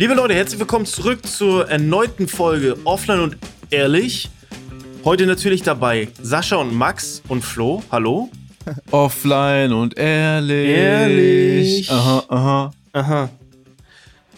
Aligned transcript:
Liebe 0.00 0.14
Leute, 0.14 0.32
herzlich 0.32 0.58
willkommen 0.58 0.86
zurück 0.86 1.26
zur 1.26 1.68
erneuten 1.68 2.26
Folge 2.26 2.78
Offline 2.84 3.20
und 3.20 3.36
Ehrlich. 3.68 4.30
Heute 5.04 5.26
natürlich 5.26 5.60
dabei 5.62 6.08
Sascha 6.22 6.56
und 6.56 6.74
Max 6.74 7.20
und 7.28 7.42
Flo. 7.44 7.82
Hallo. 7.92 8.30
Offline 8.92 9.74
und 9.74 9.98
ehrlich. 9.98 10.70
Ehrlich. 10.70 11.90
Aha, 11.90 12.24
aha. 12.28 12.70
Aha. 12.94 13.30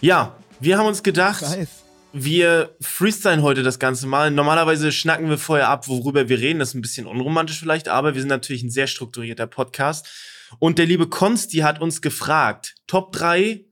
Ja, 0.01 0.35
wir 0.59 0.77
haben 0.77 0.87
uns 0.87 1.01
gedacht, 1.01 1.43
Nice. 1.43 1.85
wir 2.11 2.75
freestylen 2.81 3.41
heute 3.41 3.63
das 3.63 3.79
Ganze 3.79 4.05
mal. 4.05 4.31
Normalerweise 4.31 4.91
schnacken 4.91 5.29
wir 5.29 5.37
vorher 5.37 5.69
ab, 5.69 5.87
worüber 5.87 6.27
wir 6.27 6.39
reden. 6.39 6.59
Das 6.59 6.71
ist 6.71 6.75
ein 6.75 6.81
bisschen 6.81 7.07
unromantisch 7.07 7.59
vielleicht, 7.59 7.87
aber 7.87 8.15
wir 8.15 8.21
sind 8.21 8.27
natürlich 8.27 8.63
ein 8.63 8.69
sehr 8.69 8.87
strukturierter 8.87 9.47
Podcast. 9.47 10.09
Und 10.59 10.77
der 10.77 10.87
liebe 10.87 11.07
Konsti 11.07 11.59
hat 11.59 11.79
uns 11.79 12.01
gefragt, 12.01 12.75
Top 12.85 13.13
3 13.13 13.63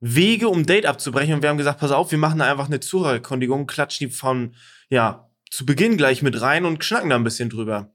Wege, 0.00 0.48
um 0.48 0.66
Date 0.66 0.86
abzubrechen. 0.86 1.34
Und 1.34 1.42
wir 1.42 1.48
haben 1.48 1.58
gesagt, 1.58 1.80
pass 1.80 1.90
auf, 1.90 2.10
wir 2.10 2.18
machen 2.18 2.38
da 2.38 2.50
einfach 2.50 2.66
eine 2.66 2.80
Zuhörerkundigung, 2.80 3.66
klatschen 3.66 4.08
die 4.08 4.14
von, 4.14 4.54
ja, 4.88 5.30
zu 5.50 5.64
Beginn 5.64 5.96
gleich 5.96 6.22
mit 6.22 6.40
rein 6.40 6.64
und 6.64 6.84
schnacken 6.84 7.10
da 7.10 7.16
ein 7.16 7.24
bisschen 7.24 7.50
drüber. 7.50 7.94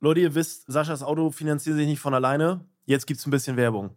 Leute, 0.00 0.20
ihr 0.20 0.34
wisst, 0.34 0.70
Saschas 0.70 1.02
Auto 1.02 1.30
finanziert 1.30 1.76
sich 1.76 1.86
nicht 1.86 2.00
von 2.00 2.12
alleine. 2.12 2.68
Jetzt 2.84 3.06
gibt's 3.06 3.26
ein 3.26 3.30
bisschen 3.30 3.56
Werbung. 3.56 3.96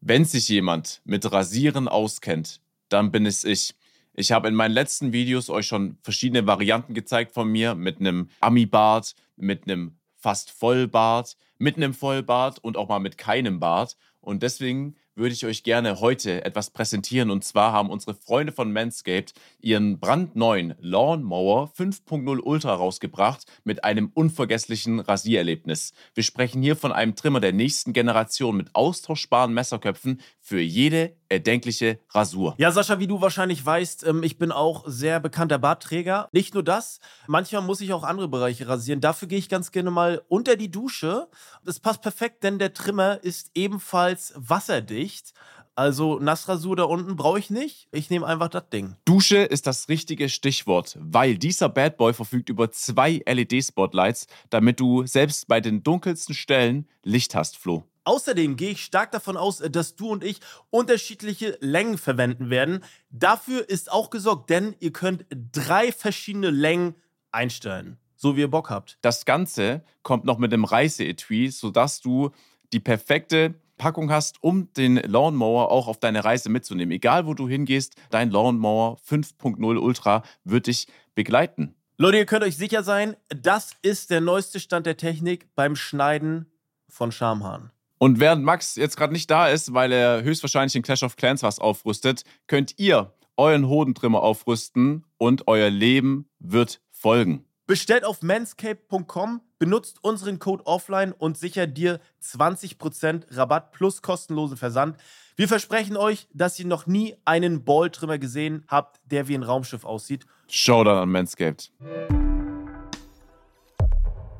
Wenn 0.00 0.24
sich 0.24 0.48
jemand 0.48 1.02
mit 1.04 1.30
Rasieren 1.30 1.86
auskennt, 1.86 2.60
dann 2.88 3.12
bin 3.12 3.26
es 3.26 3.44
ich. 3.44 3.74
Ich 4.14 4.32
habe 4.32 4.48
in 4.48 4.54
meinen 4.54 4.72
letzten 4.72 5.12
Videos 5.12 5.48
euch 5.50 5.66
schon 5.66 5.98
verschiedene 6.02 6.46
Varianten 6.46 6.94
gezeigt 6.94 7.32
von 7.32 7.48
mir 7.48 7.74
mit 7.74 8.00
einem 8.00 8.28
Ami-Bart, 8.40 9.14
mit 9.36 9.64
einem 9.64 9.98
fast 10.16 10.50
Vollbart, 10.50 11.36
mit 11.58 11.76
einem 11.76 11.94
Vollbart 11.94 12.58
und 12.58 12.76
auch 12.76 12.88
mal 12.88 12.98
mit 12.98 13.18
keinem 13.18 13.60
Bart. 13.60 13.96
Und 14.20 14.42
deswegen 14.42 14.96
würde 15.14 15.34
ich 15.34 15.44
euch 15.44 15.62
gerne 15.62 16.00
heute 16.00 16.44
etwas 16.44 16.70
präsentieren. 16.70 17.30
Und 17.30 17.44
zwar 17.44 17.72
haben 17.72 17.90
unsere 17.90 18.14
Freunde 18.14 18.52
von 18.52 18.72
Manscaped 18.72 19.34
ihren 19.60 19.98
brandneuen 19.98 20.74
Lawnmower 20.80 21.72
5.0 21.76 22.40
Ultra 22.40 22.74
rausgebracht 22.74 23.44
mit 23.64 23.84
einem 23.84 24.10
unvergesslichen 24.14 25.00
Rasiererlebnis. 25.00 25.92
Wir 26.14 26.22
sprechen 26.24 26.62
hier 26.62 26.76
von 26.76 26.92
einem 26.92 27.16
Trimmer 27.16 27.40
der 27.40 27.52
nächsten 27.52 27.92
Generation 27.92 28.56
mit 28.56 28.74
austauschbaren 28.74 29.52
Messerköpfen 29.52 30.20
für 30.42 30.60
jede 30.60 31.16
erdenkliche 31.28 32.00
Rasur. 32.10 32.54
Ja, 32.58 32.72
Sascha, 32.72 32.98
wie 32.98 33.06
du 33.06 33.20
wahrscheinlich 33.20 33.64
weißt, 33.64 34.04
ähm, 34.06 34.24
ich 34.24 34.38
bin 34.38 34.50
auch 34.50 34.82
sehr 34.86 35.20
bekannter 35.20 35.58
Bartträger. 35.58 36.28
Nicht 36.32 36.52
nur 36.52 36.64
das, 36.64 36.98
manchmal 37.28 37.62
muss 37.62 37.80
ich 37.80 37.92
auch 37.92 38.02
andere 38.02 38.28
Bereiche 38.28 38.66
rasieren. 38.66 39.00
Dafür 39.00 39.28
gehe 39.28 39.38
ich 39.38 39.48
ganz 39.48 39.70
gerne 39.70 39.92
mal 39.92 40.22
unter 40.28 40.56
die 40.56 40.70
Dusche. 40.70 41.28
Das 41.64 41.78
passt 41.78 42.02
perfekt, 42.02 42.42
denn 42.42 42.58
der 42.58 42.74
Trimmer 42.74 43.22
ist 43.22 43.52
ebenfalls 43.54 44.34
wasserdicht. 44.36 45.32
Also 45.74 46.18
Nassrasur 46.18 46.76
da 46.76 46.84
unten 46.84 47.16
brauche 47.16 47.38
ich 47.38 47.48
nicht. 47.48 47.88
Ich 47.92 48.10
nehme 48.10 48.26
einfach 48.26 48.48
das 48.48 48.68
Ding. 48.68 48.96
Dusche 49.06 49.38
ist 49.38 49.66
das 49.66 49.88
richtige 49.88 50.28
Stichwort, 50.28 50.98
weil 51.00 51.38
dieser 51.38 51.68
Bad 51.68 51.96
Boy 51.96 52.12
verfügt 52.12 52.50
über 52.50 52.70
zwei 52.72 53.22
LED-Spotlights, 53.26 54.26
damit 54.50 54.80
du 54.80 55.06
selbst 55.06 55.48
bei 55.48 55.60
den 55.60 55.82
dunkelsten 55.82 56.34
Stellen 56.34 56.88
Licht 57.04 57.34
hast, 57.34 57.56
Flo. 57.56 57.84
Außerdem 58.04 58.56
gehe 58.56 58.70
ich 58.70 58.84
stark 58.84 59.12
davon 59.12 59.36
aus, 59.36 59.60
äh, 59.60 59.70
dass 59.70 59.96
du 59.96 60.10
und 60.10 60.24
ich 60.24 60.40
unterschiedliche 60.70 61.56
Längen 61.60 61.98
verwenden 61.98 62.50
werden. 62.50 62.84
Dafür 63.10 63.68
ist 63.68 63.90
auch 63.90 64.10
gesorgt, 64.10 64.50
denn 64.50 64.74
ihr 64.80 64.92
könnt 64.92 65.24
drei 65.30 65.92
verschiedene 65.92 66.50
Längen 66.50 66.94
einstellen, 67.30 67.98
so 68.16 68.36
wie 68.36 68.40
ihr 68.40 68.50
Bock 68.50 68.70
habt. 68.70 68.98
Das 69.02 69.24
Ganze 69.24 69.82
kommt 70.02 70.24
noch 70.24 70.38
mit 70.38 70.52
dem 70.52 70.64
Reiseetui, 70.64 71.48
sodass 71.48 72.00
du 72.00 72.30
die 72.72 72.80
perfekte 72.80 73.54
Packung 73.82 74.12
hast, 74.12 74.42
um 74.44 74.72
den 74.74 74.96
Lawnmower 74.96 75.72
auch 75.72 75.88
auf 75.88 75.98
deine 75.98 76.24
Reise 76.24 76.48
mitzunehmen. 76.50 76.92
Egal 76.92 77.26
wo 77.26 77.34
du 77.34 77.48
hingehst, 77.48 77.96
dein 78.10 78.30
Lawnmower 78.30 78.98
5.0 79.08 79.76
Ultra 79.76 80.22
wird 80.44 80.68
dich 80.68 80.86
begleiten. 81.16 81.74
Leute, 81.98 82.18
ihr 82.18 82.26
könnt 82.26 82.44
euch 82.44 82.56
sicher 82.56 82.84
sein, 82.84 83.16
das 83.28 83.72
ist 83.82 84.10
der 84.10 84.20
neueste 84.20 84.60
Stand 84.60 84.86
der 84.86 84.96
Technik 84.96 85.52
beim 85.56 85.74
Schneiden 85.74 86.46
von 86.88 87.10
Schamhaaren. 87.10 87.71
Und 88.02 88.18
während 88.18 88.42
Max 88.42 88.74
jetzt 88.74 88.96
gerade 88.96 89.12
nicht 89.12 89.30
da 89.30 89.46
ist, 89.46 89.74
weil 89.74 89.92
er 89.92 90.24
höchstwahrscheinlich 90.24 90.74
in 90.74 90.82
Clash 90.82 91.04
of 91.04 91.14
Clans 91.14 91.44
was 91.44 91.60
aufrüstet, 91.60 92.24
könnt 92.48 92.76
ihr 92.80 93.12
euren 93.36 93.68
Hodentrimmer 93.68 94.24
aufrüsten 94.24 95.04
und 95.18 95.46
euer 95.46 95.70
Leben 95.70 96.28
wird 96.40 96.80
folgen. 96.90 97.44
Bestellt 97.68 98.04
auf 98.04 98.20
manscape.com, 98.20 99.40
benutzt 99.60 99.98
unseren 100.02 100.40
Code 100.40 100.66
offline 100.66 101.12
und 101.12 101.38
sichert 101.38 101.78
dir 101.78 102.00
20% 102.20 103.36
Rabatt 103.36 103.70
plus 103.70 104.02
kostenlosen 104.02 104.56
Versand. 104.56 104.96
Wir 105.36 105.46
versprechen 105.46 105.96
euch, 105.96 106.26
dass 106.34 106.58
ihr 106.58 106.66
noch 106.66 106.88
nie 106.88 107.14
einen 107.24 107.64
Balltrimmer 107.64 108.18
gesehen 108.18 108.64
habt, 108.66 109.00
der 109.04 109.28
wie 109.28 109.36
ein 109.36 109.44
Raumschiff 109.44 109.84
aussieht. 109.84 110.26
Showdown 110.48 110.98
an 110.98 111.08
Manscaped. 111.08 111.70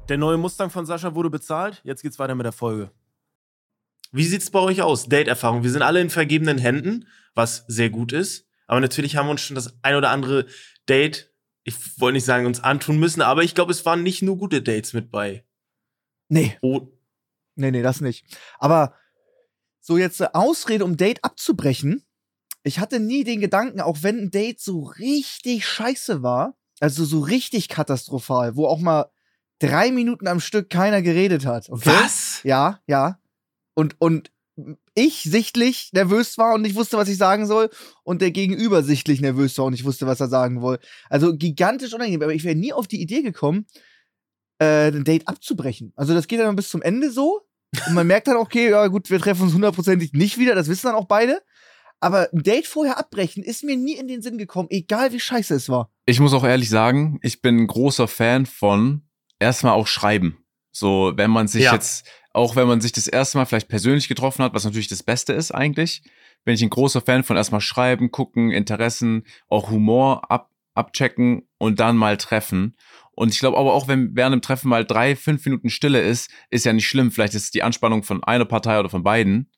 Der 0.08 0.18
neue 0.18 0.36
Mustang 0.36 0.68
von 0.68 0.84
Sascha 0.84 1.14
wurde 1.14 1.30
bezahlt. 1.30 1.80
Jetzt 1.84 2.02
geht's 2.02 2.18
weiter 2.18 2.34
mit 2.34 2.44
der 2.44 2.50
Folge. 2.50 2.90
Wie 4.12 4.24
sieht's 4.24 4.50
bei 4.50 4.58
euch 4.60 4.82
aus? 4.82 5.08
Date-Erfahrung. 5.08 5.62
Wir 5.62 5.70
sind 5.70 5.82
alle 5.82 6.00
in 6.00 6.10
vergebenen 6.10 6.58
Händen, 6.58 7.06
was 7.34 7.64
sehr 7.66 7.88
gut 7.90 8.12
ist. 8.12 8.46
Aber 8.66 8.80
natürlich 8.80 9.16
haben 9.16 9.26
wir 9.26 9.30
uns 9.32 9.40
schon 9.40 9.54
das 9.54 9.74
ein 9.82 9.96
oder 9.96 10.10
andere 10.10 10.46
Date, 10.88 11.32
ich 11.64 11.74
wollte 11.98 12.14
nicht 12.14 12.24
sagen, 12.24 12.46
uns 12.46 12.60
antun 12.60 12.98
müssen, 12.98 13.22
aber 13.22 13.42
ich 13.42 13.54
glaube, 13.54 13.72
es 13.72 13.84
waren 13.86 14.02
nicht 14.02 14.22
nur 14.22 14.36
gute 14.36 14.62
Dates 14.62 14.92
mit 14.92 15.10
bei. 15.10 15.44
Nee, 16.28 16.56
Oh, 16.60 16.88
nee, 17.54 17.70
nee, 17.70 17.82
das 17.82 18.00
nicht. 18.00 18.24
Aber 18.58 18.94
so 19.80 19.98
jetzt 19.98 20.20
eine 20.20 20.34
Ausrede, 20.34 20.84
um 20.84 20.96
Date 20.96 21.22
abzubrechen. 21.24 22.04
Ich 22.62 22.78
hatte 22.78 23.00
nie 23.00 23.24
den 23.24 23.40
Gedanken, 23.40 23.80
auch 23.80 23.98
wenn 24.02 24.18
ein 24.18 24.30
Date 24.30 24.60
so 24.60 24.82
richtig 24.82 25.66
scheiße 25.66 26.22
war, 26.22 26.56
also 26.80 27.04
so 27.04 27.20
richtig 27.20 27.68
katastrophal, 27.68 28.56
wo 28.56 28.66
auch 28.66 28.78
mal 28.78 29.10
drei 29.58 29.90
Minuten 29.90 30.28
am 30.28 30.40
Stück 30.40 30.70
keiner 30.70 31.02
geredet 31.02 31.46
hat. 31.46 31.68
Okay? 31.68 31.90
was? 31.90 32.40
Ja, 32.44 32.80
ja. 32.86 33.18
Und, 33.74 33.96
und 34.00 34.30
ich 34.94 35.22
sichtlich 35.22 35.90
nervös 35.92 36.36
war 36.36 36.54
und 36.54 36.62
nicht 36.62 36.74
wusste, 36.74 36.96
was 36.98 37.08
ich 37.08 37.16
sagen 37.16 37.46
soll. 37.46 37.70
Und 38.04 38.20
der 38.22 38.30
Gegenüber 38.30 38.82
sichtlich 38.82 39.20
nervös 39.20 39.56
war 39.58 39.64
und 39.66 39.72
nicht 39.72 39.84
wusste, 39.84 40.06
was 40.06 40.20
er 40.20 40.28
sagen 40.28 40.60
wollte. 40.60 40.86
Also 41.08 41.34
gigantisch 41.36 41.94
unangenehm. 41.94 42.22
Aber 42.22 42.34
ich 42.34 42.44
wäre 42.44 42.54
nie 42.54 42.72
auf 42.72 42.86
die 42.86 43.00
Idee 43.00 43.22
gekommen, 43.22 43.66
äh, 44.58 44.88
ein 44.88 45.04
Date 45.04 45.26
abzubrechen. 45.28 45.92
Also 45.96 46.12
das 46.14 46.26
geht 46.26 46.40
dann 46.40 46.56
bis 46.56 46.68
zum 46.68 46.82
Ende 46.82 47.10
so. 47.10 47.42
Und 47.86 47.94
man 47.94 48.06
merkt 48.06 48.28
dann, 48.28 48.36
okay, 48.36 48.68
ja 48.70 48.86
gut, 48.88 49.08
wir 49.08 49.18
treffen 49.18 49.42
uns 49.44 49.54
hundertprozentig 49.54 50.12
nicht 50.12 50.38
wieder. 50.38 50.54
Das 50.54 50.68
wissen 50.68 50.86
dann 50.88 50.96
auch 50.96 51.06
beide. 51.06 51.40
Aber 52.00 52.28
ein 52.32 52.42
Date 52.42 52.66
vorher 52.66 52.98
abbrechen 52.98 53.42
ist 53.44 53.62
mir 53.64 53.76
nie 53.76 53.94
in 53.94 54.08
den 54.08 54.22
Sinn 54.22 54.36
gekommen, 54.36 54.68
egal 54.70 55.12
wie 55.12 55.20
scheiße 55.20 55.54
es 55.54 55.68
war. 55.68 55.90
Ich 56.04 56.18
muss 56.20 56.34
auch 56.34 56.44
ehrlich 56.44 56.68
sagen, 56.68 57.18
ich 57.22 57.40
bin 57.40 57.58
ein 57.60 57.66
großer 57.68 58.08
Fan 58.08 58.44
von 58.44 59.02
erstmal 59.38 59.72
auch 59.74 59.86
schreiben. 59.86 60.44
So, 60.72 61.12
wenn 61.16 61.30
man 61.30 61.46
sich 61.48 61.62
Ja. 61.64 61.74
jetzt, 61.74 62.06
auch 62.32 62.56
wenn 62.56 62.66
man 62.68 62.80
sich 62.80 62.92
das 62.92 63.06
erste 63.06 63.38
Mal 63.38 63.44
vielleicht 63.46 63.68
persönlich 63.68 64.08
getroffen 64.08 64.42
hat, 64.44 64.54
was 64.54 64.64
natürlich 64.64 64.88
das 64.88 65.02
Beste 65.02 65.32
ist 65.32 65.50
eigentlich, 65.52 66.02
bin 66.44 66.54
ich 66.54 66.62
ein 66.62 66.70
großer 66.70 67.00
Fan 67.00 67.24
von 67.24 67.36
erstmal 67.36 67.60
schreiben, 67.60 68.10
gucken, 68.10 68.50
Interessen, 68.50 69.24
auch 69.48 69.70
Humor 69.70 70.30
ab, 70.30 70.50
abchecken 70.74 71.46
und 71.58 71.78
dann 71.80 71.96
mal 71.96 72.16
treffen. 72.16 72.76
Und 73.14 73.32
ich 73.32 73.38
glaube 73.40 73.58
aber 73.58 73.74
auch, 73.74 73.88
wenn 73.88 74.16
während 74.16 74.32
dem 74.32 74.42
Treffen 74.42 74.68
mal 74.68 74.84
drei, 74.86 75.14
fünf 75.16 75.44
Minuten 75.44 75.68
Stille 75.68 76.00
ist, 76.00 76.30
ist 76.50 76.64
ja 76.64 76.72
nicht 76.72 76.88
schlimm. 76.88 77.10
Vielleicht 77.12 77.34
ist 77.34 77.44
es 77.44 77.50
die 77.50 77.62
Anspannung 77.62 78.02
von 78.02 78.24
einer 78.24 78.46
Partei 78.46 78.80
oder 78.80 78.88
von 78.88 79.02
beiden. 79.02 79.50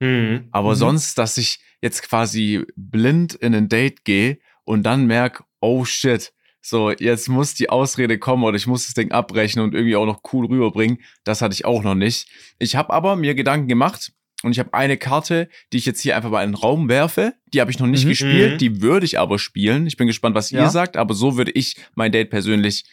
Mhm. 0.00 0.48
Aber 0.52 0.70
Mhm. 0.70 0.76
sonst, 0.76 1.18
dass 1.18 1.36
ich 1.36 1.60
jetzt 1.82 2.02
quasi 2.02 2.64
blind 2.76 3.34
in 3.34 3.54
ein 3.54 3.68
Date 3.68 4.04
gehe 4.04 4.38
und 4.64 4.84
dann 4.84 5.06
merk, 5.06 5.44
oh 5.60 5.84
shit, 5.84 6.32
so 6.66 6.90
jetzt 6.90 7.28
muss 7.28 7.52
die 7.54 7.68
Ausrede 7.68 8.18
kommen 8.18 8.42
oder 8.42 8.56
ich 8.56 8.66
muss 8.66 8.86
das 8.86 8.94
Ding 8.94 9.12
abbrechen 9.12 9.60
und 9.60 9.74
irgendwie 9.74 9.96
auch 9.96 10.06
noch 10.06 10.22
cool 10.32 10.46
rüberbringen, 10.46 10.98
das 11.22 11.42
hatte 11.42 11.52
ich 11.52 11.64
auch 11.66 11.82
noch 11.82 11.94
nicht. 11.94 12.28
Ich 12.58 12.74
habe 12.74 12.92
aber 12.94 13.16
mir 13.16 13.34
Gedanken 13.34 13.68
gemacht 13.68 14.12
und 14.42 14.52
ich 14.52 14.58
habe 14.58 14.72
eine 14.72 14.96
Karte, 14.96 15.50
die 15.72 15.76
ich 15.76 15.84
jetzt 15.84 16.00
hier 16.00 16.16
einfach 16.16 16.30
mal 16.30 16.42
in 16.42 16.50
den 16.52 16.56
Raum 16.56 16.88
werfe. 16.88 17.34
Die 17.52 17.60
habe 17.60 17.70
ich 17.70 17.78
noch 17.78 17.86
nicht 17.86 18.04
Mhm. 18.06 18.08
gespielt, 18.08 18.52
Mhm. 18.54 18.58
die 18.58 18.80
würde 18.82 19.04
ich 19.04 19.18
aber 19.18 19.38
spielen. 19.38 19.86
Ich 19.86 19.96
bin 19.98 20.06
gespannt, 20.06 20.34
was 20.34 20.52
ihr 20.52 20.60
Ja. 20.60 20.70
sagt, 20.70 20.96
aber 20.96 21.12
so 21.14 21.36
würde 21.36 21.50
ich 21.52 21.76
mein 21.94 22.12
Date 22.12 22.30
persönlich 22.30 22.84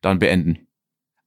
dann 0.00 0.18
beenden. 0.20 0.68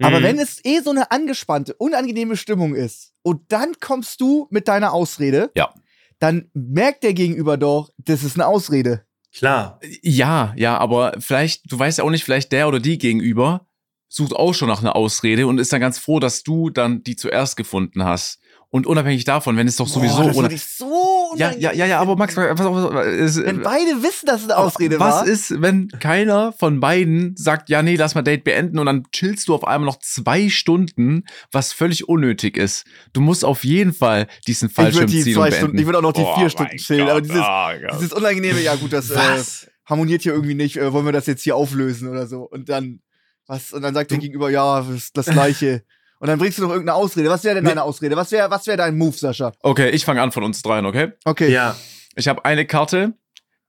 Aber 0.01 0.19
Mhm. 0.19 0.23
wenn 0.23 0.39
es 0.39 0.63
eh 0.65 0.79
so 0.81 0.91
eine 0.91 1.11
angespannte, 1.11 1.73
unangenehme 1.75 2.35
Stimmung 2.37 2.73
ist 2.75 3.13
und 3.21 3.51
dann 3.51 3.73
kommst 3.79 4.19
du 4.21 4.47
mit 4.49 4.67
deiner 4.67 4.91
Ausrede, 4.93 5.51
Ja. 5.55 5.73
dann 6.19 6.49
merkt 6.53 7.03
der 7.03 7.13
Gegenüber 7.13 7.55
doch, 7.57 7.91
das 7.97 8.23
ist 8.23 8.35
eine 8.35 8.47
Ausrede. 8.47 9.04
Klar. 9.35 9.79
Ja, 10.01 10.53
ja, 10.55 10.77
aber 10.77 11.13
vielleicht, 11.19 11.69
du 11.71 11.77
weißt 11.77 11.97
ja 11.97 12.03
auch 12.03 12.09
nicht, 12.09 12.23
vielleicht 12.23 12.51
der 12.51 12.67
oder 12.67 12.79
die 12.79 12.97
gegenüber 12.97 13.67
sucht 14.07 14.33
auch 14.33 14.53
schon 14.53 14.69
nach 14.69 14.81
einer 14.81 14.95
Ausrede 14.95 15.45
und 15.47 15.59
ist 15.59 15.73
dann 15.73 15.81
ganz 15.81 15.99
froh, 15.99 16.19
dass 16.19 16.43
du 16.43 16.69
dann 16.69 17.03
die 17.03 17.17
zuerst 17.17 17.57
gefunden 17.57 18.05
hast. 18.05 18.39
Und 18.75 18.87
unabhängig 18.87 19.23
davon, 19.23 19.55
wenn 19.55 19.69
es 19.69 19.77
doch 19.77 19.87
sowieso 19.87 20.29
Boah, 20.33 20.43
das 20.43 20.51
ich 20.51 20.65
so 20.65 21.31
Ja, 21.37 21.53
ja, 21.53 21.71
ja, 21.71 21.85
ja, 21.85 21.97
aber 22.01 22.17
Max, 22.17 22.35
pass 22.35 22.59
auf, 22.59 22.93
es, 22.93 23.41
Wenn 23.41 23.61
beide 23.61 24.03
wissen, 24.03 24.25
dass 24.25 24.41
es 24.41 24.49
eine 24.49 24.57
Ausrede 24.57 24.99
was 24.99 25.15
war. 25.15 25.25
ist, 25.25 25.61
wenn 25.61 25.87
keiner 25.87 26.51
von 26.51 26.81
beiden 26.81 27.37
sagt, 27.37 27.69
ja, 27.69 27.81
nee, 27.81 27.95
lass 27.95 28.15
mal 28.15 28.21
Date 28.21 28.43
beenden 28.43 28.77
und 28.77 28.85
dann 28.87 29.05
chillst 29.13 29.47
du 29.47 29.55
auf 29.55 29.65
einmal 29.65 29.85
noch 29.85 29.99
zwei 29.99 30.49
Stunden, 30.49 31.23
was 31.53 31.71
völlig 31.71 32.09
unnötig 32.09 32.57
ist. 32.57 32.83
Du 33.13 33.21
musst 33.21 33.45
auf 33.45 33.63
jeden 33.63 33.93
Fall 33.93 34.27
diesen 34.45 34.67
ich 34.69 34.75
würde 34.75 34.91
Fallschirm 34.91 35.09
die 35.09 35.23
ziehen 35.23 35.35
zwei 35.35 35.45
und 35.45 35.53
Stunden, 35.53 35.61
beenden. 35.67 35.79
ich 35.79 35.85
würde 35.85 35.97
auch 35.99 36.01
noch 36.01 36.11
die 36.11 36.23
Oh 36.23 36.35
vier 36.35 36.49
Stunden 36.49 36.75
chillen. 36.75 37.05
Gott, 37.05 37.11
aber 37.11 37.21
dieses, 37.21 37.41
oh 37.41 37.95
dieses 37.95 38.11
Unangenehme, 38.11 38.59
ja 38.59 38.75
gut, 38.75 38.91
das 38.91 39.09
äh, 39.09 39.15
Was? 39.15 39.67
harmoniert 39.85 40.23
hier 40.23 40.33
irgendwie 40.33 40.55
nicht. 40.55 40.75
Äh, 40.75 40.91
wollen 40.91 41.05
wir 41.05 41.13
das 41.13 41.27
jetzt 41.27 41.43
hier 41.43 41.55
auflösen 41.55 42.09
oder 42.09 42.27
so? 42.27 42.41
Und 42.41 42.67
dann, 42.67 42.99
was? 43.47 43.71
Und 43.71 43.83
dann 43.83 43.93
sagt 43.93 44.11
der 44.11 44.17
Gegenüber, 44.17 44.49
ja, 44.49 44.81
das 44.81 44.89
ist 44.89 45.15
das 45.15 45.27
Gleiche. 45.27 45.85
Und 46.25 46.29
dann 46.29 46.39
bringst 46.39 46.57
du 46.57 46.63
noch 46.63 46.71
irgendeine 46.71 46.95
Ausrede. 46.95 47.29
Was 47.29 47.43
wäre 47.43 47.53
denn 47.53 47.65
deine 47.65 47.83
Ausrede? 47.83 48.15
Was 48.15 48.31
wäre 48.31 48.49
was 48.49 48.65
wär 48.65 48.75
dein 48.75 48.97
Move, 48.97 49.15
Sascha? 49.15 49.51
Okay, 49.61 49.91
ich 49.91 50.03
fange 50.05 50.23
an 50.23 50.31
von 50.31 50.41
uns 50.41 50.63
dreien, 50.63 50.87
okay? 50.87 51.11
Okay. 51.23 51.51
Ja. 51.51 51.75
Ich 52.15 52.27
habe 52.27 52.43
eine 52.45 52.65
Karte, 52.65 53.13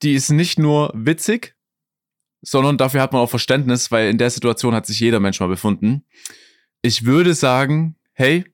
die 0.03 0.15
ist 0.15 0.31
nicht 0.31 0.59
nur 0.59 0.91
witzig, 0.95 1.55
sondern 2.41 2.79
dafür 2.79 3.03
hat 3.03 3.13
man 3.13 3.21
auch 3.21 3.29
Verständnis, 3.29 3.93
weil 3.93 4.09
in 4.09 4.17
der 4.17 4.31
Situation 4.31 4.75
hat 4.75 4.87
sich 4.87 4.99
jeder 5.01 5.21
Mensch 5.21 5.39
mal 5.39 5.51
befunden. 5.51 6.07
Ich 6.81 7.05
würde 7.05 7.35
sagen, 7.35 7.97
hey, 8.15 8.47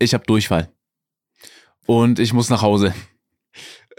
ich 0.00 0.14
habe 0.14 0.24
Durchfall 0.26 0.68
und 1.86 2.18
ich 2.18 2.32
muss 2.32 2.50
nach 2.50 2.62
Hause. 2.62 2.92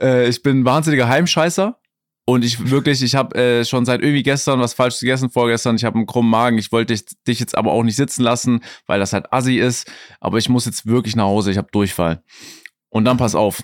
Äh, 0.02 0.28
ich 0.28 0.44
bin 0.44 0.60
ein 0.60 0.66
wahnsinniger 0.66 1.08
Heimscheißer 1.08 1.80
und 2.30 2.46
ich 2.46 2.70
wirklich, 2.70 3.02
ich 3.02 3.16
habe 3.16 3.36
äh, 3.36 3.66
schon 3.66 3.86
seit 3.86 4.02
irgendwie 4.02 4.22
gestern 4.22 4.60
was 4.60 4.74
falsch 4.74 5.00
gegessen, 5.00 5.31
vorgestern, 5.31 5.76
ich 5.76 5.84
habe 5.84 5.96
einen 5.96 6.06
krummen 6.06 6.30
Magen. 6.30 6.60
Ich 6.60 6.72
wollte 6.72 6.94
dich, 6.94 7.06
dich 7.28 7.40
jetzt 7.40 7.58
aber 7.58 7.72
auch 7.72 7.81
nicht 7.81 7.96
sitzen 7.96 8.22
lassen, 8.22 8.64
weil 8.86 9.00
das 9.00 9.14
halt 9.14 9.34
assi 9.34 9.58
ist, 9.58 9.92
aber 10.20 10.38
ich 10.38 10.48
muss 10.48 10.66
jetzt 10.66 10.86
wirklich 10.86 11.16
nach 11.16 11.26
Hause, 11.26 11.50
ich 11.50 11.58
habe 11.58 11.70
Durchfall. 11.72 12.22
Und 12.90 13.06
dann 13.06 13.18
pass 13.18 13.34
auf. 13.34 13.64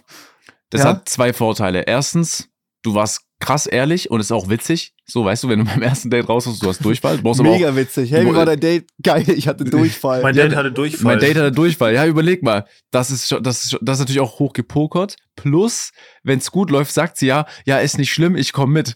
Das 0.71 0.81
Ja? 0.81 0.87
hat 0.89 1.07
zwei 1.07 1.31
Vorteile. 1.31 1.83
Erstens, 1.85 2.49
du 2.81 2.95
warst 2.95 3.21
krass 3.39 3.67
ehrlich 3.67 4.09
und 4.09 4.19
ist 4.19 4.31
auch 4.31 4.49
witzig. 4.49 4.94
So, 5.07 5.23
weißt 5.23 5.43
du, 5.43 5.49
wenn 5.49 5.59
du 5.59 5.65
beim 5.65 5.83
ersten 5.83 6.09
Date 6.09 6.27
rauskommst, 6.27 6.63
du 6.63 6.67
hast 6.67 6.83
Durchfall. 6.83 7.17
Du 7.17 7.23
brauchst 7.23 7.39
aber 7.39 7.49
auch, 7.51 7.53
Mega 7.53 7.75
witzig. 7.75 8.11
Hey, 8.11 8.25
wie 8.25 8.33
war 8.33 8.45
dein 8.45 8.59
Date? 8.59 8.89
Geil, 9.03 9.29
ich 9.29 9.47
hatte 9.47 9.63
Durchfall. 9.63 10.23
Mein 10.23 10.35
Date 10.35 10.55
hatte 10.55 10.71
Durchfall. 10.71 11.03
mein 11.03 11.19
Date 11.19 11.37
hatte 11.37 11.51
Durchfall. 11.51 11.93
Ja, 11.93 12.07
überleg 12.07 12.41
mal. 12.41 12.65
Das 12.89 13.11
ist, 13.11 13.27
schon, 13.27 13.43
das 13.43 13.65
ist, 13.65 13.71
schon, 13.71 13.79
das 13.83 13.97
ist 13.97 13.99
natürlich 13.99 14.21
auch 14.21 14.39
hoch 14.39 14.53
gepokert. 14.53 15.15
Plus, 15.35 15.91
wenn 16.23 16.39
es 16.39 16.49
gut 16.49 16.71
läuft, 16.71 16.91
sagt 16.91 17.17
sie 17.17 17.27
ja, 17.27 17.45
ja, 17.65 17.77
ist 17.77 17.99
nicht 17.99 18.11
schlimm, 18.11 18.35
ich 18.35 18.51
komme 18.51 18.73
mit. 18.73 18.95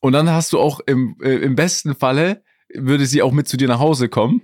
Und 0.00 0.14
dann 0.14 0.30
hast 0.30 0.54
du 0.54 0.58
auch 0.58 0.80
im, 0.86 1.16
äh, 1.22 1.34
im 1.36 1.54
besten 1.54 1.94
Falle, 1.94 2.42
würde 2.74 3.04
sie 3.04 3.20
auch 3.20 3.32
mit 3.32 3.48
zu 3.48 3.58
dir 3.58 3.68
nach 3.68 3.78
Hause 3.78 4.08
kommen. 4.08 4.40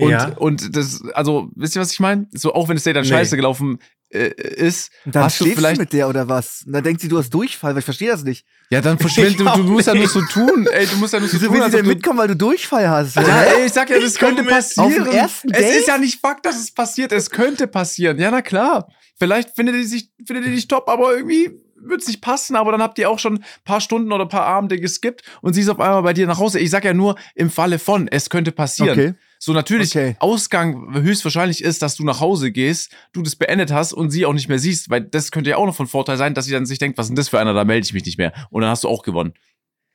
Und, 0.00 0.10
Ja. 0.12 0.28
und 0.36 0.76
das, 0.76 1.02
also, 1.12 1.50
wisst 1.56 1.74
ihr, 1.74 1.82
was 1.82 1.92
ich 1.92 1.98
meine? 1.98 2.28
So, 2.32 2.54
auch 2.54 2.68
wenn 2.68 2.76
das 2.76 2.84
Date 2.84 2.94
dann 2.94 3.02
Nee. 3.02 3.08
scheiße 3.10 3.34
gelaufen 3.34 3.78
äh, 4.10 4.28
ist, 4.28 4.90
Und 5.04 5.14
dann 5.14 5.24
hast 5.24 5.40
du 5.40 5.46
vielleicht 5.46 5.80
mit 5.80 5.92
der 5.92 6.08
oder 6.08 6.28
was? 6.28 6.62
Und 6.66 6.72
dann 6.72 6.82
denkt 6.82 7.00
sie, 7.00 7.08
du 7.08 7.18
hast 7.18 7.30
Durchfall, 7.30 7.72
weil 7.72 7.80
ich 7.80 7.84
verstehe 7.84 8.10
das 8.10 8.24
nicht. 8.24 8.46
Ja, 8.70 8.80
dann 8.80 8.98
verschwindet 8.98 9.40
du, 9.40 9.44
du 9.44 9.62
musst 9.64 9.86
ja 9.86 9.94
nur 9.94 10.08
so 10.08 10.22
tun. 10.22 10.66
Ey, 10.72 10.86
du 10.86 10.96
musst 10.96 11.12
ja 11.12 11.20
nur 11.20 11.28
so 11.28 11.36
Wieso 11.36 11.46
tun. 11.46 11.56
will 11.56 11.64
sie 11.64 11.76
denn 11.76 11.86
mitkommen, 11.86 12.18
weil 12.18 12.28
du 12.28 12.36
Durchfall 12.36 12.88
hast? 12.88 13.16
Ja, 13.16 13.42
ey, 13.42 13.66
ich 13.66 13.72
sag 13.72 13.90
ja, 13.90 14.00
das 14.00 14.14
könnte 14.14 14.44
passieren. 14.44 15.02
Auf 15.02 15.08
dem 15.08 15.12
ersten 15.12 15.50
es 15.52 15.76
ist 15.76 15.88
ja 15.88 15.98
nicht 15.98 16.20
Fakt, 16.20 16.46
dass 16.46 16.58
es 16.58 16.70
passiert. 16.70 17.12
Es 17.12 17.30
könnte 17.30 17.66
passieren. 17.66 18.18
Ja, 18.18 18.30
na 18.30 18.42
klar. 18.42 18.88
Vielleicht 19.18 19.54
findet 19.54 19.74
ihr 19.74 19.86
sich, 19.86 20.10
findet 20.24 20.46
ihr 20.46 20.52
dich 20.52 20.68
top, 20.68 20.88
aber 20.88 21.14
irgendwie 21.14 21.50
wird 21.80 22.00
es 22.02 22.08
nicht 22.08 22.20
passen. 22.20 22.56
Aber 22.56 22.72
dann 22.72 22.82
habt 22.82 22.98
ihr 22.98 23.10
auch 23.10 23.18
schon 23.18 23.38
ein 23.38 23.44
paar 23.64 23.80
Stunden 23.80 24.12
oder 24.12 24.24
ein 24.24 24.28
paar 24.28 24.46
Abende 24.46 24.80
geskippt 24.80 25.22
und 25.42 25.54
sie 25.54 25.60
ist 25.60 25.68
auf 25.68 25.80
einmal 25.80 26.02
bei 26.02 26.12
dir 26.12 26.26
nach 26.26 26.38
Hause. 26.38 26.58
Ich 26.58 26.70
sag 26.70 26.84
ja 26.84 26.94
nur 26.94 27.16
im 27.34 27.50
Falle 27.50 27.78
von, 27.78 28.08
es 28.08 28.30
könnte 28.30 28.52
passieren. 28.52 28.98
Okay. 28.98 29.14
So 29.38 29.52
natürlich, 29.52 29.90
Okay. 29.90 30.16
Ausgang 30.18 30.94
höchstwahrscheinlich 30.94 31.62
ist, 31.62 31.82
dass 31.82 31.94
du 31.94 32.04
nach 32.04 32.20
Hause 32.20 32.50
gehst, 32.50 32.92
du 33.12 33.22
das 33.22 33.36
beendet 33.36 33.72
hast 33.72 33.92
und 33.92 34.10
sie 34.10 34.26
auch 34.26 34.32
nicht 34.32 34.48
mehr 34.48 34.58
siehst, 34.58 34.90
weil 34.90 35.02
das 35.02 35.30
könnte 35.30 35.50
ja 35.50 35.56
auch 35.56 35.66
noch 35.66 35.76
von 35.76 35.86
Vorteil 35.86 36.16
sein, 36.16 36.34
dass 36.34 36.46
sie 36.46 36.52
dann 36.52 36.66
sich 36.66 36.78
denkt, 36.78 36.98
was 36.98 37.06
ist 37.06 37.10
denn 37.10 37.16
das 37.16 37.28
für 37.28 37.38
einer, 37.38 37.54
da 37.54 37.64
melde 37.64 37.84
ich 37.86 37.92
mich 37.92 38.04
nicht 38.04 38.18
mehr. 38.18 38.32
Und 38.50 38.62
dann 38.62 38.70
hast 38.70 38.84
du 38.84 38.88
auch 38.88 39.02
gewonnen. 39.02 39.34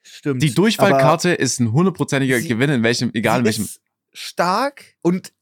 Stimmt. 0.01 0.41
Die 0.43 0.53
Durchfallkarte 0.53 1.33
ist 1.33 1.59
ein 1.59 1.71
hundertprozentiger 1.71 2.41
Gewinn, 2.41 2.69
in 2.69 2.83
welchem, 2.83 3.11
egal 3.13 3.39
in 3.39 3.45
welchem. 3.45 3.63
ist 3.65 3.81
stark 4.13 4.95
und 5.01 5.33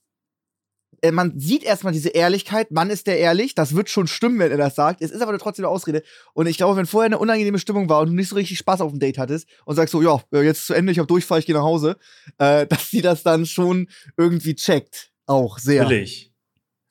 man 1.10 1.40
sieht 1.40 1.64
erstmal 1.64 1.94
diese 1.94 2.10
Ehrlichkeit, 2.10 2.70
Mann 2.70 2.92
ist 2.92 3.08
der 3.08 3.18
ehrlich, 3.18 3.56
das 3.56 3.76
wird 3.76 3.90
schon 3.90 4.08
stimmen, 4.08 4.38
wenn 4.38 4.52
er 4.52 4.58
das 4.58 4.76
sagt. 4.76 5.02
Es 5.02 5.10
ist 5.10 5.22
aber 5.22 5.38
trotzdem 5.40 5.66
eine 5.66 5.74
Ausrede. 5.74 6.04
Und 6.34 6.46
ich 6.46 6.58
glaube, 6.58 6.78
wenn 6.78 6.86
vorher 6.86 7.08
eine 7.08 7.18
unangenehme 7.18 7.58
Stimmung 7.58 7.90
war 7.90 8.02
und 8.02 8.10
du 8.10 8.14
nicht 8.14 8.30
so 8.30 8.36
richtig 8.36 8.60
Spaß 8.60 8.82
auf 8.82 8.92
dem 8.92 9.00
Date 9.00 9.18
hattest 9.18 9.48
und 9.66 9.76
sagst 9.76 9.92
so, 9.92 10.02
ja, 10.02 10.22
äh, 10.32 10.42
jetzt 10.42 10.68
zu 10.68 10.76
Ende, 10.76 10.92
ich 10.92 11.00
habe 11.00 11.08
Durchfall, 11.08 11.40
ich 11.40 11.48
gehe 11.48 11.56
nach 11.56 11.64
Hause, 11.64 11.98
äh, 12.38 12.68
dass 12.70 12.92
sie 12.92 13.02
das 13.02 13.24
dann 13.24 13.46
schon 13.48 13.88
irgendwie 14.18 14.54
checkt. 14.54 15.12
Auch 15.26 15.58
sehr. 15.58 15.84
Natürlich. 15.84 16.31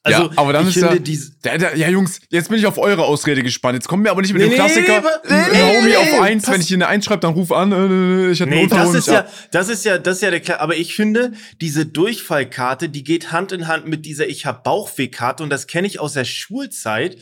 Also, 0.03 0.23
Ja, 0.23 0.31
aber 0.37 0.55
dann 0.55 0.63
ich 0.67 0.77
ist 0.77 0.81
finde, 0.83 0.95
ja- 0.97 0.99
diese, 1.03 1.33
Ja, 1.45 1.57
ja, 1.57 1.75
ja, 1.75 1.89
Jungs, 1.91 2.21
jetzt 2.31 2.49
bin 2.49 2.59
ich 2.59 2.67
auf 2.67 2.79
eure 2.79 3.05
Ausrede 3.05 3.43
gespannt. 3.43 3.75
Jetzt 3.75 3.87
kommen 3.87 4.03
wir 4.03 4.11
aber 4.11 4.23
nicht 4.23 4.33
mit 4.33 4.41
Nee, 4.43 4.49
dem 4.49 4.55
Klassiker. 4.55 5.03
nee, 5.29 5.35
nee, 5.53 5.79
Homie 5.79 5.97
auf 5.97 6.21
eins, 6.23 6.49
wenn 6.49 6.61
ich 6.63 6.69
hier 6.69 6.79
eine 6.79 6.87
Eins 6.89 7.05
schreibe, 7.05 7.21
dann 7.21 7.35
ruf 7.35 7.53
an. 7.53 7.71
Äh, 7.73 8.31
ich 8.31 8.41
hatte 8.41 8.51
Nee, 8.51 8.67
das 8.67 8.95
ist 8.95 9.09
ja, 9.09 9.27
das 9.51 9.69
ist 9.69 9.85
ja, 9.85 9.99
das 9.99 10.17
ist 10.17 10.23
ja 10.23 10.31
der 10.31 10.41
Klar. 10.41 10.61
Aber 10.61 10.75
ich 10.75 10.95
finde, 10.95 11.33
diese 11.61 11.85
Durchfallkarte, 11.85 12.89
die 12.89 13.05
geht 13.05 13.31
Hand 13.31 13.53
in 13.53 13.69
Hand 13.69 13.87
mit 13.89 14.07
dieser 14.07 14.27
Ich 14.27 14.47
hab 14.47 14.65
Bauchweh-Karte 14.65 15.43
und 15.43 15.51
das 15.51 15.67
kenne 15.67 15.87
ich 15.87 16.01
aus 16.01 16.15
der 16.15 16.25
Schulzeit. 16.25 17.19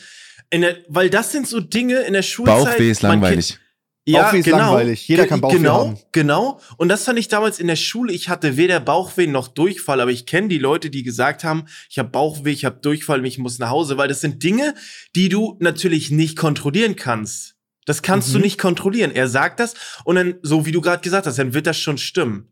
In 0.51 0.61
der, 0.63 0.77
weil 0.89 1.11
das 1.11 1.33
sind 1.33 1.49
so 1.49 1.61
Dinge 1.61 1.97
in 2.03 2.13
der 2.13 2.23
Schulzeit. 2.23 2.65
Bauchweh 2.65 2.91
ist 2.91 3.03
langweilig. 3.03 3.59
Ja, 4.09 4.23
Bauchweh 4.23 4.39
ist 4.39 4.45
genau. 4.47 4.59
langweilig. 4.59 5.07
Jeder 5.07 5.27
kann 5.27 5.41
Bauchweh 5.41 5.59
genau, 5.59 5.81
haben. 5.89 5.99
Genau. 6.13 6.61
Und 6.79 6.89
das 6.89 7.05
fand 7.05 7.19
ich 7.19 7.29
damals 7.29 7.59
in 7.59 7.67
der 7.67 7.77
Schule. 7.77 8.13
Ich 8.13 8.29
hatte 8.29 8.57
weder 8.57 8.81
Bauchweh 8.81 9.27
noch 9.27 9.49
Durchfall, 9.49 10.01
aber 10.01 10.11
ich 10.11 10.25
kenne 10.25 10.49
die 10.49 10.59
Leute, 10.59 10.89
die 10.91 11.03
gesagt 11.03 11.45
haben, 11.45 11.67
ich 11.91 11.99
habe 11.99 12.09
Bauchweh, 12.09 12.51
ich 12.51 12.65
habe 12.65 12.79
Durchfall, 12.81 13.25
ich 13.27 13.39
muss 13.39 13.59
nach 13.59 13.71
Hause, 13.71 13.99
weil 13.99 14.09
das 14.09 14.21
sind 14.21 14.43
Dinge, 14.43 14.75
die 15.15 15.29
du 15.29 15.57
natürlich 15.61 16.11
nicht 16.11 16.37
kontrollieren 16.37 16.97
kannst. 16.97 17.57
Das 17.85 18.03
kannst 18.03 18.33
du 18.35 18.39
Mhm. 18.39 18.45
nicht 18.45 18.59
kontrollieren. 18.59 19.11
Er 19.15 19.29
sagt 19.29 19.61
das 19.61 19.75
und 20.05 20.17
dann, 20.17 20.35
so 20.43 20.67
wie 20.67 20.73
du 20.73 20.81
gerade 20.81 21.03
gesagt 21.03 21.27
hast, 21.27 21.39
dann 21.39 21.55
wird 21.55 21.67
das 21.67 21.79
schon 21.79 21.99
stimmen. 21.99 22.49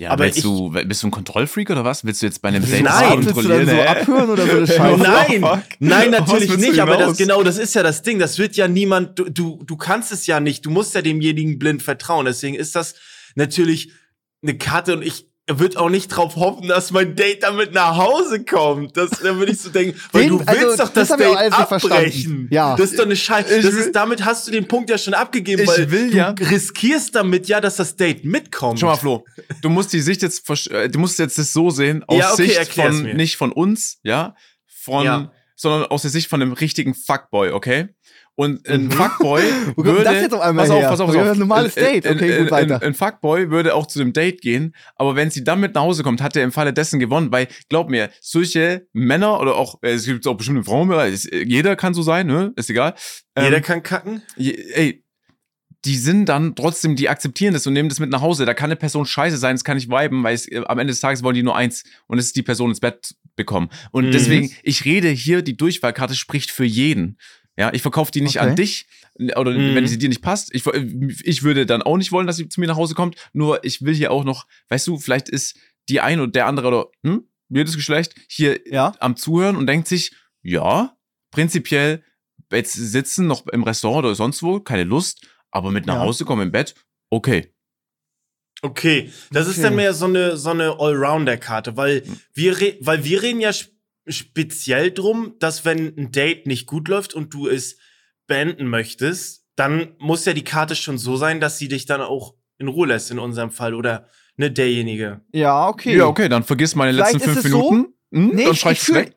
Ja, 0.00 0.10
aber 0.12 0.26
ich- 0.28 0.40
du, 0.40 0.70
bist 0.70 1.02
du 1.02 1.08
ein 1.08 1.10
Kontrollfreak 1.10 1.68
oder 1.68 1.84
was? 1.84 2.04
Willst 2.04 2.22
du 2.22 2.26
jetzt 2.26 2.40
bei 2.40 2.48
einem 2.48 2.64
Date 2.64 2.82
Nein. 2.84 2.84
das 2.84 3.16
Willst 3.16 3.28
du 3.28 3.34
kontrollieren? 3.34 3.66
dann 3.66 3.76
so 3.76 3.82
abhören 3.82 4.30
oder 4.30 4.46
so 4.46 4.56
eine 4.56 4.66
Scheiße? 4.66 5.02
Nein, 5.02 5.62
nein, 5.78 6.10
natürlich 6.10 6.56
nicht, 6.56 6.80
aber 6.80 6.96
das 6.96 7.18
genau, 7.18 7.42
das 7.42 7.58
ist 7.58 7.74
ja 7.74 7.82
das 7.82 8.00
Ding, 8.02 8.18
das 8.18 8.38
wird 8.38 8.56
ja 8.56 8.66
niemand 8.66 9.18
du, 9.18 9.28
du 9.28 9.62
du 9.64 9.76
kannst 9.76 10.10
es 10.10 10.26
ja 10.26 10.40
nicht, 10.40 10.64
du 10.64 10.70
musst 10.70 10.94
ja 10.94 11.02
demjenigen 11.02 11.58
blind 11.58 11.82
vertrauen, 11.82 12.24
deswegen 12.24 12.54
ist 12.56 12.74
das 12.74 12.94
natürlich 13.34 13.92
eine 14.42 14.56
Karte 14.56 14.94
und 14.96 15.02
ich 15.02 15.29
würde 15.58 15.80
auch 15.80 15.88
nicht 15.90 16.08
drauf 16.08 16.36
hoffen, 16.36 16.68
dass 16.68 16.90
mein 16.92 17.16
Date 17.16 17.42
damit 17.42 17.72
nach 17.72 17.96
Hause 17.96 18.44
kommt. 18.44 18.96
Das 18.96 19.10
da 19.10 19.36
würde 19.36 19.52
ich 19.52 19.60
so 19.60 19.70
denken, 19.70 19.98
weil 20.12 20.22
Den- 20.22 20.30
du 20.30 20.38
willst 20.38 20.48
also, 20.48 20.76
doch 20.84 20.88
das, 20.92 21.08
das 21.08 21.18
Date 21.18 21.52
abbrechen. 21.52 22.48
Ja. 22.50 22.76
Das 22.76 22.90
ist 22.90 22.98
doch 22.98 23.04
eine 23.04 23.16
Scheiße. 23.16 23.62
Das 23.62 23.74
ist 23.74 23.92
damit 23.94 24.24
hast 24.24 24.46
du 24.46 24.52
den 24.52 24.68
Punkt 24.68 24.90
ja 24.90 24.98
schon 24.98 25.14
abgegeben, 25.14 25.62
Ich 25.62 25.68
weil 25.68 25.90
will 25.90 26.10
du 26.10 26.16
ja- 26.16 26.30
riskierst 26.38 27.14
damit 27.14 27.48
ja, 27.48 27.60
dass 27.60 27.76
das 27.76 27.96
Date 27.96 28.24
mitkommt. 28.24 28.78
Schau 28.80 28.86
mal, 28.86 28.96
Flo, 28.96 29.24
du 29.62 29.68
musst 29.70 29.92
die 29.92 30.00
Sicht 30.00 30.22
jetzt, 30.22 30.48
äh, 30.70 30.88
du 30.88 30.98
musst 30.98 31.18
jetzt 31.18 31.38
das 31.38 31.52
so 31.52 31.70
sehen, 31.70 32.04
aus 32.06 32.18
Ja, 32.18 32.32
okay, 32.32 32.46
Sicht 32.48 32.74
von, 32.74 33.02
mir. 33.02 33.14
nicht 33.14 33.36
von 33.36 33.52
uns, 33.52 33.98
ja, 34.02 34.34
von, 34.82 35.04
Ja. 35.04 35.32
sondern 35.56 35.84
aus 35.90 36.02
der 36.02 36.10
Sicht 36.10 36.28
von 36.28 36.40
einem 36.40 36.52
richtigen 36.52 36.94
Fuckboy, 36.94 37.50
okay? 37.50 37.88
Und 38.36 38.66
ein 38.68 38.84
Mhm. 38.84 38.90
Fuckboy 38.92 39.42
würde, 39.76 40.04
das 40.04 40.14
jetzt 40.14 40.32
auf 40.34 40.40
einmal 40.40 40.64
pass 40.64 40.70
auf, 40.74 40.80
her? 40.80 40.88
pass 40.88 41.00
auf, 41.00 41.06
pass 41.08 41.16
auf. 41.16 41.28
ein 41.32 41.38
normales 41.38 41.76
Ein- 41.76 41.84
Date. 41.84 42.06
ein- 42.06 42.16
Okay, 42.16 42.32
ein, 42.32 42.42
gut, 42.44 42.50
weiter. 42.50 42.76
Ein, 42.76 42.88
ein 42.88 42.94
Fuckboy 42.94 43.50
würde 43.50 43.74
auch 43.74 43.86
zu 43.86 43.98
dem 43.98 44.12
Date 44.14 44.40
gehen, 44.40 44.74
aber 44.96 45.14
wenn 45.14 45.30
sie 45.30 45.44
dann 45.44 45.60
mit 45.60 45.74
nach 45.74 45.82
Hause 45.82 46.02
kommt, 46.02 46.22
hat 46.22 46.36
er 46.36 46.44
im 46.44 46.52
Falle 46.52 46.72
dessen 46.72 46.98
gewonnen, 46.98 47.30
weil, 47.32 47.48
glaub 47.68 47.90
mir, 47.90 48.08
solche 48.20 48.86
Männer 48.94 49.40
oder 49.40 49.56
auch, 49.56 49.82
äh, 49.82 49.90
es 49.90 50.06
gibt 50.06 50.26
auch 50.26 50.36
bestimmte 50.36 50.64
Frauen, 50.64 50.90
es- 50.90 51.28
jeder 51.30 51.76
kann 51.76 51.92
so 51.92 52.00
sein, 52.02 52.26
ne, 52.28 52.52
ist 52.56 52.70
egal. 52.70 52.94
Jeder 53.36 53.58
Ähm, 53.58 53.62
kann 53.62 53.82
kacken. 53.82 54.22
Je- 54.36 54.56
ey, 54.72 55.04
die 55.84 55.96
sind 55.96 56.26
dann 56.28 56.54
trotzdem, 56.54 56.94
die 56.96 57.08
akzeptieren 57.08 57.52
das 57.54 57.66
und 57.66 57.72
nehmen 57.72 57.88
das 57.88 58.00
mit 58.00 58.10
nach 58.10 58.20
Hause. 58.20 58.44
Da 58.46 58.52
kann 58.54 58.66
eine 58.66 58.76
Person 58.76 59.06
scheiße 59.06 59.38
sein, 59.38 59.54
das 59.56 59.64
kann 59.64 59.76
nicht 59.76 59.88
viben, 59.90 60.22
weil 60.22 60.34
es, 60.34 60.46
äh, 60.50 60.62
am 60.66 60.78
Ende 60.78 60.92
des 60.92 61.00
Tages 61.00 61.22
wollen 61.22 61.34
die 61.36 61.42
nur 61.42 61.56
eins 61.56 61.84
und 62.06 62.18
es 62.18 62.26
ist 62.26 62.36
die 62.36 62.42
Person 62.42 62.70
ins 62.70 62.80
Bett 62.80 63.14
bekommen. 63.36 63.70
Und 63.90 64.06
Mhm. 64.06 64.10
deswegen, 64.12 64.50
ich 64.62 64.84
rede 64.84 65.08
hier, 65.08 65.40
die 65.42 65.56
Durchfallkarte 65.56 66.14
spricht 66.14 66.50
für 66.50 66.64
jeden. 66.66 67.16
Ja, 67.60 67.72
ich 67.72 67.82
verkaufe 67.82 68.10
die 68.10 68.22
nicht 68.22 68.38
Okay. 68.40 68.48
an 68.50 68.56
dich 68.56 68.86
oder 69.36 69.50
Mhm. 69.52 69.74
wenn 69.74 69.86
sie 69.86 69.98
dir 69.98 70.08
nicht 70.08 70.22
passt. 70.22 70.54
Ich, 70.54 70.64
ich 70.66 71.42
würde 71.42 71.66
dann 71.66 71.82
auch 71.82 71.96
nicht 71.98 72.10
wollen, 72.10 72.26
dass 72.26 72.36
sie 72.36 72.48
zu 72.48 72.58
mir 72.60 72.66
nach 72.66 72.76
Hause 72.76 72.94
kommt. 72.94 73.16
Nur 73.34 73.62
ich 73.64 73.82
will 73.82 73.94
hier 73.94 74.10
auch 74.12 74.24
noch, 74.24 74.46
weißt 74.70 74.86
du, 74.86 74.98
vielleicht 74.98 75.28
ist 75.28 75.56
die 75.90 76.00
ein 76.00 76.20
oder 76.20 76.32
der 76.32 76.46
andere 76.46 76.68
oder 76.68 76.86
hm, 77.04 77.24
jedes 77.50 77.76
Geschlecht 77.76 78.14
hier 78.28 78.60
Ja. 78.66 78.94
am 79.00 79.16
Zuhören 79.16 79.56
und 79.56 79.66
denkt 79.66 79.88
sich, 79.88 80.12
ja, 80.42 80.96
prinzipiell 81.30 82.02
jetzt 82.50 82.72
sitzen 82.72 83.26
noch 83.26 83.46
im 83.48 83.62
Restaurant 83.62 84.06
oder 84.06 84.14
sonst 84.14 84.42
wo, 84.42 84.58
keine 84.60 84.84
Lust, 84.84 85.26
aber 85.50 85.70
mit 85.70 85.84
nach 85.86 85.96
Ja. 85.96 86.00
Hause 86.00 86.24
kommen 86.24 86.42
im 86.42 86.52
Bett, 86.52 86.74
okay. 87.10 87.52
Okay, 88.62 89.10
das 89.32 89.46
ist 89.46 89.54
Okay. 89.54 89.62
dann 89.62 89.76
mehr 89.76 89.94
so 89.94 90.04
eine 90.06 90.36
so 90.36 90.50
eine 90.50 90.78
Allrounder-Karte, 90.78 91.76
weil 91.76 92.02
wir 92.34 92.60
re 92.60 92.76
weil 92.80 93.04
wir 93.04 93.22
reden 93.22 93.40
ja 93.40 93.52
speziell 94.10 94.90
drum, 94.92 95.34
dass 95.38 95.64
wenn 95.64 95.96
ein 95.96 96.12
Date 96.12 96.46
nicht 96.46 96.66
gut 96.66 96.88
läuft 96.88 97.14
und 97.14 97.32
du 97.34 97.48
es 97.48 97.76
beenden 98.26 98.66
möchtest, 98.68 99.44
dann 99.56 99.94
muss 99.98 100.24
ja 100.24 100.32
die 100.32 100.44
Karte 100.44 100.74
schon 100.76 100.98
so 100.98 101.16
sein, 101.16 101.40
dass 101.40 101.58
sie 101.58 101.68
dich 101.68 101.86
dann 101.86 102.00
auch 102.00 102.34
in 102.58 102.68
Ruhe 102.68 102.86
lässt 102.88 103.10
in 103.10 103.18
unserem 103.18 103.50
Fall 103.50 103.74
oder 103.74 104.06
ne 104.36 104.50
derjenige. 104.50 105.20
Ja, 105.32 105.68
okay. 105.68 105.96
Ja, 105.96 106.06
okay, 106.06 106.28
dann 106.28 106.44
vergiss 106.44 106.74
meine 106.74 106.92
Vielleicht 106.92 107.14
letzten 107.14 107.30
fünf 107.32 107.44
es 107.44 107.50
so- 107.50 107.70
Minuten. 107.70 107.94
Hm, 108.12 108.28
Nee, 108.34 108.44
dann 108.44 108.52
ich, 108.54 108.64
ich 108.66 108.94
weg. 108.94 109.16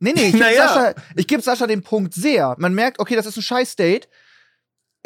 Nee, 0.00 0.12
nee, 0.14 0.26
ich 0.26 0.32
gebe 0.32 0.44
Naja. 0.44 0.68
Sascha, 0.68 0.94
ich 1.16 1.26
geb 1.26 1.40
Sascha 1.42 1.66
den 1.66 1.82
Punkt 1.82 2.12
sehr. 2.14 2.54
Man 2.58 2.74
merkt, 2.74 2.98
okay, 2.98 3.16
das 3.16 3.26
ist 3.26 3.36
ein 3.36 3.42
Scheiß-Date. 3.42 4.08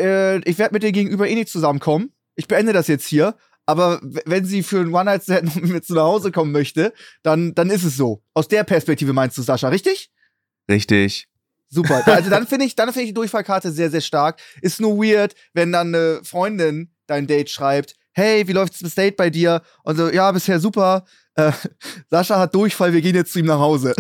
Äh, 0.01 0.39
ich 0.49 0.59
werde 0.59 0.75
mit 0.75 0.83
dir 0.83 0.93
gegenüber 0.93 1.29
eh 1.29 1.35
nicht 1.35 1.49
zusammenkommen. 1.49 2.13
Ich 2.35 2.49
beende 2.49 2.73
das 2.73 2.89
jetzt 2.89 3.07
hier. 3.07 3.37
Aber 3.69 4.01
wenn 4.03 4.47
sie 4.47 4.63
für 4.63 4.81
einen 4.81 4.95
One-Night-Stand 4.95 5.45
noch 5.45 5.55
mit 5.61 5.71
mir 5.71 5.83
zu 5.83 5.93
nach 5.93 6.05
Hause 6.05 6.33
kommen 6.33 6.53
möchte, 6.53 6.95
dann, 7.23 7.55
dann 7.55 7.69
ist 7.69 7.85
es 7.85 7.99
so. 7.99 8.23
Aus 8.33 8.49
der 8.49 8.65
Perspektive 8.65 9.13
meinst 9.13 9.37
du, 9.37 9.43
Sascha, 9.43 9.69
richtig? 9.69 10.11
Richtig. 10.71 11.29
Super. 11.69 12.03
Also 12.07 12.31
dann 12.31 12.47
finde 12.47 12.65
ich, 12.65 12.77
dann 12.77 12.89
finde 12.89 13.03
ich 13.03 13.09
die 13.09 13.15
Durchfallkarte 13.15 13.71
sehr, 13.71 13.91
sehr 13.91 14.01
stark. 14.01 14.41
Ist 14.63 14.81
nur 14.81 14.97
weird, 14.97 15.35
wenn 15.53 15.71
dann 15.71 15.95
eine 15.95 16.21
Freundin 16.25 16.95
dein 17.07 17.27
Date 17.27 17.51
schreibt, 17.51 17.95
hey, 18.13 18.49
wie 18.49 18.53
läuft 18.53 18.83
das 18.83 18.95
Date 18.95 19.19
bei 19.19 19.29
dir? 19.29 19.61
Und 19.83 19.97
so, 19.97 20.11
ja, 20.11 20.33
bisher 20.33 20.61
super. 20.61 21.05
Äh, 21.35 21.53
Sascha 22.11 22.39
hat 22.39 22.55
Durchfall, 22.55 22.95
wir 22.95 23.03
gehen 23.03 23.17
jetzt 23.17 23.35
zu 23.35 23.41
ihm 23.41 23.47
nach 23.47 23.59
Hause. 23.59 23.95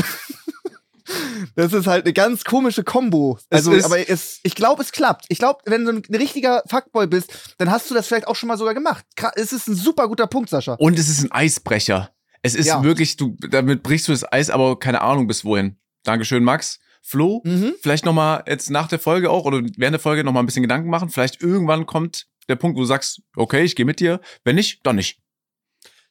Das 1.56 1.72
ist 1.72 1.86
halt 1.86 2.04
eine 2.04 2.12
ganz 2.12 2.44
komische 2.44 2.84
Kombo. 2.84 3.38
Es 3.50 3.58
Also, 3.58 3.72
ist- 3.72 3.84
aber 3.84 4.08
es, 4.08 4.40
ich 4.42 4.54
glaube, 4.54 4.82
es 4.82 4.92
klappt. 4.92 5.26
Ich 5.28 5.38
glaube, 5.38 5.60
wenn 5.66 5.84
du 5.84 5.92
ein 5.92 6.14
richtiger 6.14 6.62
Fuckboy 6.68 7.06
bist, 7.06 7.54
dann 7.58 7.70
hast 7.70 7.90
du 7.90 7.94
das 7.94 8.06
vielleicht 8.06 8.26
auch 8.28 8.36
schon 8.36 8.48
mal 8.48 8.58
sogar 8.58 8.74
gemacht. 8.74 9.04
Gra- 9.18 9.32
Es 9.36 9.52
ist 9.52 9.68
ein 9.68 9.74
super 9.74 10.08
guter 10.08 10.26
Punkt, 10.26 10.50
Sascha. 10.50 10.74
Und 10.74 10.98
es 10.98 11.08
ist 11.08 11.22
ein 11.22 11.32
Eisbrecher. 11.32 12.10
Es 12.42 12.54
ist 12.54 12.66
Ja. 12.66 12.82
wirklich, 12.82 13.16
du, 13.16 13.36
damit 13.50 13.82
brichst 13.82 14.08
du 14.08 14.12
das 14.12 14.30
Eis, 14.32 14.50
aber 14.50 14.78
keine 14.78 15.00
Ahnung 15.00 15.26
bis 15.26 15.44
wohin. 15.44 15.76
Dankeschön, 16.04 16.44
Max. 16.44 16.78
Flo, 17.02 17.40
Mhm. 17.44 17.74
vielleicht 17.80 18.04
nochmal 18.04 18.44
jetzt 18.46 18.70
nach 18.70 18.86
der 18.88 18.98
Folge 18.98 19.30
auch 19.30 19.44
oder 19.44 19.58
während 19.76 19.94
der 19.94 20.00
Folge 20.00 20.24
nochmal 20.24 20.42
ein 20.42 20.46
bisschen 20.46 20.62
Gedanken 20.62 20.90
machen. 20.90 21.08
Vielleicht 21.08 21.42
irgendwann 21.42 21.86
kommt 21.86 22.26
der 22.48 22.56
Punkt, 22.56 22.76
wo 22.76 22.80
du 22.80 22.86
sagst, 22.86 23.22
okay, 23.36 23.62
ich 23.62 23.76
gehe 23.76 23.86
mit 23.86 23.98
dir. 24.00 24.20
Wenn 24.44 24.56
nicht, 24.56 24.80
dann 24.86 24.96
nicht. 24.96 25.18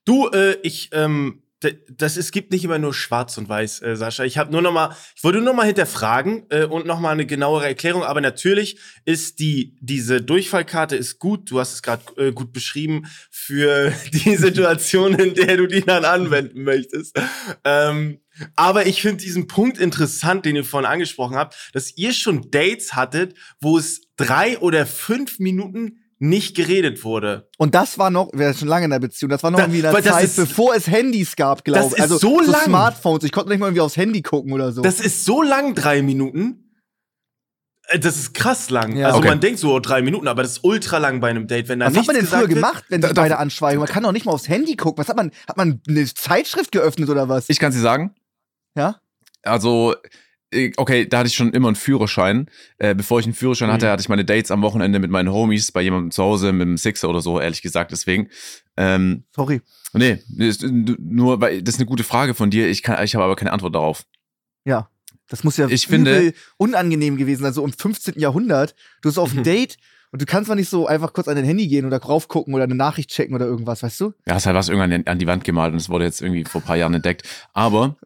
Du, 0.06 0.28
äh, 0.30 0.54
ich, 0.64 0.90
ähm, 0.94 1.44
das 1.60 2.18
es 2.18 2.32
gibt 2.32 2.52
nicht 2.52 2.64
immer 2.64 2.78
nur 2.78 2.94
Schwarz 2.94 3.38
und 3.38 3.50
Weiß, 3.50 3.82
äh, 3.82 3.96
Sascha. 3.96 4.24
Ich 4.24 4.38
habe 4.38 4.52
nur 4.52 4.62
noch 4.62 4.72
mal, 4.72 4.96
ich 5.16 5.24
wollte 5.24 5.40
nur 5.40 5.48
noch 5.48 5.56
mal 5.56 5.66
hinterfragen 5.66 6.46
äh, 6.50 6.66
und 6.66 6.86
noch 6.86 7.00
mal 7.00 7.12
eine 7.12 7.26
genauere 7.26 7.66
Erklärung. 7.66 8.04
Aber 8.04 8.22
natürlich 8.22 8.80
ist 9.06 9.40
die 9.40 9.76
diese 9.82 10.22
Durchfallkarte 10.22 10.96
ist 10.96 11.18
gut. 11.18 11.50
Du 11.50 11.60
hast 11.60 11.74
es 11.74 11.82
gerade 11.82 12.04
äh, 12.18 12.32
gut 12.32 12.54
beschrieben 12.54 13.08
für 13.32 13.92
die 14.14 14.36
Situation, 14.36 15.16
in 15.16 15.34
der 15.34 15.58
du 15.58 15.68
die 15.68 15.82
dann 15.82 16.06
anwenden 16.06 16.64
möchtest. 16.64 17.20
Ähm, 17.64 18.20
aber 18.56 18.86
ich 18.86 19.02
finde 19.02 19.24
diesen 19.24 19.48
Punkt 19.48 19.80
interessant, 19.80 20.46
den 20.46 20.56
ihr 20.56 20.64
vorhin 20.64 20.90
angesprochen 20.90 21.38
habt, 21.38 21.72
dass 21.74 21.98
ihr 21.98 22.14
schon 22.14 22.52
Dates 22.52 22.94
hattet, 22.94 23.36
wo 23.60 23.80
es 23.80 24.02
drei 24.16 24.60
oder 24.60 24.86
fünf 24.86 25.40
Minuten 25.40 26.04
nicht 26.20 26.56
geredet 26.56 27.04
wurde. 27.04 27.50
Und 27.58 27.76
das 27.76 27.98
war 28.00 28.10
noch, 28.10 28.30
wir 28.34 28.48
sind 28.48 28.60
schon 28.60 28.68
lange 28.68 28.86
in 28.86 28.92
der 28.92 29.00
Beziehung, 29.00 29.30
das 29.30 29.44
war 29.44 29.52
noch 29.52 29.58
Da- 29.60 29.66
irgendwie 29.66 29.80
in 29.80 29.84
der 29.92 30.04
Zeit, 30.04 30.24
ist- 30.24 30.36
bevor 30.36 30.76
es 30.76 30.88
Handys 30.88 31.36
gab, 31.36 31.64
glaube 31.64 31.80
Das 31.82 31.88
ich. 31.90 31.94
ist 31.98 32.02
Also 32.02 32.18
so 32.18 32.40
lang. 32.42 32.64
Smartphones. 32.66 33.24
Ich 33.24 33.32
konnte 33.32 33.50
nicht 33.50 33.60
mal 33.60 33.68
irgendwie 33.68 33.82
aufs 33.82 33.98
Handy 33.98 34.22
gucken 34.22 34.52
oder 34.54 34.72
so. 34.72 34.82
Das 34.82 35.00
ist 35.00 35.26
so 35.26 35.42
lang, 35.44 35.76
drei 35.76 36.02
Minuten. 36.02 36.64
Äh, 37.90 38.00
Das 38.00 38.18
ist 38.18 38.34
krass 38.34 38.70
lang. 38.70 38.96
Ja. 38.98 39.08
Also 39.08 39.20
Okay. 39.20 39.30
man 39.30 39.40
denkt 39.40 39.60
so 39.60 39.74
oh, 39.74 39.80
drei 39.80 40.02
Minuten, 40.02 40.28
aber 40.28 40.42
das 40.42 40.54
ist 40.54 40.64
ultra 40.64 40.98
lang 40.98 41.20
bei 41.20 41.30
einem 41.30 41.48
Date, 41.48 41.70
wenn 41.70 41.80
da 41.80 41.86
Was 41.88 41.96
hat 41.98 42.08
man 42.08 42.16
denn 42.16 42.26
früher 42.28 42.48
gemacht, 42.48 42.84
wenn 42.90 43.02
sich 43.02 43.10
Da- 43.10 43.14
da- 43.14 43.22
beide 43.22 43.38
anschweigen? 43.38 43.80
Man 43.80 43.88
kann 43.88 44.04
doch 44.04 44.12
nicht 44.12 44.26
mal 44.26 44.32
aufs 44.34 44.50
Handy 44.50 44.76
gucken. 44.76 44.98
Was 45.02 45.10
hat 45.10 45.16
man? 45.18 45.32
Hat 45.48 45.56
man 45.58 45.82
eine 45.88 46.06
Zeitschrift 46.14 46.72
geöffnet 46.72 47.10
oder 47.10 47.30
was? 47.30 47.46
Ich 47.50 47.60
kann 47.60 47.72
dir 47.72 47.80
sagen, 47.80 48.14
ja? 48.76 49.00
also, 49.44 49.96
okay, 50.78 51.08
da 51.08 51.20
hatte 51.20 51.28
ich 51.28 51.36
schon 51.36 51.52
immer 51.52 51.68
einen 51.68 51.76
Führerschein. 51.76 52.50
Äh, 52.78 52.96
bevor 52.96 53.20
ich 53.20 53.26
einen 53.26 53.34
Führerschein 53.36 53.70
Mhm. 53.70 53.74
hatte, 53.74 53.90
hatte 53.92 54.02
ich 54.02 54.10
meine 54.10 54.26
Dates 54.26 54.52
am 54.52 54.62
Wochenende 54.62 55.00
mit 55.00 55.12
meinen 55.12 55.32
Homies 55.32 55.72
bei 55.72 55.82
jemandem 55.82 56.12
zu 56.12 56.24
Hause, 56.24 56.54
mit 56.54 56.68
einem 56.68 56.78
Sixer 56.78 57.10
oder 57.10 57.22
so, 57.22 57.40
ehrlich 57.40 57.62
gesagt, 57.62 57.92
deswegen. 57.92 58.30
Ähm, 58.78 59.24
Sorry. 59.36 59.62
nee, 59.94 60.20
ist, 60.38 60.64
nur, 60.64 61.42
weil 61.42 61.62
das 61.62 61.76
ist 61.76 61.80
eine 61.82 61.88
gute 61.88 62.04
Frage 62.04 62.34
von 62.34 62.50
dir. 62.50 62.68
Ich, 62.70 62.84
kann, 62.84 63.04
ich 63.04 63.16
habe 63.16 63.26
aber 63.26 63.36
keine 63.36 63.52
Antwort 63.52 63.76
darauf. 63.76 64.04
Ja. 64.66 64.90
Das 65.30 65.44
muss 65.44 65.58
ja 65.58 65.68
Ich 65.68 65.88
finde- 65.88 66.34
unangenehm 66.56 67.18
gewesen 67.18 67.44
sein, 67.44 67.52
so 67.54 67.66
im 67.66 67.74
15. 67.74 68.14
Jahrhundert. 68.18 68.76
Du 69.02 69.10
bist 69.10 69.20
auf 69.20 69.34
Mhm. 69.34 69.40
ein 69.40 69.44
Date 69.44 69.76
und 70.14 70.22
du 70.22 70.26
kannst 70.26 70.48
mal 70.48 70.56
nicht 70.56 70.70
so 70.70 70.88
einfach 70.88 71.12
kurz 71.12 71.28
an 71.28 71.36
dein 71.36 71.44
Handy 71.44 71.68
gehen 71.68 71.86
oder 71.86 71.98
raufgucken 72.02 72.54
oder 72.54 72.64
eine 72.64 72.76
Nachricht 72.76 73.10
checken 73.10 73.36
oder 73.36 73.46
irgendwas, 73.46 73.84
weißt 73.84 74.00
du? 74.00 74.14
Ja, 74.26 74.38
es 74.38 74.46
hat 74.46 74.56
was 74.56 74.70
irgendwann 74.70 75.06
an 75.06 75.20
die 75.20 75.28
Wand 75.28 75.44
gemalt 75.44 75.74
und 75.74 75.80
es 75.80 75.90
wurde 75.90 76.06
jetzt 76.06 76.22
irgendwie 76.22 76.46
vor 76.46 76.62
ein 76.62 76.64
paar 76.64 76.78
Jahren 76.78 76.94
entdeckt. 76.94 77.28
Aber 77.52 77.98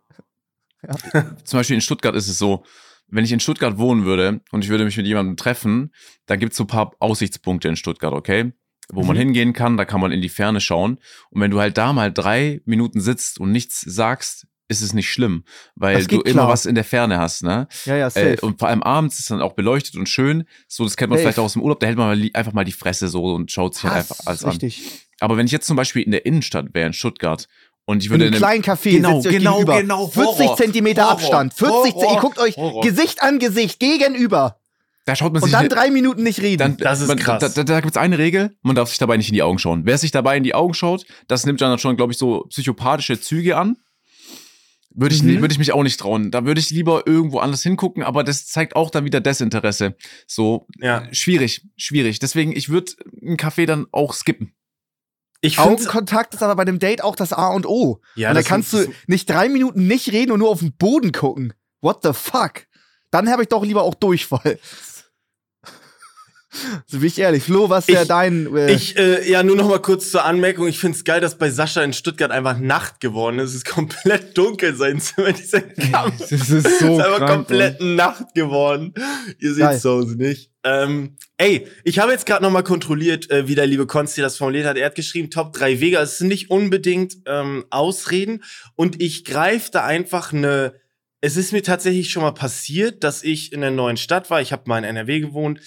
zum 1.43 1.59
Beispiel 1.59 1.75
in 1.75 1.81
Stuttgart 1.81 2.15
ist 2.15 2.27
es 2.27 2.37
so, 2.37 2.63
wenn 3.07 3.25
ich 3.25 3.31
in 3.31 3.39
Stuttgart 3.39 3.77
wohnen 3.77 4.05
würde 4.05 4.41
und 4.51 4.63
ich 4.63 4.69
würde 4.69 4.85
mich 4.85 4.97
mit 4.97 5.05
jemandem 5.05 5.35
treffen, 5.37 5.91
da 6.27 6.35
gibt 6.37 6.53
es 6.53 6.57
so 6.57 6.63
ein 6.63 6.67
paar 6.67 6.91
Aussichtspunkte 6.99 7.67
in 7.67 7.75
Stuttgart, 7.75 8.13
okay? 8.13 8.53
Wo 8.93 9.03
man 9.03 9.15
Mhm. 9.15 9.19
hingehen 9.19 9.53
kann, 9.53 9.77
da 9.77 9.85
kann 9.85 10.01
man 10.01 10.11
in 10.11 10.21
die 10.21 10.29
Ferne 10.29 10.59
schauen. 10.61 10.97
Und 11.29 11.41
wenn 11.41 11.51
du 11.51 11.59
halt 11.59 11.77
da 11.77 11.93
mal 11.93 12.11
drei 12.11 12.61
Minuten 12.65 12.99
sitzt 13.01 13.39
und 13.39 13.51
nichts 13.51 13.81
sagst, 13.81 14.47
ist 14.67 14.81
es 14.81 14.93
nicht 14.93 15.09
schlimm, 15.11 15.43
weil 15.75 15.99
du 16.05 16.07
geht 16.07 16.25
immer 16.27 16.43
klar. 16.43 16.47
was 16.47 16.65
in 16.65 16.75
der 16.75 16.85
Ferne 16.85 17.17
hast, 17.17 17.43
ne? 17.43 17.67
Ja, 17.83 17.97
ja, 17.97 18.09
safe. 18.09 18.35
Äh, 18.35 18.39
und 18.39 18.57
vor 18.59 18.69
allem 18.69 18.81
abends 18.83 19.19
ist 19.19 19.29
dann 19.29 19.41
auch 19.41 19.51
beleuchtet 19.53 19.97
und 19.97 20.07
schön. 20.07 20.45
So, 20.69 20.85
das 20.85 20.95
kennt 20.95 21.09
man 21.09 21.17
Safe. 21.17 21.23
vielleicht 21.23 21.39
auch 21.39 21.43
aus 21.43 21.53
dem 21.53 21.61
Urlaub, 21.61 21.81
da 21.81 21.87
hält 21.87 21.97
man 21.97 22.17
mal 22.17 22.29
einfach 22.33 22.53
mal 22.53 22.63
die 22.63 22.71
Fresse 22.71 23.09
so 23.09 23.33
und 23.33 23.51
schaut 23.51 23.75
sich 23.75 23.83
halt 23.83 23.95
Hass, 23.95 24.11
einfach 24.11 24.27
alles 24.27 24.43
an. 24.45 24.49
richtig. 24.51 25.07
Aber 25.19 25.35
wenn 25.35 25.45
ich 25.45 25.51
jetzt 25.51 25.67
zum 25.67 25.75
Beispiel 25.75 26.03
in 26.03 26.11
der 26.11 26.25
Innenstadt 26.25 26.73
wäre, 26.73 26.87
in 26.87 26.93
Stuttgart, 26.93 27.49
und 27.91 27.99
ich 27.99 28.05
In 28.05 28.11
würde 28.11 28.25
einem 28.25 28.33
in 28.33 28.43
einem, 28.43 28.61
kleinen 28.63 28.77
Café 28.77 28.91
Genau, 28.91 29.21
sitzt 29.21 29.35
genau, 29.35 29.51
gegenüber. 29.59 29.81
genau, 29.81 30.07
40 30.07 30.45
Horror. 30.47 30.57
Zentimeter 30.57 31.03
Horror. 31.03 31.11
Abstand. 31.13 31.53
40 31.53 31.93
Horror. 31.93 32.13
Ihr 32.15 32.19
guckt 32.19 32.39
euch 32.39 32.57
Horror. 32.57 32.81
Gesicht 32.83 33.21
an 33.21 33.37
Gesicht 33.39 33.79
gegenüber. 33.79 34.57
da 35.05 35.15
schaut 35.15 35.33
man 35.33 35.41
Und 35.41 35.49
sich 35.49 35.51
dann 35.53 35.63
ne- 35.63 35.69
drei 35.69 35.89
Minuten 35.91 36.23
nicht 36.23 36.39
reden. 36.41 36.57
dann, 36.59 36.77
Das 36.77 37.01
ist 37.01 37.07
man, 37.07 37.17
krass. 37.19 37.39
Da, 37.41 37.49
da, 37.49 37.63
da 37.63 37.79
gibt 37.81 37.91
es 37.95 37.97
eine 37.97 38.17
Regel, 38.17 38.55
man 38.61 38.75
darf 38.75 38.89
sich 38.89 38.97
dabei 38.97 39.17
nicht 39.17 39.27
in 39.29 39.33
die 39.35 39.43
Augen 39.43 39.59
schauen. 39.59 39.81
Wer 39.85 39.97
sich 39.97 40.11
dabei 40.11 40.37
in 40.37 40.43
die 40.43 40.53
Augen 40.55 40.73
schaut, 40.73 41.05
das 41.27 41.45
nimmt 41.45 41.59
dann 41.61 41.77
schon, 41.79 41.95
glaube 41.97 42.11
ich, 42.13 42.17
so 42.17 42.45
psychopathische 42.49 43.19
Züge 43.19 43.57
an. 43.57 43.77
Würde 44.93 45.15
ich, 45.15 45.23
Mhm. 45.23 45.39
würde 45.39 45.53
ich 45.53 45.57
mich 45.59 45.71
auch 45.71 45.83
nicht 45.83 46.01
trauen. 46.01 46.31
Da 46.31 46.45
würde 46.45 46.59
ich 46.59 46.69
lieber 46.69 47.07
irgendwo 47.07 47.39
anders 47.39 47.63
hingucken, 47.63 48.03
aber 48.03 48.25
das 48.25 48.45
zeigt 48.47 48.75
auch 48.75 48.89
dann 48.89 49.05
wieder 49.05 49.21
Desinteresse. 49.21 49.95
So, 50.27 50.67
Ja. 50.81 51.07
schwierig, 51.13 51.61
schwierig. 51.77 52.19
Deswegen, 52.19 52.53
ich 52.55 52.67
würde 52.67 52.91
einen 53.25 53.37
Kaffee 53.37 53.65
dann 53.65 53.87
auch 53.93 54.13
skippen. 54.13 54.51
Ich 55.41 55.57
Augenkontakt 55.57 56.35
ist 56.35 56.43
aber 56.43 56.55
bei 56.55 56.65
dem 56.65 56.79
Date 56.79 57.03
auch 57.03 57.15
das 57.15 57.33
A 57.33 57.47
und 57.47 57.65
O. 57.65 57.99
ja, 58.15 58.29
und 58.29 58.35
da 58.35 58.43
kannst 58.43 58.73
du 58.73 58.85
nicht 59.07 59.29
drei 59.29 59.49
Minuten 59.49 59.87
nicht 59.87 60.11
reden 60.11 60.31
und 60.31 60.39
nur 60.39 60.49
auf 60.49 60.59
den 60.59 60.73
Boden 60.73 61.11
gucken. 61.11 61.53
What 61.81 62.03
the 62.03 62.13
fuck? 62.13 62.67
Dann 63.09 63.29
habe 63.29 63.41
ich 63.41 63.49
doch 63.49 63.65
lieber 63.65 63.81
auch 63.81 63.95
Durchfall. 63.95 64.59
So 66.85 66.99
bin 66.99 67.07
ich 67.07 67.17
ehrlich. 67.17 67.43
Flo, 67.43 67.69
was 67.69 67.87
wäre 67.87 68.05
dein. 68.05 68.53
Äh, 68.55 68.73
Ich, 68.73 68.97
äh, 68.97 69.29
ja, 69.29 69.41
nur 69.41 69.55
noch 69.55 69.69
mal 69.69 69.79
kurz 69.79 70.11
zur 70.11 70.25
Anmerkung. 70.25 70.67
Ich 70.67 70.79
find's 70.79 71.05
geil, 71.05 71.21
dass 71.21 71.37
bei 71.37 71.49
Sascha 71.49 71.81
in 71.81 71.93
Stuttgart 71.93 72.31
einfach 72.31 72.59
Nacht 72.59 72.99
geworden 72.99 73.39
ist. 73.39 73.51
Es 73.51 73.55
ist 73.57 73.65
komplett 73.65 74.37
dunkel 74.37 74.75
sein 74.75 74.99
Zimmer. 74.99 75.31
Dieser 75.33 75.61
Kampf 75.61 76.17
Das 76.17 76.31
ist 76.31 76.49
ist 76.49 76.83
einfach 76.83 77.25
komplett 77.25 77.79
Nacht 77.79 78.33
geworden. 78.35 78.93
Ihr 79.39 79.53
seht's 79.53 79.81
zu 79.81 79.91
Hause 79.91 80.17
nicht. 80.17 80.51
Ähm, 80.63 81.15
ey, 81.37 81.67
ich 81.83 81.99
habe 81.99 82.11
jetzt 82.11 82.25
gerade 82.25 82.43
noch 82.43 82.51
mal 82.51 82.63
kontrolliert, 82.63 83.31
äh, 83.31 83.47
wie 83.47 83.55
der 83.55 83.65
liebe 83.65 83.87
Konsti 83.87 84.21
das 84.21 84.37
formuliert 84.37 84.67
hat. 84.67 84.77
Er 84.77 84.87
hat 84.87 84.95
geschrieben, 84.95 85.31
Top 85.31 85.53
3 85.53 85.79
Wege. 85.79 85.97
Es 85.97 86.17
sind 86.17 86.27
nicht 86.27 86.51
unbedingt 86.51 87.15
ähm, 87.25 87.65
Ausreden. 87.69 88.43
Und 88.75 89.01
ich 89.01 89.23
greife 89.23 89.71
da 89.71 89.85
einfach 89.85 90.33
eine... 90.33 90.73
Es 91.23 91.37
ist 91.37 91.53
mir 91.53 91.61
tatsächlich 91.61 92.09
schon 92.09 92.23
mal 92.23 92.31
passiert, 92.31 93.03
dass 93.03 93.23
ich 93.23 93.53
in 93.53 93.63
einer 93.63 93.75
neuen 93.75 93.97
Stadt 93.97 94.31
war. 94.31 94.41
Ich 94.41 94.51
habe 94.51 94.63
mal 94.65 94.79
in 94.79 94.83
NRW 94.83 95.19
gewohnt 95.19 95.59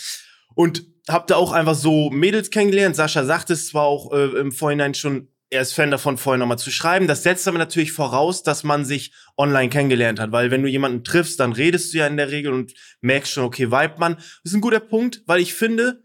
und 0.55 0.85
hab 1.09 1.27
da 1.27 1.37
auch 1.37 1.53
einfach 1.53 1.75
so 1.75 2.11
Mädels 2.11 2.51
kennengelernt. 2.51 2.97
Sascha 2.97 3.25
sagt 3.25 3.51
es 3.51 3.69
zwar 3.69 3.85
auch 3.85 4.13
äh, 4.13 4.39
im 4.39 4.53
Vorhinein 4.53 4.95
schon, 4.95 5.29
er 5.51 5.61
ist 5.61 5.75
Fan 5.75 5.91
davon, 5.91 6.17
vorher 6.17 6.39
nochmal 6.39 6.59
zu 6.59 6.71
schreiben. 6.71 7.07
Das 7.07 7.23
setzt 7.23 7.47
aber 7.47 7.59
natürlich 7.59 7.93
voraus, 7.93 8.43
dass 8.43 8.65
man 8.65 8.85
sich 8.85 9.13
online 9.37 9.69
kennengelernt 9.69 10.19
hat, 10.19 10.33
weil 10.33 10.51
wenn 10.51 10.63
du 10.63 10.69
jemanden 10.69 11.05
triffst, 11.05 11.39
dann 11.39 11.53
redest 11.53 11.93
du 11.93 11.99
ja 11.99 12.07
in 12.07 12.17
der 12.17 12.31
Regel 12.31 12.53
und 12.53 12.73
merkst 13.03 13.33
schon, 13.33 13.45
okay, 13.45 13.71
vibe 13.71 13.95
man. 13.99 14.15
Das 14.15 14.27
ist 14.45 14.55
ein 14.55 14.61
guter 14.61 14.81
Punkt, 14.81 15.23
weil 15.27 15.41
ich 15.41 15.55
finde, 15.55 16.03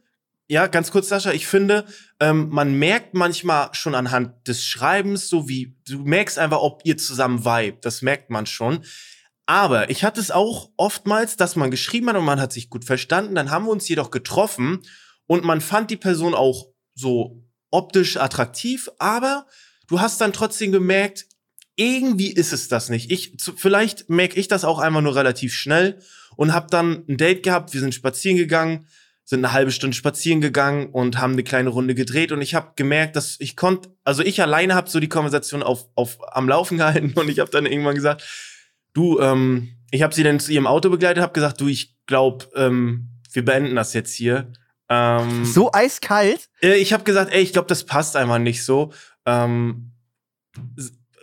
ja, 0.48 0.68
ganz 0.68 0.92
kurz, 0.92 1.10
Sascha, 1.10 1.32
ich 1.32 1.48
finde, 1.48 1.86
ähm, 2.20 2.50
man 2.50 2.74
merkt 2.78 3.14
manchmal 3.14 3.70
schon 3.74 3.96
anhand 3.96 4.48
des 4.48 4.66
Schreibens, 4.66 5.30
so 5.30 5.48
wie, 5.48 5.78
du 5.88 6.00
merkst 6.00 6.40
einfach, 6.40 6.60
ob 6.60 6.82
ihr 6.86 6.98
zusammen 6.98 7.46
vibe. 7.46 7.78
Das 7.82 8.02
merkt 8.02 8.30
man 8.30 8.46
schon. 8.46 8.84
Aber 9.50 9.90
ich 9.90 10.04
hatte 10.04 10.22
es 10.22 10.30
auch 10.30 10.70
oftmals, 10.78 11.36
dass 11.36 11.56
man 11.56 11.72
geschrieben 11.72 12.08
hat 12.08 12.16
und 12.16 12.24
man 12.24 12.40
hat 12.40 12.54
sich 12.54 12.70
gut 12.70 12.86
verstanden. 12.86 13.34
Dann 13.34 13.50
haben 13.50 13.66
wir 13.66 13.72
uns 13.72 13.90
jedoch 13.90 14.12
getroffen 14.12 14.84
und 15.26 15.44
man 15.44 15.60
fand 15.60 15.90
die 15.90 15.98
Person 15.98 16.36
auch 16.36 16.68
so 16.94 17.44
optisch 17.72 18.18
attraktiv, 18.18 18.90
aber 19.00 19.48
du 19.88 20.02
hast 20.02 20.22
dann 20.22 20.34
trotzdem 20.34 20.72
gemerkt, 20.72 21.26
irgendwie 21.76 22.32
ist 22.32 22.54
es 22.54 22.68
das 22.68 22.90
nicht. 22.90 23.10
Ich, 23.10 23.38
vielleicht 23.56 24.08
merke 24.08 24.40
ich 24.40 24.50
das 24.50 24.64
auch 24.64 24.78
einfach 24.78 25.02
nur 25.02 25.16
relativ 25.16 25.56
schnell 25.56 26.00
und 26.36 26.54
habe 26.54 26.68
dann 26.70 27.04
ein 27.10 27.18
Date 27.18 27.42
gehabt. 27.42 27.74
Wir 27.74 27.82
sind 27.82 27.96
spazieren 27.96 28.38
gegangen, 28.38 28.86
sind 29.26 29.44
eine 29.44 29.52
halbe 29.52 29.72
Stunde 29.72 29.98
spazieren 29.98 30.42
gegangen 30.42 30.92
und 30.92 31.18
haben 31.18 31.34
eine 31.34 31.44
kleine 31.44 31.70
Runde 31.70 31.96
gedreht 31.96 32.32
und 32.32 32.44
ich 32.44 32.54
habe 32.54 32.74
gemerkt, 32.76 33.16
dass 33.16 33.38
ich 33.40 33.56
konnte, 33.56 33.90
also 34.04 34.22
ich 34.22 34.44
alleine 34.44 34.76
habe 34.76 34.92
so 34.92 35.00
die 35.00 35.10
Konversation 35.10 35.64
auf, 35.64 35.88
auf 35.96 36.20
am 36.36 36.48
Laufen 36.48 36.78
gehalten 36.80 37.14
und 37.16 37.30
ich 37.30 37.40
habe 37.40 37.50
dann 37.50 37.66
irgendwann 37.66 37.96
gesagt, 37.96 38.24
du, 39.00 39.20
ähm, 39.20 39.70
ich 39.92 40.02
habe 40.04 40.14
sie 40.14 40.24
dann 40.24 40.40
zu 40.40 40.52
ihrem 40.52 40.68
Auto 40.68 40.90
begleitet, 40.90 41.24
habe 41.24 41.34
gesagt, 41.34 41.60
du, 41.62 41.68
ich 41.68 41.96
glaube, 42.06 42.46
ähm, 42.56 43.10
wir 43.32 43.46
beenden 43.46 43.76
das 43.76 43.94
jetzt 43.94 44.14
hier. 44.14 44.52
Ähm, 44.90 45.46
so 45.46 45.72
eiskalt? 45.72 46.50
äh, 46.62 46.76
ich 46.76 46.94
habe 46.94 47.04
gesagt, 47.04 47.32
ey, 47.32 47.42
ich 47.42 47.54
glaube, 47.54 47.68
das 47.68 47.86
passt 47.86 48.16
einfach 48.16 48.40
nicht 48.40 48.64
so. 48.66 48.92
Ähm, 49.26 49.92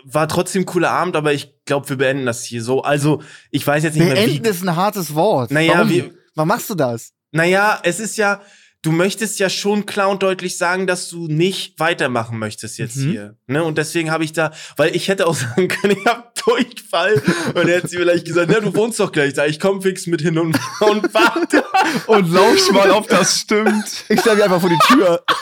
war 0.05 0.29
trotzdem 0.29 0.63
ein 0.63 0.67
cooler 0.67 0.91
Abend, 0.91 1.17
aber 1.17 1.33
ich 1.33 1.53
glaube, 1.65 1.89
wir 1.89 1.97
beenden 1.97 2.27
das 2.27 2.45
hier 2.45 2.63
so. 2.63 2.83
Also, 2.83 3.23
ich 3.51 3.67
weiß 3.67 3.83
jetzt 3.83 3.95
nicht 3.97 4.07
mehr, 4.07 4.17
wie. 4.17 4.31
Beenden 4.39 4.47
ist 4.47 4.63
ein 4.63 4.77
hartes 4.77 5.15
Wort. 5.15 5.51
Naja, 5.51 5.75
Warum? 5.79 5.91
wie- 5.91 6.13
Warum 6.35 6.49
machst 6.49 6.71
du 6.71 6.75
das? 6.75 7.13
Naja, 7.33 7.81
es 7.83 7.99
ist 7.99 8.17
ja, 8.17 8.41
du 8.87 8.93
möchtest 8.93 9.41
ja 9.41 9.51
schon 9.51 9.85
klar 9.85 10.09
und 10.11 10.23
deutlich 10.23 10.57
sagen, 10.57 10.87
dass 10.87 11.09
du 11.09 11.27
nicht 11.27 11.79
weitermachen 11.81 12.39
möchtest 12.39 12.79
jetzt 12.79 12.97
Mhm. 12.97 13.11
hier. 13.11 13.37
Ne? 13.49 13.65
Und 13.65 13.79
deswegen 13.79 14.13
habe 14.13 14.23
ich 14.25 14.33
da, 14.33 14.53
weil 14.77 14.95
ich 14.95 15.09
hätte 15.09 15.27
auch 15.27 15.35
sagen 15.35 15.67
können, 15.67 15.97
ich 15.99 16.07
hab 16.07 16.35
Durchfall. 16.37 17.21
Und 17.55 17.69
er 17.69 17.79
hätte 17.79 17.89
sie 17.89 17.97
vielleicht 17.97 18.25
gesagt, 18.27 18.49
na, 18.55 18.61
du 18.61 18.73
wohnst 18.77 19.01
doch 19.01 19.11
gleich 19.11 19.35
da, 19.35 19.45
ich 19.47 19.59
komm 19.59 19.83
fix 19.83 20.07
mit 20.07 20.21
hin 20.23 20.39
und, 20.39 20.57
und 20.81 21.13
warte. 21.13 21.65
Und 22.07 22.33
lauscht 22.33 22.71
mal, 22.71 22.93
ob 22.93 23.09
das 23.09 23.41
stimmt. 23.41 24.05
Ich 24.09 24.21
stelle 24.21 24.37
mich 24.37 24.45
einfach 24.45 24.61
vor 24.61 24.71
die 24.71 24.95
Tür. 24.95 25.23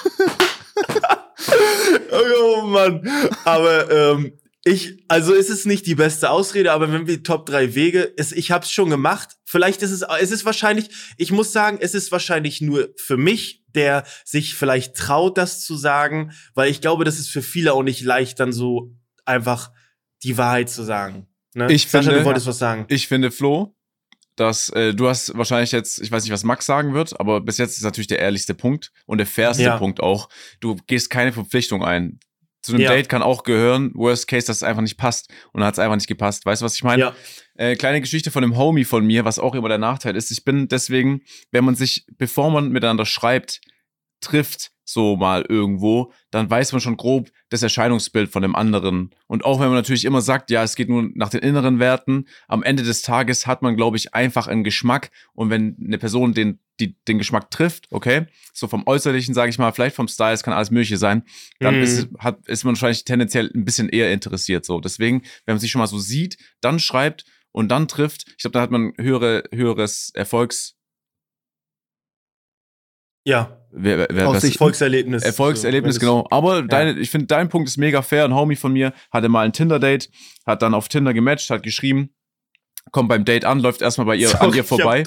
Oh 2.10 2.62
Mann. 2.62 3.06
Aber 3.44 3.90
ähm, 3.90 4.32
ich, 4.66 5.04
also 5.08 5.34
ist 5.34 5.50
es 5.50 5.66
nicht 5.66 5.86
die 5.86 5.94
beste 5.94 6.30
Ausrede, 6.30 6.72
aber 6.72 6.90
wenn 6.92 7.06
wir 7.06 7.22
Top 7.22 7.44
3 7.46 7.74
Wege, 7.74 8.12
es, 8.16 8.32
ich 8.32 8.50
habe 8.50 8.64
es 8.64 8.70
schon 8.70 8.88
gemacht. 8.90 9.36
Vielleicht 9.44 9.82
ist 9.82 9.90
es, 9.90 10.02
es 10.20 10.30
ist 10.30 10.44
wahrscheinlich, 10.44 10.88
ich 11.18 11.30
muss 11.32 11.52
sagen, 11.52 11.78
es 11.80 11.94
ist 11.94 12.10
wahrscheinlich 12.12 12.60
nur 12.60 12.88
für 12.96 13.16
mich, 13.16 13.62
der 13.74 14.04
sich 14.24 14.54
vielleicht 14.54 14.96
traut, 14.96 15.36
das 15.36 15.60
zu 15.60 15.76
sagen, 15.76 16.32
weil 16.54 16.70
ich 16.70 16.80
glaube, 16.80 17.04
das 17.04 17.18
ist 17.18 17.28
für 17.28 17.42
viele 17.42 17.72
auch 17.74 17.82
nicht 17.82 18.00
leicht, 18.02 18.40
dann 18.40 18.52
so 18.52 18.94
einfach 19.26 19.70
die 20.22 20.38
Wahrheit 20.38 20.70
zu 20.70 20.82
sagen. 20.82 21.26
Ne? 21.54 21.70
Ich 21.70 21.82
Sascha, 21.88 22.04
finde- 22.04 22.20
du 22.20 22.24
wolltest 22.24 22.46
was 22.46 22.58
sagen. 22.58 22.86
Ich 22.88 23.06
finde, 23.06 23.30
Flo, 23.30 23.76
dass 24.36 24.70
äh, 24.70 24.94
du 24.94 25.08
hast 25.08 25.36
wahrscheinlich 25.36 25.72
jetzt, 25.72 26.00
ich 26.00 26.10
weiß 26.10 26.22
nicht, 26.24 26.32
was 26.32 26.42
Max 26.42 26.66
sagen 26.66 26.94
wird, 26.94 27.20
aber 27.20 27.40
bis 27.40 27.58
jetzt 27.58 27.76
ist 27.76 27.84
natürlich 27.84 28.08
der 28.08 28.18
ehrlichste 28.18 28.54
Punkt 28.54 28.92
und 29.06 29.18
der 29.18 29.26
fairste 29.26 29.62
Ja. 29.64 29.76
Punkt 29.76 30.00
auch. 30.00 30.28
Du 30.60 30.76
gehst 30.86 31.10
keine 31.10 31.32
Verpflichtung 31.32 31.84
ein. 31.84 32.18
Zu 32.64 32.72
einem 32.72 32.80
Ja. 32.80 32.92
Date 32.92 33.10
kann 33.10 33.20
auch 33.22 33.42
gehören, 33.42 33.90
worst 33.94 34.26
case, 34.26 34.46
dass 34.46 34.56
es 34.56 34.62
einfach 34.62 34.80
nicht 34.80 34.96
passt. 34.96 35.28
Und 35.52 35.60
dann 35.60 35.66
hat 35.66 35.74
es 35.74 35.78
einfach 35.78 35.96
nicht 35.96 36.06
gepasst. 36.06 36.46
Weißt 36.46 36.62
du, 36.62 36.64
was 36.64 36.74
ich 36.74 36.82
meine? 36.82 37.02
Ja. 37.02 37.14
Äh, 37.56 37.76
kleine 37.76 38.00
Geschichte 38.00 38.30
von 38.30 38.42
einem 38.42 38.56
Homie 38.56 38.84
von 38.84 39.06
mir, 39.06 39.26
was 39.26 39.38
auch 39.38 39.54
immer 39.54 39.68
der 39.68 39.76
Nachteil 39.76 40.16
ist. 40.16 40.30
Ich 40.30 40.44
bin 40.44 40.66
deswegen, 40.66 41.20
wenn 41.50 41.64
man 41.64 41.74
sich, 41.74 42.06
bevor 42.16 42.50
man 42.50 42.70
miteinander 42.70 43.04
schreibt, 43.04 43.60
trifft, 44.20 44.70
so 44.84 45.16
mal 45.16 45.44
irgendwo, 45.48 46.12
dann 46.30 46.48
weiß 46.50 46.72
man 46.72 46.80
schon 46.80 46.96
grob 46.96 47.30
das 47.48 47.62
Erscheinungsbild 47.62 48.30
von 48.30 48.42
dem 48.42 48.54
anderen. 48.54 49.10
Und 49.26 49.44
auch 49.44 49.58
wenn 49.60 49.68
man 49.68 49.76
natürlich 49.76 50.04
immer 50.04 50.20
sagt, 50.20 50.50
ja, 50.50 50.62
es 50.62 50.76
geht 50.76 50.88
nur 50.88 51.08
nach 51.14 51.30
den 51.30 51.40
inneren 51.40 51.78
Werten, 51.78 52.26
am 52.48 52.62
Ende 52.62 52.82
des 52.82 53.02
Tages 53.02 53.46
hat 53.46 53.62
man, 53.62 53.76
glaube 53.76 53.96
ich, 53.96 54.14
einfach 54.14 54.46
einen 54.46 54.64
Geschmack. 54.64 55.10
Und 55.32 55.50
wenn 55.50 55.76
eine 55.82 55.98
Person 55.98 56.34
den, 56.34 56.58
die, 56.80 56.96
den 57.08 57.18
Geschmack 57.18 57.50
trifft, 57.50 57.86
okay, 57.90 58.26
so 58.52 58.68
vom 58.68 58.86
Äußerlichen, 58.86 59.34
sage 59.34 59.50
ich 59.50 59.58
mal, 59.58 59.72
vielleicht 59.72 59.96
vom 59.96 60.08
Style, 60.08 60.32
es 60.34 60.42
kann 60.42 60.52
alles 60.52 60.70
Mögliche 60.70 60.98
sein, 60.98 61.22
dann 61.60 61.76
Mhm. 61.76 61.82
ist, 61.82 62.08
hat, 62.18 62.46
ist 62.46 62.64
man 62.64 62.74
wahrscheinlich 62.74 63.04
tendenziell 63.04 63.50
ein 63.54 63.64
bisschen 63.64 63.88
eher 63.88 64.12
interessiert. 64.12 64.64
So. 64.64 64.80
Deswegen, 64.80 65.22
wenn 65.46 65.54
man 65.54 65.60
sich 65.60 65.70
schon 65.70 65.80
mal 65.80 65.86
so 65.86 65.98
sieht, 65.98 66.36
dann 66.60 66.78
schreibt 66.78 67.24
und 67.52 67.68
dann 67.68 67.88
trifft, 67.88 68.26
ich 68.28 68.38
glaube, 68.38 68.52
da 68.54 68.60
hat 68.60 68.70
man 68.70 68.92
höhere, 68.98 69.44
höheres 69.52 70.10
Erfolgs. 70.14 70.76
Ja. 73.26 73.63
Wer, 73.76 74.06
wer, 74.10 74.28
Aus 74.28 74.36
was- 74.36 74.44
Erfolgserlebnis. 74.44 75.22
Erfolgserlebnis, 75.24 75.94
So, 75.96 76.00
genau. 76.00 76.26
Aber 76.30 76.62
deine, 76.62 76.98
ich 76.98 77.10
finde, 77.10 77.26
dein 77.26 77.48
Punkt 77.48 77.68
ist 77.68 77.76
mega 77.76 78.02
fair. 78.02 78.24
Ein 78.24 78.34
Homie 78.34 78.56
von 78.56 78.72
mir 78.72 78.92
hatte 79.10 79.28
mal 79.28 79.44
ein 79.44 79.52
Tinder-Date, 79.52 80.10
hat 80.46 80.62
dann 80.62 80.74
auf 80.74 80.88
Tinder 80.88 81.12
gematcht, 81.12 81.50
hat 81.50 81.62
geschrieben, 81.64 82.10
kommt 82.92 83.08
beim 83.08 83.24
Date 83.24 83.44
an, 83.44 83.58
läuft 83.60 83.82
erstmal 83.82 84.06
bei 84.06 84.14
ihr, 84.16 84.28
es- 84.28 84.34
an 84.34 84.40
Sorry, 84.46 84.58
ihr 84.58 84.64
vorbei, 84.64 85.02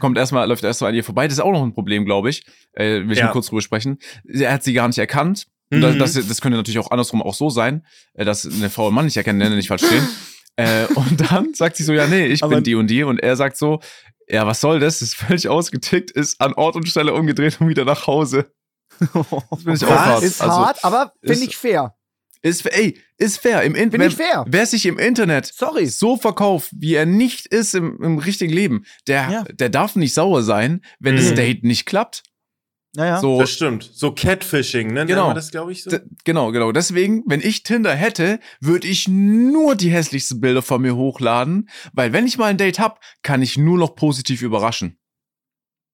kommt 0.00 0.18
erstmal, 0.18 0.48
läuft 0.48 0.64
erstmal 0.64 0.90
an 0.90 0.96
ihr 0.96 1.04
vorbei. 1.04 1.28
Das 1.28 1.34
ist 1.38 1.40
auch 1.44 1.52
noch 1.52 1.62
ein 1.62 1.74
Problem, 1.74 2.04
glaube 2.04 2.30
ich. 2.30 2.44
Äh, 2.72 3.02
will 3.04 3.12
ich 3.12 3.18
Ja. 3.18 3.26
mal 3.26 3.32
kurz 3.32 3.46
drüber 3.46 3.62
sprechen. 3.62 3.98
Er 4.28 4.52
hat 4.52 4.64
sie 4.64 4.72
gar 4.72 4.88
nicht 4.88 4.98
erkannt. 4.98 5.46
Und 5.70 5.80
das, 5.80 5.94
Mhm. 5.94 5.98
das, 5.98 6.12
das 6.14 6.40
könnte 6.40 6.56
natürlich 6.56 6.78
auch 6.78 6.90
andersrum 6.92 7.20
auch 7.22 7.34
so 7.34 7.50
sein, 7.50 7.84
äh, 8.14 8.24
dass 8.24 8.46
eine 8.46 8.70
Frau 8.70 8.86
einen 8.86 8.94
Mann 8.94 9.04
nicht 9.04 9.16
erkennen, 9.16 9.54
nicht 9.56 9.68
falsch 9.68 9.82
verstehen. 9.82 10.06
äh, 10.56 10.86
und 10.94 11.30
dann 11.30 11.54
sagt 11.54 11.76
sie 11.76 11.84
so, 11.84 11.92
ja, 11.92 12.06
nee, 12.06 12.26
ich 12.26 12.42
Aber- 12.42 12.56
bin 12.56 12.64
die 12.64 12.74
und 12.74 12.88
die. 12.88 13.02
Und 13.04 13.18
er 13.20 13.36
sagt 13.36 13.56
so, 13.56 13.80
ja, 14.28 14.46
was 14.46 14.60
soll 14.60 14.80
das? 14.80 14.98
Das 14.98 15.08
ist 15.08 15.14
völlig 15.16 15.48
ausgetickt, 15.48 16.10
ist 16.10 16.40
an 16.40 16.52
Ort 16.54 16.74
und 16.76 16.88
Stelle 16.88 17.14
umgedreht 17.14 17.60
und 17.60 17.68
wieder 17.68 17.84
nach 17.84 18.06
Hause. 18.06 18.50
Das 19.00 19.64
bin 19.64 19.74
ich 19.74 19.84
auch 19.84 19.90
hart. 19.90 20.22
Ist 20.22 20.40
Also, 20.40 20.56
hart, 20.56 20.84
aber 20.84 21.12
finde 21.22 21.44
ich 21.44 21.56
fair. 21.56 21.94
Ist, 22.42 22.64
ey, 22.66 22.98
ist 23.18 23.38
fair. 23.38 23.62
Im 23.62 23.74
In 23.74 23.90
Bin 23.90 24.00
wer, 24.00 24.08
ich 24.08 24.14
fair. 24.16 24.44
Wer 24.46 24.66
sich 24.66 24.86
im 24.86 24.98
Internet 24.98 25.46
Sorry. 25.46 25.86
so 25.86 26.16
verkauft, 26.16 26.70
wie 26.76 26.94
er 26.94 27.04
nicht 27.06 27.46
ist 27.46 27.74
im, 27.74 28.00
im 28.02 28.18
richtigen 28.18 28.52
Leben, 28.52 28.84
der, 29.08 29.28
Ja. 29.30 29.42
der 29.44 29.68
darf 29.68 29.96
nicht 29.96 30.14
sauer 30.14 30.42
sein, 30.42 30.82
wenn 31.00 31.14
Mhm. 31.14 31.18
das 31.18 31.34
Date 31.34 31.64
nicht 31.64 31.86
klappt. 31.86 32.22
Naja. 32.96 33.20
So, 33.20 33.38
Das 33.38 33.50
stimmt. 33.50 33.90
So 33.94 34.12
Catfishing, 34.12 34.92
ne? 34.92 35.06
Genau. 35.06 35.32
Das, 35.34 35.50
glaube 35.50 35.70
ich, 35.72 35.82
so. 35.84 35.90
d- 35.90 36.00
genau, 36.24 36.50
genau. 36.50 36.72
Deswegen, 36.72 37.22
wenn 37.26 37.40
ich 37.40 37.62
Tinder 37.62 37.94
hätte, 37.94 38.40
würde 38.60 38.88
ich 38.88 39.06
nur 39.06 39.74
die 39.76 39.90
hässlichsten 39.90 40.40
Bilder 40.40 40.62
von 40.62 40.80
mir 40.82 40.96
hochladen, 40.96 41.68
weil 41.92 42.12
wenn 42.12 42.26
ich 42.26 42.38
mal 42.38 42.46
ein 42.46 42.56
Date 42.58 42.78
hab, 42.78 43.00
kann 43.22 43.42
ich 43.42 43.58
nur 43.58 43.78
noch 43.78 43.94
positiv 43.96 44.42
überraschen. 44.42 44.98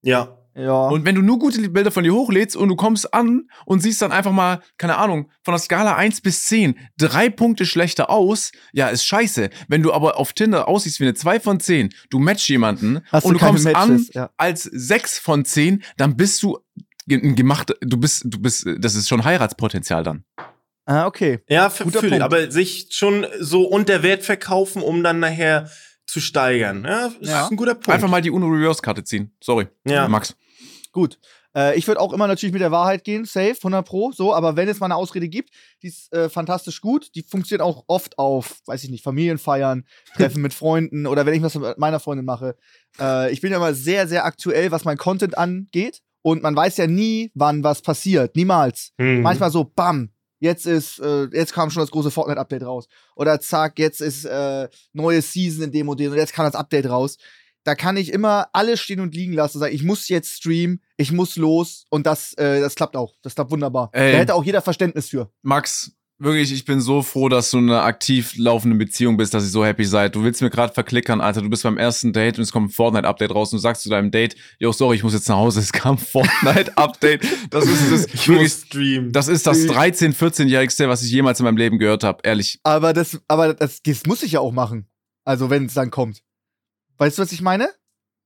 Ja. 0.01 0.39
Ja. 0.55 0.87
Und 0.89 1.03
wenn 1.03 1.15
du 1.15 1.23
nur 1.23 1.39
gute 1.39 1.67
Bilder 1.67 1.89
von 1.89 2.03
dir 2.03 2.13
hochlädst 2.13 2.55
und 2.55 2.69
du 2.69 2.75
kommst 2.75 3.11
an 3.11 3.47
und 3.65 3.81
siehst 3.81 4.03
dann 4.03 4.11
einfach 4.11 4.31
mal, 4.31 4.61
keine 4.77 4.97
Ahnung, 4.99 5.31
von 5.43 5.53
der 5.53 5.59
Skala 5.59 5.95
1 5.95 6.21
bis 6.21 6.45
10, 6.45 6.77
drei 6.95 7.31
Punkte 7.31 7.65
schlechter 7.65 8.11
aus, 8.11 8.51
ja, 8.71 8.89
ist 8.89 9.03
scheiße. 9.03 9.49
Wenn 9.67 9.81
du 9.81 9.91
aber 9.91 10.17
auf 10.19 10.33
Tinder 10.33 10.67
aussiehst 10.67 10.99
wie 10.99 11.05
eine 11.05 11.15
2 11.15 11.39
von 11.39 11.59
10, 11.59 11.89
du 12.11 12.19
match 12.19 12.47
jemanden 12.51 13.01
Hast 13.11 13.25
und 13.25 13.33
du 13.33 13.39
du 13.39 13.45
kommst 13.47 13.65
an 13.65 13.89
Matches, 13.93 14.13
ja. 14.13 14.29
als 14.37 14.61
6 14.63 15.17
von 15.17 15.43
10, 15.43 15.83
dann 15.97 16.15
bist 16.17 16.43
du 16.43 16.59
gemacht, 17.07 17.73
du 17.81 17.97
bist, 17.97 18.23
du 18.25 18.39
bist, 18.39 18.65
das 18.79 18.95
ist 18.95 19.07
schon 19.09 19.23
Heiratspotenzial 19.23 20.03
dann. 20.03 20.23
Ah, 20.85 21.05
okay. 21.07 21.39
Ja, 21.47 21.67
f- 21.67 21.79
Guter. 21.83 22.01
Punkt. 22.01 22.21
Aber 22.21 22.51
sich 22.51 22.87
schon 22.91 23.25
so 23.39 23.63
unter 23.63 24.03
Wert 24.03 24.23
verkaufen, 24.23 24.81
um 24.81 25.01
dann 25.03 25.19
nachher 25.19 25.69
zu 26.05 26.19
steigern. 26.19 26.83
Ja, 26.85 27.05
ist 27.07 27.29
Ja. 27.29 27.47
ein 27.47 27.55
guter 27.55 27.75
Punkt. 27.75 27.89
Einfach 27.89 28.09
mal 28.09 28.21
die 28.21 28.31
UNO-Reverse-Karte 28.31 29.03
ziehen. 29.05 29.33
Sorry. 29.41 29.67
Ja. 29.87 30.07
Max. 30.09 30.35
Gut. 30.91 31.19
Äh, 31.55 31.77
ich 31.77 31.87
würde 31.87 32.01
auch 32.01 32.11
immer 32.11 32.27
natürlich 32.27 32.51
mit 32.51 32.61
der 32.61 32.71
Wahrheit 32.71 33.03
gehen, 33.03 33.23
safe, 33.25 33.55
100 33.55 33.85
Pro, 33.85 34.11
so, 34.11 34.33
aber 34.33 34.55
wenn 34.57 34.67
es 34.67 34.79
mal 34.79 34.87
eine 34.87 34.95
Ausrede 34.95 35.29
gibt, 35.29 35.51
die 35.83 35.87
ist 35.87 36.11
äh, 36.11 36.27
fantastisch 36.27 36.81
gut, 36.81 37.09
die 37.15 37.21
funktioniert 37.23 37.61
auch 37.61 37.83
oft 37.87 38.17
auf, 38.17 38.59
weiß 38.65 38.83
ich 38.83 38.89
nicht, 38.89 39.03
Familienfeiern, 39.03 39.85
Treffen 40.15 40.41
mit 40.41 40.53
Freunden 40.53 41.05
oder 41.07 41.25
wenn 41.27 41.35
ich 41.35 41.43
was 41.43 41.53
mit 41.55 41.77
meiner 41.77 41.99
Freundin 41.99 42.25
mache. 42.25 42.55
Äh, 42.99 43.31
ich 43.31 43.39
bin 43.41 43.51
ja 43.51 43.57
immer 43.57 43.73
sehr, 43.75 44.07
sehr 44.07 44.25
aktuell, 44.25 44.71
was 44.71 44.83
mein 44.83 44.97
Content 44.97 45.37
angeht 45.37 46.01
und 46.23 46.41
man 46.41 46.55
weiß 46.55 46.77
ja 46.77 46.87
nie, 46.87 47.31
wann 47.35 47.63
was 47.63 47.83
passiert, 47.83 48.35
niemals. 48.35 48.93
Mhm. 48.97 49.21
Manchmal 49.21 49.51
so, 49.51 49.63
bam, 49.63 50.09
jetzt 50.39 50.65
ist, 50.65 50.99
äh, 50.99 51.25
jetzt 51.31 51.53
kam 51.53 51.69
schon 51.69 51.81
das 51.81 51.91
große 51.91 52.09
Fortnite-Update 52.09 52.63
raus. 52.63 52.87
Oder 53.15 53.39
zack, 53.39 53.77
jetzt 53.77 54.01
ist 54.01 54.25
äh, 54.25 54.67
neue 54.93 55.21
Season 55.21 55.65
in 55.65 55.71
dem 55.71 55.89
und 55.89 55.99
dem 55.99 56.11
und 56.11 56.17
jetzt 56.17 56.33
kam 56.33 56.45
das 56.45 56.55
Update 56.55 56.89
raus. 56.89 57.17
Da 57.65 57.75
kann 57.75 57.95
ich 57.95 58.11
immer 58.11 58.47
alles 58.51 58.81
stehen 58.81 58.99
und 58.99 59.15
liegen 59.15 59.33
lassen 59.33 59.57
und 59.57 59.61
sagen, 59.61 59.75
ich 59.75 59.83
muss 59.83 60.09
jetzt 60.09 60.35
streamen, 60.35 60.81
ich 60.97 61.11
muss 61.11 61.37
los 61.37 61.85
und 61.89 62.05
das, 62.05 62.33
äh, 62.33 62.59
das 62.59 62.75
klappt 62.75 62.97
auch. 62.97 63.15
Das 63.21 63.35
klappt 63.35 63.51
wunderbar. 63.51 63.89
Ey. 63.93 64.11
Da 64.11 64.17
hätte 64.17 64.35
auch 64.35 64.43
jeder 64.43 64.61
Verständnis 64.61 65.09
für. 65.09 65.29
Max, 65.43 65.93
wirklich, 66.23 66.51
ich 66.51 66.65
bin 66.65 66.81
so 66.81 67.01
froh, 67.01 67.29
dass 67.29 67.51
du 67.51 67.59
in 67.59 67.69
einer 67.69 67.83
aktiv 67.83 68.33
laufenden 68.37 68.77
Beziehung 68.77 69.17
bist, 69.17 69.33
dass 69.33 69.43
ihr 69.43 69.49
so 69.49 69.65
happy 69.65 69.85
seid. 69.85 70.15
Du 70.15 70.23
willst 70.23 70.41
mir 70.41 70.49
gerade 70.49 70.73
verklickern, 70.73 71.21
Alter. 71.21 71.41
Du 71.41 71.49
bist 71.49 71.63
beim 71.63 71.77
ersten 71.77 72.13
Date 72.13 72.37
und 72.37 72.43
es 72.43 72.51
kommt 72.51 72.69
ein 72.69 72.73
Fortnite-Update 72.73 73.33
raus 73.33 73.51
und 73.51 73.57
du 73.57 73.61
sagst 73.61 73.83
zu 73.83 73.89
deinem 73.89 74.11
Date, 74.11 74.35
yo, 74.59 74.71
sorry, 74.71 74.95
ich 74.95 75.03
muss 75.03 75.13
jetzt 75.13 75.29
nach 75.29 75.37
Hause, 75.37 75.59
es 75.59 75.71
kam 75.71 75.95
ein 75.95 75.97
Fortnite-Update. 75.97 77.25
Das 77.49 77.65
ist 77.65 77.91
das, 77.91 78.05
ich 78.13 78.27
wirklich, 78.27 78.51
muss 78.51 78.61
streamen. 78.63 79.11
das 79.11 79.27
ist 79.27 79.45
das 79.45 79.59
13-, 79.59 80.15
14-jährigste, 80.15 80.89
was 80.89 81.03
ich 81.03 81.11
jemals 81.11 81.39
in 81.39 81.45
meinem 81.45 81.57
Leben 81.57 81.77
gehört 81.77 82.03
habe, 82.03 82.19
ehrlich. 82.23 82.59
Aber 82.63 82.93
das, 82.93 83.19
aber 83.27 83.53
das, 83.53 83.81
das 83.81 84.05
muss 84.05 84.23
ich 84.23 84.33
ja 84.33 84.39
auch 84.39 84.51
machen. 84.51 84.87
Also, 85.25 85.49
wenn 85.49 85.65
es 85.65 85.73
dann 85.73 85.91
kommt. 85.91 86.21
Weißt 86.97 87.17
du, 87.17 87.21
was 87.21 87.31
ich 87.31 87.41
meine? 87.41 87.69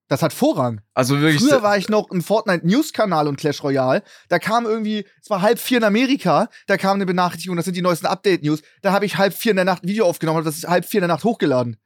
Das 0.08 0.22
hat 0.22 0.32
Vorrang. 0.32 0.82
Also 0.94 1.20
wirklich, 1.20 1.42
Früher 1.42 1.62
war 1.64 1.78
ich 1.78 1.90
noch 1.90 2.10
ein 2.12 2.22
Fortnite-News-Kanal 2.22 3.28
und 3.28 3.38
Clash 3.38 3.62
Royale. 3.62 4.04
Da 4.30 4.40
kam 4.40 4.66
irgendwie, 4.66 5.06
es 5.22 5.30
war 5.30 5.42
halb 5.42 5.60
vier 5.60 5.80
in 5.80 5.84
Amerika, 5.84 6.48
da 6.68 6.78
kam 6.78 6.96
eine 6.96 7.06
Benachrichtigung, 7.06 7.58
das 7.58 7.66
sind 7.66 7.76
die 7.76 7.82
neuesten 7.82 8.06
Update-News. 8.06 8.62
Da 8.82 8.94
habe 8.94 9.06
ich 9.06 9.18
halb 9.18 9.34
vier 9.34 9.52
in 9.52 9.58
der 9.58 9.66
Nacht 9.66 9.84
ein 9.84 9.88
Video 9.90 10.06
aufgenommen 10.06 10.40
und 10.40 10.46
das 10.46 10.58
ist 10.58 10.68
halb 10.68 10.86
vier 10.86 11.00
in 11.00 11.08
der 11.08 11.16
Nacht 11.16 11.26
hochgeladen. 11.26 11.78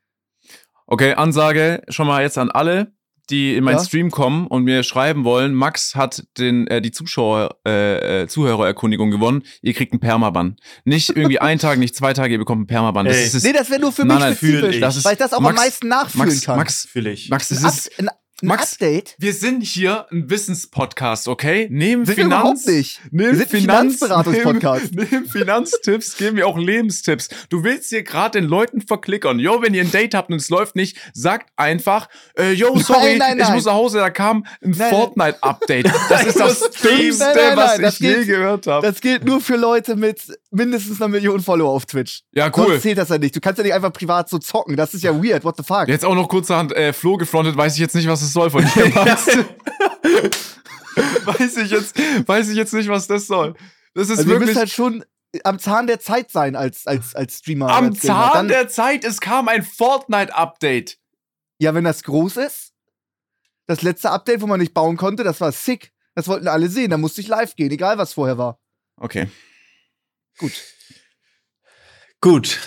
Okay, 0.86 1.14
Ansage 1.14 1.82
schon 1.90 2.06
mal 2.06 2.22
jetzt 2.22 2.38
an 2.38 2.52
alle, 2.52 2.94
die 3.30 3.56
in 3.56 3.64
meinen 3.64 3.78
Ja. 3.78 3.84
Stream 3.84 4.12
kommen 4.12 4.48
und 4.48 4.64
mir 4.64 4.84
schreiben 4.84 5.24
wollen. 5.24 5.54
Max 5.54 5.96
hat 5.96 6.24
den, 6.38 6.68
äh, 6.68 6.82
die 6.82 6.92
Zuschauer, 6.92 7.58
äh, 7.66 8.24
äh, 8.24 8.28
Zuhörererkundigung 8.28 9.12
gewonnen. 9.12 9.44
Ihr 9.62 9.74
kriegt 9.74 9.94
einen 9.94 10.00
Permaban. 10.00 10.56
Nicht 10.86 11.10
irgendwie 11.10 11.40
einen 11.40 11.60
Tag, 11.60 11.78
nicht 11.80 11.96
zwei 11.96 12.14
Tage, 12.14 12.34
ihr 12.34 12.40
bekommt 12.40 12.60
einen 12.60 12.68
Permaban. 12.68 13.06
Das 13.06 13.18
ist, 13.18 13.36
das 13.36 13.44
Nee, 13.44 13.54
das 13.54 13.70
wäre 13.70 13.80
nur 13.82 13.92
für 13.92 14.04
Nein, 14.06 14.18
mich 14.18 14.26
nein, 14.26 14.36
spezifisch, 14.36 14.76
ich. 14.76 14.82
Das 14.82 14.96
ist- 14.98 15.06
weil 15.06 15.14
ich 15.14 15.20
das 15.20 15.34
auch 15.34 15.40
Max- 15.40 15.58
am 15.60 15.64
meisten 15.66 15.88
nachfühlen 15.88 16.28
Max, 16.30 16.42
kann. 16.46 16.58
Max, 16.58 16.88
ich. 16.96 17.30
Max, 17.30 17.50
das 17.50 17.64
ist, 17.64 18.00
Ein 18.00 18.10
Max, 18.42 18.74
Update? 18.74 19.16
wir 19.18 19.34
sind 19.34 19.64
hier 19.64 20.08
ein 20.12 20.30
Wissenspodcast, 20.30 21.28
okay? 21.28 21.68
Neben 21.72 22.06
Sind 22.06 22.18
wir 22.18 22.24
Finanz, 22.24 22.42
überhaupt 22.42 22.68
nicht. 22.68 23.02
Neben 23.12 23.40
Wir 23.40 23.48
Finanz, 23.48 23.98
Finanzberatungspodcast. 24.00 24.84
Neben, 24.96 25.10
neben 25.12 25.26
Finanztipps 25.28 26.18
geben 26.18 26.38
wir 26.38 26.48
auch 26.48 26.58
Lebenstipps. 26.58 27.30
Du 27.50 27.64
willst 27.64 27.90
hier 27.90 28.04
gerade 28.04 28.40
den 28.40 28.50
Leuten 28.50 28.82
verklickern. 28.82 29.40
Yo, 29.40 29.62
wenn 29.62 29.74
ihr 29.74 29.82
ein 29.82 29.92
Date 29.92 30.14
habt 30.16 30.30
und 30.30 30.38
es 30.38 30.50
läuft 30.50 30.76
nicht, 30.76 30.98
sagt 31.14 31.52
einfach, 31.56 32.10
äh, 32.38 32.52
yo, 32.52 32.78
sorry, 32.80 33.18
Nein, 33.18 33.18
nein, 33.18 33.38
ich 33.38 33.44
nein. 33.44 33.54
muss 33.54 33.66
nach 33.66 33.74
Hause, 33.74 34.00
da 34.00 34.10
kam 34.10 34.46
ein. 34.64 34.74
Fortnite-Update. 34.74 35.92
Das 36.10 36.26
ist 36.26 36.40
das. 36.40 36.60
Dümmste, 36.82 37.52
was 37.56 37.78
das 37.78 37.94
ich 37.96 38.00
je 38.00 38.26
gehört 38.26 38.68
habe. 38.68 38.86
Das 38.86 39.02
gilt 39.02 39.24
nur 39.26 39.42
für 39.42 39.56
Leute 39.56 39.96
mit 39.96 40.22
mindestens 40.52 41.02
einer 41.02 41.10
Million 41.10 41.42
Follower 41.42 41.70
auf 41.70 41.86
Twitch. 41.86 42.24
Ja, 42.34 42.52
cool. 42.56 42.68
Sonst 42.68 42.82
zählt 42.82 42.98
das 42.98 43.10
ja 43.10 43.18
nicht. 43.18 43.36
Du 43.36 43.40
kannst 43.40 43.58
ja 43.58 43.64
nicht 43.64 43.74
einfach 43.74 43.94
privat 43.94 44.30
so 44.30 44.38
zocken. 44.38 44.76
Das 44.76 44.94
ist 44.94 45.04
ja 45.04 45.14
weird. 45.24 45.44
What 45.44 45.58
the 45.58 45.64
fuck? 45.64 45.88
Jetzt 45.88 46.06
auch 46.06 46.16
noch 46.16 46.28
kurzerhand 46.28 46.76
äh, 46.76 46.94
Flo 46.94 47.18
gefrontet, 47.18 47.56
weiß 47.56 47.74
ich 47.74 47.80
jetzt 47.80 47.96
nicht, 47.96 48.08
was 48.08 48.22
es 48.22 48.31
soll 48.34 48.50
von 48.50 48.66
dir, 48.66 48.90
Max. 48.90 49.28
weiß 51.26 51.58
ich 51.58 51.72
jetzt, 51.72 51.98
weiß 52.28 52.50
ich 52.50 52.56
jetzt 52.58 52.74
nicht, 52.74 52.90
was 52.90 53.08
das 53.08 53.28
soll. 53.28 53.56
Das 53.94 54.10
ist 54.10 54.20
also 54.20 54.24
ihr 54.24 54.40
wirklich 54.40 54.48
müsst 54.48 54.60
halt 54.60 54.72
schon 54.72 55.06
am 55.44 55.60
Zahn 55.60 55.88
der 55.88 56.00
Zeit 56.00 56.32
sein 56.32 56.56
als, 56.56 56.88
als, 56.88 57.16
als 57.16 57.40
Streamer. 57.40 57.70
am 57.70 57.86
als. 57.88 58.00
Zahn 58.00 58.34
Dann, 58.34 58.48
der 58.48 58.68
Zeit. 58.68 59.04
Es 59.06 59.22
kam 59.22 59.48
ein 59.48 59.64
Fortnite-Update. 59.64 60.98
Ja, 61.60 61.74
wenn 61.74 61.84
das 61.84 62.04
groß 62.04 62.38
ist. 62.38 62.74
Das 63.68 63.82
letzte 63.82 64.10
Update, 64.12 64.42
wo 64.42 64.48
man 64.48 64.60
nicht 64.60 64.74
bauen 64.74 64.98
konnte, 64.98 65.24
das 65.24 65.40
war 65.40 65.52
sick. 65.52 65.94
Das 66.16 66.28
wollten 66.28 66.48
alle 66.48 66.68
sehen. 66.68 66.90
Da 66.90 66.98
musste 66.98 67.22
ich 67.22 67.28
live 67.28 67.56
gehen, 67.56 67.72
egal 67.72 67.98
was 67.98 68.14
vorher 68.14 68.38
war. 68.38 68.60
Okay. 68.98 69.30
Gut. 70.38 70.62
Gut. 72.20 72.60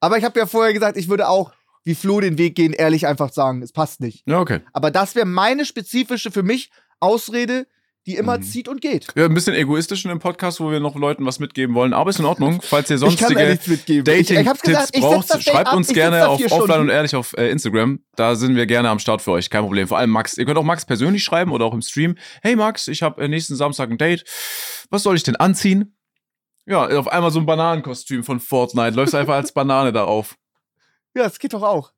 Aber 0.00 0.18
ich 0.18 0.24
habe 0.24 0.38
ja 0.38 0.46
vorher 0.46 0.72
gesagt, 0.72 0.96
ich 0.96 1.08
würde 1.08 1.28
auch 1.28 1.52
wie 1.88 1.94
Flo 1.94 2.20
den 2.20 2.36
Weg 2.36 2.54
gehen, 2.54 2.74
ehrlich 2.74 3.06
einfach 3.06 3.32
sagen, 3.32 3.62
es 3.62 3.72
passt 3.72 4.00
nicht. 4.00 4.22
Ja, 4.26 4.40
okay. 4.40 4.60
Aber 4.74 4.90
das 4.90 5.14
wäre 5.14 5.24
meine 5.24 5.64
spezifische 5.64 6.30
für 6.30 6.42
mich 6.42 6.70
Ausrede, 7.00 7.66
die 8.06 8.16
immer 8.16 8.36
Mhm. 8.38 8.42
zieht 8.42 8.68
und 8.68 8.80
geht. 8.82 9.06
Ja, 9.16 9.24
ein 9.24 9.32
bisschen 9.32 9.54
egoistisch 9.54 10.04
in 10.04 10.10
dem 10.10 10.18
Podcast, 10.18 10.60
wo 10.60 10.70
wir 10.70 10.80
noch 10.80 10.96
Leuten 10.96 11.24
was 11.24 11.38
mitgeben 11.40 11.74
wollen, 11.74 11.94
aber 11.94 12.10
ist 12.10 12.18
in 12.18 12.26
Ordnung. 12.26 12.60
Falls 12.62 12.90
ihr 12.90 12.98
sonstige 12.98 13.34
nichts 13.46 13.66
mitgeben. 13.66 14.14
Ich- 14.14 14.30
ich 14.30 14.46
hab's 14.46 14.60
Dating-Tipps 14.60 15.00
braucht, 15.00 15.42
schreibt 15.42 15.68
ab, 15.68 15.76
uns 15.76 15.88
gerne 15.88 16.28
auf 16.28 16.40
Offline 16.40 16.60
Stunden. 16.60 16.80
und 16.82 16.88
ehrlich 16.90 17.14
auf 17.16 17.34
äh, 17.38 17.48
Instagram. 17.50 18.00
Da 18.16 18.34
sind 18.34 18.54
wir 18.54 18.66
gerne 18.66 18.90
am 18.90 18.98
Start 18.98 19.22
für 19.22 19.32
euch, 19.32 19.48
kein 19.48 19.62
Problem. 19.62 19.88
Vor 19.88 19.96
allem 19.98 20.10
Max. 20.10 20.36
Ihr 20.36 20.44
könnt 20.44 20.58
auch 20.58 20.64
Max 20.64 20.84
persönlich 20.84 21.24
schreiben 21.24 21.52
oder 21.52 21.64
auch 21.64 21.74
im 21.74 21.80
Stream. 21.82 22.16
Hey 22.42 22.54
Max, 22.56 22.88
ich 22.88 23.02
habe 23.02 23.22
äh, 23.22 23.28
nächsten 23.28 23.56
Samstag 23.56 23.90
ein 23.90 23.96
Date. 23.98 24.24
Was 24.90 25.02
soll 25.04 25.16
ich 25.16 25.22
denn 25.22 25.36
anziehen? 25.36 25.94
Ja, 26.66 26.86
auf 26.86 27.08
einmal 27.08 27.30
so 27.30 27.40
ein 27.40 27.46
Bananenkostüm 27.46 28.24
von 28.24 28.40
Fortnite. 28.40 28.94
Läufst 28.94 29.14
einfach 29.14 29.34
als 29.36 29.52
Banane 29.52 29.90
darauf. 29.92 30.36
Ja, 31.18 31.24
das 31.24 31.38
geht 31.38 31.52
doch 31.52 31.62
auch. 31.62 31.92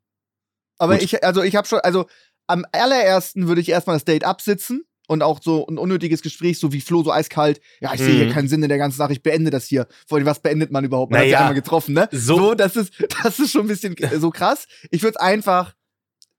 Aber 0.78 0.94
Gut. 0.94 1.02
ich, 1.04 1.22
also 1.24 1.42
ich 1.42 1.56
habe 1.56 1.68
schon, 1.68 1.80
also 1.80 2.06
am 2.46 2.64
allerersten 2.72 3.48
würde 3.48 3.60
ich 3.60 3.68
erstmal 3.68 3.96
das 3.96 4.04
Date 4.06 4.24
absitzen 4.24 4.84
und 5.08 5.22
auch 5.22 5.40
so 5.42 5.66
ein 5.66 5.76
unnötiges 5.76 6.22
Gespräch, 6.22 6.58
so 6.58 6.72
wie 6.72 6.80
Flo, 6.80 7.02
so 7.02 7.12
eiskalt. 7.12 7.60
Ja, 7.80 7.92
ich 7.92 8.00
sehe 8.00 8.14
hier 8.14 8.26
Mhm. 8.26 8.32
keinen 8.32 8.48
Sinn 8.48 8.62
in 8.62 8.68
der 8.70 8.78
ganzen 8.78 8.96
Sache, 8.96 9.12
ich 9.12 9.22
beende 9.22 9.50
das 9.50 9.66
hier. 9.66 9.86
Vor 10.08 10.16
allem, 10.18 10.26
was 10.26 10.40
beendet 10.40 10.70
man 10.70 10.84
überhaupt? 10.84 11.12
Man 11.12 11.18
hat 11.20 11.26
Naja, 11.26 11.32
ja 11.32 11.38
einmal 11.40 11.54
getroffen, 11.54 11.94
ne? 11.94 12.08
so- 12.12 12.54
das 12.54 12.76
ist, 12.76 12.92
das 13.24 13.38
ist 13.38 13.50
schon 13.52 13.62
ein 13.62 13.68
bisschen 13.68 13.94
so 14.18 14.30
krass. 14.30 14.66
Ich 14.90 15.02
würde 15.02 15.20
einfach 15.20 15.74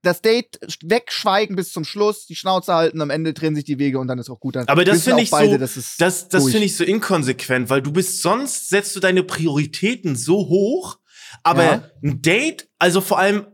das 0.04 0.24
Date 0.24 0.60
wegschweigen 0.84 1.56
bis 1.56 1.72
zum 1.72 1.84
Schluss, 1.84 2.26
die 2.26 2.36
Schnauze 2.36 2.74
halten, 2.74 3.00
am 3.02 3.12
Ende 3.12 3.36
trennen 3.36 3.56
sich 3.56 3.66
die 3.66 3.78
Wege 3.78 4.00
und 4.00 4.08
dann 4.08 4.18
ist 4.18 4.32
auch 4.32 4.40
gut. 4.40 4.56
Dann 4.56 4.68
Aber 4.68 4.84
das 4.84 5.04
finde 5.04 5.22
ich 5.22 5.30
beide, 5.30 5.52
so- 5.52 5.58
das 5.60 5.96
Das, 6.00 6.28
das 6.30 6.44
finde 6.46 6.66
ich 6.66 6.76
so 6.76 6.84
inkonsequent, 6.84 7.70
weil 7.70 7.84
du 7.84 7.92
bist 7.92 8.22
sonst 8.24 8.70
setzt 8.70 8.96
du 8.96 9.00
deine 9.00 9.22
Prioritäten 9.22 10.16
so 10.16 10.38
hoch, 10.48 10.98
aber 11.44 11.64
Ja. 11.64 11.84
ein 12.04 12.22
Date, 12.22 12.70
also 12.80 13.02
vor 13.02 13.20
allem 13.20 13.46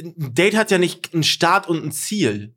ein 0.00 0.34
Date 0.34 0.56
hat 0.56 0.70
ja 0.70 0.78
nicht 0.78 1.14
einen 1.14 1.22
Start 1.22 1.68
und 1.68 1.84
ein 1.84 1.92
Ziel. 1.92 2.54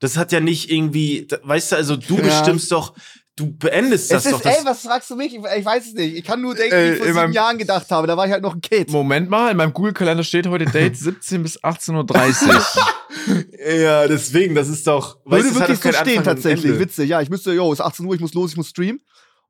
Das 0.00 0.16
hat 0.16 0.32
ja 0.32 0.40
nicht 0.40 0.70
irgendwie, 0.70 1.28
weißt 1.42 1.72
du, 1.72 1.76
also 1.76 1.96
du 1.96 2.16
Ja. 2.16 2.22
bestimmst 2.22 2.72
doch, 2.72 2.94
du 3.36 3.52
beendest 3.56 4.10
das 4.10 4.24
es 4.24 4.32
doch. 4.32 4.38
ist, 4.38 4.46
Das, 4.46 4.58
ey, 4.58 4.64
was 4.64 4.80
fragst 4.82 5.10
du 5.10 5.16
mich? 5.16 5.34
Ich, 5.34 5.40
ich 5.58 5.64
weiß 5.64 5.86
es 5.88 5.92
nicht. 5.94 6.16
Ich 6.16 6.24
kann 6.24 6.40
nur 6.40 6.54
denken, 6.54 6.74
Äh, 6.74 6.84
wie 6.88 6.92
ich 6.92 6.98
vor 6.98 7.06
in 7.08 7.14
sieben 7.14 7.32
Jahren 7.32 7.58
gedacht 7.58 7.90
habe. 7.90 8.06
Da 8.06 8.16
war 8.16 8.26
ich 8.26 8.32
halt 8.32 8.42
noch 8.42 8.54
ein 8.54 8.60
Kind. 8.60 8.90
Moment 8.90 9.28
mal, 9.30 9.50
in 9.50 9.56
meinem 9.58 9.72
Google-Kalender 9.72 10.24
steht 10.24 10.46
heute 10.46 10.64
Date 10.64 10.96
17 10.96 11.42
bis 11.42 11.62
18.30 11.62 12.48
Uhr. 12.48 12.64
ja, 13.80 14.08
deswegen, 14.08 14.54
das 14.54 14.68
ist 14.68 14.86
doch, 14.86 15.18
Würde 15.24 15.44
hat 15.48 15.54
wirklich 15.54 15.78
doch 15.80 15.92
so 15.92 15.98
stehen 15.98 16.24
tatsächlich. 16.24 16.78
Witzig. 16.78 17.08
Ja, 17.10 17.20
ich 17.20 17.28
müsste, 17.30 17.52
jo, 17.52 17.72
es 17.72 17.78
ist 17.78 17.84
18 17.84 18.06
Uhr, 18.06 18.14
ich 18.14 18.20
muss 18.20 18.34
los, 18.34 18.50
ich 18.52 18.56
muss 18.56 18.68
streamen. 18.70 19.00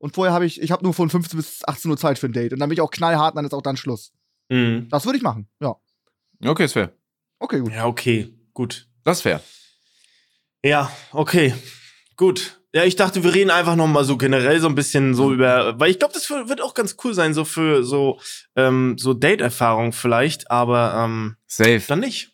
Und 0.01 0.15
vorher 0.15 0.33
habe 0.35 0.47
ich, 0.47 0.61
ich 0.61 0.71
habe 0.73 0.83
nur 0.83 0.95
von 0.95 1.09
15 1.11 1.37
bis 1.37 1.61
18 1.65 1.91
Uhr 1.91 1.97
Zeit 1.97 2.19
für 2.19 2.27
ein 2.27 2.33
Date. 2.33 2.53
Und 2.53 2.59
dann 2.59 2.69
bin 2.69 2.75
ich 2.77 2.81
auch 2.81 2.91
knallhart, 2.91 3.35
und 3.35 3.37
dann 3.37 3.45
ist 3.45 3.53
auch 3.55 3.63
dann 3.63 3.77
Schluss. 3.77 4.13
Mhm. 4.49 4.89
Das 4.91 5.05
würde 5.05 5.19
ich 5.19 5.23
machen. 5.23 5.47
Ja. 5.61 5.77
Okay, 6.45 6.65
ist 6.65 6.73
fair. 6.73 6.93
Okay, 7.39 7.61
gut. 7.61 7.73
Ja, 7.73 7.87
okay, 7.87 8.35
gut. 8.55 8.89
Das 9.05 9.19
ist 9.19 9.23
fair. 9.23 9.41
Ja, 10.65 10.91
okay. 11.13 11.55
Gut. 12.17 12.61
Ja, 12.73 12.85
ich 12.85 12.97
dachte, 12.97 13.25
wir 13.25 13.35
reden 13.35 13.51
einfach 13.51 13.77
noch 13.77 13.87
mal 13.89 14.05
so 14.05 14.17
generell 14.17 14.61
so 14.61 14.69
ein 14.69 14.75
bisschen 14.75 15.15
so 15.15 15.33
über, 15.33 15.79
weil 15.81 15.91
ich 15.91 15.99
glaube, 15.99 16.15
das 16.15 16.31
wird 16.31 16.61
auch 16.63 16.75
ganz 16.75 16.97
cool 17.03 17.15
sein, 17.15 17.35
so 17.35 17.45
für 17.45 17.83
so, 17.85 18.21
ähm, 18.57 18.97
so 18.99 19.13
Date-Erfahrung 19.13 19.93
vielleicht, 19.93 20.51
aber 20.51 20.95
ähm, 21.05 21.37
Safe. 21.47 21.83
dann 21.89 22.01
nicht. 22.01 22.33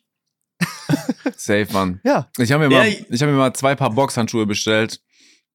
Safe, 1.37 1.67
Mann. 1.73 2.01
Ja. 2.05 2.29
Ich 2.39 2.53
habe 2.53 2.69
mir, 2.69 2.73
Ja, 2.75 2.81
mal- 2.83 2.89
ich- 2.89 3.07
ich 3.11 3.23
hab 3.23 3.29
mir 3.29 3.37
mal 3.37 3.55
zwei 3.55 3.75
Paar 3.75 3.91
Boxhandschuhe 3.91 4.47
bestellt, 4.47 5.01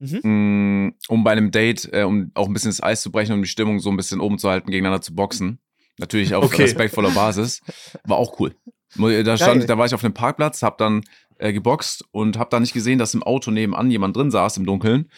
mh, 0.01 0.91
um 1.07 1.23
bei 1.23 1.31
einem 1.31 1.51
Date, 1.51 1.89
äh, 1.93 2.03
um 2.03 2.31
auch 2.33 2.47
ein 2.47 2.53
bisschen 2.53 2.69
das 2.71 2.81
Eis 2.83 3.01
zu 3.01 3.11
brechen, 3.11 3.33
um 3.33 3.41
die 3.41 3.47
Stimmung 3.47 3.79
so 3.79 3.89
ein 3.89 3.97
bisschen 3.97 4.19
oben 4.19 4.37
zu 4.37 4.49
halten, 4.49 4.71
gegeneinander 4.71 5.01
zu 5.01 5.13
boxen. 5.15 5.59
Natürlich 5.97 6.33
auf 6.35 6.45
Okay. 6.45 6.63
respektvoller 6.63 7.11
Basis. 7.11 7.61
War 8.05 8.17
auch 8.17 8.39
cool. 8.39 8.55
Da, 8.97 9.37
stand, 9.37 9.69
da 9.69 9.77
war 9.77 9.85
ich 9.85 9.93
auf 9.93 10.03
einem 10.03 10.13
Parkplatz, 10.13 10.63
hab 10.63 10.77
dann 10.77 11.03
äh, 11.37 11.53
geboxt 11.53 12.03
und 12.11 12.37
hab 12.37 12.49
dann 12.49 12.61
nicht 12.63 12.73
gesehen, 12.73 12.99
dass 12.99 13.13
im 13.13 13.23
Auto 13.23 13.51
nebenan 13.51 13.89
jemand 13.91 14.17
drin 14.17 14.31
saß 14.31 14.57
im 14.57 14.65
Dunkeln. 14.65 15.09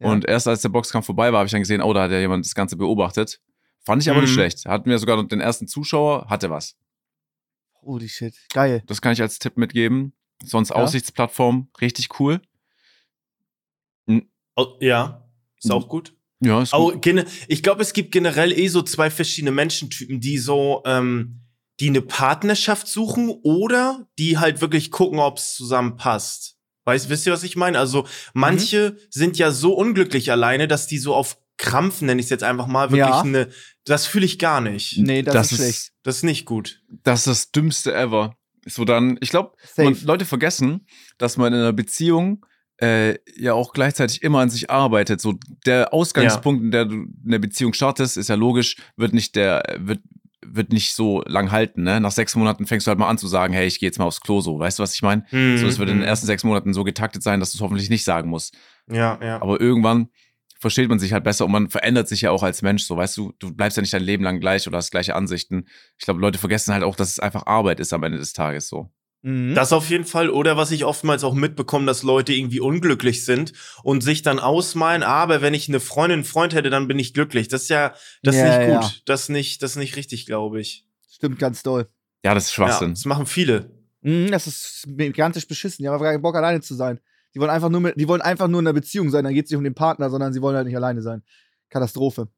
Ja. 0.00 0.08
Und 0.10 0.24
erst 0.26 0.48
als 0.48 0.62
der 0.62 0.68
Boxkampf 0.70 1.06
vorbei 1.06 1.32
war, 1.32 1.38
habe 1.38 1.46
ich 1.46 1.52
dann 1.52 1.62
gesehen, 1.62 1.80
oh, 1.80 1.92
da 1.92 2.02
hat 2.02 2.10
ja 2.10 2.18
jemand 2.18 2.44
das 2.44 2.54
Ganze 2.54 2.76
beobachtet. 2.76 3.40
Fand 3.84 4.02
ich 4.02 4.10
aber 4.10 4.20
nicht 4.20 4.30
Mhm. 4.30 4.34
schlecht. 4.34 4.64
Hatten 4.66 4.90
wir 4.90 4.98
sogar 4.98 5.22
den 5.24 5.40
ersten 5.40 5.66
Zuschauer, 5.68 6.26
hatte 6.28 6.50
was. 6.50 6.76
Holy 7.82 8.08
shit. 8.08 8.34
Geil. 8.52 8.82
Das 8.86 9.00
kann 9.00 9.12
ich 9.12 9.22
als 9.22 9.38
Tipp 9.38 9.56
mitgeben. 9.56 10.12
Sonst 10.44 10.70
Ja. 10.70 10.76
Aussichtsplattform, 10.76 11.68
richtig 11.80 12.20
cool. 12.20 12.40
Oh, 14.56 14.76
ja, 14.80 15.26
ist 15.58 15.66
Mhm. 15.66 15.72
auch 15.72 15.88
gut. 15.88 16.14
Ja, 16.40 16.60
ist 16.62 16.74
Aber 16.74 16.92
gut. 16.92 17.06
ich 17.48 17.62
glaube, 17.62 17.82
es 17.82 17.92
gibt 17.92 18.10
generell 18.12 18.52
eh 18.52 18.68
so 18.68 18.82
zwei 18.82 19.10
verschiedene 19.10 19.52
Menschentypen, 19.52 20.20
die 20.20 20.38
so, 20.38 20.82
ähm, 20.84 21.40
die 21.80 21.88
eine 21.88 22.02
Partnerschaft 22.02 22.86
suchen 22.88 23.30
oder 23.42 24.06
die 24.18 24.38
halt 24.38 24.60
wirklich 24.60 24.90
gucken, 24.90 25.18
ob 25.20 25.38
es 25.38 25.54
zusammenpasst. 25.54 26.56
Weißt, 26.84 27.08
wisst 27.08 27.26
ihr, 27.26 27.32
was 27.32 27.44
ich 27.44 27.54
meine? 27.56 27.78
Also 27.78 28.06
manche 28.34 28.96
sind 29.08 29.38
ja 29.38 29.52
so 29.52 29.72
unglücklich 29.74 30.32
alleine, 30.32 30.66
dass 30.66 30.88
die 30.88 30.98
so 30.98 31.14
auf 31.14 31.38
Krampf, 31.58 32.00
nenne 32.02 32.20
ich 32.20 32.26
es 32.26 32.30
jetzt 32.30 32.42
einfach 32.42 32.66
mal, 32.66 32.90
wirklich 32.90 33.08
Ja. 33.08 33.20
eine, 33.22 33.48
das 33.84 34.06
fühle 34.06 34.26
ich 34.26 34.40
gar 34.40 34.60
nicht. 34.60 34.98
Nee, 34.98 35.22
das, 35.22 35.32
Das 35.34 35.52
ist 35.52 35.58
schlecht. 35.58 35.92
Das 36.02 36.16
ist 36.16 36.22
nicht 36.24 36.44
gut. 36.44 36.82
Das 37.04 37.20
ist 37.20 37.26
das 37.28 37.52
Dümmste 37.52 37.94
ever. 37.94 38.36
So 38.66 38.84
dann, 38.84 39.16
ich 39.20 39.30
glaube. 39.30 39.52
Leute 39.76 40.24
vergessen, 40.24 40.86
dass 41.18 41.36
man 41.36 41.52
in 41.52 41.60
einer 41.60 41.72
Beziehung 41.72 42.44
äh, 42.82 43.18
ja 43.36 43.54
auch 43.54 43.72
gleichzeitig 43.72 44.22
immer 44.22 44.40
an 44.40 44.50
sich 44.50 44.68
arbeitet. 44.68 45.20
So 45.20 45.34
der 45.64 45.94
Ausgangspunkt, 45.94 46.64
in 46.64 46.70
der 46.72 46.84
du 46.86 47.06
eine 47.24 47.38
Beziehung 47.38 47.72
startest, 47.74 48.16
ist 48.16 48.28
ja 48.28 48.34
logisch, 48.34 48.76
wird 48.96 49.14
nicht 49.14 49.36
der, 49.36 49.62
wird, 49.78 50.00
wird 50.44 50.72
nicht 50.72 50.94
so 50.94 51.22
lang 51.26 51.52
halten. 51.52 51.84
Ne? 51.84 52.00
Nach 52.00 52.10
sechs 52.10 52.34
Monaten 52.34 52.66
fängst 52.66 52.86
du 52.86 52.88
halt 52.88 52.98
mal 52.98 53.08
an 53.08 53.18
zu 53.18 53.28
sagen, 53.28 53.54
hey, 53.54 53.66
ich 53.68 53.78
gehe 53.78 53.86
jetzt 53.86 53.98
mal 53.98 54.06
aufs 54.06 54.20
Klo 54.20 54.40
so. 54.40 54.58
Weißt 54.58 54.80
du, 54.80 54.82
was 54.82 54.94
ich 54.94 55.02
meine? 55.02 55.24
Mhm. 55.30 55.58
So, 55.58 55.66
es 55.68 55.78
wird 55.78 55.90
in 55.90 55.98
den 55.98 56.06
ersten 56.06 56.26
sechs 56.26 56.42
Monaten 56.42 56.74
so 56.74 56.82
getaktet 56.82 57.22
sein, 57.22 57.38
dass 57.38 57.52
du 57.52 57.58
es 57.58 57.62
hoffentlich 57.62 57.88
nicht 57.88 58.04
sagen 58.04 58.28
musst. 58.28 58.56
Ja, 58.90 59.16
ja. 59.22 59.40
Aber 59.40 59.60
irgendwann 59.60 60.08
versteht 60.58 60.88
man 60.88 60.98
sich 60.98 61.12
halt 61.12 61.22
besser 61.22 61.44
und 61.44 61.52
man 61.52 61.70
verändert 61.70 62.08
sich 62.08 62.22
ja 62.22 62.32
auch 62.32 62.42
als 62.42 62.62
Mensch. 62.62 62.82
So, 62.82 62.96
weißt 62.96 63.16
du, 63.16 63.32
du 63.38 63.54
bleibst 63.54 63.76
ja 63.76 63.80
nicht 63.80 63.92
dein 63.92 64.02
Leben 64.02 64.24
lang 64.24 64.40
gleich 64.40 64.66
oder 64.66 64.78
hast 64.78 64.90
gleiche 64.90 65.14
Ansichten. 65.14 65.66
Ich 65.98 66.04
glaube, 66.04 66.20
Leute 66.20 66.38
vergessen 66.38 66.74
halt 66.74 66.82
auch, 66.82 66.96
dass 66.96 67.10
es 67.10 67.20
einfach 67.20 67.46
Arbeit 67.46 67.78
ist 67.78 67.92
am 67.92 68.02
Ende 68.02 68.18
des 68.18 68.32
Tages 68.32 68.68
so. 68.68 68.90
Mhm. 69.22 69.54
Das 69.54 69.72
auf 69.72 69.88
jeden 69.88 70.04
Fall. 70.04 70.30
Oder 70.30 70.56
was 70.56 70.70
ich 70.72 70.84
oftmals 70.84 71.22
auch 71.24 71.34
mitbekomme, 71.34 71.86
dass 71.86 72.02
Leute 72.02 72.32
irgendwie 72.32 72.60
unglücklich 72.60 73.24
sind 73.24 73.52
und 73.84 74.02
sich 74.02 74.22
dann 74.22 74.38
ausmalen, 74.40 75.02
aber 75.02 75.40
wenn 75.42 75.54
ich 75.54 75.68
eine 75.68 75.78
Freundin, 75.80 76.18
einen 76.18 76.24
Freund 76.24 76.54
hätte, 76.54 76.70
dann 76.70 76.88
bin 76.88 76.98
ich 76.98 77.14
glücklich. 77.14 77.48
Das 77.48 77.62
ist 77.62 77.68
ja, 77.70 77.94
das 78.22 78.34
ist 78.34 78.40
Ja, 78.40 78.58
nicht 78.58 78.68
ja. 78.68 78.80
gut. 78.80 79.02
Das 79.06 79.22
ist 79.22 79.28
nicht, 79.28 79.62
das 79.62 79.72
ist 79.72 79.76
nicht 79.76 79.96
richtig, 79.96 80.26
glaube 80.26 80.60
ich. 80.60 80.86
Stimmt 81.10 81.38
ganz 81.38 81.62
doll. 81.62 81.88
Ja, 82.24 82.34
das 82.34 82.44
ist 82.46 82.50
Ja, 82.50 82.54
Schwachsinn. 82.66 82.90
das 82.94 83.04
machen 83.04 83.26
viele. 83.26 83.70
Mhm, 84.00 84.30
das 84.32 84.48
ist 84.48 84.84
gigantisch 84.88 85.46
beschissen. 85.46 85.82
Die 85.82 85.88
haben 85.88 85.94
einfach 85.94 86.06
keinen 86.06 86.22
Bock, 86.22 86.34
alleine 86.34 86.60
zu 86.60 86.74
sein. 86.74 86.98
Die 87.34 87.38
wollen 87.40 87.50
einfach 87.50 87.68
nur, 87.68 87.80
mit, 87.80 88.00
die 88.00 88.08
wollen 88.08 88.20
einfach 88.20 88.48
nur 88.48 88.60
in 88.60 88.66
einer 88.66 88.74
Beziehung 88.74 89.10
sein. 89.10 89.22
Dann 89.24 89.32
geht 89.34 89.44
es 89.44 89.50
nicht 89.52 89.58
um 89.58 89.64
den 89.64 89.74
Partner, 89.74 90.10
sondern 90.10 90.32
sie 90.32 90.42
wollen 90.42 90.56
halt 90.56 90.66
nicht 90.66 90.76
alleine 90.76 91.00
sein. 91.00 91.22
Katastrophe. 91.70 92.28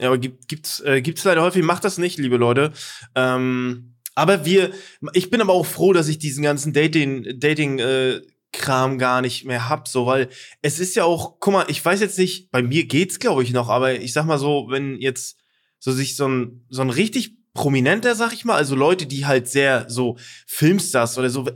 Ja, 0.00 0.08
aber 0.08 0.18
gibt, 0.18 0.48
gibt's, 0.48 0.80
äh, 0.80 1.00
gibt's 1.02 1.22
leider 1.24 1.42
häufig. 1.42 1.62
Macht 1.62 1.84
das 1.84 1.98
nicht, 1.98 2.18
liebe 2.18 2.38
Leute. 2.38 2.72
Ähm, 3.14 3.91
aber 4.14 4.44
wir, 4.44 4.72
ich 5.12 5.30
bin 5.30 5.40
aber 5.40 5.52
auch 5.52 5.66
froh, 5.66 5.92
dass 5.92 6.08
ich 6.08 6.18
diesen 6.18 6.42
ganzen 6.42 6.72
Dating, 6.72 7.38
Dating, 7.38 7.78
äh, 7.78 8.20
Kram 8.54 8.98
gar 8.98 9.22
nicht 9.22 9.46
mehr 9.46 9.70
hab, 9.70 9.88
so, 9.88 10.04
weil 10.04 10.28
es 10.60 10.78
ist 10.78 10.94
ja 10.94 11.04
auch, 11.04 11.36
guck 11.40 11.54
mal, 11.54 11.64
ich 11.68 11.82
weiß 11.82 12.00
jetzt 12.00 12.18
nicht, 12.18 12.50
bei 12.50 12.62
mir 12.62 12.84
geht's, 12.84 13.18
glaube 13.18 13.42
ich, 13.42 13.52
noch, 13.52 13.70
aber 13.70 13.98
ich 13.98 14.12
sag 14.12 14.26
mal 14.26 14.38
so, 14.38 14.66
wenn 14.68 15.00
jetzt 15.00 15.38
so 15.78 15.90
sich 15.90 16.16
so 16.16 16.28
ein, 16.28 16.66
so 16.68 16.82
ein 16.82 16.90
richtig 16.90 17.34
prominenter, 17.54 18.14
sag 18.14 18.34
ich 18.34 18.44
mal, 18.44 18.56
also 18.56 18.74
Leute, 18.74 19.06
die 19.06 19.24
halt 19.24 19.48
sehr 19.48 19.86
so 19.88 20.18
Filmstars 20.46 21.16
oder 21.16 21.30
so, 21.30 21.48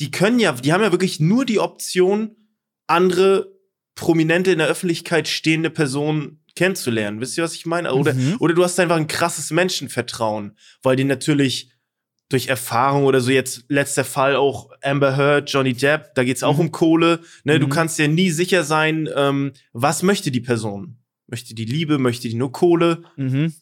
die 0.00 0.10
können 0.10 0.38
ja, 0.40 0.52
die 0.52 0.72
haben 0.72 0.82
ja 0.82 0.92
wirklich 0.92 1.20
nur 1.20 1.44
die 1.44 1.58
Option, 1.60 2.36
andere 2.86 3.52
prominente 3.94 4.50
in 4.50 4.58
der 4.58 4.68
Öffentlichkeit 4.68 5.28
stehende 5.28 5.68
Personen 5.70 6.42
kennenzulernen. 6.56 7.20
Wisst 7.20 7.36
ihr, 7.36 7.44
was 7.44 7.54
ich 7.54 7.66
meine? 7.66 7.92
Oder, 7.94 8.14
Mhm. 8.14 8.36
oder 8.38 8.54
du 8.54 8.64
hast 8.64 8.80
einfach 8.80 8.96
ein 8.96 9.06
krasses 9.08 9.50
Menschenvertrauen, 9.50 10.56
weil 10.82 10.96
die 10.96 11.04
natürlich 11.04 11.70
durch 12.30 12.48
Erfahrung 12.48 13.04
oder 13.04 13.20
so 13.20 13.30
jetzt 13.30 13.64
letzter 13.68 14.04
Fall 14.04 14.34
auch 14.36 14.70
Amber 14.82 15.16
Heard, 15.16 15.50
Johnny 15.50 15.74
Depp, 15.74 16.14
da 16.14 16.24
geht's 16.24 16.42
auch 16.42 16.54
Mhm. 16.54 16.60
um 16.60 16.70
Kohle. 16.72 17.20
Ne, 17.44 17.58
du 17.58 17.66
Mhm. 17.66 17.70
kannst 17.70 17.98
ja 17.98 18.08
nie 18.08 18.30
sicher 18.30 18.64
sein, 18.64 19.08
ähm, 19.14 19.52
was 19.72 20.02
möchte 20.02 20.30
die 20.30 20.40
Person? 20.40 20.96
Möchte 21.26 21.54
die 21.54 21.64
Liebe, 21.64 21.98
möchte 21.98 22.28
die 22.28 22.34
nur 22.34 22.50
Kohle, 22.52 23.02
Mhm. 23.16 23.52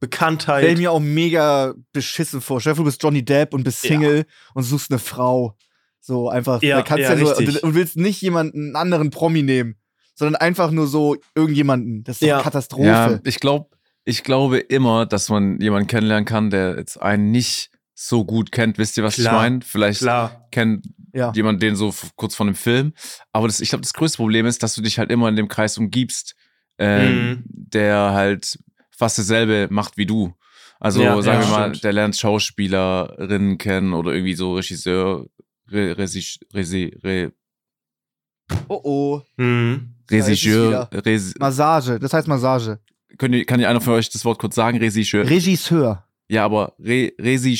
Bekanntheit? 0.00 0.64
Stell 0.64 0.76
mir 0.76 0.92
auch 0.92 1.00
mega 1.00 1.74
beschissen 1.92 2.40
vor. 2.40 2.60
Stell 2.60 2.72
dir 2.72 2.76
vor, 2.76 2.84
du 2.84 2.88
bist 2.90 3.02
Johnny 3.02 3.24
Depp 3.24 3.52
und 3.52 3.64
bist 3.64 3.82
Ja. 3.84 3.90
Single 3.90 4.24
und 4.54 4.62
suchst 4.62 4.90
eine 4.90 4.98
Frau. 4.98 5.56
So 6.00 6.28
einfach. 6.28 6.62
Ja, 6.62 6.76
da 6.76 6.82
kannst 6.82 7.02
ja, 7.02 7.14
ja, 7.14 7.18
nur, 7.20 7.36
und, 7.36 7.62
und 7.62 7.74
willst 7.74 7.96
nicht 7.96 8.22
jemanden, 8.22 8.58
einen 8.68 8.76
anderen 8.76 9.10
Promi 9.10 9.42
nehmen, 9.42 9.76
sondern 10.14 10.36
einfach 10.40 10.70
nur 10.70 10.86
so 10.86 11.16
irgendjemanden. 11.34 12.04
Das 12.04 12.22
ist 12.22 12.28
Ja. 12.28 12.40
Katastrophe. 12.40 12.86
Ja, 12.86 13.20
ich 13.24 13.40
glaube, 13.40 13.66
ich 14.04 14.22
glaube 14.22 14.58
immer, 14.58 15.04
dass 15.04 15.28
man 15.28 15.60
jemanden 15.60 15.88
kennenlernen 15.88 16.24
kann, 16.24 16.50
der 16.50 16.76
jetzt 16.78 16.96
einen 17.02 17.30
nicht 17.30 17.70
so 18.00 18.24
gut 18.24 18.52
kennt. 18.52 18.78
Wisst 18.78 18.96
ihr, 18.96 19.02
was 19.02 19.16
Klar, 19.16 19.32
ich 19.34 19.38
meine? 19.50 19.60
Vielleicht 19.62 20.00
Klar. 20.00 20.46
kennt 20.52 20.86
Ja. 21.12 21.32
jemand 21.34 21.60
den 21.62 21.74
so 21.74 21.92
kurz 22.14 22.36
vor 22.36 22.46
dem 22.46 22.54
Film. 22.54 22.92
Aber 23.32 23.48
das, 23.48 23.60
ich 23.60 23.70
glaube, 23.70 23.82
das 23.82 23.92
größte 23.92 24.18
Problem 24.18 24.46
ist, 24.46 24.62
dass 24.62 24.74
du 24.76 24.82
dich 24.82 24.98
halt 25.00 25.10
immer 25.10 25.28
in 25.28 25.34
dem 25.36 25.48
Kreis 25.48 25.76
umgibst, 25.78 26.36
äh, 26.78 27.08
Mhm. 27.08 27.42
der 27.46 28.12
halt 28.12 28.56
fast 28.90 29.18
dasselbe 29.18 29.66
macht 29.70 29.96
wie 29.96 30.06
du. 30.06 30.32
Also 30.78 31.02
Ja, 31.02 31.20
sagen 31.22 31.40
ja, 31.42 31.46
wir 31.48 31.50
mal, 31.56 31.68
stimmt. 31.70 31.84
der 31.84 31.92
lernt 31.92 32.16
Schauspielerinnen 32.16 33.58
kennen 33.58 33.92
oder 33.94 34.12
irgendwie 34.12 34.34
so 34.34 34.54
Regisseur, 34.54 35.26
Re, 35.68 35.98
Resi, 35.98 36.24
Resi, 36.54 36.96
Re, 37.02 37.32
Oh 38.68 38.80
oh. 38.84 39.22
Mhm. 39.36 39.94
Regisseur. 40.10 40.88
Resi, 40.92 41.34
Massage. 41.38 41.98
Das 41.98 42.12
heißt 42.12 42.28
Massage. 42.28 42.78
Könnt 43.18 43.34
ihr, 43.34 43.44
kann 43.44 43.60
ihr 43.60 43.68
einer 43.68 43.80
von 43.80 43.94
euch 43.94 44.08
das 44.08 44.24
Wort 44.24 44.38
kurz 44.38 44.54
sagen? 44.54 44.78
Regisseur. 44.78 45.28
Regisseur. 45.28 46.04
ja, 46.28 46.44
aber 46.44 46.74
Re, 46.78 47.12
Resi, 47.18 47.58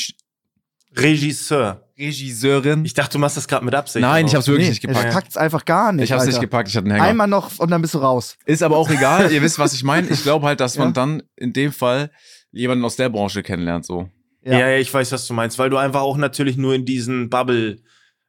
Regisseur. 0.97 1.85
Regisseurin. 1.97 2.85
Ich 2.85 2.93
dachte, 2.93 3.13
du 3.13 3.19
machst 3.19 3.37
das 3.37 3.47
gerade 3.47 3.63
mit 3.65 3.75
Absicht. 3.75 4.01
Nein, 4.01 4.25
ich 4.25 4.35
hab's 4.35 4.47
wirklich 4.47 4.69
nicht 4.69 4.83
er 4.83 4.93
gepackt. 4.93 5.13
packt's 5.13 5.37
einfach 5.37 5.65
gar 5.65 5.91
nicht. 5.91 6.05
Ich 6.05 6.11
hab's 6.11 6.25
nicht 6.25 6.35
Alter. 6.35 6.45
gepackt, 6.45 6.69
ich 6.69 6.75
hatte 6.75 6.85
einen 6.85 6.95
Hänger. 6.95 7.03
Einmal 7.05 7.27
noch 7.27 7.59
und 7.59 7.69
dann 7.71 7.81
bist 7.81 7.93
du 7.93 7.99
raus. 7.99 8.37
Ist 8.45 8.63
aber 8.63 8.77
auch 8.77 8.89
egal, 8.89 9.31
ihr 9.31 9.41
wisst, 9.41 9.59
was 9.59 9.73
ich 9.73 9.83
meine. 9.83 10.07
Ich 10.09 10.23
glaube 10.23 10.45
halt, 10.47 10.59
dass 10.59 10.77
man 10.77 10.89
Ja. 10.89 10.93
dann 10.93 11.23
in 11.35 11.53
dem 11.53 11.71
Fall 11.71 12.11
jemanden 12.51 12.83
aus 12.85 12.95
der 12.95 13.09
Branche 13.09 13.43
kennenlernt, 13.43 13.85
so. 13.85 14.09
Ja. 14.43 14.53
Ja. 14.59 14.69
ja, 14.69 14.77
ich 14.77 14.91
weiß, 14.93 15.11
was 15.11 15.27
du 15.27 15.33
meinst, 15.33 15.59
weil 15.59 15.69
du 15.69 15.77
einfach 15.77 16.01
auch 16.01 16.17
natürlich 16.17 16.55
nur 16.57 16.73
in 16.73 16.85
diesen 16.85 17.29
Bubble, 17.29 17.81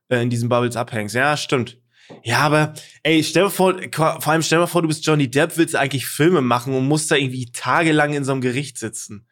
äh, 0.09 0.23
in 0.23 0.29
diesen 0.31 0.49
Bubbles 0.49 0.77
abhängst. 0.77 1.15
Ja, 1.15 1.37
stimmt. 1.37 1.79
Ja, 2.25 2.39
aber 2.41 2.75
ey, 3.05 3.23
stell 3.23 3.45
dir 3.45 3.51
vor, 3.51 3.77
vor 3.95 4.27
allem 4.27 4.43
stell 4.43 4.59
dir 4.59 4.67
vor, 4.67 4.83
du 4.83 4.89
bist 4.89 5.07
Johnny 5.07 5.31
Depp, 5.31 5.57
willst 5.57 5.77
eigentlich 5.77 6.07
Filme 6.07 6.41
machen 6.41 6.75
und 6.75 6.89
musst 6.89 7.09
da 7.11 7.15
irgendwie 7.15 7.53
tagelang 7.53 8.13
in 8.15 8.25
so 8.25 8.33
einem 8.33 8.41
Gericht 8.41 8.79
sitzen. 8.79 9.29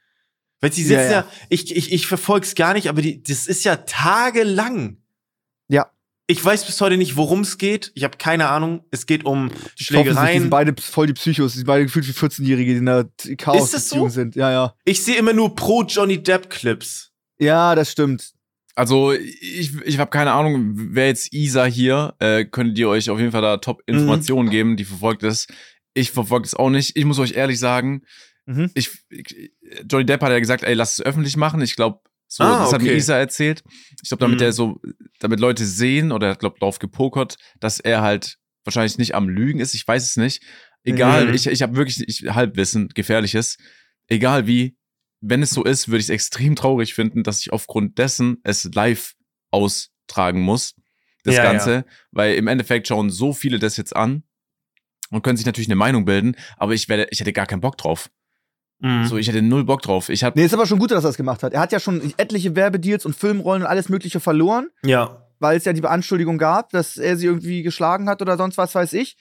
Weil 0.60 0.70
die 0.70 0.82
sitzen 0.82 0.92
Ja, 0.94 1.02
ja, 1.04 1.10
ja. 1.10 1.26
ich, 1.48 1.74
ich, 1.76 1.92
ich 1.92 2.06
verfolg's 2.06 2.54
gar 2.54 2.74
nicht, 2.74 2.88
aber 2.88 3.02
die, 3.02 3.22
das 3.22 3.46
ist 3.46 3.64
ja 3.64 3.76
tagelang. 3.76 4.98
Ja. 5.68 5.90
Ich 6.26 6.44
weiß 6.44 6.66
bis 6.66 6.80
heute 6.80 6.96
nicht, 6.98 7.16
worum 7.16 7.40
es 7.40 7.56
geht. 7.56 7.90
Ich 7.94 8.04
habe 8.04 8.18
keine 8.18 8.48
Ahnung. 8.48 8.84
Es 8.90 9.06
geht 9.06 9.24
um 9.24 9.46
Ich 9.46 9.52
hoffe, 9.52 9.62
sich, 9.62 9.76
die 9.78 9.84
Schlägereien. 9.84 10.40
sind 10.42 10.50
beide 10.50 10.74
voll 10.80 11.06
die 11.06 11.14
Psychos. 11.14 11.52
Die 11.52 11.58
sind 11.58 11.66
beide 11.66 11.84
gefühlt 11.86 12.06
wie 12.06 12.12
14-Jährige, 12.12 12.72
die 12.72 12.78
in 12.78 12.86
der 12.86 13.08
chaos 13.38 13.64
Ist 13.64 13.74
das 13.74 13.88
so? 13.88 14.08
Sind. 14.10 14.36
Ja, 14.36 14.50
ja. 14.50 14.74
Ich 14.84 15.02
sehe 15.02 15.16
immer 15.16 15.32
nur 15.32 15.54
pro 15.54 15.84
Johnny 15.84 16.22
Depp 16.22 16.50
Clips. 16.50 17.12
Ja, 17.38 17.74
das 17.74 17.92
stimmt. 17.92 18.32
Also, 18.74 19.12
ich, 19.12 19.74
ich 19.86 19.98
habe 19.98 20.10
keine 20.10 20.32
Ahnung, 20.32 20.72
wer 20.74 21.06
jetzt 21.06 21.32
Isa 21.32 21.64
hier, 21.64 22.14
äh, 22.20 22.44
könntet 22.44 22.78
ihr 22.78 22.88
euch 22.88 23.08
auf 23.10 23.18
jeden 23.18 23.32
Fall 23.32 23.42
da 23.42 23.56
Top-Informationen 23.56 24.50
geben, 24.50 24.76
die 24.76 24.84
verfolgt 24.84 25.22
es. 25.22 25.46
Ich 25.94 26.12
verfolge 26.12 26.46
es 26.46 26.54
auch 26.54 26.70
nicht. 26.70 26.96
Ich 26.96 27.04
muss 27.04 27.18
euch 27.18 27.32
ehrlich 27.32 27.58
sagen, 27.58 28.02
Mhm. 28.48 28.70
ich, 28.74 28.90
ich, 29.10 29.52
Johnny 29.90 30.06
Depp 30.06 30.22
hat 30.22 30.30
ja 30.30 30.38
gesagt, 30.38 30.62
ey, 30.64 30.72
lass 30.74 30.98
es 30.98 31.04
öffentlich 31.04 31.36
machen. 31.36 31.60
Ich 31.60 31.76
glaube, 31.76 32.00
so, 32.26 32.44
Ah, 32.44 32.60
das 32.64 32.72
hat 32.72 32.80
mir 32.82 32.88
okay. 32.90 32.96
Isa 32.96 33.16
erzählt. 33.18 33.62
Ich 34.02 34.08
glaube, 34.08 34.20
damit 34.22 34.38
Mhm. 34.40 34.44
er 34.46 34.52
so, 34.52 34.80
damit 35.18 35.38
Leute 35.40 35.64
sehen 35.66 36.12
oder 36.12 36.28
er 36.28 36.30
hat, 36.32 36.38
glaube 36.40 36.58
drauf 36.58 36.78
gepokert, 36.78 37.36
dass 37.60 37.78
er 37.80 38.00
halt 38.02 38.38
wahrscheinlich 38.64 38.96
nicht 38.98 39.14
am 39.14 39.28
Lügen 39.28 39.60
ist. 39.60 39.74
Ich 39.74 39.86
weiß 39.86 40.02
es 40.02 40.16
nicht. 40.16 40.42
Egal, 40.84 41.28
Mhm. 41.28 41.34
ich, 41.34 41.46
ich 41.46 41.62
habe 41.62 41.76
wirklich 41.76 42.00
ich, 42.08 42.30
Halbwissen, 42.34 42.88
gefährliches. 42.88 43.58
Egal 44.06 44.46
wie, 44.46 44.76
wenn 45.20 45.42
es 45.42 45.50
so 45.50 45.64
ist, 45.64 45.88
würde 45.88 45.98
ich 45.98 46.06
es 46.06 46.10
extrem 46.10 46.54
traurig 46.56 46.94
finden, 46.94 47.22
dass 47.24 47.40
ich 47.40 47.52
aufgrund 47.52 47.98
dessen 47.98 48.38
es 48.44 48.64
live 48.74 49.14
austragen 49.50 50.40
muss, 50.40 50.74
das 51.24 51.34
Ja, 51.36 51.42
Ganze. 51.42 51.84
Weil 52.12 52.34
im 52.36 52.46
Endeffekt 52.46 52.88
schauen 52.88 53.10
so 53.10 53.32
viele 53.32 53.58
das 53.58 53.76
jetzt 53.76 53.94
an 53.96 54.22
und 55.10 55.22
können 55.22 55.36
sich 55.36 55.46
natürlich 55.46 55.68
eine 55.68 55.76
Meinung 55.76 56.04
bilden, 56.04 56.36
aber 56.56 56.74
ich 56.74 56.88
werde, 56.88 57.08
ich 57.10 57.20
hätte 57.20 57.32
gar 57.32 57.46
keinen 57.46 57.60
Bock 57.60 57.76
drauf. 57.78 58.10
Mhm. 58.80 59.06
So, 59.06 59.16
ich 59.16 59.26
hätte 59.28 59.42
null 59.42 59.64
Bock 59.64 59.82
drauf. 59.82 60.08
Ich 60.08 60.22
habe 60.24 60.38
Nee, 60.38 60.46
ist 60.46 60.54
aber 60.54 60.66
schon 60.66 60.78
gut, 60.78 60.90
dass 60.92 61.04
er 61.04 61.08
das 61.08 61.16
gemacht 61.16 61.42
hat. 61.42 61.52
Er 61.52 61.60
hat 61.60 61.72
ja 61.72 61.80
schon 61.80 62.12
etliche 62.16 62.54
Werbedeals 62.54 63.04
und 63.06 63.16
Filmrollen 63.16 63.62
und 63.62 63.68
alles 63.68 63.88
Mögliche 63.88 64.20
verloren, 64.20 64.68
ja. 64.84 65.26
weil 65.40 65.56
es 65.56 65.64
ja 65.64 65.72
die 65.72 65.80
Beanschuldigung 65.80 66.38
gab, 66.38 66.70
dass 66.70 66.96
er 66.96 67.16
sie 67.16 67.26
irgendwie 67.26 67.62
geschlagen 67.62 68.08
hat 68.08 68.22
oder 68.22 68.36
sonst 68.36 68.56
was 68.58 68.74
weiß 68.74 68.92
ich. 68.92 69.16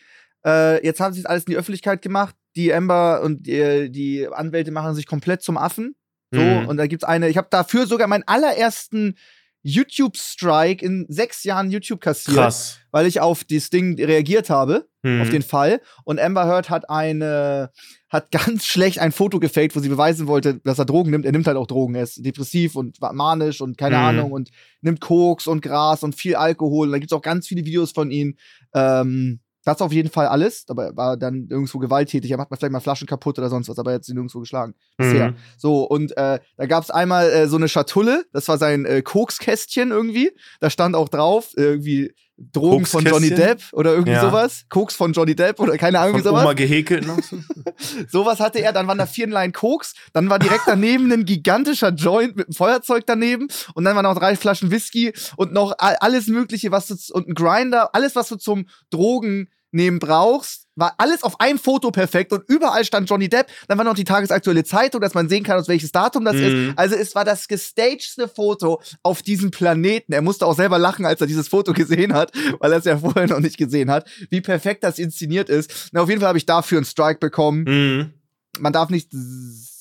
Äh, 0.46 0.86
jetzt 0.86 1.00
haben 1.00 1.14
sie 1.14 1.22
es 1.22 1.26
alles 1.26 1.44
in 1.46 1.52
die 1.52 1.58
Öffentlichkeit 1.58 2.02
gemacht. 2.04 2.36
Die 2.56 2.74
Amber 2.74 3.22
und 3.24 3.48
die, 3.48 3.92
die 3.92 4.28
Anwälte 4.32 4.72
machen 4.72 4.94
sich 4.96 5.08
komplett 5.08 5.42
zum 5.42 5.58
Affen. 5.58 5.96
So, 6.32 6.42
Mhm. 6.42 6.68
und 6.68 6.78
da 6.78 6.88
gibt's 6.88 7.06
eine, 7.06 7.30
ich 7.30 7.38
habe 7.38 7.48
dafür 7.50 7.88
sogar 7.88 8.08
meinen 8.08 8.24
allerersten 8.28 9.16
YouTube-Strike 9.64 10.84
in 10.86 11.06
sechs 11.10 11.44
Jahren 11.44 11.70
YouTube 11.72 12.02
kassiert, 12.02 12.36
Krass. 12.38 12.80
weil 12.92 13.06
ich 13.06 13.20
auf 13.22 13.44
das 13.44 13.70
Ding 13.70 13.96
reagiert 14.04 14.50
habe. 14.50 14.88
Mhm. 15.04 15.22
auf 15.22 15.30
den 15.30 15.42
Fall. 15.44 15.80
Und 16.04 16.20
Amber 16.20 16.46
Heard 16.48 16.70
hat 16.70 16.90
eine, 16.90 17.72
hat 18.10 18.32
ganz 18.32 18.66
schlecht 18.66 19.00
ein 19.00 19.12
Foto 19.12 19.40
gefaked, 19.40 19.76
wo 19.76 19.80
sie 19.80 19.90
beweisen 19.90 20.28
wollte, 20.28 20.62
dass 20.64 20.80
er 20.80 20.86
Drogen 20.86 21.12
nimmt. 21.12 21.26
Er 21.26 21.32
nimmt 21.34 21.48
halt 21.48 21.58
auch 21.58 21.68
Drogen. 21.68 21.96
Er 21.96 22.04
ist 22.04 22.26
depressiv 22.26 22.76
und 22.76 23.00
manisch 23.02 23.60
und 23.62 23.78
keine 23.78 23.98
Mhm. 23.98 24.04
Ahnung 24.04 24.32
und 24.32 24.50
nimmt 24.82 25.02
Koks 25.02 25.48
und 25.48 25.62
Gras 25.62 26.04
und 26.04 26.16
viel 26.16 26.36
Alkohol. 26.36 26.88
Und 26.88 26.94
da 26.94 27.00
gibt's 27.00 27.14
auch 27.14 27.22
ganz 27.22 27.48
viele 27.48 27.66
Videos 27.66 27.92
von 27.92 28.10
ihm. 28.12 28.36
Ähm, 28.74 29.40
das 29.66 29.82
auf 29.82 29.92
jeden 29.92 30.10
Fall 30.10 30.28
alles. 30.28 30.64
Aber 30.70 30.86
er 30.86 30.96
war 30.96 31.18
dann 31.18 31.48
irgendwo 31.50 31.80
gewalttätig. 31.80 32.32
Er 32.32 32.38
macht 32.38 32.50
mal 32.50 32.56
vielleicht 32.56 32.72
mal 32.72 32.80
Flaschen 32.80 33.06
kaputt 33.08 33.38
oder 33.38 33.50
sonst 33.50 33.68
was, 33.68 33.78
aber 33.78 33.92
er 33.92 33.96
hat 33.96 34.06
sie 34.06 34.14
nirgendwo 34.14 34.40
geschlagen. 34.40 34.74
Bisher. 34.96 35.32
Mhm. 35.32 35.36
So, 35.58 35.84
und 35.84 36.16
äh, 36.16 36.40
da 36.56 36.66
gab's 36.68 36.90
einmal 36.90 37.30
äh, 37.30 37.48
so 37.50 37.58
eine 37.58 37.68
Schatulle, 37.68 38.24
das 38.32 38.48
war 38.48 38.58
sein 38.58 38.86
äh, 38.86 39.02
Kokskästchen 39.02 39.92
irgendwie. 39.92 40.32
Da 40.62 40.70
stand 40.70 40.96
auch 40.96 41.10
drauf, 41.10 41.52
irgendwie 41.58 42.14
Drogen 42.38 42.86
von 42.86 43.04
Johnny? 43.04 43.32
Depp 43.32 43.62
oder 43.74 43.92
irgendwie 43.94 44.12
Ja. 44.12 44.22
sowas. 44.22 44.66
Koks 44.70 44.96
von 44.96 45.12
Johnny 45.14 45.36
Depp 45.36 45.60
oder 45.60 45.76
keine 45.78 46.00
Ahnung, 46.00 46.12
Von 46.14 46.20
wie 46.22 46.24
sowas. 46.28 46.44
Oma 46.44 46.54
gehäkelt 46.54 47.08
noch. 47.08 47.18
so. 47.24 47.38
Sowas 48.10 48.40
hatte 48.40 48.60
er, 48.60 48.74
dann 48.74 48.88
waren 48.88 48.98
da 48.98 49.06
vier 49.06 49.28
Line 49.28 49.52
Koks, 49.52 49.94
dann 50.14 50.30
war 50.30 50.40
direkt 50.40 50.64
daneben 50.68 51.12
ein 51.12 51.26
gigantischer 51.26 51.90
Joint 51.90 52.36
mit 52.36 52.48
einem 52.48 52.54
Feuerzeug 52.54 53.04
daneben 53.08 53.48
und 53.74 53.84
dann 53.86 53.96
waren 53.96 54.04
noch 54.04 54.18
drei 54.18 54.36
Flaschen 54.36 54.72
Whisky 54.72 55.14
und 55.36 55.52
noch 55.54 55.74
alles 55.78 56.28
mögliche, 56.28 56.72
was 56.72 56.88
du 56.88 56.96
und 57.14 57.28
ein 57.28 57.34
Grinder, 57.34 57.94
alles 57.94 58.16
was 58.16 58.30
du 58.30 58.36
zum 58.36 58.68
Drogen 58.90 59.50
nehmen 59.72 60.00
brauchst, 60.00 60.66
war 60.76 60.94
alles 60.98 61.24
auf 61.24 61.40
einem 61.40 61.58
Foto 61.60 61.92
perfekt 61.92 62.32
und 62.34 62.44
überall 62.48 62.86
stand 62.86 63.10
Johnny 63.10 63.30
Depp. 63.30 63.48
Dann 63.68 63.78
war 63.78 63.86
noch 63.86 63.96
die 63.96 64.04
tagesaktuelle 64.04 64.64
Zeitung, 64.64 65.02
dass 65.02 65.14
man 65.14 65.28
sehen 65.28 65.44
kann, 65.44 65.60
aus 65.60 65.68
welches 65.68 65.92
Datum 65.92 66.24
das 66.24 66.36
Mhm. 66.38 66.44
ist. 66.44 66.78
Also 66.78 66.96
es 66.96 67.16
war 67.16 67.26
das 67.26 67.48
gestagedste 67.48 68.28
Foto 68.28 68.82
auf 69.04 69.22
diesem 69.24 69.52
Planeten. 69.52 70.14
Er 70.14 70.22
musste 70.22 70.46
auch 70.46 70.56
selber 70.56 70.78
lachen, 70.78 71.06
als 71.06 71.20
er 71.20 71.28
dieses 71.28 71.48
Foto 71.48 71.74
gesehen 71.74 72.14
hat, 72.14 72.32
weil 72.60 72.72
er 72.72 72.78
es 72.80 72.86
ja 72.86 72.98
vorher 72.98 73.28
noch 73.28 73.40
nicht 73.40 73.58
gesehen 73.58 73.90
hat, 73.90 74.08
wie 74.30 74.42
perfekt 74.42 74.84
das 74.84 75.00
inszeniert 75.00 75.50
ist. 75.50 75.90
Na, 75.92 76.02
auf 76.02 76.10
jeden 76.10 76.22
Fall 76.22 76.30
habe 76.30 76.38
ich 76.38 76.46
dafür 76.46 76.78
einen 76.78 76.86
Strike 76.86 77.20
bekommen 77.20 77.64
Mhm. 77.68 78.14
man 78.60 78.74
darf 78.74 78.90
nicht 78.90 79.12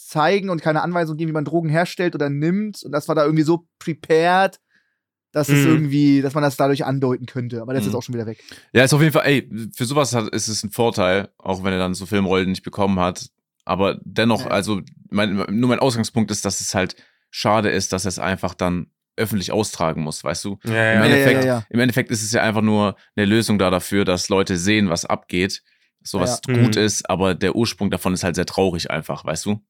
zeigen 0.08 0.50
und 0.50 0.62
keine 0.62 0.82
Anweisung 0.82 1.16
geben, 1.16 1.30
wie 1.30 1.34
man 1.34 1.44
Drogen 1.44 1.68
herstellt 1.68 2.14
oder 2.14 2.30
nimmt. 2.30 2.82
Und 2.84 2.92
das 2.92 3.08
war 3.08 3.14
da 3.14 3.24
irgendwie 3.24 3.42
so 3.42 3.66
prepared, 3.78 4.58
dass 5.36 5.48
es 5.48 5.64
Mhm. 5.64 5.70
irgendwie, 5.70 6.22
dass 6.22 6.34
man 6.34 6.42
das 6.42 6.56
dadurch 6.56 6.84
andeuten 6.84 7.26
könnte. 7.26 7.60
Aber 7.62 7.74
das 7.74 7.84
ist 7.86 7.92
Mhm. 7.92 7.98
auch 7.98 8.02
schon 8.02 8.14
wieder 8.14 8.26
weg. 8.26 8.42
Ja, 8.72 8.84
ist 8.84 8.94
auf 8.94 9.00
jeden 9.00 9.12
Fall, 9.12 9.26
ey, 9.26 9.48
für 9.74 9.84
sowas 9.84 10.14
hat, 10.14 10.28
ist 10.30 10.48
es 10.48 10.64
ein 10.64 10.70
Vorteil, 10.70 11.28
auch 11.38 11.62
wenn 11.62 11.72
er 11.72 11.78
dann 11.78 11.94
so 11.94 12.06
Filmrollen 12.06 12.50
nicht 12.50 12.62
bekommen 12.62 12.98
hat. 12.98 13.28
Aber 13.64 14.00
dennoch, 14.04 14.42
Ja. 14.46 14.50
also 14.50 14.80
mein, 15.10 15.34
nur 15.34 15.68
mein 15.68 15.78
Ausgangspunkt 15.78 16.30
ist, 16.30 16.44
dass 16.44 16.60
es 16.60 16.74
halt 16.74 16.96
schade 17.30 17.70
ist, 17.70 17.92
dass 17.92 18.04
er 18.06 18.08
es 18.10 18.18
einfach 18.18 18.54
dann 18.54 18.86
öffentlich 19.16 19.50
austragen 19.52 20.02
muss, 20.02 20.22
weißt 20.24 20.44
du? 20.44 20.58
Ja, 20.64 20.70
Im, 20.70 20.76
ja. 20.76 20.92
ja, 20.94 21.04
Endeffekt, 21.04 21.44
ja, 21.44 21.46
ja. 21.58 21.66
Im 21.70 21.80
Endeffekt 21.80 22.10
ist 22.10 22.22
es 22.22 22.32
ja 22.32 22.42
einfach 22.42 22.62
nur 22.62 22.96
eine 23.16 23.26
Lösung 23.26 23.58
da 23.58 23.70
dafür, 23.70 24.04
dass 24.04 24.28
Leute 24.28 24.56
sehen, 24.56 24.88
was 24.90 25.04
abgeht, 25.04 25.62
so 26.02 26.20
was 26.20 26.40
Ja. 26.46 26.54
gut 26.54 26.76
Mhm. 26.76 26.82
ist, 26.82 27.08
aber 27.10 27.34
der 27.34 27.56
Ursprung 27.56 27.90
davon 27.90 28.14
ist 28.14 28.24
halt 28.24 28.36
sehr 28.36 28.46
traurig 28.46 28.90
einfach, 28.90 29.24
weißt 29.24 29.46
du? 29.46 29.60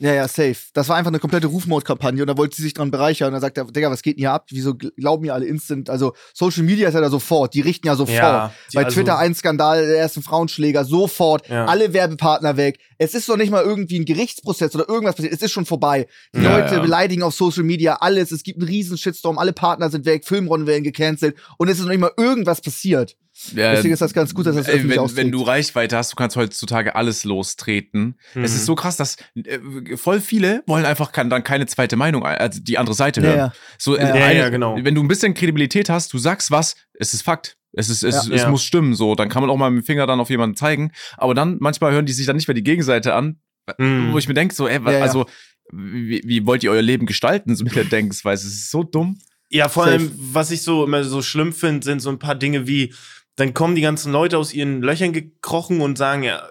Ja, 0.00 0.12
ja, 0.12 0.26
safe. 0.26 0.56
Das 0.72 0.88
war 0.88 0.96
einfach 0.96 1.12
eine 1.12 1.20
komplette 1.20 1.46
Rufmordkampagne 1.46 2.20
und 2.20 2.26
da 2.26 2.36
wollte 2.36 2.56
sie 2.56 2.62
sich 2.62 2.74
dran 2.74 2.90
bereichern. 2.90 3.28
Und 3.28 3.34
dann 3.34 3.40
sagt 3.40 3.56
er, 3.58 3.64
Digga, 3.64 3.92
was 3.92 4.02
geht 4.02 4.16
denn 4.16 4.22
hier 4.22 4.32
ab? 4.32 4.46
Wieso 4.50 4.74
glauben 4.74 5.24
ihr 5.24 5.32
alle 5.32 5.46
instant? 5.46 5.88
Also, 5.88 6.14
Social 6.34 6.64
Media 6.64 6.88
ist 6.88 6.94
ja 6.94 7.00
da 7.00 7.08
sofort, 7.10 7.54
die 7.54 7.60
richten 7.60 7.86
ja 7.86 7.94
sofort. 7.94 8.18
Ja, 8.18 8.52
Bei 8.74 8.84
also- 8.84 8.96
Twitter 8.96 9.18
ein 9.18 9.36
Skandal, 9.36 9.86
der 9.86 9.98
ersten 9.98 10.22
Frauenschläger, 10.22 10.84
sofort, 10.84 11.48
Ja. 11.48 11.66
alle 11.66 11.92
Werbepartner 11.92 12.56
weg. 12.56 12.80
Es 12.98 13.14
ist 13.14 13.28
doch 13.28 13.36
nicht 13.36 13.52
mal 13.52 13.62
irgendwie 13.62 14.00
ein 14.00 14.04
Gerichtsprozess 14.04 14.74
oder 14.74 14.88
irgendwas 14.88 15.14
passiert, 15.14 15.32
es 15.32 15.42
ist 15.42 15.52
schon 15.52 15.64
vorbei. 15.66 16.08
Die 16.34 16.42
Ja, 16.42 16.58
Leute 16.58 16.80
beleidigen 16.80 17.22
auf 17.22 17.34
Social 17.34 17.62
Media 17.62 17.94
alles, 18.00 18.32
es 18.32 18.42
gibt 18.42 18.58
einen 18.58 18.68
riesen 18.68 18.98
Shitstorm, 18.98 19.38
alle 19.38 19.52
Partner 19.52 19.90
sind 19.90 20.06
weg, 20.06 20.24
Filmrollen 20.26 20.66
werden 20.66 20.82
gecancelt 20.82 21.36
und 21.56 21.68
es 21.68 21.78
ist 21.78 21.84
noch 21.84 21.90
nicht 21.90 22.00
mal 22.00 22.12
irgendwas 22.16 22.60
passiert. 22.60 23.14
Ja, 23.54 23.72
Deswegen 23.72 23.92
ist 23.92 24.00
das 24.00 24.14
ganz 24.14 24.32
gut, 24.32 24.46
dass 24.46 24.54
das 24.54 24.68
öffentlich 24.68 24.96
wenn, 24.98 25.16
wenn 25.16 25.32
du 25.32 25.42
Reichweite 25.42 25.96
hast, 25.96 26.12
du 26.12 26.16
kannst 26.16 26.36
heutzutage 26.36 26.94
alles 26.94 27.24
lostreten. 27.24 28.16
Mhm. 28.34 28.44
Es 28.44 28.54
ist 28.54 28.64
so 28.64 28.74
krass, 28.76 28.96
dass 28.96 29.16
äh, 29.34 29.96
voll 29.96 30.20
viele 30.20 30.62
wollen 30.66 30.84
einfach 30.84 31.10
kann, 31.10 31.30
dann 31.30 31.42
keine 31.42 31.66
zweite 31.66 31.96
Meinung, 31.96 32.24
also 32.24 32.60
die 32.62 32.78
andere 32.78 32.94
Seite 32.94 33.22
hören. 33.22 33.36
ja. 33.38 33.52
So, 33.76 33.96
Ja, 33.96 34.02
äh, 34.14 34.18
ja, 34.20 34.24
eine, 34.26 34.38
ja, 34.38 34.48
genau. 34.50 34.76
Wenn 34.80 34.94
du 34.94 35.02
ein 35.02 35.08
bisschen 35.08 35.34
Kredibilität 35.34 35.88
hast, 35.90 36.12
du 36.12 36.18
sagst 36.18 36.50
was, 36.52 36.76
es 36.94 37.12
ist 37.12 37.22
Fakt. 37.22 37.56
Es, 37.72 37.88
ist, 37.90 38.04
es, 38.04 38.28
Ja. 38.28 38.34
es 38.34 38.42
Ja. 38.42 38.50
muss 38.50 38.62
stimmen, 38.62 38.94
so. 38.94 39.16
Dann 39.16 39.28
kann 39.28 39.42
man 39.42 39.50
auch 39.50 39.56
mal 39.56 39.68
mit 39.70 39.82
dem 39.82 39.86
Finger 39.86 40.06
dann 40.06 40.20
auf 40.20 40.30
jemanden 40.30 40.54
zeigen. 40.54 40.92
Aber 41.16 41.34
dann, 41.34 41.56
manchmal 41.58 41.90
hören 41.92 42.06
die 42.06 42.12
sich 42.12 42.26
dann 42.26 42.36
nicht 42.36 42.46
mehr 42.46 42.54
die 42.54 42.62
Gegenseite 42.62 43.14
an, 43.14 43.40
Mhm. 43.78 44.12
wo 44.12 44.18
ich 44.18 44.28
mir 44.28 44.34
denke, 44.34 44.54
so, 44.54 44.68
ey, 44.68 44.78
also, 45.00 45.26
wie, 45.72 46.22
wie 46.24 46.46
wollt 46.46 46.62
ihr 46.62 46.70
euer 46.70 46.82
Leben 46.82 47.06
gestalten, 47.06 47.56
so 47.56 47.64
mit 47.64 47.74
der 47.74 47.84
Denkensweise? 47.84 48.46
Es 48.46 48.54
ist 48.54 48.70
so 48.70 48.84
dumm. 48.84 49.18
Ja, 49.50 49.68
vor 49.68 49.84
Safe. 49.86 49.96
allem, 49.96 50.12
was 50.16 50.50
ich 50.52 50.62
so 50.62 50.84
immer 50.84 51.02
so 51.02 51.20
schlimm 51.22 51.52
finde, 51.52 51.84
sind 51.84 52.00
so 52.00 52.10
ein 52.10 52.18
paar 52.20 52.34
Dinge 52.36 52.66
wie, 52.68 52.94
dann 53.36 53.54
kommen 53.54 53.74
die 53.74 53.82
ganzen 53.82 54.12
Leute 54.12 54.38
aus 54.38 54.52
ihren 54.52 54.82
Löchern 54.82 55.12
gekrochen 55.12 55.80
und 55.80 55.98
sagen, 55.98 56.22
ja, 56.22 56.42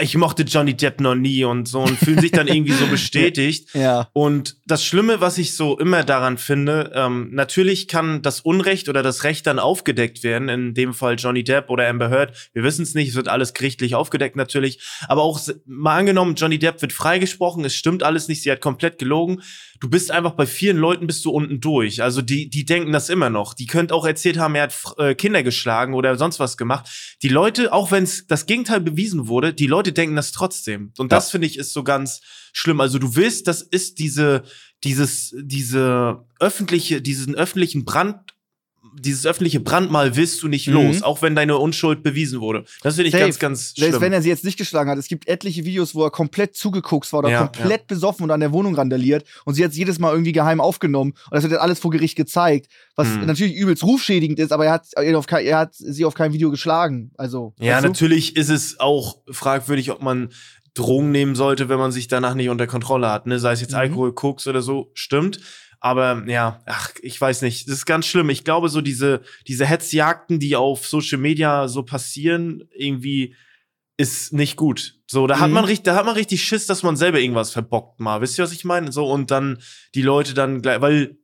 ich 0.00 0.16
mochte 0.16 0.42
Johnny 0.42 0.74
Depp 0.74 1.00
noch 1.00 1.14
nie 1.14 1.44
und 1.44 1.66
so 1.66 1.80
und 1.80 1.98
fühlen 1.98 2.20
sich 2.20 2.30
dann 2.30 2.46
irgendwie 2.48 2.72
so 2.72 2.86
bestätigt. 2.86 3.74
Ja. 3.74 4.08
Und 4.12 4.56
das 4.66 4.84
Schlimme, 4.84 5.20
was 5.20 5.38
ich 5.38 5.54
so 5.54 5.78
immer 5.78 6.04
daran 6.04 6.38
finde, 6.38 6.92
ähm, 6.94 7.30
natürlich 7.32 7.88
kann 7.88 8.22
das 8.22 8.40
Unrecht 8.40 8.88
oder 8.88 9.02
das 9.02 9.24
Recht 9.24 9.46
dann 9.46 9.58
aufgedeckt 9.58 10.22
werden, 10.22 10.48
in 10.48 10.74
dem 10.74 10.94
Fall 10.94 11.16
Johnny 11.18 11.44
Depp 11.44 11.70
oder 11.70 11.88
Amber 11.88 12.10
Heard. 12.10 12.50
Wir 12.52 12.62
wissen 12.62 12.82
es 12.82 12.94
nicht, 12.94 13.08
es 13.10 13.14
wird 13.14 13.28
alles 13.28 13.54
gerichtlich 13.54 13.94
aufgedeckt 13.94 14.36
natürlich. 14.36 14.80
Aber 15.08 15.22
auch 15.22 15.40
mal 15.66 15.98
angenommen, 15.98 16.34
Johnny 16.34 16.58
Depp 16.58 16.80
wird 16.82 16.92
freigesprochen, 16.92 17.64
es 17.64 17.74
stimmt 17.74 18.02
alles 18.02 18.28
nicht, 18.28 18.42
sie 18.42 18.50
hat 18.50 18.60
komplett 18.60 18.98
gelogen. 18.98 19.42
Du 19.82 19.90
bist 19.90 20.12
einfach 20.12 20.34
bei 20.34 20.46
vielen 20.46 20.76
Leuten 20.76 21.08
bist 21.08 21.24
du 21.24 21.30
unten 21.32 21.58
durch. 21.58 22.04
Also 22.04 22.22
die, 22.22 22.48
die 22.48 22.64
denken 22.64 22.92
das 22.92 23.08
immer 23.08 23.30
noch. 23.30 23.52
Die 23.52 23.66
könnt 23.66 23.90
auch 23.90 24.06
erzählt 24.06 24.38
haben, 24.38 24.54
er 24.54 24.62
hat 24.62 24.74
äh, 24.96 25.16
Kinder 25.16 25.42
geschlagen 25.42 25.94
oder 25.94 26.16
sonst 26.16 26.38
was 26.38 26.56
gemacht. 26.56 27.16
Die 27.22 27.28
Leute, 27.28 27.72
auch 27.72 27.90
wenn 27.90 28.04
es 28.04 28.28
das 28.28 28.46
Gegenteil 28.46 28.80
bewiesen 28.80 29.26
wurde, 29.26 29.52
die 29.52 29.66
Leute 29.66 29.92
denken 29.92 30.14
das 30.14 30.30
trotzdem. 30.30 30.92
Und 30.98 31.10
Ja. 31.10 31.18
das 31.18 31.32
finde 31.32 31.48
ich 31.48 31.58
ist 31.58 31.72
so 31.72 31.82
ganz 31.82 32.20
schlimm. 32.52 32.80
Also 32.80 33.00
du 33.00 33.16
willst, 33.16 33.48
das 33.48 33.60
ist 33.60 33.98
diese, 33.98 34.44
dieses, 34.84 35.34
diese 35.42 36.24
öffentliche, 36.38 37.02
diesen 37.02 37.34
öffentlichen 37.34 37.84
Brand, 37.84 38.20
dieses 38.98 39.24
öffentliche 39.26 39.60
Brandmal 39.60 40.16
willst 40.16 40.42
du 40.42 40.48
nicht 40.48 40.68
Mhm. 40.68 40.74
los, 40.74 41.02
auch 41.02 41.22
wenn 41.22 41.34
deine 41.34 41.56
Unschuld 41.58 42.02
bewiesen 42.02 42.40
wurde. 42.40 42.64
Das 42.82 42.94
finde 42.96 43.08
ich 43.08 43.12
Safe. 43.12 43.24
ganz, 43.24 43.38
ganz 43.38 43.74
Selbst 43.74 43.90
schlimm. 43.92 44.00
wenn 44.02 44.12
er 44.12 44.22
sie 44.22 44.28
jetzt 44.28 44.44
nicht 44.44 44.58
geschlagen 44.58 44.90
hat, 44.90 44.98
es 44.98 45.08
gibt 45.08 45.28
etliche 45.28 45.64
Videos, 45.64 45.94
wo 45.94 46.04
er 46.04 46.10
komplett 46.10 46.54
zugeguckt 46.56 47.10
war 47.12 47.20
oder 47.20 47.30
Ja, 47.30 47.46
komplett 47.46 47.86
besoffen 47.86 48.24
und 48.24 48.30
an 48.30 48.40
der 48.40 48.52
Wohnung 48.52 48.74
randaliert 48.74 49.24
und 49.44 49.54
sie 49.54 49.64
hat 49.64 49.70
es 49.72 49.76
jedes 49.76 49.98
Mal 49.98 50.12
irgendwie 50.12 50.32
geheim 50.32 50.60
aufgenommen 50.60 51.12
und 51.12 51.34
das 51.34 51.42
wird 51.42 51.52
dann 51.54 51.60
alles 51.60 51.78
vor 51.78 51.90
Gericht 51.90 52.16
gezeigt, 52.16 52.66
was 52.96 53.08
Mhm. 53.08 53.26
natürlich 53.26 53.54
übelst 53.54 53.82
rufschädigend 53.82 54.38
ist, 54.38 54.52
aber 54.52 54.66
er 54.66 54.72
hat, 54.72 54.86
er, 54.94 55.56
hat 55.58 55.74
sie 55.74 56.04
auf 56.04 56.14
kein 56.14 56.32
Video 56.32 56.50
geschlagen. 56.50 57.10
Also, 57.16 57.54
ja, 57.58 57.74
weißt 57.76 57.84
du? 57.84 57.88
natürlich 57.88 58.36
ist 58.36 58.50
es 58.50 58.78
auch 58.80 59.16
fragwürdig, 59.30 59.90
ob 59.90 60.02
man 60.02 60.30
Drogen 60.74 61.10
nehmen 61.10 61.34
sollte, 61.34 61.68
wenn 61.68 61.78
man 61.78 61.92
sich 61.92 62.08
danach 62.08 62.34
nicht 62.34 62.48
unter 62.48 62.66
Kontrolle 62.66 63.10
hat. 63.10 63.26
Ne? 63.26 63.38
Sei 63.38 63.52
es 63.52 63.60
jetzt 63.60 63.72
Mhm. 63.72 63.78
Alkohol, 63.78 64.14
Koks 64.14 64.46
oder 64.46 64.62
so, 64.62 64.90
stimmt. 64.94 65.38
Aber 65.84 66.22
ja, 66.28 66.62
ach, 66.66 66.92
ich 67.02 67.20
weiß 67.20 67.42
nicht. 67.42 67.66
Das 67.66 67.74
ist 67.74 67.86
ganz 67.86 68.06
schlimm. 68.06 68.30
Ich 68.30 68.44
glaube, 68.44 68.68
so 68.68 68.80
diese, 68.80 69.22
diese 69.48 69.66
Hetzjagden, 69.66 70.38
die 70.38 70.54
auf 70.54 70.86
Social 70.86 71.18
Media 71.18 71.66
so 71.66 71.82
passieren, 71.82 72.68
irgendwie 72.70 73.34
ist 73.96 74.32
nicht 74.32 74.56
gut. 74.56 75.00
So, 75.10 75.26
da 75.26 75.40
hat 75.40 75.48
Mhm. 75.48 75.54
man 75.54 75.64
richtig, 75.64 75.84
da 75.84 75.96
hat 75.96 76.06
man 76.06 76.14
richtig 76.14 76.44
Schiss, 76.44 76.66
dass 76.66 76.84
man 76.84 76.96
selber 76.96 77.18
irgendwas 77.18 77.50
verbockt 77.50 77.98
mal. 77.98 78.20
Wisst 78.20 78.38
ihr, 78.38 78.44
was 78.44 78.52
ich 78.52 78.64
meine? 78.64 78.92
So, 78.92 79.10
und 79.10 79.32
dann 79.32 79.60
die 79.96 80.02
Leute 80.02 80.34
dann 80.34 80.62
gleich, 80.62 80.80
weil 80.80 81.18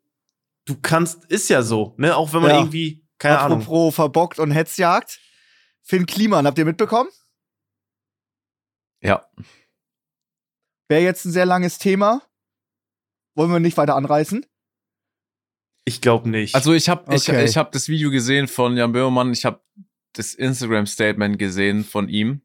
du 0.64 0.75
kannst, 0.83 1.25
ist 1.27 1.49
ja 1.51 1.62
so, 1.62 1.94
ne? 1.97 2.16
Auch 2.16 2.33
wenn 2.33 2.42
man 2.42 2.51
Ja. 2.51 2.59
irgendwie, 2.59 3.07
keine 3.18 3.38
Ahnung. 3.38 3.61
Apropos 3.61 3.94
verbockt 3.94 4.40
und 4.40 4.51
Hetzjagd. 4.51 5.21
Finn 5.83 6.05
Kliman, 6.05 6.47
habt 6.49 6.59
ihr 6.59 6.64
mitbekommen? 6.64 7.11
Ja. 9.01 9.25
Wäre 10.88 11.03
jetzt 11.03 11.25
ein 11.25 11.33
sehr 11.33 11.47
langes 11.47 11.79
Thema. 11.79 12.23
Wollen 13.38 13.53
wir 13.53 13.61
nicht 13.61 13.77
weiter 13.77 13.94
anreißen? 13.94 14.44
Ich 15.85 16.01
glaube 16.01 16.29
nicht. 16.29 16.57
Also 16.57 16.72
ich 16.72 16.88
habe 16.88 17.14
ich, 17.14 17.29
Okay. 17.29 17.44
ich 17.44 17.57
hab 17.57 17.70
das 17.70 17.88
Video 17.88 18.11
gesehen 18.11 18.48
von 18.48 18.77
Jan 18.77 18.90
Böhmermann, 18.90 19.33
ich 19.33 19.44
habe 19.44 19.62
das 20.14 20.35
Instagram-Statement 20.35 21.38
gesehen 21.38 21.85
von 21.85 22.09
ihm. 22.09 22.42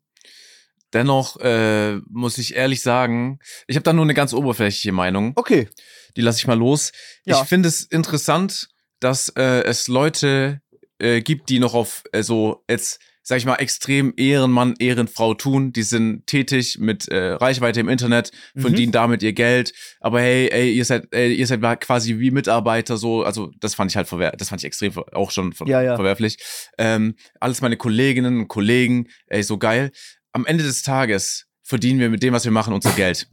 Dennoch 0.94 1.38
äh, 1.40 1.96
muss 2.12 2.38
ich 2.38 2.54
ehrlich 2.56 2.84
sagen, 2.84 3.40
ich 3.66 3.76
habe 3.76 3.84
da 3.84 3.92
nur 3.92 4.06
eine 4.06 4.14
ganz 4.14 4.34
oberflächliche 4.34 4.92
Meinung. 4.92 5.34
Okay. 5.36 5.68
Die 6.16 6.22
lasse 6.22 6.38
ich 6.38 6.46
mal 6.46 6.60
los. 6.60 6.92
Ja. 7.26 7.42
Ich 7.42 7.48
finde 7.50 7.70
es 7.70 7.82
interessant, 7.82 8.70
dass 9.00 9.30
äh, 9.30 9.64
es 9.64 9.88
Leute 9.88 10.62
äh, 11.00 11.22
gibt, 11.22 11.50
die 11.50 11.58
noch 11.58 11.74
auf 11.74 12.04
äh, 12.12 12.22
so 12.22 12.64
jetzt, 12.70 13.00
sag 13.24 13.38
ich 13.38 13.46
mal, 13.46 13.56
extrem 13.56 14.14
Ehrenmann, 14.18 14.76
Ehrenfrau 14.80 15.34
tun. 15.34 15.72
Die 15.74 15.84
sind 15.84 16.28
tätig 16.28 16.78
mit 16.80 17.08
äh, 17.08 17.32
Reichweite 17.32 17.80
im 17.80 17.90
Internet, 17.90 18.32
Mhm. 18.54 18.62
verdienen 18.62 18.92
damit 18.92 19.24
ihr 19.24 19.34
Geld. 19.34 19.74
Aber 20.02 20.20
hey, 20.22 20.50
ey, 20.52 20.74
ihr 20.74 20.86
seid, 20.86 21.08
ey, 21.12 21.34
ihr 21.34 21.48
seid 21.48 21.62
quasi 21.80 22.20
wie 22.20 22.32
Mitarbeiter 22.32 22.98
so. 22.98 23.24
Also 23.24 23.52
das 23.60 23.76
fand 23.76 23.90
ich 23.92 23.96
halt 23.98 24.08
verwer 24.08 24.34
das 24.38 24.50
fand 24.50 24.62
ich 24.62 24.66
extrem 24.66 24.92
auch 25.14 25.32
schon 25.32 25.54
ver 25.54 25.68
Ja, 25.68 25.82
ja. 25.82 25.96
verwerflich. 25.96 26.38
Ähm, 26.78 27.16
alles 27.40 27.62
meine 27.62 27.78
Kolleginnen 27.78 28.40
und 28.40 28.48
Kollegen, 28.50 29.08
ey, 29.28 29.42
so 29.42 29.58
geil. 29.58 29.92
Am 30.34 30.46
Ende 30.46 30.64
des 30.64 30.84
Tages 30.84 31.46
verdienen 31.64 32.00
wir 32.00 32.10
mit 32.10 32.22
dem, 32.24 32.34
was 32.34 32.44
wir 32.44 32.52
machen, 32.52 32.74
unser 32.74 32.92
Geld. 32.92 33.28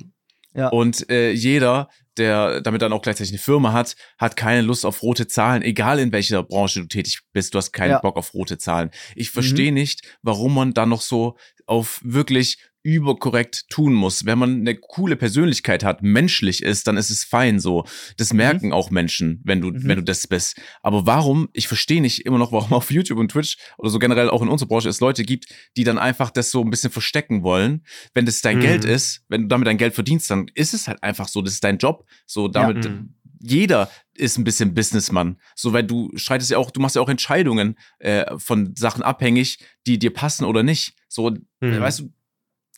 Ja. 0.54 0.68
Und 0.68 1.08
äh, 1.10 1.30
jeder, 1.30 1.88
der 2.16 2.60
damit 2.60 2.82
dann 2.82 2.92
auch 2.92 3.02
gleichzeitig 3.02 3.32
eine 3.32 3.38
Firma 3.38 3.72
hat, 3.72 3.94
hat 4.18 4.36
keine 4.36 4.62
Lust 4.62 4.84
auf 4.84 5.02
rote 5.02 5.26
Zahlen, 5.26 5.62
egal 5.62 5.98
in 5.98 6.12
welcher 6.12 6.42
Branche 6.42 6.80
du 6.80 6.86
tätig 6.86 7.20
bist, 7.32 7.54
du 7.54 7.58
hast 7.58 7.72
keinen 7.72 7.90
Ja. 7.90 7.98
Mhm. 7.98 8.02
Bock 8.02 8.16
auf 8.16 8.34
rote 8.34 8.58
Zahlen. 8.58 8.90
Ich 9.14 9.30
verstehe 9.30 9.72
nicht, 9.72 10.18
warum 10.22 10.54
man 10.54 10.74
dann 10.74 10.88
noch 10.88 11.02
so 11.02 11.36
auf 11.66 12.00
wirklich 12.02 12.58
überkorrekt 12.82 13.68
tun 13.68 13.92
muss. 13.94 14.24
Wenn 14.24 14.38
man 14.38 14.60
eine 14.60 14.74
coole 14.74 15.16
Persönlichkeit 15.16 15.84
hat, 15.84 16.02
menschlich 16.02 16.62
ist, 16.62 16.86
dann 16.86 16.96
ist 16.96 17.10
es 17.10 17.24
fein 17.24 17.60
so. 17.60 17.84
Das 18.16 18.32
merken 18.32 18.72
auch 18.72 18.90
Menschen, 18.90 19.40
wenn 19.44 19.60
du, 19.60 19.68
Mhm. 19.70 19.84
wenn 19.84 19.96
du 19.98 20.04
das 20.04 20.26
bist. 20.26 20.60
Aber 20.82 21.06
warum, 21.06 21.48
ich 21.52 21.68
verstehe 21.68 22.00
nicht 22.00 22.24
immer 22.26 22.38
noch, 22.38 22.52
warum 22.52 22.72
auf 22.72 22.90
YouTube 22.90 23.18
und 23.18 23.30
Twitch 23.30 23.58
oder 23.78 23.90
so 23.90 23.98
generell 23.98 24.30
auch 24.30 24.42
in 24.42 24.48
unserer 24.48 24.68
Branche 24.68 24.88
es 24.88 25.00
Leute 25.00 25.22
gibt, 25.24 25.46
die 25.76 25.84
dann 25.84 25.98
einfach 25.98 26.30
das 26.30 26.50
so 26.50 26.62
ein 26.62 26.70
bisschen 26.70 26.90
verstecken 26.90 27.42
wollen. 27.42 27.84
Wenn 28.14 28.26
das 28.26 28.40
dein 28.40 28.56
Mhm. 28.58 28.62
Geld 28.62 28.84
ist, 28.84 29.24
wenn 29.28 29.42
du 29.42 29.48
damit 29.48 29.66
dein 29.68 29.78
Geld 29.78 29.94
verdienst, 29.94 30.30
dann 30.30 30.46
ist 30.54 30.74
es 30.74 30.88
halt 30.88 31.02
einfach 31.02 31.28
so, 31.28 31.42
das 31.42 31.54
ist 31.54 31.64
dein 31.64 31.78
Job. 31.78 32.06
So 32.26 32.48
damit, 32.48 32.84
Mhm. 32.84 33.14
jeder 33.42 33.90
ist 34.14 34.38
ein 34.38 34.44
bisschen 34.44 34.74
Businessman. 34.74 35.38
So, 35.54 35.72
weil 35.72 35.84
du 35.84 36.10
streitest 36.14 36.50
ja 36.50 36.58
auch, 36.58 36.70
du 36.70 36.80
machst 36.80 36.96
ja 36.96 37.02
auch 37.02 37.08
Entscheidungen 37.08 37.76
äh, 37.98 38.38
von 38.38 38.74
Sachen 38.76 39.02
abhängig, 39.02 39.58
die 39.86 39.98
dir 39.98 40.12
passen 40.12 40.44
oder 40.44 40.62
nicht. 40.62 40.94
So, 41.08 41.30
Mhm. 41.60 41.80
weißt 41.80 42.00
du, 42.00 42.12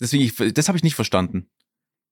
deswegen, 0.03 0.25
ich, 0.25 0.55
das 0.55 0.69
habe 0.69 0.77
ich 0.77 0.85
nicht 0.85 0.95
verstanden. 0.95 1.49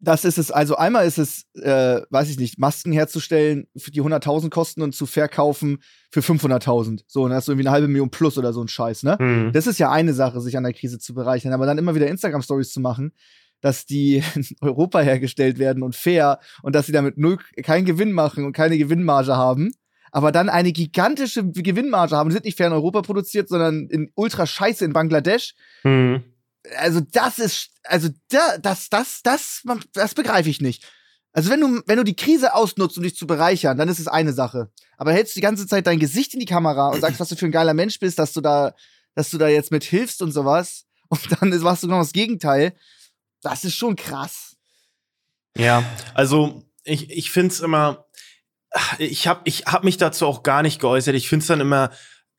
Das 0.03 0.25
ist 0.25 0.39
es, 0.39 0.51
also 0.51 0.77
einmal 0.77 1.07
ist 1.07 1.19
es, 1.19 1.45
äh, 1.57 2.01
weiß 2.09 2.31
ich 2.31 2.39
nicht, 2.39 2.59
Masken 2.59 2.91
herzustellen, 2.91 3.67
für 3.77 3.91
die 3.91 4.01
100.000 4.01 4.49
kosten 4.49 4.81
und 4.81 4.95
zu 4.95 5.05
verkaufen 5.05 5.83
für 6.11 6.21
500.000. 6.21 7.03
So, 7.07 7.25
und 7.25 7.31
dann 7.31 7.37
hast 7.37 7.49
du 7.49 7.53
irgendwie 7.53 7.69
eine 7.69 7.75
halbe 7.75 7.89
Million 7.89 8.11
plus 8.11 8.39
oder 8.39 8.55
so 8.55 8.63
ein 8.63 8.69
Scheiß, 8.69 9.03
ne? 9.03 9.19
Mhm. 9.21 9.53
Das 9.53 9.67
ist 9.67 9.79
ja 9.79 9.91
eine 9.91 10.15
Sache, 10.15 10.41
sich 10.41 10.57
an 10.57 10.65
der 10.65 10.73
Krise 10.73 10.99
zu 10.99 11.13
bereichern, 11.13 11.53
aber 11.53 11.67
dann 11.67 11.77
immer 11.77 11.95
wieder 11.95 12.09
Instagram-Stories 12.09 12.73
zu 12.73 12.81
machen, 12.81 13.13
dass 13.61 13.85
die 13.85 14.23
in 14.35 14.47
Europa 14.63 15.01
hergestellt 15.01 15.59
werden 15.59 15.83
und 15.83 15.95
fair 15.95 16.41
und 16.63 16.75
dass 16.75 16.87
sie 16.87 16.93
damit 16.93 17.19
null, 17.19 17.37
keinen 17.63 17.85
Gewinn 17.85 18.13
machen 18.13 18.47
und 18.47 18.53
keine 18.53 18.79
Gewinnmarge 18.79 19.37
haben, 19.37 19.71
aber 20.13 20.33
dann 20.33 20.49
eine 20.49 20.73
gigantische 20.73 21.45
Gewinnmarge 21.45 22.17
haben. 22.17 22.31
Die 22.31 22.35
sind 22.35 22.47
nicht 22.47 22.57
fair 22.57 22.69
in 22.69 22.73
Europa 22.73 23.03
produziert, 23.03 23.51
sondern 23.51 23.87
in 23.89 24.11
ultra 24.15 24.47
scheiße 24.47 24.85
in 24.85 24.95
Bangladesch. 24.95 25.55
Mhm. 25.85 26.25
Also 26.77 27.01
das 27.01 27.39
ist, 27.39 27.71
also 27.85 28.09
da, 28.29 28.59
das, 28.59 28.89
das, 28.91 29.23
das, 29.23 29.63
das 29.93 30.15
begreife 30.15 30.51
ich 30.51 30.61
nicht. 30.61 30.87
Also 31.33 31.51
wenn 31.51 31.61
du, 31.61 31.83
wenn 31.87 31.97
du 31.97 32.05
die 32.05 32.17
Krise 32.17 32.55
ausnutzt, 32.55 32.97
um 32.97 33.05
dich 33.05 33.17
zu 33.17 33.27
bereichern, 33.27 33.79
dann 33.79 33.89
ist 33.89 34.01
es 34.01 34.09
eine 34.09 34.33
Sache. 34.33 34.71
Aber 34.97 35.13
hältst 35.13 35.35
du 35.35 35.39
die 35.39 35.43
ganze 35.43 35.67
Zeit 35.67 35.87
dein 35.87 36.01
Gesicht 36.01 36.35
in 36.35 36.41
die 36.41 36.47
Kamera 36.47 36.89
und 36.89 37.01
sagst, 37.01 37.21
was 37.21 37.29
du 37.29 37.37
für 37.37 37.47
ein 37.47 37.53
geiler 37.53 37.75
Mensch 37.75 37.99
bist, 37.99 38.19
dass 38.19 38.33
du 38.33 38.41
da, 38.41 38.75
dass 39.15 39.31
du 39.31 39.39
da 39.39 39.49
jetzt 39.49 39.71
mit 39.71 39.85
hilfst 39.85 40.23
und 40.23 40.33
sowas, 40.33 40.87
und 41.11 41.21
dann 41.41 41.51
machst 41.61 41.83
du 41.83 41.89
genau 41.89 41.99
das 41.99 42.13
Gegenteil. 42.13 42.75
Das 43.43 43.65
ist 43.65 43.75
schon 43.75 43.97
krass. 43.97 44.57
Ja, 45.57 45.85
also 46.15 46.63
ich, 46.85 47.11
ich 47.11 47.31
finde 47.31 47.53
es 47.53 47.61
immer, 47.61 48.07
ich 48.99 49.27
habe 49.27 49.41
ich 49.45 49.65
hab 49.67 49.83
mich 49.83 49.97
dazu 49.97 50.27
auch 50.27 50.43
gar 50.43 50.63
nicht 50.63 50.81
geäußert. 50.81 51.17
Ich 51.17 51.29
finde 51.29 51.43
es 51.43 51.49
dann 51.49 51.61
immer, 51.61 51.91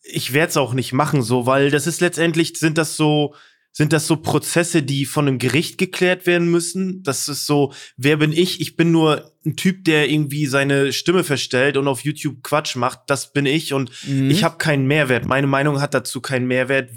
ich 0.04 0.32
werde 0.32 0.52
es 0.52 0.58
auch 0.58 0.74
nicht 0.74 0.94
machen, 0.94 1.22
so, 1.22 1.46
weil 1.46 1.70
das 1.70 1.86
ist 1.86 2.00
letztendlich, 2.00 2.58
sind 2.58 2.78
das 2.78 2.96
so 2.96 3.36
sind 3.74 3.94
das 3.94 4.06
so 4.06 4.18
Prozesse, 4.18 4.84
die 4.84 5.06
von 5.06 5.28
einem 5.28 5.38
Gericht 5.40 5.78
geklärt 5.78 6.26
werden 6.26 6.50
müssen? 6.52 7.04
Das 7.04 7.28
ist 7.30 7.46
so, 7.46 7.74
wer 7.96 8.18
bin 8.18 8.34
ich? 8.34 8.60
Ich 8.60 8.76
bin 8.76 8.92
nur 8.92 9.32
ein 9.46 9.56
Typ, 9.56 9.86
der 9.86 10.10
irgendwie 10.10 10.46
seine 10.46 10.92
Stimme 10.92 11.24
verstellt 11.24 11.78
und 11.78 11.88
auf 11.88 12.04
YouTube 12.04 12.44
Quatsch 12.44 12.76
macht. 12.76 13.00
Das 13.08 13.32
bin 13.32 13.46
ich 13.46 13.74
und 13.74 13.90
Mhm. 14.06 14.30
ich 14.30 14.44
habe 14.44 14.58
keinen 14.58 14.88
Mehrwert. 14.88 15.26
Meine 15.26 15.48
Meinung 15.48 15.80
hat 15.80 15.94
dazu 15.94 16.20
keinen 16.22 16.48
Mehrwert 16.48 16.90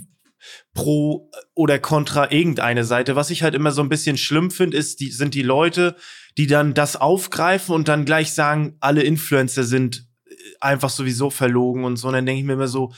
pro 0.75 1.31
oder 1.55 1.79
contra 1.79 2.31
irgendeine 2.31 2.85
Seite. 2.85 3.17
Was 3.17 3.31
ich 3.31 3.43
halt 3.43 3.55
immer 3.55 3.71
so 3.73 3.83
ein 3.83 3.89
bisschen 3.89 4.19
schlimm 4.19 4.51
finde, 4.51 4.77
ist, 4.77 5.01
die, 5.01 5.11
sind 5.11 5.35
die 5.35 5.43
Leute, 5.43 5.97
die 6.37 6.47
dann 6.47 6.75
das 6.75 6.97
aufgreifen 6.97 7.75
und 7.75 7.89
dann 7.89 8.05
gleich 8.05 8.33
sagen, 8.33 8.77
alle 8.81 9.03
Influencer 9.03 9.65
sind 9.65 10.07
äh, 10.27 10.35
einfach 10.61 10.91
sowieso 10.91 11.31
verlogen 11.31 11.85
und 11.85 11.97
so. 11.97 12.09
Und 12.09 12.15
dann 12.15 12.27
denke 12.27 12.41
ich 12.41 12.47
mir 12.47 12.55
immer 12.55 12.69
so, 12.69 12.93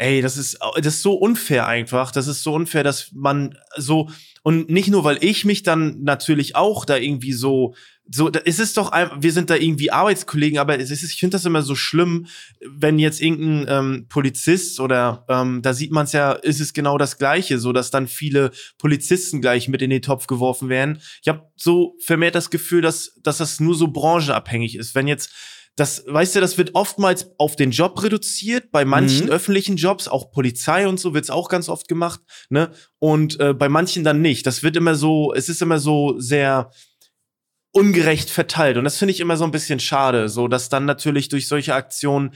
ey, 0.00 0.22
das 0.22 0.36
ist, 0.36 0.58
das 0.76 0.94
ist 0.94 1.02
so 1.02 1.14
unfair 1.14 1.66
einfach. 1.66 2.10
Das 2.10 2.26
ist 2.26 2.42
so 2.42 2.54
unfair, 2.54 2.82
dass 2.82 3.10
man 3.12 3.56
so, 3.76 4.08
und 4.42 4.70
nicht 4.70 4.88
nur, 4.88 5.04
weil 5.04 5.18
ich 5.20 5.44
mich 5.44 5.62
dann 5.62 6.02
natürlich 6.02 6.56
auch 6.56 6.84
da 6.86 6.96
irgendwie 6.96 7.32
so, 7.34 7.74
so, 8.12 8.28
da 8.28 8.40
ist 8.40 8.58
es 8.58 8.72
doch, 8.72 8.90
ein- 8.90 9.10
wir 9.20 9.32
sind 9.32 9.50
da 9.50 9.56
irgendwie 9.56 9.92
Arbeitskollegen, 9.92 10.58
aber 10.58 10.80
es 10.80 10.90
ist, 10.90 11.04
ich 11.04 11.20
finde 11.20 11.36
das 11.36 11.44
immer 11.44 11.62
so 11.62 11.74
schlimm, 11.76 12.26
wenn 12.66 12.98
jetzt 12.98 13.20
irgendein 13.20 13.66
ähm, 13.68 14.06
Polizist 14.08 14.80
oder 14.80 15.24
ähm, 15.28 15.60
da 15.62 15.74
sieht 15.74 15.92
man 15.92 16.04
es 16.06 16.12
ja, 16.12 16.32
ist 16.32 16.60
es 16.60 16.72
genau 16.72 16.98
das 16.98 17.18
Gleiche, 17.18 17.58
so 17.58 17.72
dass 17.72 17.90
dann 17.92 18.08
viele 18.08 18.50
Polizisten 18.78 19.40
gleich 19.40 19.68
mit 19.68 19.82
in 19.82 19.90
den 19.90 20.02
Topf 20.02 20.26
geworfen 20.26 20.68
werden. 20.68 21.00
Ich 21.22 21.28
habe 21.28 21.42
so 21.56 21.94
vermehrt 22.04 22.34
das 22.34 22.50
Gefühl, 22.50 22.80
dass, 22.82 23.12
dass 23.22 23.38
das 23.38 23.60
nur 23.60 23.74
so 23.76 23.88
branchenabhängig 23.88 24.76
ist. 24.76 24.94
Wenn 24.94 25.06
jetzt 25.06 25.30
das, 25.80 26.04
weißt 26.06 26.36
du, 26.36 26.40
das 26.40 26.58
wird 26.58 26.74
oftmals 26.74 27.30
auf 27.38 27.56
den 27.56 27.70
Job 27.70 28.02
reduziert. 28.02 28.70
Bei 28.70 28.84
manchen 28.84 29.26
Mhm. 29.26 29.32
öffentlichen 29.32 29.76
Jobs, 29.76 30.08
auch 30.08 30.30
Polizei 30.30 30.86
und 30.86 31.00
so, 31.00 31.14
wird's 31.14 31.30
auch 31.30 31.48
ganz 31.48 31.68
oft 31.70 31.88
gemacht, 31.88 32.20
ne? 32.50 32.70
Und 32.98 33.40
äh, 33.40 33.54
bei 33.54 33.68
manchen 33.68 34.04
dann 34.04 34.20
nicht. 34.20 34.46
Das 34.46 34.62
wird 34.62 34.76
immer 34.76 34.94
so, 34.94 35.32
es 35.34 35.48
ist 35.48 35.62
immer 35.62 35.78
so 35.78 36.20
sehr 36.20 36.70
ungerecht 37.72 38.30
verteilt. 38.30 38.76
Und 38.76 38.84
das 38.84 38.98
finde 38.98 39.12
ich 39.12 39.20
immer 39.20 39.36
so 39.36 39.44
ein 39.44 39.52
bisschen 39.52 39.80
schade, 39.80 40.28
so 40.28 40.48
dass 40.48 40.68
dann 40.68 40.84
natürlich 40.84 41.28
durch 41.28 41.48
solche 41.48 41.74
Aktionen 41.74 42.32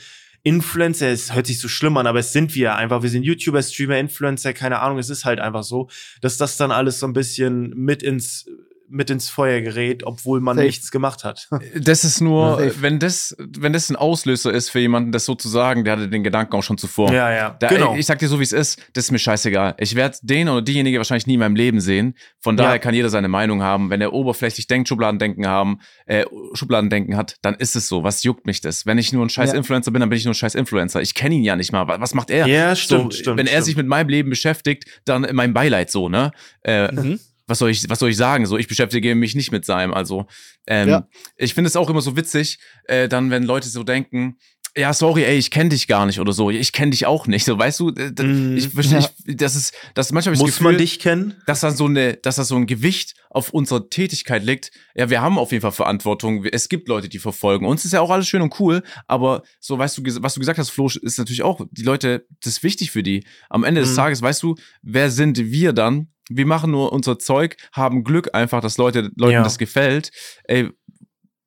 Influencer, 0.46 1.08
es 1.08 1.34
hört 1.34 1.46
sich 1.46 1.58
so 1.58 1.68
schlimm 1.68 1.96
an, 1.96 2.06
aber 2.06 2.18
es 2.18 2.32
sind 2.32 2.54
wir 2.54 2.76
einfach. 2.76 3.02
Wir 3.02 3.08
sind 3.10 3.22
YouTuber, 3.22 3.62
Streamer, 3.62 3.98
Influencer, 3.98 4.52
keine 4.52 4.80
Ahnung, 4.80 4.98
es 4.98 5.08
ist 5.08 5.24
halt 5.24 5.40
einfach 5.40 5.64
so, 5.64 5.88
dass 6.20 6.36
das 6.36 6.56
dann 6.58 6.70
alles 6.70 7.00
so 7.00 7.06
ein 7.06 7.14
bisschen 7.14 7.70
mit 7.70 8.02
ins, 8.02 8.46
mit 8.94 9.10
ins 9.10 9.28
Feuer 9.28 9.60
gerät, 9.60 10.04
obwohl 10.04 10.40
man 10.40 10.56
Safe. 10.56 10.66
nichts 10.66 10.90
gemacht 10.90 11.24
hat. 11.24 11.48
Das 11.76 12.04
ist 12.04 12.20
nur, 12.20 12.58
safe. 12.58 12.82
wenn 12.82 12.98
das, 12.98 13.34
wenn 13.38 13.72
das 13.72 13.90
ein 13.90 13.96
Auslöser 13.96 14.52
ist 14.52 14.70
für 14.70 14.78
jemanden, 14.80 15.12
das 15.12 15.24
so 15.24 15.34
zu 15.34 15.48
sagen, 15.48 15.84
der 15.84 15.94
hatte 15.94 16.08
den 16.08 16.22
Gedanken 16.22 16.54
auch 16.54 16.62
schon 16.62 16.78
zuvor. 16.78 17.12
Ja, 17.12 17.30
ja, 17.32 17.56
Da, 17.58 17.68
genau. 17.68 17.94
Ich 17.96 18.06
sag 18.06 18.18
dir 18.20 18.28
so, 18.28 18.38
wie 18.38 18.44
es 18.44 18.52
ist, 18.52 18.80
das 18.92 19.04
ist 19.06 19.10
mir 19.10 19.18
scheißegal. 19.18 19.74
Ich 19.78 19.94
werde 19.96 20.16
den 20.22 20.48
oder 20.48 20.62
diejenige 20.62 20.98
wahrscheinlich 20.98 21.26
nie 21.26 21.34
in 21.34 21.40
meinem 21.40 21.56
Leben 21.56 21.80
sehen. 21.80 22.14
Von 22.40 22.56
daher 22.56 22.72
Ja. 22.74 22.78
kann 22.78 22.94
jeder 22.94 23.08
seine 23.10 23.28
Meinung 23.28 23.62
haben. 23.62 23.90
Wenn 23.90 24.00
er 24.00 24.12
oberflächlich 24.12 24.66
denkt, 24.66 24.88
Schubladendenken 24.88 25.46
haben, 25.46 25.80
äh, 26.06 26.24
Schubladendenken 26.54 27.16
hat, 27.16 27.36
dann 27.42 27.54
ist 27.54 27.76
es 27.76 27.88
so. 27.88 28.04
Was 28.04 28.22
juckt 28.22 28.46
mich 28.46 28.60
das? 28.60 28.86
Wenn 28.86 28.98
ich 28.98 29.12
nur 29.12 29.24
ein 29.24 29.28
scheiß 29.30 29.50
Ja. 29.52 29.56
Influencer 29.58 29.90
bin, 29.90 30.00
dann 30.00 30.08
bin 30.10 30.18
ich 30.18 30.24
nur 30.24 30.32
ein 30.32 30.36
scheiß 30.36 30.54
Influencer. 30.54 31.02
Ich 31.02 31.14
kenne 31.14 31.34
ihn 31.34 31.42
ja 31.44 31.56
nicht 31.56 31.72
mal. 31.72 31.88
Wa- 31.88 32.00
Was 32.00 32.14
macht 32.14 32.30
er? 32.30 32.46
Ja, 32.46 32.76
stimmt, 32.76 33.12
so, 33.14 33.18
stimmt, 33.20 33.38
Wenn 33.38 33.46
er 33.46 33.52
stimmt. 33.52 33.64
sich 33.64 33.76
mit 33.76 33.86
meinem 33.86 34.08
Leben 34.08 34.30
beschäftigt, 34.30 34.84
dann 35.04 35.26
mein 35.32 35.52
Beileid 35.52 35.90
so, 35.90 36.08
ne? 36.08 36.30
Äh, 36.62 36.92
Mhm. 36.92 37.18
Was 37.46 37.58
soll 37.58 37.70
ich, 37.70 37.88
was 37.88 37.98
soll 37.98 38.10
ich 38.10 38.16
sagen? 38.16 38.46
So, 38.46 38.56
ich 38.58 38.68
beschäftige 38.68 39.14
mich 39.14 39.34
nicht 39.34 39.52
mit 39.52 39.64
seinem. 39.64 39.92
Also, 39.94 40.26
ähm, 40.66 40.88
Ja. 40.88 41.08
ich 41.36 41.54
finde 41.54 41.68
es 41.68 41.76
auch 41.76 41.90
immer 41.90 42.00
so 42.00 42.16
witzig, 42.16 42.58
äh, 42.88 43.08
dann, 43.08 43.30
wenn 43.30 43.42
Leute 43.44 43.68
so 43.68 43.82
denken, 43.84 44.38
ja, 44.76 44.92
sorry, 44.92 45.22
ey, 45.22 45.36
ich 45.38 45.52
kenne 45.52 45.68
dich 45.70 45.86
gar 45.86 46.04
nicht 46.04 46.18
oder 46.18 46.32
so. 46.32 46.50
Ich 46.50 46.72
kenne 46.72 46.90
dich 46.90 47.06
auch 47.06 47.28
nicht. 47.28 47.44
So, 47.44 47.56
weißt 47.56 47.78
du, 47.78 47.92
Mhm. 47.92 48.56
ich 48.56 48.70
verstehe, 48.70 48.98
Ja. 48.98 49.08
ich, 49.24 49.36
das 49.36 49.54
ist, 49.54 49.72
das 49.94 50.10
manchmal 50.10 50.34
ich 50.34 50.40
das 50.40 50.46
Muss 50.48 50.50
Gefühl, 50.56 50.72
man 50.72 50.78
dich 50.78 50.98
kennen? 50.98 51.34
dass 51.46 51.60
da 51.60 51.70
so 51.70 51.84
eine, 51.84 52.14
dass 52.14 52.36
da 52.36 52.44
so 52.44 52.56
ein 52.56 52.66
Gewicht 52.66 53.14
auf 53.30 53.50
unserer 53.50 53.88
Tätigkeit 53.88 54.42
liegt. 54.42 54.72
Ja, 54.96 55.10
wir 55.10 55.20
haben 55.22 55.38
auf 55.38 55.52
jeden 55.52 55.62
Fall 55.62 55.70
Verantwortung. 55.70 56.44
Es 56.46 56.68
gibt 56.68 56.88
Leute, 56.88 57.08
die 57.08 57.20
verfolgen. 57.20 57.66
Uns 57.66 57.84
ist 57.84 57.92
ja 57.92 58.00
auch 58.00 58.10
alles 58.10 58.26
schön 58.26 58.42
und 58.42 58.58
cool, 58.58 58.82
aber 59.06 59.44
so, 59.60 59.78
weißt 59.78 59.96
du, 59.98 60.02
was 60.24 60.34
du 60.34 60.40
gesagt 60.40 60.58
hast, 60.58 60.70
Flo, 60.70 60.88
ist 60.88 61.18
natürlich 61.18 61.42
auch, 61.42 61.60
die 61.70 61.82
Leute, 61.84 62.26
das 62.42 62.54
ist 62.54 62.62
wichtig 62.64 62.90
für 62.90 63.04
die. 63.04 63.24
Am 63.50 63.62
Ende 63.62 63.80
des 63.80 63.92
Mhm. 63.92 63.96
Tages, 63.96 64.22
weißt 64.22 64.42
du, 64.42 64.56
wer 64.82 65.08
sind 65.12 65.38
wir 65.38 65.72
dann? 65.72 66.08
Wir 66.30 66.46
machen 66.46 66.70
nur 66.70 66.92
unser 66.92 67.18
Zeug, 67.18 67.56
haben 67.72 68.04
Glück 68.04 68.34
einfach, 68.34 68.60
dass 68.60 68.78
Leute, 68.78 69.10
Leuten 69.16 69.32
Ja. 69.34 69.42
das 69.42 69.58
gefällt. 69.58 70.10
Ey, 70.44 70.70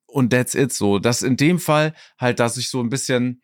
und 0.06 0.30
that's 0.30 0.54
it 0.54 0.72
so. 0.72 0.98
Dass 0.98 1.22
in 1.22 1.36
dem 1.36 1.58
Fall 1.58 1.94
halt, 2.18 2.40
dass 2.40 2.56
ich 2.56 2.68
so 2.70 2.80
ein 2.80 2.88
bisschen 2.88 3.42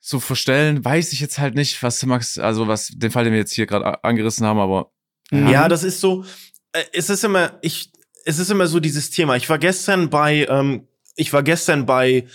so 0.00 0.20
verstellen, 0.20 0.84
weiß 0.84 1.12
ich 1.12 1.20
jetzt 1.20 1.38
halt 1.38 1.56
nicht, 1.56 1.82
was 1.82 2.04
Max, 2.06 2.38
also 2.38 2.68
was, 2.68 2.88
den 2.88 3.10
Fall, 3.10 3.24
den 3.24 3.32
wir 3.32 3.40
jetzt 3.40 3.54
hier 3.54 3.66
gerade 3.66 4.02
angerissen 4.04 4.46
haben, 4.46 4.60
aber 4.60 4.92
Mhm. 5.30 5.48
Ja, 5.48 5.68
das 5.68 5.82
ist 5.82 6.00
so, 6.00 6.24
äh, 6.72 6.84
es 6.92 7.10
ist 7.10 7.24
immer, 7.24 7.58
ich, 7.62 7.90
es 8.24 8.38
ist 8.38 8.50
immer 8.50 8.66
so 8.68 8.78
dieses 8.80 9.10
Thema. 9.10 9.34
Ich 9.36 9.48
war 9.48 9.58
gestern 9.58 10.08
bei, 10.08 10.46
ähm, 10.48 10.86
ich 11.16 11.32
war 11.32 11.42
gestern 11.42 11.84
bei, 11.86 12.26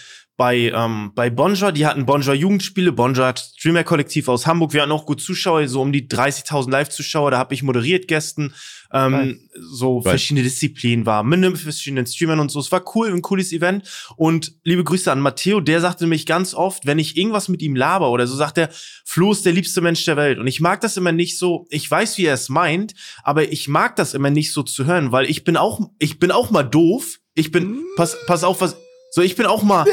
bei, 0.41 0.71
ähm, 0.73 1.11
bei 1.13 1.29
Bonjour, 1.29 1.71
die 1.71 1.85
hatten 1.85 2.07
Bonjour 2.07 2.33
Jugendspiele, 2.33 2.91
Bonjour 2.91 3.27
hat 3.27 3.51
Streamer-Kollektiv 3.59 4.27
aus 4.27 4.47
Hamburg, 4.47 4.73
wir 4.73 4.81
hatten 4.81 4.91
auch 4.91 5.05
gut 5.05 5.21
Zuschauer, 5.21 5.67
so 5.67 5.79
um 5.81 5.91
die 5.91 6.07
30.000 6.07 6.71
Live-Zuschauer, 6.71 7.29
da 7.29 7.37
habe 7.37 7.53
ich 7.53 7.61
moderiert 7.61 8.07
gestern, 8.07 8.51
ähm, 8.91 9.47
so 9.53 9.99
Geil. 9.99 10.13
verschiedene 10.13 10.41
Disziplinen 10.41 11.05
war, 11.05 11.21
mit 11.21 11.37
einem 11.37 11.55
verschiedenen 11.55 12.07
Streamern 12.07 12.39
und 12.39 12.49
so, 12.49 12.59
es 12.59 12.71
war 12.71 12.83
cool, 12.95 13.09
ein 13.09 13.21
cooles 13.21 13.53
Event. 13.53 13.87
Und 14.15 14.55
liebe 14.63 14.83
Grüße 14.83 15.11
an 15.11 15.19
Matteo, 15.19 15.59
der 15.59 15.79
sagte 15.79 16.07
mich 16.07 16.25
ganz 16.25 16.55
oft, 16.55 16.87
wenn 16.87 16.97
ich 16.97 17.17
irgendwas 17.17 17.47
mit 17.47 17.61
ihm 17.61 17.75
laber 17.75 18.09
oder 18.09 18.25
so, 18.25 18.35
sagt 18.35 18.57
er, 18.57 18.69
Flo 19.05 19.33
ist 19.33 19.45
der 19.45 19.53
liebste 19.53 19.81
Mensch 19.81 20.03
der 20.05 20.17
Welt. 20.17 20.39
Und 20.39 20.47
ich 20.47 20.59
mag 20.59 20.81
das 20.81 20.97
immer 20.97 21.11
nicht 21.11 21.37
so, 21.37 21.67
ich 21.69 21.89
weiß, 21.91 22.17
wie 22.17 22.25
er 22.25 22.33
es 22.33 22.49
meint, 22.49 22.95
aber 23.21 23.51
ich 23.51 23.67
mag 23.67 23.95
das 23.95 24.15
immer 24.15 24.31
nicht 24.31 24.53
so 24.53 24.63
zu 24.63 24.87
hören, 24.87 25.11
weil 25.11 25.29
ich 25.29 25.43
bin 25.43 25.55
auch, 25.55 25.81
ich 25.99 26.17
bin 26.17 26.31
auch 26.31 26.49
mal 26.49 26.63
doof. 26.63 27.19
Ich 27.35 27.51
bin, 27.51 27.83
pass, 27.95 28.17
pass 28.25 28.43
auf, 28.43 28.59
was, 28.59 28.75
so 29.11 29.21
ich 29.21 29.35
bin 29.35 29.45
auch 29.45 29.61
mal. 29.61 29.85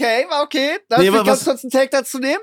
Okay, 0.00 0.26
okay. 0.42 0.70
Darf 0.88 1.00
Nee, 1.00 1.08
ich 1.08 1.24
ganz 1.24 1.44
kurz 1.44 1.62
einen 1.62 1.70
Take 1.70 1.90
dazu 1.90 2.18
nehmen? 2.18 2.40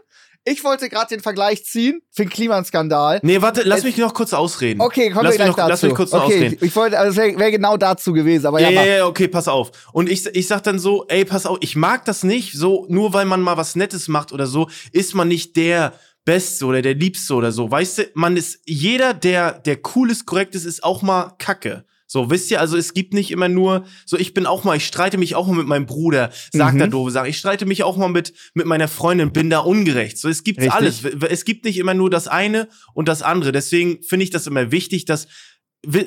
Ich 0.49 0.63
wollte 0.63 0.87
gerade 0.87 1.09
den 1.09 1.19
Vergleich 1.19 1.65
ziehen 1.65 2.01
für 2.11 2.23
den 2.23 2.29
Klimaskandal. 2.29 3.19
Nee, 3.21 3.41
warte, 3.41 3.63
lass 3.63 3.83
mich 3.83 3.97
noch 3.97 4.13
kurz 4.13 4.31
ausreden. 4.31 4.79
Okay, 4.79 5.09
kommen 5.09 5.25
lass 5.25 5.35
gleich 5.35 5.47
mich 5.49 5.57
noch, 5.57 5.67
dazu. 5.67 5.69
Lass 5.69 5.83
mich 5.83 5.93
kurz 5.93 6.13
okay, 6.13 6.23
ausreden. 6.23 6.57
ich 6.61 6.73
wollte, 6.73 6.97
also 6.97 7.17
wäre 7.17 7.37
wär 7.37 7.51
genau 7.51 7.75
dazu 7.75 8.13
gewesen, 8.13 8.45
aber 8.45 8.61
Ja, 8.61 8.69
ja, 8.69 8.85
ja, 8.85 9.05
okay, 9.05 9.27
pass 9.27 9.49
auf. 9.49 9.71
Und 9.91 10.09
ich, 10.09 10.25
ich 10.27 10.47
sag 10.47 10.63
dann 10.63 10.79
so, 10.79 11.05
ey, 11.09 11.25
pass 11.25 11.45
auf, 11.45 11.57
ich 11.59 11.75
mag 11.75 12.05
das 12.05 12.23
nicht, 12.23 12.53
so, 12.53 12.85
nur 12.87 13.11
weil 13.11 13.25
man 13.25 13.41
mal 13.41 13.57
was 13.57 13.75
Nettes 13.75 14.07
macht 14.07 14.31
oder 14.31 14.47
so, 14.47 14.69
ist 14.93 15.15
man 15.15 15.27
nicht 15.27 15.57
der 15.57 15.93
Beste 16.23 16.65
oder 16.65 16.81
der 16.81 16.93
Liebste 16.93 17.33
oder 17.33 17.51
so. 17.51 17.69
Weißt 17.69 17.97
du, 17.97 18.03
man 18.13 18.37
ist, 18.37 18.59
jeder, 18.65 19.13
der, 19.13 19.51
der 19.51 19.79
cool 19.95 20.11
ist, 20.11 20.25
korrekt 20.25 20.55
ist, 20.55 20.63
ist 20.63 20.81
auch 20.81 21.01
mal 21.01 21.33
Kacke. 21.39 21.83
So, 22.09 22.29
wisst 22.29 22.49
ihr, 22.51 22.61
also 22.61 22.77
es 22.77 22.93
gibt 22.93 23.13
nicht 23.13 23.31
immer 23.31 23.49
nur, 23.49 23.83
so 24.05 24.17
ich 24.17 24.33
bin 24.33 24.45
auch 24.45 24.63
mal, 24.63 24.77
ich 24.77 24.85
streite 24.87 25.17
mich 25.17 25.35
auch 25.35 25.45
mal 25.47 25.57
mit 25.57 25.67
meinem 25.67 25.85
Bruder, 25.85 26.31
sagt 26.53 26.75
Mhm. 26.75 26.81
er 26.81 26.87
doofe 26.87 27.11
Sachen. 27.11 27.29
Ich 27.29 27.37
streite 27.37 27.65
mich 27.65 27.83
auch 27.83 27.97
mal 27.97 28.07
mit, 28.07 28.33
mit 28.53 28.65
meiner 28.65 28.87
Freundin, 28.87 29.33
bin 29.33 29.49
da 29.49 29.59
ungerecht. 29.59 30.17
So, 30.17 30.29
es 30.29 30.43
gibt 30.45 30.59
Richtig. 30.59 30.73
alles. 30.73 31.03
Es 31.03 31.43
gibt 31.43 31.65
nicht 31.65 31.77
immer 31.77 31.93
nur 31.93 32.09
das 32.09 32.27
eine 32.29 32.69
und 32.93 33.07
das 33.09 33.21
andere. 33.21 33.51
Deswegen 33.51 34.01
finde 34.03 34.23
ich 34.23 34.29
das 34.29 34.47
immer 34.47 34.71
wichtig, 34.71 35.03
dass, 35.05 35.27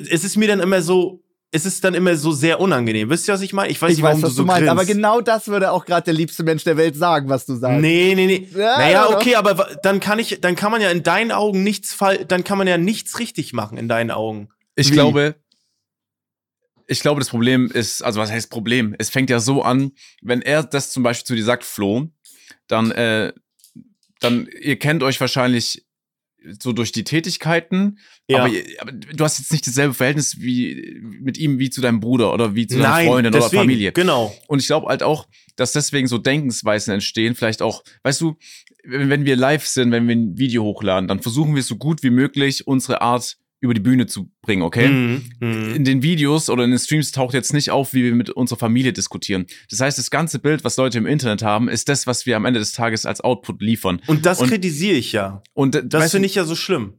es 0.09 0.23
ist 0.23 0.37
mir 0.37 0.47
dann 0.47 0.59
immer 0.59 0.81
so, 0.81 1.23
es 1.53 1.65
ist 1.65 1.83
dann 1.83 1.93
immer 1.93 2.15
so 2.15 2.31
sehr 2.31 2.59
unangenehm. 2.61 3.09
Wisst 3.09 3.27
ihr, 3.27 3.33
was 3.33 3.41
ich 3.41 3.51
meine? 3.53 3.69
Ich 3.71 3.81
weiß 3.81 3.91
Ich 3.91 3.97
nicht, 3.97 4.03
warum 4.03 4.17
weiß, 4.21 4.23
was 4.23 4.29
du 4.31 4.35
so 4.37 4.41
du 4.43 4.47
meinst, 4.47 4.59
grinst. 4.61 4.71
aber 4.71 4.85
genau 4.85 5.21
das 5.21 5.49
würde 5.49 5.71
auch 5.71 5.85
gerade 5.85 6.05
der 6.05 6.13
liebste 6.13 6.43
Mensch 6.43 6.63
der 6.63 6.77
Welt 6.77 6.95
sagen, 6.95 7.29
was 7.29 7.45
du 7.45 7.55
sagst. 7.55 7.81
Nee, 7.81 8.13
nee, 8.15 8.25
nee. 8.25 8.47
Ja, 8.53 8.77
naja, 8.77 8.89
ja, 8.91 9.03
doch. 9.07 9.15
okay, 9.15 9.35
aber 9.35 9.67
dann 9.83 9.99
kann 9.99 10.17
ich, 10.17 10.39
dann 10.41 10.55
kann 10.55 10.71
man 10.71 10.81
ja 10.81 10.89
in 10.89 11.03
deinen 11.03 11.31
Augen 11.31 11.61
nichts 11.63 11.93
fall, 11.93 12.23
dann 12.25 12.43
kann 12.45 12.57
man 12.57 12.67
ja 12.67 12.77
nichts 12.77 13.19
richtig 13.19 13.53
machen 13.53 13.77
in 13.77 13.87
deinen 13.89 14.11
Augen. 14.11 14.47
Ich 14.75 14.89
Wie? 14.89 14.93
glaube, 14.93 15.35
ich 16.91 16.99
glaube, 16.99 17.21
das 17.21 17.29
Problem 17.29 17.71
ist, 17.71 18.01
also 18.01 18.19
was 18.19 18.29
heißt 18.29 18.49
Problem? 18.49 18.95
Es 18.99 19.09
fängt 19.09 19.29
ja 19.29 19.39
so 19.39 19.63
an, 19.63 19.93
wenn 20.21 20.41
er 20.41 20.61
das 20.61 20.91
zum 20.91 21.03
Beispiel 21.03 21.25
zu 21.25 21.35
dir 21.35 21.45
sagt, 21.45 21.63
Flo, 21.63 22.09
dann, 22.67 22.91
äh, 22.91 23.31
dann, 24.19 24.49
ihr 24.59 24.77
kennt 24.77 25.01
euch 25.01 25.19
wahrscheinlich 25.21 25.85
so 26.59 26.73
durch 26.73 26.91
die 26.91 27.05
Tätigkeiten, 27.05 27.99
Ja. 28.27 28.43
aber, 28.43 28.53
aber 28.79 28.91
du 28.91 29.23
hast 29.23 29.39
jetzt 29.39 29.53
nicht 29.53 29.65
dasselbe 29.65 29.93
Verhältnis 29.93 30.41
wie 30.41 30.99
mit 31.01 31.37
ihm 31.37 31.59
wie 31.59 31.69
zu 31.69 31.79
deinem 31.79 32.01
Bruder 32.01 32.33
oder 32.33 32.55
wie 32.55 32.67
zu 32.67 32.75
deiner 32.77 32.89
Nein, 32.89 33.07
Freundin 33.07 33.31
deswegen, 33.31 33.51
oder 33.51 33.61
Familie. 33.61 33.91
Genau. 33.93 34.35
Und 34.47 34.59
ich 34.59 34.67
glaube 34.67 34.87
halt 34.87 35.01
auch, 35.01 35.29
dass 35.55 35.71
deswegen 35.71 36.07
so 36.07 36.17
Denkensweisen 36.17 36.93
entstehen. 36.93 37.35
Vielleicht 37.35 37.61
auch, 37.61 37.83
weißt 38.03 38.19
du, 38.19 38.37
wenn 38.83 39.23
wir 39.23 39.37
live 39.37 39.65
sind, 39.65 39.91
wenn 39.91 40.07
wir 40.09 40.15
ein 40.15 40.37
Video 40.37 40.63
hochladen, 40.63 41.07
dann 41.07 41.21
versuchen 41.21 41.55
wir 41.55 41.63
so 41.63 41.77
gut 41.77 42.03
wie 42.03 42.09
möglich 42.09 42.67
unsere 42.67 43.01
Art 43.01 43.37
über 43.61 43.73
die 43.75 43.79
Bühne 43.79 44.07
zu 44.07 44.29
bringen, 44.41 44.63
okay? 44.63 44.87
Mhm, 44.89 45.21
mhm. 45.39 45.75
In 45.75 45.85
den 45.85 46.01
Videos 46.03 46.49
oder 46.49 46.63
in 46.63 46.71
den 46.71 46.79
Streams 46.79 47.11
taucht 47.11 47.33
jetzt 47.35 47.53
nicht 47.53 47.69
auf, 47.71 47.93
wie 47.93 48.03
wir 48.03 48.15
mit 48.15 48.31
unserer 48.31 48.57
Familie 48.57 48.91
diskutieren. 48.91 49.45
Das 49.69 49.79
heißt, 49.79 49.97
das 49.99 50.09
ganze 50.09 50.39
Bild, 50.39 50.63
was 50.63 50.77
Leute 50.77 50.97
im 50.97 51.05
Internet 51.05 51.43
haben, 51.43 51.69
ist 51.69 51.87
das, 51.87 52.07
was 52.07 52.25
wir 52.25 52.35
am 52.35 52.45
Ende 52.45 52.59
des 52.59 52.71
Tages 52.73 53.05
als 53.05 53.21
Output 53.21 53.61
liefern. 53.61 54.01
Und 54.07 54.25
das 54.25 54.41
Und- 54.41 54.49
kritisiere 54.49 54.95
ich 54.97 55.11
ja. 55.11 55.43
Und 55.53 55.75
äh, 55.75 55.83
Das 55.85 56.11
finde 56.11 56.25
ich 56.25 56.35
ja 56.35 56.43
so 56.43 56.55
schlimm. 56.55 56.93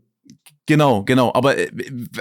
Genau, 0.66 1.02
genau. 1.02 1.32
Aber 1.34 1.58
äh, 1.58 1.70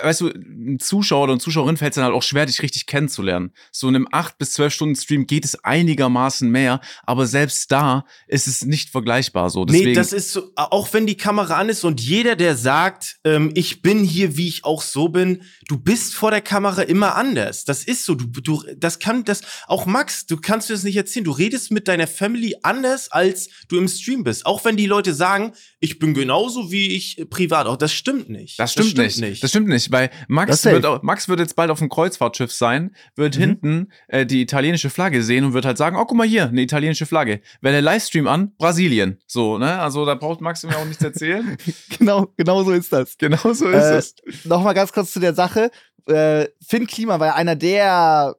weißt 0.02 0.22
du, 0.22 0.28
ein 0.30 0.80
Zuschauer 0.80 1.24
oder 1.24 1.34
eine 1.34 1.42
Zuschauerin 1.42 1.78
fällt 1.78 1.92
es 1.92 1.96
dann 1.96 2.06
halt 2.06 2.16
auch 2.16 2.24
schwer, 2.24 2.48
dich 2.48 2.64
richtig 2.64 2.88
kennenzulernen. 2.88 3.52
So 3.72 3.88
in 3.88 3.96
einem 3.96 4.08
8 4.12 4.40
bis 4.40 4.54
12 4.54 4.74
Stunden 4.74 4.96
Stream 4.96 5.28
geht 5.28 5.46
es 5.46 5.64
einigermaßen 5.64 6.50
mehr, 6.50 6.82
aber 7.04 7.28
selbst 7.28 7.72
da 7.72 8.04
ist 8.28 8.48
es 8.48 8.66
nicht 8.66 8.90
vergleichbar 8.90 9.52
so. 9.52 9.66
Deswegen, 9.66 9.90
nee, 9.90 9.94
das 9.94 10.12
ist 10.12 10.32
so, 10.32 10.52
auch 10.56 10.92
wenn 10.92 11.06
die 11.06 11.18
Kamera 11.18 11.58
an 11.58 11.70
ist 11.70 11.84
und 11.84 12.02
jeder, 12.02 12.36
der 12.36 12.58
sagt, 12.58 13.18
ähm, 13.26 13.52
ich 13.54 13.84
bin 13.84 14.04
hier, 14.04 14.36
wie 14.38 14.48
ich 14.48 14.66
auch 14.66 14.82
so 14.82 15.10
bin, 15.10 15.44
du 15.68 15.78
bist 15.78 16.16
vor 16.16 16.32
der 16.32 16.42
Kamera 16.42 16.82
immer 16.82 17.16
anders. 17.16 17.64
Das 17.64 17.84
ist 17.84 18.06
so. 18.06 18.16
Du, 18.16 18.26
du, 18.26 18.64
das 18.76 18.98
kann, 18.98 19.24
das, 19.24 19.42
auch 19.68 19.86
Max, 19.86 20.26
du 20.26 20.38
kannst 20.38 20.70
dir 20.70 20.74
das 20.74 20.84
nicht 20.84 20.98
erzählen. 20.98 21.26
Du 21.26 21.32
redest 21.32 21.70
mit 21.70 21.88
deiner 21.88 22.08
Family 22.08 22.56
anders, 22.64 23.12
als 23.12 23.50
du 23.68 23.78
im 23.78 23.88
Stream 23.88 24.24
bist. 24.24 24.48
Auch 24.48 24.66
wenn 24.66 24.78
die 24.78 24.88
Leute 24.88 25.14
sagen, 25.14 25.54
ich 25.80 26.00
bin 26.00 26.16
genauso 26.16 26.72
wie 26.72 26.96
ich 26.96 27.24
privat. 27.30 27.68
Auch 27.68 27.78
das 27.78 27.94
stimmt 27.94 28.31
nicht. 28.32 28.60
Das 28.60 28.72
stimmt, 28.72 28.86
das 28.86 28.92
stimmt 28.92 29.06
nicht. 29.08 29.30
nicht. 29.30 29.44
Das 29.44 29.50
stimmt 29.50 29.68
nicht, 29.68 29.92
weil 29.92 30.10
Max 30.28 30.64
wird, 30.66 30.86
auch, 30.86 31.02
Max 31.04 31.30
wird 31.30 31.40
jetzt 31.40 31.56
bald 31.56 31.70
auf 31.70 31.80
dem 31.80 31.90
Kreuzfahrtschiff 31.90 32.52
sein, 32.52 32.96
wird 33.16 33.36
mhm. 33.36 33.40
hinten 33.40 33.92
äh, 34.08 34.26
die 34.26 34.42
italienische 34.42 34.90
Flagge 34.90 35.24
sehen 35.24 35.46
und 35.46 35.54
wird 35.54 35.66
halt 35.66 35.78
sagen, 35.78 35.98
oh, 35.98 36.06
guck 36.06 36.18
mal 36.18 36.28
hier, 36.28 36.48
eine 36.48 36.62
italienische 36.62 37.06
Flagge. 37.06 37.42
Wäre 37.62 37.74
der 37.74 37.82
Livestream 37.82 38.28
an, 38.28 38.56
Brasilien. 38.58 39.20
So, 39.28 39.58
ne? 39.58 39.80
Also 39.80 40.06
da 40.06 40.16
braucht 40.16 40.42
Max 40.42 40.64
mir 40.64 40.78
auch 40.78 40.86
nichts 40.86 41.04
erzählen. 41.04 41.58
genau, 41.98 42.28
genau 42.38 42.64
so 42.64 42.72
ist 42.72 42.92
das. 42.92 43.18
Genau 43.18 43.54
so 43.54 43.68
ist 43.68 43.84
äh, 43.84 43.98
es. 43.98 44.16
Nochmal 44.46 44.74
ganz 44.74 44.92
kurz 44.92 45.12
zu 45.12 45.20
der 45.20 45.34
Sache. 45.34 45.72
Äh, 46.08 46.48
Finn 46.66 46.88
Klima 46.88 47.20
war 47.20 47.28
ja 47.28 47.36
einer 47.36 47.56
der 47.56 48.36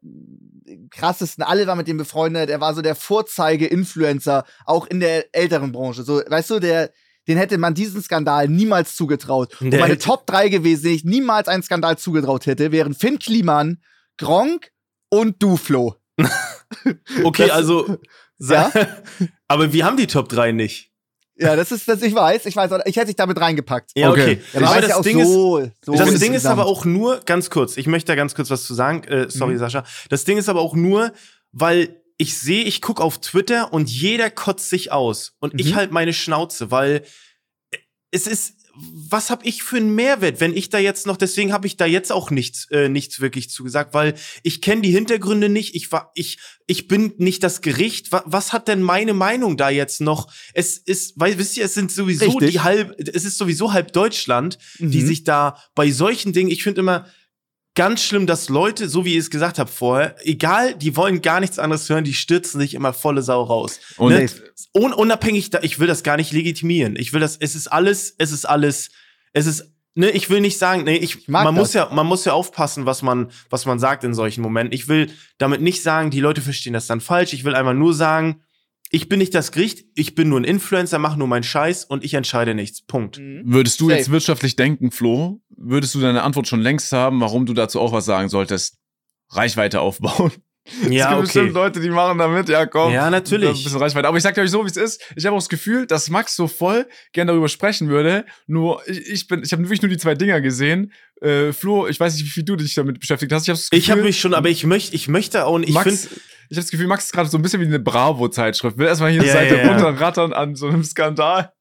krassesten, 0.90 1.43
alle 1.43 1.66
waren 1.66 1.78
mit 1.78 1.88
dem 1.88 1.97
befreundet, 1.97 2.51
er 2.51 2.61
war 2.61 2.74
so 2.74 2.82
der 2.82 2.95
Vorzeige-Influencer, 2.95 4.45
auch 4.64 4.86
in 4.86 5.01
der 5.01 5.34
älteren 5.34 5.72
Branche. 5.72 6.03
So, 6.03 6.22
weißt 6.26 6.51
du, 6.51 6.61
der, 6.61 6.90
den 7.33 7.39
hätte 7.39 7.57
man 7.57 7.72
diesen 7.72 8.03
Skandal 8.03 8.47
niemals 8.47 8.95
zugetraut. 8.95 9.59
Und 9.61 9.72
meine 9.72 9.97
Top 9.97 10.26
3 10.26 10.51
gewesen, 10.51 10.83
denen 10.85 10.95
ich 10.97 11.05
niemals 11.05 11.49
einen 11.49 11.62
Skandal 11.62 11.97
zugetraut 11.97 12.45
hätte, 12.45 12.72
wären 12.72 12.93
Finn 12.93 13.18
Kliman, 13.18 13.78
Gronk 14.18 14.70
und 15.09 15.43
du, 15.43 15.57
Flo. 15.57 15.97
okay, 17.24 17.49
das, 17.49 17.57
also. 17.57 17.99
Ja? 18.45 18.72
aber 19.47 19.72
wir 19.72 19.85
haben 19.85 19.97
die 19.97 20.09
Top 20.09 20.28
3 20.28 20.51
nicht. 20.51 20.91
Ja, 21.37 21.55
das 21.55 21.70
ist, 21.70 21.87
das 21.87 22.03
ich 22.03 22.12
weiß, 22.12 22.45
ich 22.47 22.57
weiß, 22.57 22.72
ich 22.87 22.97
hätte 22.97 23.07
dich 23.07 23.16
damit 23.16 23.41
reingepackt. 23.41 23.93
Ja, 23.95 24.11
okay. 24.11 24.41
okay. 24.53 24.61
Ja, 24.61 24.68
aber 24.68 24.80
das, 24.80 24.91
ja 24.91 25.01
Ding, 25.01 25.24
so, 25.24 25.59
ist, 25.59 25.70
so 25.85 25.95
das 25.95 26.18
Ding 26.18 26.35
ist 26.35 26.45
aber 26.45 26.66
auch 26.66 26.85
nur, 26.85 27.20
ganz 27.24 27.51
kurz, 27.51 27.76
ich 27.76 27.87
möchte 27.87 28.09
da 28.11 28.16
ganz 28.16 28.35
kurz 28.35 28.51
was 28.51 28.64
zu 28.64 28.74
sagen, 28.74 29.05
äh, 29.05 29.30
sorry, 29.30 29.55
mhm. 29.55 29.59
Sascha. 29.59 29.85
Das 30.11 30.24
Ding 30.24 30.39
ist 30.39 30.49
aber 30.49 30.61
auch 30.61 30.74
nur, 30.74 31.12
weil 31.53 32.02
ich 32.19 32.39
sehe, 32.39 32.65
ich 32.65 32.81
gucke 32.81 33.03
auf 33.03 33.21
Twitter 33.21 33.73
und 33.73 33.91
jeder 33.91 34.31
kotzt 34.31 34.71
sich 34.71 34.93
aus. 34.93 35.35
Und 35.41 35.55
mhm. 35.55 35.61
ich 35.61 35.75
halt 35.75 35.93
meine 35.93 36.13
Schnauze, 36.13 36.71
weil 36.71 37.05
es 38.11 38.27
ist, 38.27 38.55
was 38.75 39.31
habe 39.31 39.45
ich 39.45 39.63
für 39.63 39.77
einen 39.77 39.95
Mehrwert, 39.95 40.41
wenn 40.41 40.57
ich 40.57 40.71
da 40.71 40.79
jetzt 40.79 41.07
noch, 41.07 41.17
deswegen 41.17 41.53
habe 41.53 41.67
ich 41.67 41.77
da 41.77 41.85
jetzt 41.85 42.11
auch 42.11 42.31
nichts, 42.31 42.71
äh, 42.71 42.89
nichts 42.89 43.21
wirklich 43.21 43.51
zugesagt, 43.51 43.93
weil 43.93 44.15
ich 44.43 44.63
kenne 44.63 44.83
die 44.83 44.91
Hintergründe 44.91 45.49
nicht, 45.49 45.75
ich 45.75 45.93
war, 45.93 46.11
ich, 46.15 46.39
ich 46.67 46.89
bin 46.89 47.13
nicht 47.19 47.43
das 47.43 47.61
Gericht. 47.61 48.13
Was, 48.13 48.23
was 48.25 48.53
hat 48.53 48.69
denn 48.69 48.83
meine 48.83 49.13
Meinung 49.13 49.57
da 49.57 49.69
jetzt 49.69 50.01
noch? 50.01 50.33
Es 50.55 50.79
ist, 50.79 51.15
weil, 51.17 51.39
wisst 51.39 51.57
ihr, 51.57 51.65
es 51.65 51.75
sind 51.75 51.93
sowieso 51.93 52.27
Richtig. 52.27 52.51
die 52.51 52.61
halb, 52.61 52.95
es 52.99 53.25
ist 53.25 53.37
sowieso 53.37 53.73
halb 53.73 53.93
Deutschland, 53.93 54.59
mhm. 54.79 54.91
die 54.91 55.03
sich 55.03 55.25
da 55.25 55.59
bei 55.75 55.91
solchen 55.91 56.33
Dingen, 56.33 56.51
ich 56.51 56.63
finde 56.63 56.81
immer, 56.81 57.07
ganz 57.75 58.03
schlimm, 58.03 58.27
dass 58.27 58.49
Leute, 58.49 58.89
so 58.89 59.05
wie 59.05 59.12
ich 59.12 59.20
es 59.20 59.31
gesagt 59.31 59.59
habe 59.59 59.70
vorher, 59.70 60.16
egal, 60.27 60.75
die 60.75 60.97
wollen 60.97 61.23
gar 61.23 61.41
nichts 61.41 61.59
anderes 61.59 61.89
hören, 61.89 62.05
die 62.05 62.14
stürzen 62.14 62.61
sich 62.61 62.75
immer 62.75 62.93
volle 62.93 63.23
Sau 63.23 63.43
raus. 63.43 63.81
Und 63.97 64.12
ne? 64.12 64.27
Un 64.75 64.93
unabhängig, 64.93 65.51
da, 65.51 65.61
ich 65.62 65.79
will 65.79 65.87
das 65.87 66.03
gar 66.03 66.16
nicht 66.16 66.33
legitimieren. 66.33 66.97
Ich 66.97 67.12
will 67.12 67.20
das, 67.20 67.37
es 67.37 67.55
ist 67.55 67.68
alles, 67.68 68.14
es 68.18 68.33
ist 68.33 68.45
alles, 68.45 68.91
es 69.33 69.47
ist, 69.47 69.73
ne, 69.95 70.11
ich 70.11 70.29
will 70.29 70.41
nicht 70.41 70.59
sagen, 70.59 70.85
ne, 70.85 70.99
ich, 70.99 71.16
ich 71.16 71.29
man 71.29 71.47
das. 71.47 71.55
muss 71.55 71.73
ja, 71.73 71.89
man 71.93 72.07
muss 72.07 72.25
ja 72.25 72.33
aufpassen, 72.33 72.87
was 72.87 73.03
man, 73.03 73.31
was 73.49 73.64
man 73.64 73.79
sagt 73.79 74.05
in 74.05 74.14
solchen 74.14 74.43
Momenten. 74.43 74.75
Ich 74.75 74.89
will 74.89 75.11
damit 75.39 75.61
nicht 75.61 75.83
sagen, 75.83 76.11
die 76.11 76.20
Leute 76.20 76.41
verstehen 76.41 76.75
das 76.75 76.87
dann 76.87 77.01
falsch. 77.01 77.33
Ich 77.33 77.45
will 77.45 77.55
einfach 77.55 77.75
nur 77.75 77.95
sagen, 77.95 78.43
ich 78.95 79.09
bin 79.09 79.18
nicht 79.18 79.34
das 79.34 79.53
Gericht, 79.53 79.86
ich 79.95 80.14
bin 80.14 80.28
nur 80.28 80.38
ein 80.38 80.45
Influencer, 80.45 80.99
mache 80.99 81.18
nur 81.18 81.26
meinen 81.26 81.43
Scheiß 81.43 81.86
und 81.86 82.05
ich 82.05 82.12
entscheide 82.12 82.55
nichts. 82.55 82.82
Punkt. 82.82 83.18
Mhm. 83.18 83.43
Würdest 83.47 83.80
du 83.80 83.88
Safe. 83.88 83.99
jetzt 83.99 84.11
wirtschaftlich 84.11 84.55
denken, 84.55 84.90
Flo? 84.90 85.40
Würdest 85.49 85.95
du 85.95 86.01
deine 86.01 86.22
Antwort 86.22 86.47
schon 86.47 86.61
längst 86.61 86.93
haben, 86.93 87.20
warum 87.20 87.47
du 87.47 87.55
dazu 87.55 87.80
auch 87.80 87.93
was 87.93 88.05
sagen 88.05 88.28
solltest? 88.28 88.78
Reichweite 89.30 89.80
aufbauen. 89.80 90.30
Ja, 90.64 90.78
es 90.78 90.90
gibt 90.90 91.03
okay. 91.12 91.20
bestimmt 91.22 91.55
Leute, 91.55 91.80
die 91.80 91.90
machen 91.90 92.18
damit, 92.18 92.49
ja 92.49 92.66
komm. 92.66 92.93
Ja, 92.93 93.11
natürlich. 93.11 93.49
Ein 93.49 93.64
bisschen 93.64 93.78
Reichweite. 93.78 94.07
Aber 94.07 94.16
ich 94.16 94.22
sag 94.22 94.36
euch 94.38 94.51
so, 94.51 94.62
wie 94.62 94.68
es 94.68 94.76
ist. 94.76 95.03
Ich 95.16 95.26
habe 95.26 95.34
auch 95.34 95.40
das 95.40 95.49
Gefühl, 95.49 95.86
dass 95.86 96.09
Max 96.09 96.36
so 96.36 96.47
voll 96.47 96.86
gern 97.12 97.26
darüber 97.26 97.49
sprechen 97.49 97.88
würde. 97.88 98.26
Nur 98.47 98.80
ich, 98.86 98.99
ich 99.09 99.26
bin, 99.26 99.43
ich 99.43 99.53
habe 99.53 99.62
wirklich 99.62 99.82
nur 99.82 99.88
die 99.88 99.97
zwei 99.97 100.14
Dinger 100.14 100.40
gesehen. 100.40 100.93
Äh, 101.20 101.53
Flo, 101.53 101.88
ich 101.88 101.99
weiß 101.99 102.14
nicht, 102.14 102.24
wie 102.24 102.30
viel 102.30 102.45
du 102.45 102.55
dich 102.55 102.74
damit 102.74 103.01
beschäftigt 103.01 103.32
hast. 103.32 103.49
Ich 103.49 103.51
habe 103.51 103.76
ich 103.76 103.90
hab 103.90 103.99
mich 104.03 104.20
schon, 104.20 104.34
aber 104.34 104.51
ich 104.51 104.64
möchte, 104.64 104.95
ich 104.95 105.09
möchte 105.09 105.47
auch. 105.47 105.59
Ich 105.59 105.76
finde 105.76 105.99
ich 106.49 106.57
habe 106.57 106.62
das 106.62 106.70
Gefühl, 106.70 106.86
Max 106.86 107.05
ist 107.07 107.12
gerade 107.12 107.28
so 107.28 107.38
ein 107.38 107.43
bisschen 107.43 107.61
wie 107.61 107.66
eine 107.66 107.80
Bravo-Zeitschrift. 107.80 108.78
Will 108.78 108.86
erstmal 108.86 109.11
hier 109.11 109.20
eine 109.20 109.28
ja, 109.28 109.34
Seite 109.34 109.57
ja, 109.57 109.68
runterrattern 109.68 110.32
an 110.32 110.55
so 110.55 110.68
einem 110.68 110.84
Skandal. 110.84 111.53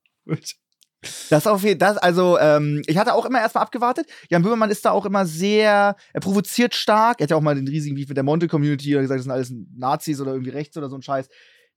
Das 1.29 1.47
auf 1.47 1.63
jeden 1.63 1.79
Fall, 1.79 1.97
also 1.97 2.37
ähm, 2.37 2.83
ich 2.85 2.97
hatte 2.97 3.15
auch 3.15 3.25
immer 3.25 3.39
erstmal 3.39 3.63
abgewartet. 3.63 4.07
Jan 4.29 4.43
Böhmermann 4.43 4.69
ist 4.69 4.85
da 4.85 4.91
auch 4.91 5.05
immer 5.05 5.25
sehr, 5.25 5.95
er 6.13 6.19
provoziert 6.19 6.75
stark. 6.75 7.19
Er 7.19 7.23
hat 7.23 7.31
ja 7.31 7.37
auch 7.37 7.41
mal 7.41 7.55
den 7.55 7.67
riesigen 7.67 7.95
Beef 7.95 8.07
mit 8.07 8.17
der 8.17 8.23
Monte-Community 8.23 8.91
gesagt, 8.91 9.17
das 9.17 9.23
sind 9.23 9.31
alles 9.31 9.51
Nazis 9.75 10.21
oder 10.21 10.33
irgendwie 10.33 10.51
rechts 10.51 10.77
oder 10.77 10.89
so 10.89 10.95
ein 10.95 11.01
Scheiß. 11.01 11.27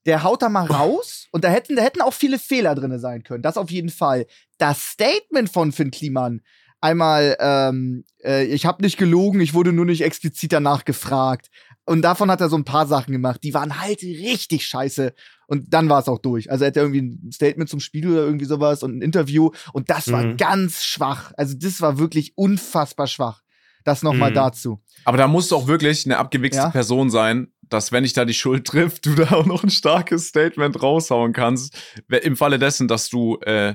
Der 0.05 0.23
haut 0.23 0.43
da 0.43 0.51
mal 0.51 0.67
raus 0.67 1.29
und 1.33 1.45
da 1.45 1.49
hätten, 1.49 1.77
da 1.77 1.83
hätten 1.83 2.03
auch 2.03 2.13
viele 2.13 2.39
Fehler 2.39 2.75
drin 2.75 2.99
sein 2.99 3.23
können. 3.23 3.43
Das 3.43 3.57
auf 3.57 3.71
jeden 3.71 3.89
Fall. 3.89 4.27
Das 4.59 4.83
Statement 4.83 5.51
von 5.51 5.73
Finn 5.73 5.91
Kliman, 5.91 6.43
einmal, 6.83 7.37
ähm, 7.41 8.05
äh, 8.23 8.45
ich 8.45 8.67
habe 8.67 8.83
nicht 8.83 8.99
gelogen, 8.99 9.41
ich 9.41 9.55
wurde 9.55 9.73
nur 9.73 9.87
nicht 9.87 10.03
explizit 10.03 10.53
danach 10.53 10.85
gefragt. 10.85 11.49
Und 11.87 12.03
davon 12.03 12.31
hat 12.31 12.41
er 12.41 12.49
so 12.49 12.57
ein 12.57 12.65
paar 12.65 12.87
Sachen 12.87 13.13
gemacht, 13.13 13.41
die 13.43 13.53
waren 13.53 13.81
halt 13.81 14.03
richtig 14.03 14.67
scheiße. 14.67 15.15
Und 15.47 15.75
dann 15.75 15.89
war 15.89 16.01
es 16.01 16.09
auch 16.09 16.19
durch. 16.19 16.51
Also 16.51 16.65
er 16.65 16.69
hat 16.69 16.77
irgendwie 16.77 17.03
ein 17.03 17.31
Statement 17.33 17.69
zum 17.69 17.81
Spiel 17.81 18.11
oder 18.11 18.23
irgendwie 18.23 18.47
sowas 18.47 18.83
und 18.83 18.99
ein 18.99 19.03
Interview. 19.03 19.51
Und 19.73 19.91
das 19.91 20.11
war 20.11 20.25
mhm. 20.25 20.37
ganz 20.39 20.83
schwach. 20.85 21.33
Also 21.37 21.55
das 21.57 21.81
war 21.83 21.99
wirklich 21.99 22.37
unfassbar 22.37 23.07
schwach. 23.07 23.43
Das 23.85 24.03
nochmal 24.03 24.31
mhm. 24.31 24.35
dazu. 24.35 24.83
Aber 25.05 25.19
da 25.19 25.29
musst 25.29 25.51
du 25.51 25.57
auch 25.57 25.67
wirklich 25.67 26.07
eine 26.07 26.17
abgewichste 26.17 26.63
ja? 26.63 26.71
Person 26.71 27.11
sein, 27.11 27.53
dass 27.69 27.93
wenn 27.93 28.05
dich 28.05 28.15
da 28.15 28.25
die 28.25 28.33
Schuld 28.33 28.67
trifft, 28.67 29.05
du 29.05 29.15
da 29.15 29.33
auch 29.33 29.45
noch 29.45 29.63
ein 29.63 29.71
starkes 29.71 30.29
Statement 30.29 30.83
raushauen 30.83 31.35
kannst. 31.35 31.77
Im 32.09 32.37
Falle 32.37 32.59
dessen, 32.59 32.89
dass 32.89 33.11
du 33.11 33.37
äh, 33.41 33.75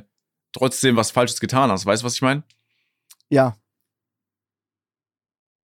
trotzdem 0.51 0.95
was 0.95 1.11
Falsches 1.11 1.39
getan 1.39 1.69
hast. 1.69 1.85
Weißt 1.85 2.01
du, 2.01 2.07
was 2.07 2.15
ich 2.15 2.23
meine? 2.23 2.41
Ja, 3.29 3.55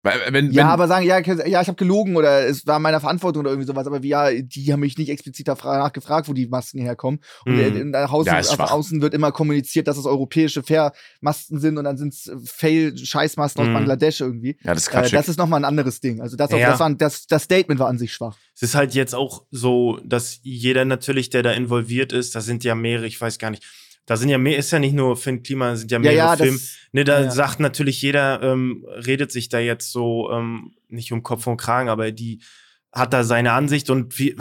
wenn, 0.03 0.32
wenn, 0.32 0.53
ja, 0.53 0.68
aber 0.68 0.88
sagen, 0.88 1.05
ja, 1.05 1.18
ja 1.18 1.61
ich 1.61 1.68
habe 1.68 1.74
gelogen 1.74 2.16
oder 2.16 2.46
es 2.46 2.66
war 2.66 2.78
meiner 2.78 3.01
Verantwortung 3.01 3.40
oder 3.40 3.51
irgendwie 3.51 3.66
sowas, 3.66 3.86
aber 3.86 4.03
wie, 4.03 4.09
ja, 4.09 4.30
die 4.32 4.72
haben 4.72 4.80
mich 4.80 4.96
nicht 4.96 5.11
explizit 5.11 5.46
nachgefragt, 5.46 6.28
wo 6.28 6.32
die 6.32 6.46
Masken 6.46 6.80
herkommen. 6.80 7.20
Und 7.44 7.57
mm. 7.57 7.76
in 7.76 7.92
der 7.92 8.11
Haus 8.11 8.26
ja, 8.26 8.40
außen 8.40 9.03
wird 9.03 9.12
immer 9.12 9.30
kommuniziert, 9.30 9.88
dass 9.88 9.98
es 9.98 10.07
europäische 10.07 10.62
Fair-Masken 10.62 11.61
sind 11.61 11.76
und 11.76 11.84
dann 11.84 11.98
sind 11.98 12.14
es 12.14 12.30
Fail-Scheißmasken 12.46 13.62
mm. 13.62 13.64
aus 13.64 13.68
mhm. 13.68 13.74
Bangladesch 13.74 14.20
irgendwie. 14.22 14.57
Ja, 14.62 14.72
das 14.72 14.88
ist 14.88 14.94
äh, 14.94 15.11
Das 15.11 15.28
ist 15.28 15.38
nochmal 15.38 15.61
ein 15.61 15.66
anderes 15.66 16.01
Ding. 16.01 16.22
Also 16.22 16.36
das, 16.36 16.51
auch, 16.51 16.59
ja. 16.59 16.70
das, 16.70 16.80
war, 16.80 16.94
das, 16.94 17.26
das 17.26 17.42
Statement 17.42 17.78
war 17.78 17.88
an 17.88 17.98
sich 17.98 18.14
schwach. 18.14 18.38
Es 18.55 18.62
ist 18.62 18.74
halt 18.74 18.94
jetzt 18.94 19.14
auch 19.14 19.44
so, 19.51 20.01
dass 20.05 20.38
jeder 20.42 20.86
natürlich, 20.86 21.28
der 21.28 21.42
da 21.42 21.53
involviert 21.53 22.12
ist, 22.12 22.34
da 22.34 22.40
sind 22.40 22.64
ja 22.64 22.74
mehrere, 22.74 23.07
ich 23.07 23.20
weiß 23.20 23.38
gar 23.38 23.51
nicht, 23.51 23.64
da 24.11 24.16
sind 24.16 24.28
ja 24.28 24.38
mehr, 24.38 24.58
ist 24.58 24.72
ja 24.72 24.80
nicht 24.80 24.92
nur 24.92 25.16
Finn 25.16 25.44
Klima, 25.44 25.76
sind 25.76 25.92
ja 25.92 26.00
mehrere 26.00 26.16
ja, 26.16 26.30
ja, 26.32 26.36
Filme. 26.36 26.58
Ne, 26.90 27.04
da 27.04 27.20
ja. 27.20 27.30
sagt 27.30 27.61
natürlich 27.61 28.02
jeder, 28.02 28.42
ähm, 28.42 28.84
redet 29.06 29.30
sich 29.30 29.48
da 29.48 29.61
jetzt 29.61 29.92
so 29.92 30.32
ähm, 30.32 30.72
nicht 30.88 31.12
um 31.12 31.22
Kopf 31.22 31.46
und 31.46 31.58
Kragen, 31.58 31.88
aber 31.88 32.11
die 32.11 32.42
hat 32.90 33.12
da 33.12 33.22
seine 33.22 33.52
Ansicht 33.52 33.88
und 33.88 34.18
wie, 34.18 34.34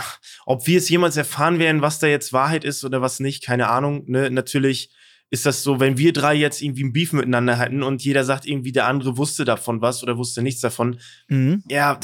ob 0.47 0.65
wir 0.65 0.79
es 0.79 0.89
jemals 0.89 1.17
erfahren 1.17 1.59
werden, 1.59 1.83
was 1.83 1.99
da 1.99 2.07
jetzt 2.07 2.33
Wahrheit 2.33 2.63
ist 2.63 2.83
oder 2.83 3.03
was 3.03 3.19
nicht, 3.19 3.45
keine 3.45 3.69
Ahnung. 3.69 4.05
Ne? 4.07 4.31
Natürlich 4.31 4.89
ist 5.29 5.45
das 5.45 5.61
so, 5.61 5.79
wenn 5.79 5.99
wir 5.99 6.13
drei 6.13 6.33
jetzt 6.33 6.63
irgendwie 6.63 6.85
ein 6.85 6.93
Beef 6.93 7.13
miteinander 7.13 7.59
hätten 7.59 7.83
und 7.83 8.03
jeder 8.03 8.23
sagt 8.23 8.47
irgendwie, 8.47 8.71
der 8.71 8.87
andere 8.87 9.17
wusste 9.17 9.45
davon 9.45 9.81
was 9.81 10.01
oder 10.01 10.17
wusste 10.17 10.41
nichts 10.41 10.61
davon. 10.61 10.99
Mhm. 11.27 11.61
Ja, 11.69 11.99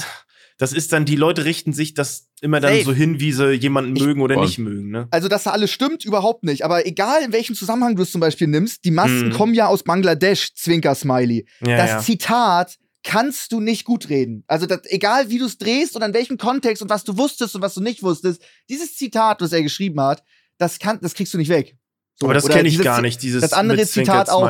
das 0.57 0.71
ist 0.71 0.93
dann, 0.93 1.05
die 1.05 1.17
Leute 1.17 1.43
richten 1.43 1.73
sich 1.73 1.93
das 1.93 2.27
immer 2.41 2.59
dann 2.59 2.73
Safe. 2.73 2.85
so 2.85 2.93
hin, 2.93 3.19
wie 3.19 3.33
sie 3.33 3.51
jemanden 3.51 3.95
ich, 3.95 4.03
mögen 4.03 4.21
oder 4.21 4.39
nicht 4.39 4.57
mögen. 4.57 4.89
Ne? 4.89 5.07
Also, 5.11 5.27
dass 5.27 5.43
da 5.43 5.51
alles 5.51 5.71
stimmt, 5.71 6.05
überhaupt 6.05 6.43
nicht. 6.43 6.63
Aber 6.63 6.85
egal, 6.87 7.23
in 7.23 7.33
welchem 7.33 7.55
Zusammenhang 7.55 7.95
du 7.95 8.03
es 8.03 8.11
zum 8.11 8.21
Beispiel 8.21 8.47
nimmst, 8.47 8.85
die 8.85 8.91
Masken 8.91 9.29
mm. 9.29 9.33
kommen 9.33 9.53
ja 9.53 9.67
aus 9.67 9.83
Bangladesch, 9.83 10.53
Zwinker-Smiley. 10.55 11.45
Ja, 11.65 11.77
das 11.77 11.89
ja. 11.89 11.99
Zitat 11.99 12.75
kannst 13.03 13.51
du 13.51 13.59
nicht 13.59 13.83
gut 13.83 14.09
reden. 14.09 14.43
Also, 14.47 14.65
das, 14.65 14.81
egal 14.85 15.29
wie 15.29 15.39
du 15.39 15.45
es 15.45 15.57
drehst 15.57 15.95
und 15.95 16.03
an 16.03 16.13
welchem 16.13 16.37
Kontext 16.37 16.81
und 16.81 16.89
was 16.89 17.03
du 17.03 17.17
wusstest 17.17 17.55
und 17.55 17.61
was 17.61 17.73
du 17.73 17.81
nicht 17.81 18.01
wusstest, 18.01 18.41
dieses 18.69 18.95
Zitat, 18.95 19.41
was 19.41 19.51
er 19.51 19.61
geschrieben 19.61 19.99
hat, 19.99 20.23
das, 20.57 20.79
kann, 20.79 20.99
das 21.01 21.15
kriegst 21.15 21.33
du 21.33 21.37
nicht 21.37 21.49
weg. 21.49 21.75
So, 22.17 22.27
aber 22.27 22.33
das 22.33 22.47
kenne 22.47 22.69
ich 22.69 22.81
gar 22.81 23.01
nicht, 23.01 23.21
dieses 23.21 23.41
Das 23.41 23.51
andere 23.51 23.85
Zitat 23.85 24.29
auch. 24.29 24.49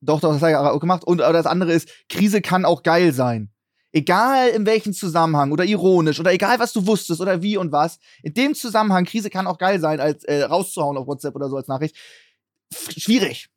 Doch, 0.00 0.20
doch, 0.20 0.32
das 0.32 0.42
hat 0.42 0.50
er 0.50 0.72
auch 0.72 0.80
gemacht. 0.80 1.04
Und 1.04 1.18
das 1.18 1.46
andere 1.46 1.72
ist, 1.72 1.88
Krise 2.08 2.42
kann 2.42 2.64
auch 2.64 2.82
geil 2.82 3.12
sein 3.12 3.53
egal 3.94 4.48
in 4.48 4.66
welchem 4.66 4.92
Zusammenhang 4.92 5.52
oder 5.52 5.64
ironisch 5.64 6.20
oder 6.20 6.32
egal 6.32 6.58
was 6.58 6.72
du 6.72 6.86
wusstest 6.86 7.20
oder 7.20 7.40
wie 7.42 7.56
und 7.56 7.72
was, 7.72 7.98
in 8.22 8.34
dem 8.34 8.54
Zusammenhang, 8.54 9.04
Krise 9.04 9.30
kann 9.30 9.46
auch 9.46 9.56
geil 9.58 9.80
sein, 9.80 10.00
als 10.00 10.24
äh, 10.24 10.42
rauszuhauen 10.42 10.98
auf 10.98 11.06
WhatsApp 11.06 11.34
oder 11.36 11.48
so 11.48 11.56
als 11.56 11.68
Nachricht. 11.68 11.96
Schwierig. 12.96 13.48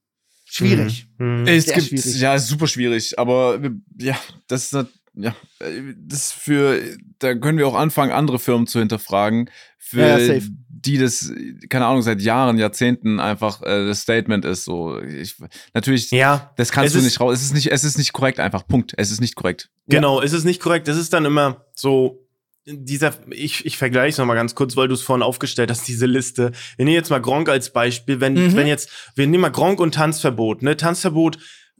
Schwierig. 0.46 1.08
Mhm. 1.18 1.46
Es 1.48 1.66
Sehr 1.66 1.76
gibt, 1.76 1.88
schwierig. 1.88 2.22
ja, 2.22 2.36
ist 2.36 2.48
super 2.48 2.68
schwierig, 2.68 3.18
aber 3.20 3.60
ja, 4.00 4.18
das 4.48 4.72
ist, 4.72 4.88
ja, 5.18 5.36
äh, 5.60 5.82
das 5.98 6.32
für, 6.32 6.80
da 7.20 7.36
können 7.36 7.58
wir 7.58 7.68
auch 7.68 7.76
anfangen, 7.76 8.12
andere 8.12 8.40
Firmen 8.40 8.68
zu 8.68 8.80
hinterfragen, 8.80 9.50
für 9.78 10.02
Ja, 10.02 10.18
ja, 10.18 10.42
die 10.70 10.98
das, 10.98 11.32
keine 11.70 11.86
Ahnung, 11.86 12.02
seit 12.02 12.22
Jahren, 12.22 12.58
Jahrzehnten 12.58 13.20
einfach 13.20 13.62
äh, 13.64 13.88
das 13.88 14.02
Statement 14.02 14.46
ist. 14.46 14.64
So, 14.66 15.02
ich, 15.02 15.36
natürlich, 15.74 16.12
Ja, 16.12 16.52
das 16.58 16.72
kannst 16.72 16.94
du 16.94 17.00
ist- 17.00 17.06
nicht 17.06 17.20
raus. 17.20 17.36
Es 17.38 17.44
ist 17.44 17.54
nicht, 17.54 17.72
es 17.72 17.84
ist 17.84 17.98
nicht 17.98 18.14
korrekt, 18.14 18.40
einfach. 18.40 18.68
Punkt. 18.68 18.94
Es 18.98 19.12
ist 19.12 19.20
nicht 19.22 19.36
korrekt. 19.36 19.70
Genau, 19.88 20.22
es 20.22 20.34
ist 20.34 20.44
nicht 20.44 20.62
korrekt. 20.62 20.88
Es 20.88 20.98
ist 20.98 21.14
dann 21.14 21.26
immer 21.26 21.66
so, 21.74 22.24
dieser, 22.66 23.14
ich, 23.32 23.66
ich 23.66 23.78
vergleiche 23.78 24.10
es 24.10 24.18
nochmal 24.18 24.36
ganz 24.36 24.54
kurz, 24.54 24.76
weil 24.76 24.90
du 24.90 24.94
es 24.94 25.02
vorhin 25.02 25.24
aufgestellt 25.24 25.72
hast, 25.72 25.88
diese 25.88 26.06
Liste. 26.06 26.52
Wir 26.76 26.84
nehmen 26.86 26.96
jetzt 26.96 27.10
mal 27.10 27.22
Gronk 27.22 27.48
als 27.50 27.72
Beispiel. 27.72 28.20
Wenn, 28.20 28.34
Mhm. 28.34 28.56
wenn 28.56 28.68
jetzt, 28.68 28.90
wir 29.16 29.26
nehmen 29.26 29.42
mal 29.42 29.50
Gronk 29.52 29.80
und 29.80 29.94
Tanzverbot, 29.96 30.64
ne? 30.64 30.76
Tanzverbot, 30.76 31.38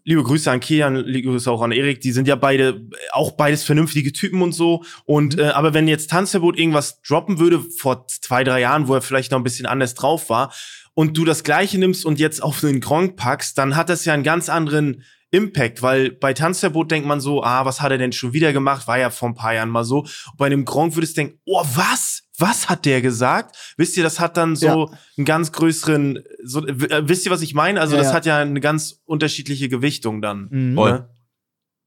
liebe 0.08 0.24
Grüße 0.24 0.50
an 0.50 0.62
Kian, 0.62 0.96
liebe 0.96 1.28
Grüße 1.28 1.52
auch 1.52 1.62
an 1.62 1.74
Erik, 1.74 2.00
die 2.00 2.14
sind 2.14 2.30
ja 2.30 2.38
beide, 2.38 2.88
auch 3.12 3.32
beides 3.32 3.66
vernünftige 3.66 4.14
Typen 4.14 4.42
und 4.42 4.54
so. 4.54 4.86
Und, 5.04 5.38
äh, 5.38 5.50
aber 5.50 5.74
wenn 5.74 5.90
jetzt 5.90 6.10
Tanzverbot 6.10 6.58
irgendwas 6.58 7.02
droppen 7.02 7.40
würde, 7.40 7.60
vor 7.60 8.08
zwei, 8.08 8.46
drei 8.46 8.62
Jahren, 8.62 8.88
wo 8.88 8.96
er 8.96 9.02
vielleicht 9.02 9.32
noch 9.32 9.38
ein 9.38 9.44
bisschen 9.44 9.66
anders 9.66 9.96
drauf 9.96 10.30
war, 10.30 10.54
und 10.94 11.18
du 11.18 11.26
das 11.26 11.44
Gleiche 11.44 11.78
nimmst 11.78 12.06
und 12.06 12.20
jetzt 12.20 12.42
auf 12.42 12.62
den 12.62 12.80
Gronk 12.80 13.18
packst, 13.18 13.58
dann 13.58 13.76
hat 13.76 13.90
das 13.90 14.06
ja 14.06 14.14
einen 14.14 14.24
ganz 14.24 14.48
anderen 14.48 15.04
Impact, 15.30 15.82
weil 15.82 16.12
bei 16.12 16.34
Tanzverbot 16.34 16.90
denkt 16.90 17.06
man 17.06 17.20
so, 17.20 17.44
ah, 17.44 17.66
was 17.66 17.82
hat 17.82 17.92
er 17.92 17.98
denn 17.98 18.14
schon 18.14 18.32
wieder 18.32 18.54
gemacht? 18.54 18.88
War 18.88 18.98
ja 18.98 19.10
vor 19.10 19.28
ein 19.28 19.36
paar 19.36 19.54
Jahren 19.54 19.70
mal 19.70 19.84
so. 19.84 20.00
Und 20.00 20.38
bei 20.38 20.46
einem 20.46 20.64
Gronk 20.64 20.96
würdest 20.96 21.18
du 21.18 21.22
denken, 21.22 21.40
oh, 21.46 21.64
was? 21.76 22.17
Was 22.40 22.70
hat 22.70 22.86
der 22.86 23.02
gesagt? 23.02 23.74
Wisst 23.78 23.98
ihr, 23.98 24.04
das 24.04 24.20
hat 24.20 24.38
dann 24.38 24.56
so 24.56 24.92
einen 25.18 25.26
ganz 25.26 25.52
größeren, 25.52 26.24
so, 26.44 26.66
äh, 26.68 27.08
wisst 27.08 27.26
ihr, 27.26 27.32
was 27.32 27.42
ich 27.42 27.54
meine? 27.54 27.82
Also 27.82 27.96
Ja, 27.96 28.02
das 28.02 28.12
ja. 28.12 28.14
hat 28.16 28.26
ja 28.26 28.38
eine 28.40 28.60
ganz 28.62 29.02
unterschiedliche 29.06 29.70
Gewichtung 29.70 30.22
dann. 30.22 30.48
Mhm. 30.52 30.76
Voll. 30.76 30.92
Ne? 30.92 31.10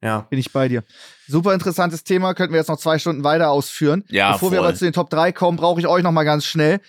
Ja. 0.03 0.21
Bin 0.31 0.39
ich 0.39 0.53
bei 0.53 0.67
dir. 0.69 0.83
Super 1.29 1.53
interessantes 1.55 2.05
Thema, 2.05 2.35
könnten 2.35 2.55
wir 2.55 2.59
jetzt 2.61 2.69
noch 2.69 2.79
zwei 2.79 2.99
Stunden 2.99 3.23
weiter 3.23 3.51
ausführen. 3.51 4.03
Ja, 4.09 4.33
Bevor 4.33 4.51
wir 4.51 4.59
voll. 4.59 4.69
aber 4.69 4.77
zu 4.77 4.85
den 4.85 4.95
Top 4.95 5.11
3 5.11 5.31
kommen, 5.33 5.59
brauche 5.59 5.79
ich 5.79 5.87
euch 5.87 6.03
noch 6.03 6.11
mal 6.13 6.25
ganz 6.25 6.47
schnell. 6.47 6.81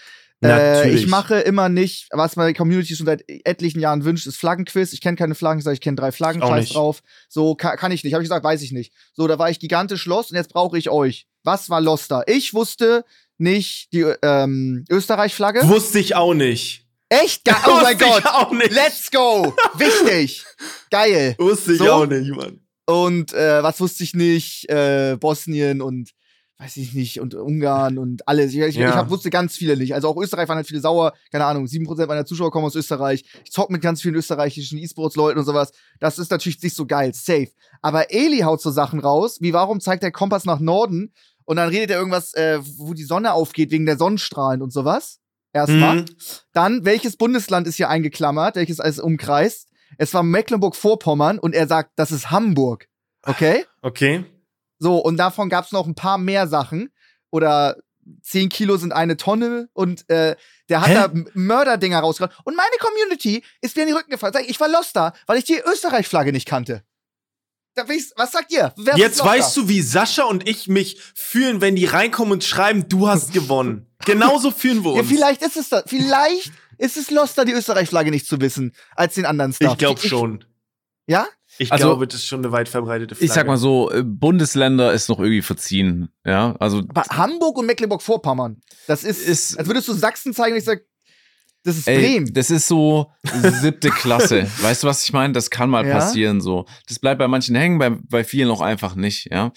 Äh, 0.44 0.48
Natürlich. 0.48 1.04
ich 1.04 1.08
mache 1.08 1.36
immer 1.42 1.70
nicht, 1.70 2.08
was 2.12 2.36
meine 2.36 2.56
Community 2.56 2.96
schon 2.96 3.06
seit 3.06 3.24
etlichen 3.28 3.80
Jahren 3.80 4.06
wünscht, 4.06 4.26
ist 4.26 4.38
Flaggenquiz. 4.38 4.92
Ich 4.94 5.00
kenne 5.02 5.16
keine 5.16 5.36
Flaggen, 5.36 5.60
ich 5.60 5.66
sage, 5.66 5.76
ich 5.76 5.82
kenne 5.82 5.98
drei 5.98 6.12
Flaggen, 6.12 6.42
Auch 6.42 6.50
scheiß 6.50 6.64
nicht. 6.64 6.76
drauf. 6.76 7.04
So 7.30 7.54
kann, 7.54 7.78
kann 7.78 7.92
ich 7.92 8.04
nicht. 8.04 8.14
Habe 8.16 8.24
ich 8.24 8.30
gesagt, 8.30 8.44
weiß 8.44 8.64
ich 8.64 8.72
nicht. 8.72 8.92
So, 9.14 9.28
da 9.28 9.38
war 9.38 9.52
ich 9.52 9.60
gigantisch 9.60 10.08
lost 10.08 10.32
und 10.32 10.38
jetzt 10.38 10.52
brauche 10.52 10.80
ich 10.80 10.90
euch. 10.90 11.28
Was 11.44 11.70
war 11.70 11.80
lost 11.80 12.10
da? 12.10 12.24
Ich 12.26 12.56
wusste 12.56 13.06
nicht 13.42 13.92
die 13.94 14.06
ähm, 14.22 14.86
Österreich-Flagge. 14.90 15.68
Wusste 15.68 16.00
ich 16.00 16.16
auch 16.16 16.34
nicht. 16.34 16.86
Echt? 17.10 17.44
Ge 17.44 17.54
oh 17.68 17.72
mein 17.84 18.00
Wusste 18.00 18.06
ich 18.06 18.24
Gott. 18.24 18.26
auch 18.28 18.52
nicht. 18.52 18.72
Let's 18.72 19.12
go. 19.12 19.54
Wichtig. 19.76 20.46
Geil. 20.90 21.36
Wusste 21.38 21.74
ich 21.74 21.80
So? 21.80 21.92
auch 21.92 22.06
nicht, 22.06 22.30
Mann. 22.36 22.62
Und 22.86 23.34
äh, 23.34 23.62
was 23.64 23.80
wusste 23.80 24.04
ich 24.04 24.14
nicht? 24.14 24.70
Äh, 24.70 25.18
Bosnien 25.20 25.82
und 25.82 26.12
weiß 26.58 26.78
ich 26.78 26.94
nicht, 26.94 27.20
und 27.20 27.34
Ungarn 27.34 27.98
und 27.98 28.28
alles. 28.28 28.54
Ich, 28.54 28.60
ich, 28.60 28.76
Ja. 28.76 28.90
ich 28.90 28.96
hab, 28.96 29.10
wusste 29.10 29.32
ganz 29.32 29.56
viele 29.58 29.76
nicht. 29.76 29.96
Also 29.96 30.08
auch 30.10 30.18
Österreich 30.18 30.48
waren 30.48 30.58
halt 30.58 30.68
viele 30.68 30.80
sauer. 30.80 31.14
Keine 31.32 31.46
Ahnung, 31.46 31.66
7% 31.66 32.06
meiner 32.06 32.24
Zuschauer 32.26 32.52
kommen 32.52 32.68
aus 32.68 32.76
Österreich. 32.76 33.24
Ich 33.44 33.52
zock 33.52 33.72
mit 33.72 33.82
ganz 33.82 34.00
vielen 34.04 34.14
österreichischen 34.14 34.78
E-Sports-Leuten 34.78 35.40
und 35.40 35.46
sowas. 35.46 35.72
Das 36.00 36.20
ist 36.20 36.30
natürlich 36.30 36.62
nicht 36.62 36.76
so 36.76 36.86
geil. 36.86 37.14
Safe. 37.16 37.48
Aber 37.82 38.12
Eli 38.14 38.40
haut 38.42 38.62
so 38.62 38.70
Sachen 38.70 39.00
raus, 39.00 39.38
wie 39.42 39.54
warum 39.54 39.80
zeigt 39.80 40.04
der 40.04 40.12
Kompass 40.12 40.46
nach 40.46 40.60
Norden? 40.60 41.14
Und 41.46 41.58
dann 41.58 41.70
redet 41.70 41.92
er 41.92 41.98
irgendwas, 41.98 42.34
äh, 42.34 42.60
wo 42.78 42.94
die 42.94 43.04
Sonne 43.04 43.34
aufgeht 43.34 43.72
wegen 43.72 43.86
der 43.86 43.98
Sonnenstrahlen 43.98 44.62
und 44.62 44.72
sowas. 44.72 45.20
Erstmal. 45.54 46.02
Mhm. 46.02 46.06
Dann, 46.54 46.86
welches 46.86 47.18
Bundesland 47.18 47.68
ist 47.68 47.76
hier 47.76 47.90
eingeklammert, 47.90 48.56
welches 48.56 48.80
alles 48.80 49.00
umkreist? 49.00 49.68
Es 49.98 50.14
war 50.14 50.24
Mecklenburg-Vorpommern 50.24 51.40
und 51.40 51.54
er 51.54 51.68
sagt, 51.68 51.92
das 51.98 52.12
ist 52.12 52.32
Hamburg. 52.32 52.88
Okay? 53.24 53.66
Okay. 53.82 54.26
So, 54.80 54.98
und 54.98 55.18
davon 55.18 55.50
gab 55.50 55.66
es 55.66 55.72
noch 55.72 55.86
ein 55.86 55.96
paar 55.96 56.18
mehr 56.18 56.48
Sachen. 56.48 56.90
Oder 57.30 57.78
10 58.24 58.50
Kilo 58.50 58.78
sind 58.78 58.94
eine 58.94 59.18
Tonne 59.18 59.70
und 59.74 60.10
äh, 60.10 60.36
der 60.70 60.82
hat 60.82 60.88
Hä? 60.90 60.94
da 60.96 61.12
Mörderdinger 61.34 62.00
rausgebracht. 62.00 62.40
Und 62.44 62.56
meine 62.56 62.70
Community 62.80 63.44
ist 63.62 63.76
mir 63.76 63.84
in 63.84 63.90
die 63.90 63.94
Rücken 63.94 64.12
gefallen. 64.12 64.34
Ich 64.48 64.60
war 64.60 64.70
lost 64.70 64.96
da, 64.96 65.14
weil 65.28 65.38
ich 65.38 65.44
die 65.44 65.60
Österreich-Flagge 65.60 66.32
nicht 66.32 66.48
kannte. 66.48 66.84
Was 67.76 68.32
sagt 68.32 68.52
ihr? 68.52 68.74
Wer 68.78 68.98
Jetzt 68.98 69.24
weißt 69.24 69.56
du, 69.58 69.68
wie 69.70 69.82
Sascha 69.82 70.24
und 70.24 70.48
ich 70.48 70.68
mich 70.68 70.98
fühlen, 71.16 71.62
wenn 71.62 71.76
die 71.76 71.86
reinkommen 71.86 72.34
und 72.34 72.44
schreiben, 72.44 72.88
du 72.90 73.08
hast 73.08 73.34
gewonnen. 73.34 73.88
Genauso 74.06 74.52
fühlen 74.52 74.84
wir 74.84 74.94
Ja, 74.96 75.00
uns. 75.02 75.10
vielleicht 75.10 75.42
ist 75.42 75.58
es 75.58 75.70
da. 75.70 75.84
Vielleicht 75.86 76.52
ist 76.78 76.98
es 76.98 77.12
loster, 77.12 77.46
die 77.46 77.54
Österreich-Flagge 77.54 78.12
nicht 78.12 78.28
zu 78.28 78.42
wissen, 78.42 78.74
als 78.96 79.14
den 79.16 79.26
anderen 79.26 79.54
Stuff. 79.54 79.74
ich 79.74 79.78
glaube 79.78 80.02
schon. 80.02 80.44
Ja? 81.08 81.28
Ich 81.58 81.72
Also- 81.72 81.86
glaube, 81.86 82.08
das 82.08 82.22
ist 82.22 82.28
schon 82.28 82.40
eine 82.40 82.52
weit 82.52 82.70
verbreitete 82.70 83.14
Flagge. 83.16 83.26
Ich 83.26 83.32
sag 83.34 83.46
mal 83.46 83.58
so, 83.58 83.92
äh, 83.92 84.04
Bundesländer 84.04 84.94
ist 84.94 85.10
noch 85.10 85.20
irgendwie 85.20 85.42
verziehen. 85.42 86.10
Ja, 86.26 86.56
also 86.60 86.80
Aber 86.90 87.04
Hamburg 87.10 87.58
und 87.58 87.66
Mecklenburg-Vorpommern, 87.68 88.62
das 88.88 89.04
ist, 89.04 89.28
Ist- 89.28 89.58
als 89.60 89.68
würdest 89.68 89.88
du 89.88 89.94
Sachsen 89.94 90.34
zeigen 90.34 90.54
und 90.54 90.60
ich 90.60 90.66
sag, 90.66 90.82
das 91.64 91.78
ist 91.78 91.88
Ey, 91.88 91.98
Bremen. 92.00 92.34
das 92.34 92.50
ist 92.52 92.68
so 92.68 93.12
siebte 93.62 93.90
Klasse. 93.90 94.48
weißt 94.62 94.84
du, 94.84 94.88
was 94.88 95.04
ich 95.04 95.14
meine? 95.14 95.34
Das 95.34 95.50
kann 95.50 95.70
mal 95.70 95.86
Ja. 95.86 95.94
passieren 95.96 96.42
so. 96.42 96.66
Das 96.88 97.00
bleibt 97.00 97.20
bei 97.20 97.28
manchen 97.28 97.56
hängen, 97.56 97.78
bei, 97.80 97.90
bei 97.90 98.24
vielen 98.24 98.50
auch 98.50 98.62
einfach 98.62 98.96
nicht, 98.96 99.30
ja. 99.32 99.52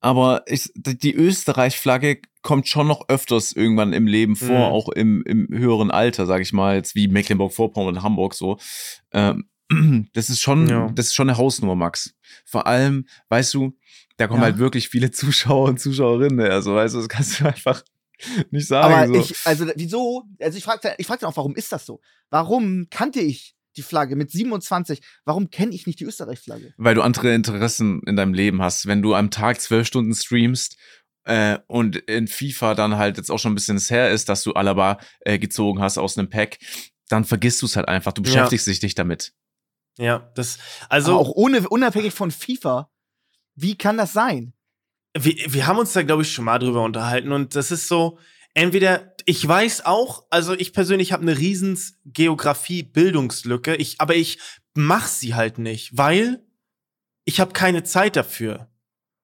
Aber 0.00 0.42
ich, 0.46 0.70
die 0.74 1.14
Österreich-Flagge 1.14 2.18
kommt 2.42 2.68
schon 2.68 2.86
noch 2.86 3.08
öfters 3.08 3.52
irgendwann 3.52 3.94
im 3.94 4.06
Leben 4.06 4.36
vor, 4.36 4.48
Mhm. 4.68 4.74
auch 4.74 4.88
im, 4.90 5.22
im 5.26 5.48
höheren 5.50 5.90
Alter, 5.90 6.26
sag 6.26 6.42
ich 6.42 6.52
mal, 6.52 6.76
jetzt 6.76 6.94
wie 6.94 7.08
Mecklenburg-Vorpommern 7.08 7.96
und 7.96 8.02
Hamburg 8.02 8.34
so. 8.34 8.58
Ähm, 9.12 9.48
das 10.12 10.28
ist 10.28 10.40
schon, 10.42 10.68
Ja. 10.68 10.90
das 10.94 11.06
ist 11.06 11.14
schon 11.14 11.30
eine 11.30 11.38
Hausnummer, 11.38 11.74
Max. 11.74 12.14
Vor 12.44 12.66
allem, 12.66 13.06
weißt 13.30 13.54
du, 13.54 13.76
da 14.18 14.26
kommen 14.26 14.40
Ja. 14.40 14.44
halt 14.46 14.58
wirklich 14.58 14.90
viele 14.90 15.10
Zuschauer 15.10 15.68
und 15.70 15.80
Zuschauerinnen. 15.80 16.50
Also, 16.50 16.74
weißt 16.74 16.94
du, 16.94 16.98
das 16.98 17.08
kannst 17.08 17.40
du 17.40 17.46
einfach 17.46 17.82
nicht 18.50 18.66
sagen. 18.68 18.94
Aber 18.94 19.06
so. 19.06 19.14
ich, 19.14 19.34
also 19.44 19.66
wieso? 19.76 20.24
Also 20.40 20.58
ich 20.58 20.64
fragte, 20.64 20.94
ich 20.98 21.06
fragte 21.06 21.26
auch, 21.26 21.36
warum 21.36 21.54
ist 21.56 21.72
das 21.72 21.86
so? 21.86 22.00
Warum 22.30 22.86
kannte 22.90 23.20
ich 23.20 23.54
die 23.76 23.82
Flagge 23.82 24.16
mit 24.16 24.30
27? 24.30 25.00
Warum 25.24 25.50
kenne 25.50 25.74
ich 25.74 25.86
nicht 25.86 26.00
die 26.00 26.04
Österreich-Flagge? 26.04 26.74
Weil 26.76 26.94
du 26.94 27.02
andere 27.02 27.34
Interessen 27.34 28.02
in 28.06 28.16
deinem 28.16 28.34
Leben 28.34 28.62
hast. 28.62 28.86
Wenn 28.86 29.02
du 29.02 29.14
am 29.14 29.30
Tag 29.30 29.60
zwölf 29.60 29.86
Stunden 29.86 30.14
streamst 30.14 30.76
äh, 31.24 31.58
und 31.66 31.96
in 31.96 32.28
FIFA 32.28 32.74
dann 32.74 32.96
halt 32.96 33.16
jetzt 33.16 33.30
auch 33.30 33.38
schon 33.38 33.52
ein 33.52 33.56
bisschen 33.56 33.76
es 33.76 33.90
her 33.90 34.10
ist, 34.10 34.28
dass 34.28 34.42
du 34.42 34.52
Alaba 34.52 34.98
äh, 35.20 35.38
gezogen 35.38 35.80
hast 35.80 35.98
aus 35.98 36.16
einem 36.16 36.30
Pack, 36.30 36.58
dann 37.08 37.24
vergisst 37.24 37.62
du 37.62 37.66
es 37.66 37.76
halt 37.76 37.88
einfach. 37.88 38.12
Du 38.12 38.22
Ja. 38.22 38.26
beschäftigst 38.26 38.66
dich 38.66 38.82
nicht 38.82 38.98
damit. 38.98 39.32
Ja, 39.98 40.30
das, 40.34 40.58
Also 40.88 41.12
also, 41.12 41.18
auch 41.18 41.34
ohne, 41.34 41.68
unabhängig 41.68 42.12
von 42.14 42.30
FIFA. 42.30 42.90
Wie 43.54 43.76
kann 43.76 43.96
das 43.96 44.12
sein? 44.12 44.52
Wir, 45.16 45.34
wir 45.48 45.66
haben 45.66 45.78
uns 45.78 45.92
da, 45.92 46.02
glaube 46.02 46.22
ich, 46.22 46.32
schon 46.32 46.44
mal 46.44 46.58
drüber 46.58 46.82
unterhalten 46.82 47.32
und 47.32 47.54
das 47.54 47.70
ist 47.70 47.88
so, 47.88 48.18
entweder, 48.54 49.14
ich 49.26 49.46
weiß 49.46 49.84
auch, 49.84 50.24
also 50.30 50.54
ich 50.54 50.72
persönlich 50.72 51.12
habe 51.12 51.22
eine 51.22 51.38
riesens 51.38 51.98
Geografie-Bildungslücke, 52.04 53.76
ich, 53.76 54.00
aber 54.00 54.16
ich 54.16 54.38
mach 54.74 55.06
sie 55.06 55.34
halt 55.34 55.58
nicht, 55.58 55.96
weil 55.96 56.44
ich 57.24 57.40
habe 57.40 57.52
keine 57.52 57.84
Zeit 57.84 58.16
dafür. 58.16 58.70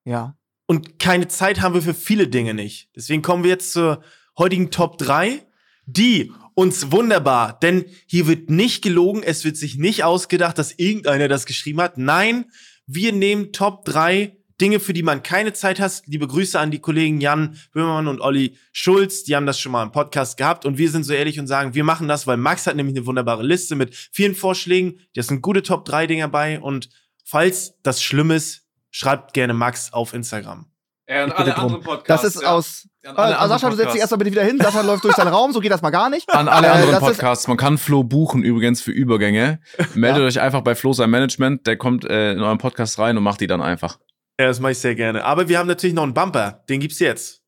Ja. 0.05 0.37
Und 0.65 0.99
keine 0.99 1.27
Zeit 1.27 1.61
haben 1.61 1.73
wir 1.73 1.81
für 1.81 1.93
viele 1.93 2.27
Dinge 2.27 2.53
nicht. 2.53 2.89
Deswegen 2.95 3.21
kommen 3.21 3.43
wir 3.43 3.51
jetzt 3.51 3.73
zur 3.73 4.03
heutigen 4.37 4.71
Top 4.71 4.97
3, 4.97 5.45
die 5.85 6.31
uns 6.53 6.91
wunderbar, 6.91 7.59
denn 7.59 7.85
hier 8.07 8.27
wird 8.27 8.49
nicht 8.49 8.81
gelogen, 8.81 9.23
es 9.23 9.43
wird 9.45 9.57
sich 9.57 9.77
nicht 9.77 10.03
ausgedacht, 10.03 10.57
dass 10.57 10.73
irgendeiner 10.73 11.27
das 11.27 11.45
geschrieben 11.45 11.81
hat. 11.81 11.97
Nein, 11.97 12.45
wir 12.87 13.13
nehmen 13.13 13.51
Top 13.51 13.85
3 13.85 14.37
Dinge, 14.61 14.79
für 14.79 14.93
die 14.93 15.03
man 15.03 15.23
keine 15.23 15.53
Zeit 15.53 15.79
hat. 15.79 16.03
Liebe 16.05 16.27
Grüße 16.27 16.59
an 16.59 16.71
die 16.71 16.79
Kollegen 16.79 17.19
Jan 17.19 17.57
Böhmermann 17.73 18.07
und 18.07 18.21
Olli 18.21 18.55
Schulz, 18.71 19.23
die 19.23 19.35
haben 19.35 19.45
das 19.45 19.59
schon 19.59 19.71
mal 19.71 19.83
im 19.83 19.91
Podcast 19.91 20.37
gehabt 20.37 20.65
und 20.65 20.77
wir 20.77 20.89
sind 20.91 21.03
so 21.03 21.13
ehrlich 21.13 21.39
und 21.39 21.47
sagen, 21.47 21.73
wir 21.73 21.83
machen 21.83 22.07
das, 22.07 22.27
weil 22.27 22.37
Max 22.37 22.67
hat 22.67 22.75
nämlich 22.75 22.95
eine 22.95 23.05
wunderbare 23.05 23.43
Liste 23.43 23.75
mit 23.75 23.95
vielen 24.11 24.35
Vorschlägen. 24.35 24.99
Da 25.15 25.23
sind 25.23 25.41
gute 25.41 25.63
Top 25.63 25.83
3 25.85 26.07
Dinger 26.07 26.27
bei 26.27 26.59
und 26.59 26.89
falls 27.25 27.73
das 27.83 28.01
schlimm 28.03 28.31
ist, 28.31 28.61
schreibt 28.91 29.33
gerne 29.33 29.53
Max 29.53 29.91
auf 29.93 30.13
Instagram. 30.13 30.67
Ja, 31.09 31.27
Ich 31.27 31.33
bitte 31.33 31.51
drum. 31.51 31.83
Das 32.07 32.23
ist 32.23 32.45
aus. 32.45 32.87
An 33.03 33.15
Äh, 33.15 33.17
alle 33.19 33.39
also 33.39 33.53
Sascha, 33.53 33.67
anderen 33.67 33.71
du 33.71 33.75
setzt 33.77 33.79
dich 33.79 33.83
Podcasts. 33.85 33.99
erstmal 33.99 34.17
bitte 34.19 34.31
wieder 34.31 34.43
hin. 34.43 34.59
Sascha 34.61 34.81
läuft 34.81 35.03
durch 35.03 35.15
seinen 35.15 35.27
Raum, 35.33 35.51
so 35.51 35.59
geht 35.59 35.71
das 35.71 35.81
mal 35.81 35.89
gar 35.89 36.09
nicht. 36.09 36.29
An 36.31 36.47
alle 36.47 36.67
Äh, 36.67 36.69
anderen 36.69 36.91
das 36.91 37.01
ist- 37.01 37.07
Podcasts. 37.07 37.47
Man 37.47 37.57
kann 37.57 37.77
Flo 37.77 38.03
buchen 38.03 38.43
übrigens 38.43 38.81
für 38.81 38.91
Übergänge. 38.91 39.59
Meldet 39.93 40.21
Ja. 40.21 40.27
euch 40.27 40.39
einfach 40.39 40.61
bei 40.61 40.75
Flo 40.75 40.93
sein 40.93 41.09
Management. 41.09 41.67
Der 41.67 41.75
kommt 41.77 42.05
äh, 42.05 42.33
in 42.33 42.39
euren 42.41 42.59
Podcast 42.59 42.97
rein 42.99 43.17
und 43.17 43.23
macht 43.23 43.41
die 43.41 43.47
dann 43.47 43.61
einfach. 43.61 43.97
Ja, 44.39 44.47
das 44.47 44.59
mache 44.59 44.71
ich 44.71 44.79
sehr 44.79 44.95
gerne. 44.95 45.23
Aber 45.23 45.47
wir 45.47 45.59
haben 45.59 45.67
natürlich 45.67 45.95
noch 45.95 46.03
einen 46.03 46.13
Bumper. 46.13 46.63
Den 46.69 46.79
gibt's 46.79 46.99
jetzt. 46.99 47.41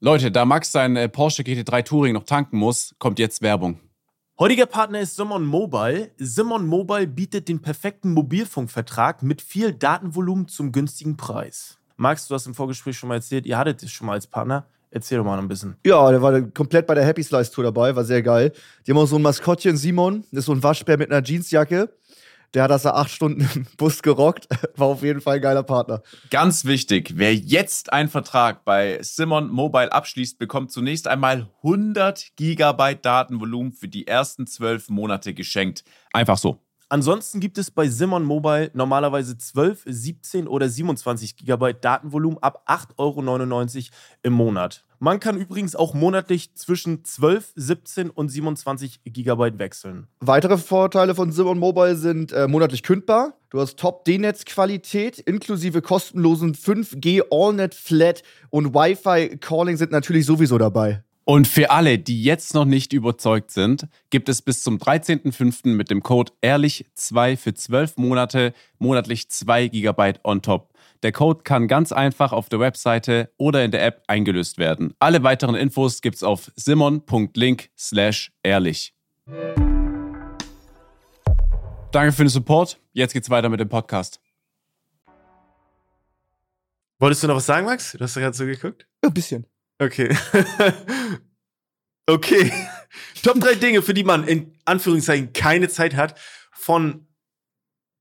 Leute, 0.00 0.32
da 0.32 0.44
Max 0.44 0.72
sein 0.72 0.96
äh, 0.96 1.08
Porsche 1.08 1.42
GT3 1.42 1.84
Touring 1.84 2.14
noch 2.14 2.24
tanken 2.24 2.56
muss, 2.58 2.94
kommt 2.98 3.20
jetzt 3.20 3.40
Werbung. 3.40 3.78
Heutiger 4.38 4.66
Partner 4.66 4.98
ist 5.00 5.14
Simon 5.14 5.46
Mobile. 5.46 6.10
Simon 6.16 6.66
Mobile 6.66 7.06
bietet 7.06 7.48
den 7.48 7.62
perfekten 7.62 8.12
Mobilfunkvertrag 8.12 9.22
mit 9.22 9.40
viel 9.40 9.72
Datenvolumen 9.72 10.48
zum 10.48 10.72
günstigen 10.72 11.16
Preis. 11.16 11.78
Max, 11.96 12.26
du 12.26 12.34
hast 12.34 12.46
im 12.46 12.54
Vorgespräch 12.54 12.96
schon 12.96 13.10
mal 13.10 13.16
erzählt, 13.16 13.46
ihr 13.46 13.56
hattet 13.56 13.82
es 13.84 13.92
schon 13.92 14.08
mal 14.08 14.14
als 14.14 14.26
Partner. 14.26 14.66
Erzähl 14.90 15.18
doch 15.18 15.24
mal 15.24 15.36
noch 15.36 15.42
ein 15.42 15.48
bisschen. 15.48 15.76
Ja, 15.86 16.10
der 16.10 16.20
war 16.20 16.40
komplett 16.42 16.86
bei 16.86 16.94
der 16.94 17.04
Happy 17.04 17.22
Slice 17.22 17.52
Tour 17.52 17.64
dabei, 17.64 17.94
war 17.94 18.04
sehr 18.04 18.22
geil. 18.22 18.52
Die 18.86 18.90
haben 18.90 18.98
auch 18.98 19.06
so 19.06 19.16
ein 19.16 19.22
Maskottchen, 19.22 19.76
Simon, 19.76 20.24
das 20.32 20.40
ist 20.40 20.46
so 20.46 20.52
ein 20.52 20.62
Waschbär 20.62 20.98
mit 20.98 21.10
einer 21.10 21.24
Jeansjacke. 21.24 21.88
Der 22.54 22.64
hat 22.64 22.70
das 22.70 22.82
da 22.82 22.90
acht 22.90 23.10
Stunden 23.10 23.48
im 23.54 23.66
Bus 23.76 24.02
gerockt. 24.02 24.46
War 24.76 24.88
auf 24.88 25.02
jeden 25.02 25.20
Fall 25.20 25.36
ein 25.36 25.42
geiler 25.42 25.62
Partner. 25.62 26.02
Ganz 26.30 26.64
wichtig, 26.64 27.14
wer 27.16 27.34
jetzt 27.34 27.92
einen 27.92 28.08
Vertrag 28.08 28.64
bei 28.64 28.98
Simon 29.00 29.50
Mobile 29.50 29.90
abschließt, 29.92 30.38
bekommt 30.38 30.70
zunächst 30.70 31.08
einmal 31.08 31.48
100 31.62 32.32
Gigabyte 32.36 33.04
Datenvolumen 33.04 33.72
für 33.72 33.88
die 33.88 34.06
ersten 34.06 34.46
zwölf 34.46 34.90
Monate 34.90 35.32
geschenkt. 35.32 35.84
Einfach 36.12 36.36
so. 36.36 36.60
Ansonsten 36.92 37.40
gibt 37.40 37.56
es 37.56 37.70
bei 37.70 37.88
Simon 37.88 38.22
Mobile 38.22 38.70
normalerweise 38.74 39.38
12, 39.38 39.84
17 39.86 40.46
oder 40.46 40.68
27 40.68 41.38
GB 41.38 41.72
Datenvolumen 41.80 42.36
ab 42.42 42.64
8,99 42.66 42.98
Euro 42.98 43.96
im 44.22 44.34
Monat. 44.34 44.84
Man 44.98 45.18
kann 45.18 45.38
übrigens 45.38 45.74
auch 45.74 45.94
monatlich 45.94 46.54
zwischen 46.54 47.02
12, 47.02 47.52
17 47.56 48.10
und 48.10 48.28
27 48.28 49.04
GB 49.04 49.58
wechseln. 49.58 50.06
Weitere 50.20 50.58
Vorteile 50.58 51.14
von 51.14 51.32
Simon 51.32 51.58
Mobile 51.58 51.96
sind 51.96 52.30
äh, 52.32 52.46
monatlich 52.46 52.82
kündbar. 52.82 53.38
Du 53.48 53.58
hast 53.58 53.78
Top-D-Netz-Qualität 53.78 55.18
inklusive 55.18 55.80
kostenlosen 55.80 56.54
5G 56.54 57.22
AllNet 57.30 57.74
Flat 57.74 58.22
und 58.50 58.74
Wi-Fi 58.74 59.38
Calling 59.38 59.78
sind 59.78 59.92
natürlich 59.92 60.26
sowieso 60.26 60.58
dabei. 60.58 61.02
Und 61.24 61.46
für 61.46 61.70
alle, 61.70 61.98
die 61.98 62.22
jetzt 62.22 62.52
noch 62.54 62.64
nicht 62.64 62.92
überzeugt 62.92 63.52
sind, 63.52 63.86
gibt 64.10 64.28
es 64.28 64.42
bis 64.42 64.62
zum 64.62 64.78
13.05. 64.78 65.68
mit 65.68 65.90
dem 65.90 66.02
Code 66.02 66.32
ehrlich2 66.42 67.36
für 67.36 67.54
12 67.54 67.96
Monate 67.96 68.52
monatlich 68.78 69.30
2 69.30 69.68
GB 69.68 70.14
on 70.24 70.42
top. 70.42 70.72
Der 71.04 71.12
Code 71.12 71.42
kann 71.42 71.68
ganz 71.68 71.92
einfach 71.92 72.32
auf 72.32 72.48
der 72.48 72.60
Webseite 72.60 73.32
oder 73.36 73.64
in 73.64 73.70
der 73.70 73.84
App 73.84 74.02
eingelöst 74.08 74.58
werden. 74.58 74.94
Alle 74.98 75.22
weiteren 75.22 75.54
Infos 75.54 76.00
gibt's 76.00 76.22
auf 76.22 76.50
simon.link 76.56 77.70
slash 77.78 78.32
ehrlich. 78.42 78.94
Danke 81.92 82.12
für 82.12 82.24
den 82.24 82.30
Support. 82.30 82.80
Jetzt 82.92 83.12
geht's 83.12 83.30
weiter 83.30 83.48
mit 83.48 83.60
dem 83.60 83.68
Podcast. 83.68 84.20
Wolltest 86.98 87.22
du 87.22 87.26
noch 87.26 87.36
was 87.36 87.46
sagen, 87.46 87.66
Max? 87.66 87.92
Du 87.92 88.00
hast 88.00 88.16
doch 88.16 88.20
gerade 88.20 88.36
so 88.36 88.44
geguckt. 88.46 88.86
Ein 89.02 89.12
bisschen. 89.12 89.51
Okay. 89.82 90.16
okay. 92.06 92.52
Top 93.22 93.40
drei 93.40 93.54
Dinge, 93.54 93.82
für 93.82 93.94
die 93.94 94.04
man 94.04 94.26
in 94.28 94.56
Anführungszeichen 94.64 95.32
keine 95.32 95.68
Zeit 95.68 95.96
hat, 95.96 96.18
von 96.52 97.08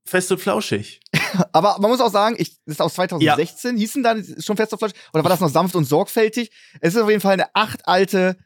Fest 0.05 0.32
und 0.32 0.39
Flauschig. 0.39 0.99
Aber 1.53 1.77
man 1.79 1.89
muss 1.89 2.01
auch 2.01 2.11
sagen, 2.11 2.36
ich, 2.38 2.57
das 2.65 2.75
ist 2.75 2.82
aus 2.82 2.93
2016, 2.95 3.75
ja. 3.75 3.79
hießen 3.79 4.03
da 4.03 4.15
schon 4.39 4.57
Fest 4.57 4.73
und 4.73 4.79
Flauschig? 4.79 4.97
Oder 5.13 5.23
war 5.23 5.29
das 5.29 5.39
noch 5.39 5.49
sanft 5.49 5.75
und 5.75 5.86
sorgfältig? 5.86 6.51
Es 6.82 6.95
ist 6.95 7.01
auf 7.01 7.09
jeden 7.09 7.21
Fall 7.21 7.34
eine 7.34 7.55
acht 7.55 7.88
alte, 7.88 8.38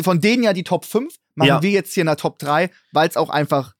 von 0.00 0.20
denen 0.20 0.42
ja 0.42 0.52
die 0.52 0.64
Top 0.64 0.84
5, 0.84 1.14
machen 1.34 1.48
ja. 1.48 1.62
wir 1.62 1.70
jetzt 1.70 1.94
hier 1.94 2.02
in 2.02 2.06
der 2.06 2.16
Top 2.16 2.38
3, 2.38 2.70
weil 2.92 3.08
es 3.08 3.16
auch 3.16 3.30
einfach 3.30 3.74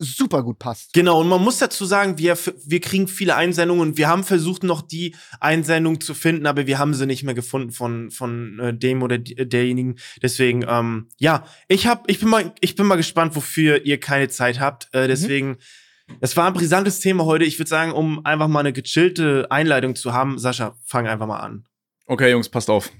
super 0.00 0.42
gut 0.42 0.58
passt. 0.58 0.94
Genau, 0.94 1.20
und 1.20 1.28
man 1.28 1.42
muss 1.44 1.58
dazu 1.58 1.84
sagen, 1.84 2.16
wir, 2.18 2.36
wir 2.64 2.80
kriegen 2.80 3.06
viele 3.06 3.36
Einsendungen 3.36 3.90
und 3.90 3.98
wir 3.98 4.08
haben 4.08 4.24
versucht, 4.24 4.64
noch 4.64 4.80
die 4.80 5.14
Einsendung 5.40 6.00
zu 6.00 6.14
finden, 6.14 6.46
aber 6.46 6.66
wir 6.66 6.78
haben 6.78 6.94
sie 6.94 7.06
nicht 7.06 7.22
mehr 7.22 7.34
gefunden 7.34 7.70
von, 7.70 8.10
von 8.10 8.58
äh, 8.58 8.74
dem 8.74 9.02
oder 9.02 9.18
derjenigen. 9.18 9.96
Deswegen, 10.22 10.64
ähm, 10.66 11.08
ja, 11.18 11.44
ich 11.68 11.86
hab, 11.86 12.10
ich 12.10 12.18
bin 12.18 12.30
mal, 12.30 12.54
ich 12.60 12.74
bin 12.76 12.86
mal 12.86 12.96
gespannt, 12.96 13.36
wofür 13.36 13.84
ihr 13.84 14.00
keine 14.00 14.28
Zeit 14.28 14.58
habt. 14.58 14.88
Äh, 14.92 15.04
mhm. 15.04 15.08
deswegen, 15.08 15.48
mhm. 15.48 16.16
es 16.20 16.36
war 16.36 16.46
ein 16.46 16.54
brisantes 16.54 17.00
Thema 17.00 17.26
heute. 17.26 17.44
Ich 17.44 17.58
würde 17.58 17.68
sagen, 17.68 17.92
um 17.92 18.24
einfach 18.24 18.48
mal 18.48 18.60
eine 18.60 18.72
gechillte 18.72 19.46
Einleitung 19.50 19.96
zu 19.96 20.14
haben, 20.14 20.38
Sascha, 20.38 20.74
fang 20.84 21.06
einfach 21.06 21.26
mal 21.26 21.40
an. 21.40 21.66
Okay, 22.06 22.30
Jungs, 22.30 22.48
passt 22.48 22.70
auf. 22.70 22.90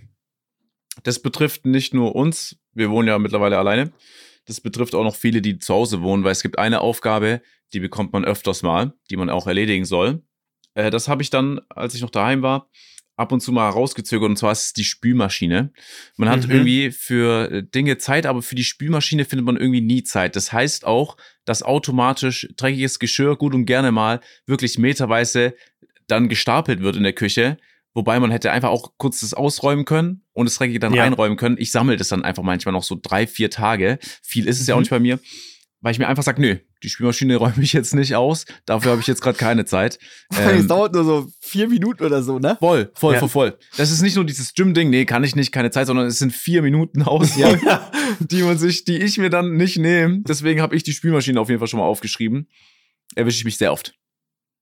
Das 1.03 1.19
betrifft 1.19 1.65
nicht 1.65 1.95
nur 1.95 2.15
uns, 2.15 2.57
wir 2.75 2.91
wohnen 2.91 3.09
ja 3.09 3.19
mittlerweile 3.19 3.59
alleine, 3.59 3.91
das 4.51 4.61
betrifft 4.61 4.97
auch 4.97 5.05
noch 5.05 5.15
viele, 5.15 5.41
die 5.41 5.59
zu 5.59 5.73
Hause 5.73 6.03
wohnen, 6.03 6.25
weil 6.25 6.33
es 6.33 6.43
gibt 6.43 6.59
eine 6.59 6.81
Aufgabe, 6.81 7.41
die 7.73 7.79
bekommt 7.79 8.13
man 8.13 8.25
öfters 8.25 8.63
mal, 8.63 8.93
die 9.09 9.17
man 9.17 9.31
auch 9.31 9.47
erledigen 9.47 9.85
soll. 9.85 10.23
Äh, 10.75 10.91
das 10.91 11.07
habe 11.07 11.23
ich 11.23 11.31
dann, 11.31 11.61
als 11.69 11.95
ich 11.95 12.03
noch 12.03 12.11
daheim 12.11 12.43
war, 12.43 12.69
ab 13.17 13.31
und 13.31 13.41
zu 13.41 13.53
mal 13.53 13.69
rausgezögert 13.69 14.29
und 14.29 14.37
zwar 14.37 14.51
ist 14.51 14.65
es 14.65 14.73
die 14.73 14.83
Spülmaschine. 14.83 15.73
Man 16.17 16.29
hat 16.29 16.47
mhm. 16.47 16.51
irgendwie 16.51 16.91
für 16.91 17.51
äh, 17.53 17.63
Dinge 17.63 17.99
Zeit, 17.99 18.27
aber 18.27 18.43
für 18.43 18.57
die 18.57 18.65
Spülmaschine 18.65 19.25
findet 19.25 19.47
man 19.47 19.57
irgendwie 19.57 19.83
nie 19.83 20.03
Zeit. 20.03 20.35
Das 20.35 20.53
heißt 20.53 20.85
auch, 20.85 21.17
dass 21.45 21.63
automatisch 21.63 22.49
dreckiges 22.57 22.99
Geschirr 22.99 23.37
gut 23.37 23.55
und 23.55 23.67
gerne 23.67 23.93
mal 23.93 24.21
wirklich 24.47 24.79
meterweise 24.79 25.55
dann 26.09 26.29
gestapelt 26.29 26.81
wird 26.81 26.97
in 26.97 27.05
der 27.05 27.13
Küche. 27.13 27.57
Wobei 27.93 28.21
man 28.21 28.31
hätte 28.31 28.53
einfach 28.53 28.71
auch 28.71 28.93
kurz 28.99 29.21
das 29.21 29.35
ausräumen 29.35 29.85
können 29.85 30.23
und 30.33 30.47
das 30.47 30.57
Dreckige 30.57 30.79
dann 30.79 30.95
ja. 30.95 31.03
einräumen 31.03 31.37
können. 31.37 31.57
Ich 31.59 31.73
sammle 31.73 31.97
das 31.97 32.09
dann 32.09 32.25
einfach 32.25 32.43
manchmal 32.43 32.73
noch 32.73 32.85
so 32.85 32.97
drei, 33.01 33.27
vier 33.27 33.51
Tage. 33.51 33.99
Viel 34.23 34.47
ist 34.47 34.61
es 34.61 34.67
mhm. 34.67 34.69
ja 34.69 34.75
auch 34.75 34.79
mhm. 34.79 34.83
nicht 34.83 34.91
bei 34.91 35.01
mir. 35.01 35.19
Weil 35.83 35.93
ich 35.93 35.99
mir 35.99 36.09
einfach 36.09 36.23
sage, 36.23 36.43
nö, 36.43 36.57
die 36.83 36.89
Spülmaschine 36.89 37.37
räume 37.37 37.63
ich 37.63 37.73
jetzt 37.73 37.95
nicht 37.95 38.15
aus. 38.15 38.45
Dafür 38.67 38.93
habe 38.93 39.01
ich 39.01 39.07
jetzt 39.07 39.23
gerade 39.23 39.39
keine 39.39 39.65
Zeit. 39.65 39.99
Ähm, 40.39 40.61
es 40.61 40.67
dauert 40.69 40.95
nur 40.95 41.05
so 41.05 41.27
vier 41.41 41.69
Minuten 41.69 42.05
oder 42.05 42.23
so, 42.23 42.39
ne? 42.39 42.57
Voll, 42.61 42.91
voll, 42.95 43.15
ja. 43.15 43.21
voll, 43.21 43.29
voll. 43.29 43.59
Das 43.77 43.91
ist 43.91 44.01
nicht 44.01 44.15
nur 44.15 44.25
dieses 44.25 44.55
Gym-Ding, 44.55 44.89
nee, 44.89 45.05
kann 45.05 45.25
ich 45.25 45.35
nicht, 45.35 45.51
keine 45.51 45.71
Zeit, 45.71 45.89
sondern 45.89 46.07
es 46.07 46.19
sind 46.19 46.33
vier 46.33 46.63
Minuten 46.63 47.03
aus, 47.03 47.37
ja. 47.37 47.59
die 48.21 48.43
man 48.43 48.57
sich, 48.57 48.85
die 48.85 48.97
ich 48.97 49.19
mir 49.19 49.29
dann 49.29 49.57
nicht 49.57 49.77
nehme. 49.77 50.23
Deswegen 50.27 50.63
habe 50.63 50.77
ich 50.77 50.85
die 50.85 50.93
Spülmaschine 50.93 51.41
auf 51.41 51.49
jeden 51.49 51.59
Fall 51.59 51.69
schon 51.69 51.81
mal 51.81 51.87
aufgeschrieben. 51.87 52.49
Erwische 53.17 53.39
ich 53.39 53.45
mich 53.45 53.59
sehr 53.59 53.73
oft. 53.73 53.95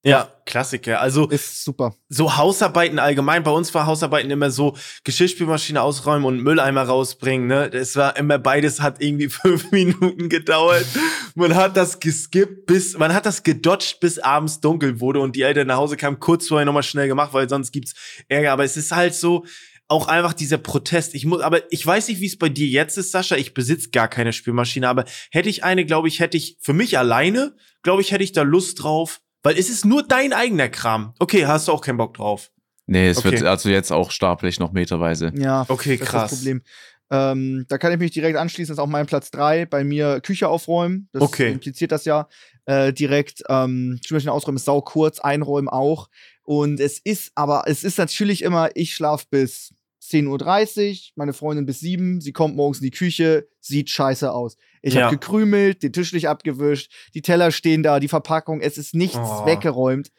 Ja, 0.05 0.32
Klassiker. 0.46 1.01
Also 1.01 1.28
ist 1.28 1.64
super. 1.64 1.94
So 2.09 2.36
Hausarbeiten 2.36 3.01
allgemein. 3.01 3.42
Bei 3.42 3.51
uns 3.51 3.74
war 3.74 3.86
Hausarbeiten 3.86 4.30
immer 4.30 4.51
so 4.51 4.76
Geschirrspülmaschine 5.03 5.82
ausräumen 5.82 6.24
und 6.24 6.40
Mülleimer 6.40 6.84
rausbringen. 6.84 7.49
Ne, 7.49 7.68
das 7.68 7.96
war 7.96 8.16
immer 8.16 8.38
beides 8.38 8.80
hat 8.80 9.03
irgendwie 9.03 9.28
fünf 9.28 9.72
Minuten 9.72 10.28
gedauert. 10.28 10.86
man 11.34 11.57
hat 11.57 11.76
das 11.76 11.99
geskippt 11.99 12.66
bis 12.66 12.96
man 12.96 13.12
hat 13.12 13.26
das 13.26 13.42
gedodged 13.42 13.99
bis 14.01 14.18
abends 14.20 14.61
dunkel 14.61 15.01
wurde 15.01 15.20
und 15.20 15.34
die 15.34 15.42
Eltern 15.42 15.66
nach 15.66 15.76
Hause 15.76 15.96
kamen 15.96 16.20
kurz 16.20 16.46
vorher 16.46 16.64
nochmal 16.64 16.84
schnell 16.84 17.09
gemacht, 17.09 17.32
weil 17.32 17.49
sonst 17.49 17.72
gibt's 17.72 17.94
Ärger. 18.28 18.53
Aber 18.53 18.64
es 18.64 18.76
ist 18.76 18.92
halt 18.92 19.14
so 19.14 19.44
auch 19.88 20.07
einfach 20.07 20.32
dieser 20.32 20.59
Protest. 20.59 21.14
Ich 21.14 21.24
muss, 21.24 21.40
aber 21.40 21.72
ich 21.72 21.84
weiß 21.84 22.09
nicht, 22.09 22.20
wie 22.20 22.26
es 22.26 22.38
bei 22.38 22.49
dir 22.49 22.68
jetzt 22.68 22.99
ist, 22.99 23.11
Sascha. 23.11 23.36
Ich 23.36 23.53
besitze 23.53 23.90
gar 23.90 24.07
keine 24.07 24.32
Spülmaschine, 24.32 24.88
aber 24.88 25.07
hätte 25.32 25.49
ich 25.49 25.64
eine, 25.64 25.84
glaube 25.84 26.07
ich, 26.07 26.20
hätte 26.20 26.36
ich 26.36 26.59
für 26.61 26.74
mich 26.74 26.99
alleine, 26.99 27.57
glaube 27.82 28.03
ich, 28.03 28.12
hätte 28.12 28.22
ich 28.22 28.32
da 28.32 28.42
Lust 28.42 28.82
drauf 28.82 29.20
weil 29.43 29.59
es 29.59 29.68
ist 29.68 29.84
nur 29.84 30.03
dein 30.03 30.32
eigener 30.32 30.68
Kram. 30.68 31.14
Okay, 31.18 31.47
hast 31.47 31.68
du 31.68 31.72
auch 31.72 31.80
keinen 31.80 31.99
Bock 31.99 32.14
drauf. 32.14 32.51
Nee, 32.86 33.09
es 33.09 33.18
okay. 33.18 33.32
wird 33.32 33.43
also 33.45 33.68
jetzt 33.68 33.93
auch 33.93 34.11
stapelig 34.11 34.59
noch 34.59 34.72
meterweise. 34.72 35.32
Ja, 35.36 35.66
okay, 35.68 35.99
krass. 35.99 36.11
Das 36.11 36.32
ist 36.32 36.32
das 36.32 36.39
Problem. 36.39 36.62
Ähm, 37.11 37.66
da 37.68 37.78
kann 37.78 37.93
ich 37.93 37.99
mich 37.99 38.11
direkt 38.11 38.36
anschließen, 38.36 38.72
das 38.74 38.78
ist 38.78 38.82
auch 38.82 38.89
mein 38.89 39.07
Platz 39.07 39.30
3. 39.30 39.66
Bei 39.66 39.84
mir 39.84 40.20
Küche 40.20 40.49
aufräumen. 40.49 41.09
Das 41.12 41.22
okay. 41.22 41.53
impliziert 41.53 41.93
das 41.93 42.05
ja 42.05 42.28
äh, 42.66 42.93
direkt. 42.93 43.43
Ähm, 43.49 43.99
Spülmaschine 44.05 44.32
ausräumen 44.32 44.57
ist 44.57 44.64
sau 44.64 44.80
kurz, 44.80 45.20
einräumen 45.20 45.68
auch. 45.68 46.09
Und 46.45 46.80
es 46.80 46.99
ist 46.99 47.32
aber, 47.34 47.64
es 47.66 47.84
ist 47.84 47.99
natürlich 47.99 48.43
immer, 48.43 48.70
ich 48.74 48.95
schlaf 48.95 49.28
bis 49.28 49.74
10.30 50.03 50.91
Uhr, 50.91 50.97
meine 51.16 51.34
Freundin 51.34 51.66
bis 51.66 51.80
7, 51.80 52.22
sie 52.22 52.32
kommt 52.32 52.57
morgens 52.57 52.78
in 52.78 52.84
die 52.84 52.91
Küche, 52.91 53.49
sieht 53.61 53.91
scheiße 53.91 54.32
aus. 54.32 54.57
Ich 54.83 54.95
ja. 54.95 55.05
habe 55.05 55.16
gekrümelt, 55.16 55.83
den 55.83 55.93
Tisch 55.93 56.12
nicht 56.12 56.29
abgewischt, 56.29 56.93
die 57.14 57.22
Teller 57.22 57.51
stehen 57.51 57.83
da, 57.83 58.01
die 58.01 58.09
Verpackung, 58.09 58.61
es 58.61 58.79
ist 58.79 58.95
nichts 58.95 59.18
oh. 59.18 59.47
weggeräumt. 59.47 60.11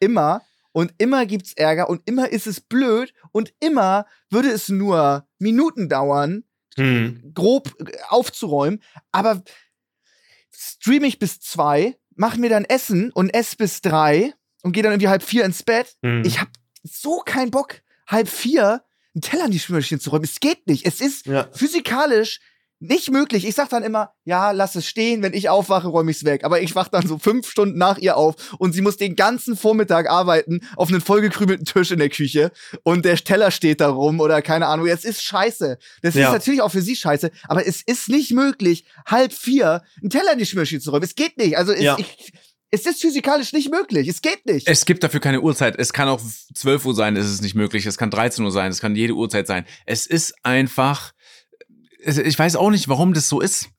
Immer. 0.00 0.42
Und 0.72 0.92
immer 0.98 1.26
gibt's 1.26 1.54
Ärger 1.54 1.88
und 1.88 2.02
immer 2.04 2.28
ist 2.28 2.46
es 2.46 2.60
blöd 2.60 3.12
und 3.32 3.52
immer 3.58 4.06
würde 4.30 4.50
es 4.50 4.68
nur 4.68 5.26
Minuten 5.38 5.88
dauern, 5.88 6.44
hm. 6.76 7.32
grob 7.34 7.74
aufzuräumen. 8.08 8.82
Aber 9.10 9.42
streame 10.52 11.06
ich 11.06 11.18
bis 11.18 11.40
zwei, 11.40 11.96
mach 12.14 12.36
mir 12.36 12.50
dann 12.50 12.64
Essen 12.64 13.10
und 13.12 13.30
ess 13.30 13.56
bis 13.56 13.80
drei 13.80 14.34
und 14.62 14.72
gehe 14.72 14.82
dann 14.82 14.92
irgendwie 14.92 15.08
halb 15.08 15.22
vier 15.22 15.44
ins 15.44 15.62
Bett. 15.62 15.96
Hm. 16.02 16.22
Ich 16.24 16.40
hab 16.40 16.48
so 16.82 17.20
keinen 17.24 17.50
Bock, 17.50 17.80
halb 18.06 18.28
vier 18.28 18.84
einen 19.14 19.22
Teller 19.22 19.46
in 19.46 19.50
die 19.50 19.58
Spülmaschine 19.58 20.00
zu 20.00 20.10
räumen. 20.10 20.24
Es 20.24 20.40
geht 20.40 20.66
nicht. 20.66 20.86
Es 20.86 21.00
ist 21.00 21.26
ja. 21.26 21.48
physikalisch 21.52 22.40
nicht 22.80 23.10
möglich. 23.10 23.46
Ich 23.46 23.54
sag 23.54 23.68
dann 23.70 23.82
immer, 23.82 24.12
ja, 24.24 24.52
lass 24.52 24.76
es 24.76 24.86
stehen, 24.86 25.22
wenn 25.22 25.32
ich 25.32 25.48
aufwache, 25.48 25.88
räume 25.88 26.10
ich's 26.10 26.24
weg. 26.24 26.44
Aber 26.44 26.60
ich 26.60 26.74
wach 26.74 26.88
dann 26.88 27.06
so 27.06 27.18
fünf 27.18 27.50
Stunden 27.50 27.76
nach 27.76 27.98
ihr 27.98 28.16
auf 28.16 28.36
und 28.58 28.72
sie 28.72 28.82
muss 28.82 28.96
den 28.96 29.16
ganzen 29.16 29.56
Vormittag 29.56 30.08
arbeiten 30.08 30.60
auf 30.76 30.88
einen 30.88 31.00
vollgekrümelten 31.00 31.64
Tisch 31.64 31.90
in 31.90 31.98
der 31.98 32.08
Küche 32.08 32.52
und 32.84 33.04
der 33.04 33.16
Teller 33.16 33.50
steht 33.50 33.80
da 33.80 33.88
rum 33.88 34.20
oder 34.20 34.42
keine 34.42 34.66
Ahnung. 34.66 34.86
Es 34.86 35.04
ist 35.04 35.22
scheiße. 35.22 35.78
Das 36.02 36.14
ja. 36.14 36.26
ist 36.26 36.32
natürlich 36.32 36.62
auch 36.62 36.70
für 36.70 36.82
sie 36.82 36.96
scheiße, 36.96 37.30
aber 37.48 37.66
es 37.66 37.82
ist 37.82 38.08
nicht 38.08 38.32
möglich, 38.32 38.84
halb 39.06 39.32
vier 39.32 39.82
einen 40.00 40.10
Teller 40.10 40.32
in 40.32 40.38
die 40.38 40.46
Spülmaschine 40.46 40.80
zu 40.80 40.90
räumen. 40.90 41.04
Es 41.04 41.14
geht 41.14 41.36
nicht. 41.36 41.58
Also 41.58 41.72
es, 41.72 41.82
ja. 41.82 41.96
ich, 41.98 42.32
es 42.70 42.84
ist 42.84 43.00
physikalisch 43.00 43.52
nicht 43.52 43.70
möglich. 43.70 44.08
Es 44.08 44.20
geht 44.20 44.44
nicht. 44.46 44.68
Es 44.68 44.84
gibt 44.84 45.02
dafür 45.02 45.20
keine 45.20 45.40
Uhrzeit. 45.40 45.76
Es 45.78 45.92
kann 45.92 46.08
auch 46.08 46.20
12 46.54 46.84
Uhr 46.84 46.94
sein, 46.94 47.16
ist 47.16 47.26
es 47.26 47.40
nicht 47.40 47.54
möglich. 47.54 47.86
Es 47.86 47.96
kann 47.96 48.10
13 48.10 48.44
Uhr 48.44 48.50
sein. 48.50 48.70
Es 48.70 48.80
kann 48.80 48.94
jede 48.94 49.14
Uhrzeit 49.14 49.46
sein. 49.46 49.64
Es 49.86 50.06
ist 50.06 50.34
einfach 50.42 51.12
ich 52.04 52.38
weiß 52.38 52.56
auch 52.56 52.70
nicht, 52.70 52.88
warum 52.88 53.12
das 53.14 53.28
so 53.28 53.40
ist. 53.40 53.70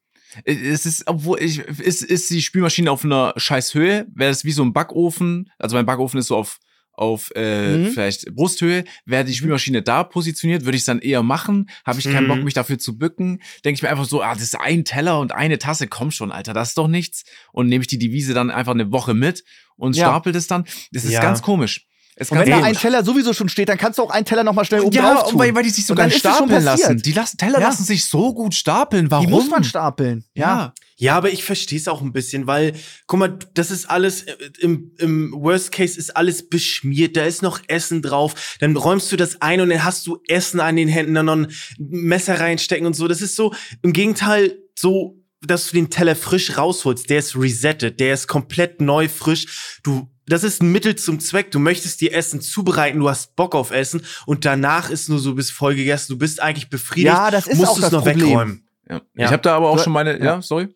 Es 0.45 0.85
ist, 0.85 1.07
obwohl 1.07 1.41
ich, 1.41 1.59
ist, 1.59 2.03
ist 2.03 2.29
die 2.29 2.41
Spülmaschine 2.41 2.91
auf 2.91 3.03
einer 3.03 3.33
scheiß 3.35 3.73
Höhe, 3.73 4.05
wäre 4.13 4.31
es 4.31 4.45
wie 4.45 4.51
so 4.51 4.63
ein 4.63 4.73
Backofen. 4.73 5.49
Also 5.57 5.75
mein 5.75 5.87
Backofen 5.87 6.19
ist 6.19 6.27
so 6.27 6.37
auf, 6.37 6.59
auf 6.93 7.31
äh, 7.35 7.77
Mhm. 7.77 7.87
vielleicht 7.91 8.35
Brusthöhe, 8.35 8.83
wäre 9.05 9.25
die 9.25 9.33
Spülmaschine 9.33 9.81
da 9.81 10.03
positioniert, 10.03 10.65
würde 10.65 10.75
ich 10.75 10.81
es 10.81 10.85
dann 10.85 10.99
eher 10.99 11.23
machen. 11.23 11.69
Habe 11.83 11.97
ich 11.99 12.05
keinen 12.05 12.25
Mhm. 12.25 12.27
Bock, 12.27 12.43
mich 12.43 12.53
dafür 12.53 12.77
zu 12.77 12.97
bücken. 12.97 13.41
Denke 13.65 13.77
ich 13.77 13.81
mir 13.81 13.89
einfach 13.89 14.05
so, 14.05 14.21
ah, 14.21 14.33
das 14.33 14.43
ist 14.43 14.59
ein 14.59 14.85
Teller 14.85 15.19
und 15.19 15.31
eine 15.33 15.57
Tasse, 15.57 15.87
komm 15.87 16.11
schon, 16.11 16.31
Alter, 16.31 16.53
das 16.53 16.69
ist 16.69 16.77
doch 16.77 16.87
nichts. 16.87 17.23
Und 17.51 17.67
nehme 17.67 17.81
ich 17.81 17.87
die 17.87 17.97
Devise 17.97 18.35
dann 18.35 18.51
einfach 18.51 18.73
eine 18.73 18.91
Woche 18.91 19.15
mit 19.15 19.43
und 19.77 19.95
Ja. 19.95 20.05
stapel 20.09 20.31
das 20.31 20.45
dann. 20.45 20.65
Das 20.91 21.05
ist 21.05 21.13
Ja. 21.13 21.21
ganz 21.21 21.41
komisch. 21.41 21.87
Es 22.21 22.31
Und 22.31 22.39
wenn 22.39 22.49
da 22.49 22.61
ein 22.61 22.75
Teller 22.75 23.03
sowieso 23.05 23.31
schon 23.31 23.47
steht, 23.47 23.69
dann 23.69 23.77
kannst 23.77 23.97
du 23.97 24.03
auch 24.03 24.09
einen 24.09 24.25
Teller 24.25 24.43
nochmal 24.43 24.65
schnell 24.65 24.81
oben 24.81 24.93
ja, 24.93 25.13
drauf 25.13 25.31
tun. 25.31 25.39
weil, 25.39 25.55
weil 25.55 25.63
die 25.63 25.69
sich 25.69 25.85
Und 25.85 25.87
sogar 25.97 26.09
stapeln 26.09 26.63
lassen. 26.65 26.97
Die 27.01 27.13
lassen, 27.13 27.37
Teller 27.37 27.59
Ja. 27.61 27.67
lassen 27.69 27.85
sich 27.85 28.05
so 28.05 28.33
gut 28.33 28.53
stapeln. 28.53 29.09
Warum? 29.09 29.25
Die 29.25 29.31
muss 29.31 29.49
man 29.49 29.63
stapeln. 29.63 30.25
Ja. 30.33 30.73
Ja, 30.97 31.15
aber 31.15 31.31
ich 31.31 31.45
verstehe 31.45 31.79
es 31.79 31.87
auch 31.87 32.01
ein 32.01 32.11
bisschen, 32.11 32.45
weil, 32.45 32.73
guck 33.07 33.19
mal, 33.19 33.39
das 33.53 33.71
ist 33.71 33.89
alles, 33.89 34.23
äh, 34.23 34.35
im, 34.59 34.91
im 34.97 35.31
Worst 35.31 35.71
Case 35.71 35.97
ist 35.97 36.17
alles 36.17 36.49
beschmiert, 36.49 37.15
da 37.15 37.23
ist 37.23 37.41
noch 37.41 37.61
Essen 37.69 38.01
drauf, 38.01 38.57
dann 38.59 38.75
räumst 38.75 39.09
du 39.09 39.15
das 39.15 39.41
ein 39.41 39.61
und 39.61 39.69
dann 39.69 39.85
hast 39.85 40.05
du 40.05 40.17
Essen 40.27 40.59
an 40.59 40.75
den 40.75 40.89
Händen, 40.89 41.13
dann 41.13 41.25
noch 41.27 41.37
ein 41.37 41.47
Messer 41.77 42.37
reinstecken 42.41 42.85
und 42.85 42.97
so. 42.97 43.07
Das 43.07 43.21
ist 43.21 43.37
so, 43.37 43.53
im 43.81 43.93
Gegenteil, 43.93 44.57
so, 44.77 45.15
dass 45.41 45.67
du 45.67 45.77
den 45.77 45.89
Teller 45.89 46.17
frisch 46.17 46.57
rausholst, 46.57 47.09
der 47.09 47.19
ist 47.19 47.37
resettet, 47.37 48.01
der 48.01 48.13
ist 48.13 48.27
komplett 48.27 48.81
neu, 48.81 49.07
frisch. 49.07 49.79
Du, 49.83 50.09
das 50.31 50.43
ist 50.43 50.61
ein 50.61 50.71
Mittel 50.71 50.95
zum 50.95 51.19
Zweck. 51.19 51.51
Du 51.51 51.59
möchtest 51.59 52.01
dir 52.01 52.13
Essen 52.13 52.41
zubereiten, 52.41 52.99
du 52.99 53.09
hast 53.09 53.35
Bock 53.35 53.55
auf 53.55 53.71
Essen 53.71 54.05
und 54.25 54.45
danach 54.45 54.89
ist 54.89 55.09
nur 55.09 55.19
so, 55.19 55.35
bist 55.35 55.51
voll 55.51 55.75
gegessen, 55.75 56.13
du 56.13 56.17
bist 56.17 56.41
eigentlich 56.41 56.69
befriedigt, 56.69 57.07
Ja, 57.15 57.31
das 57.31 57.47
ist 57.47 57.57
musst 57.57 57.71
auch 57.71 57.75
es 57.77 57.81
das 57.83 57.91
noch 57.91 58.03
Problem. 58.03 58.27
wegräumen. 58.29 58.67
Ja. 58.89 59.01
Ja. 59.15 59.25
Ich 59.25 59.31
habe 59.31 59.41
da 59.41 59.55
aber 59.55 59.69
auch 59.69 59.83
schon 59.83 59.93
meine, 59.93 60.17
ja, 60.19 60.25
ja. 60.25 60.41
sorry. 60.41 60.67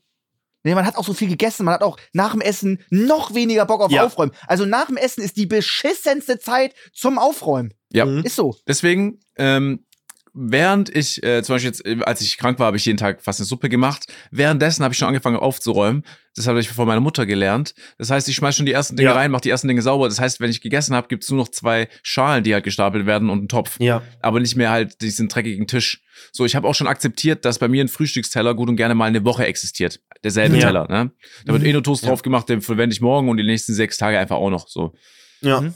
Nee, 0.66 0.76
man 0.76 0.86
hat 0.86 0.95
auch 0.95 1.04
so 1.04 1.14
viel 1.14 1.28
gegessen, 1.28 1.66
man 1.66 1.74
hat 1.74 1.84
auch 1.84 1.97
nach 2.14 2.32
dem 2.32 2.39
Essen 2.41 2.80
noch 2.89 3.34
weniger 3.34 3.66
Bock 3.66 3.82
auf 3.82 3.91
Ja. 3.91 4.06
Aufräumen. 4.06 4.32
Also 4.47 4.66
nach 4.66 4.86
dem 4.86 4.95
Essen 4.97 5.22
ist 5.22 5.36
die 5.36 5.45
beschissenste 5.45 6.39
Zeit 6.39 6.74
zum 6.93 7.20
Aufräumen. 7.20 7.74
Ja. 7.91 8.06
Mhm. 8.06 8.24
Ist 8.24 8.36
so. 8.38 8.56
Deswegen, 8.68 9.20
ähm, 9.36 9.86
während 10.34 10.95
ich, 10.95 11.21
äh, 11.23 11.43
zum 11.43 11.55
Beispiel 11.55 11.69
jetzt, 11.69 11.86
äh, 11.86 11.97
als 12.03 12.21
ich 12.21 12.38
krank 12.38 12.59
war, 12.59 12.67
habe 12.67 12.77
ich 12.77 12.86
jeden 12.86 12.97
Tag 12.97 13.21
fast 13.21 13.39
eine 13.39 13.45
Suppe 13.45 13.69
gemacht. 13.69 14.05
Währenddessen 14.31 14.84
habe 14.84 14.93
ich 14.93 14.97
schon 14.97 15.07
angefangen 15.07 15.38
aufzuräumen. 15.38 16.03
Das 16.36 16.47
habe 16.47 16.59
ich 16.59 16.69
von 16.69 16.88
meiner 16.88 16.99
Mutter 17.01 17.25
gelernt. 17.27 17.75
Das 17.99 18.09
heißt, 18.09 18.27
ich 18.27 18.36
schmeiß 18.36 18.55
schon 18.55 18.65
die 18.65 18.71
ersten 18.71 18.95
Dinge 18.95 19.09
Ja. 19.09 19.15
rein, 19.15 19.29
mache 19.29 19.41
die 19.41 19.51
ersten 19.51 19.67
Dinge 19.67 19.84
sauber. 19.84 20.09
Das 20.09 20.19
heißt, 20.19 20.39
wenn 20.39 20.49
ich 20.49 20.61
gegessen 20.61 20.95
habe, 20.95 21.07
gibt's 21.07 21.29
nur 21.29 21.38
noch 21.38 21.49
zwei 21.49 21.88
Schalen, 22.01 22.43
die 22.43 22.53
halt 22.55 22.63
gestapelt 22.63 23.05
werden 23.05 23.29
und 23.29 23.38
einen 23.39 23.47
Topf. 23.47 23.79
Ja. 23.79 24.01
Aber 24.21 24.39
nicht 24.39 24.55
mehr 24.55 24.71
halt 24.71 25.01
diesen 25.01 25.27
dreckigen 25.29 25.67
Tisch. 25.67 26.01
So, 26.31 26.45
ich 26.45 26.55
habe 26.55 26.67
auch 26.67 26.73
schon 26.73 26.88
akzeptiert, 26.88 27.45
dass 27.45 27.59
bei 27.59 27.67
mir 27.67 27.84
ein 27.84 27.88
Frühstücksteller 27.88 28.55
gut 28.55 28.69
und 28.69 28.75
gerne 28.75 28.95
mal 28.95 29.05
eine 29.05 29.23
Woche 29.25 29.45
existiert. 29.45 29.99
Derselbe 30.23 30.57
Ja. 30.57 30.65
Teller, 30.67 30.88
ne? 30.89 31.11
Da 31.45 31.53
wird 31.53 31.61
Mhm. 31.63 31.69
eh 31.69 31.73
nur 31.73 31.84
Toast 31.84 32.01
Ja. 32.03 32.09
drauf 32.09 32.23
gemacht, 32.23 32.49
den 32.49 32.61
verwende 32.61 32.93
ich 32.95 33.01
morgen 33.01 33.29
und 33.29 33.38
die 33.38 33.43
nächsten 33.43 33.73
sechs 33.75 33.97
Tage 33.97 34.17
einfach 34.17 34.38
auch 34.38 34.49
noch. 34.49 34.67
So. 34.67 34.95
Ja. 35.41 35.61
Mhm. 35.61 35.73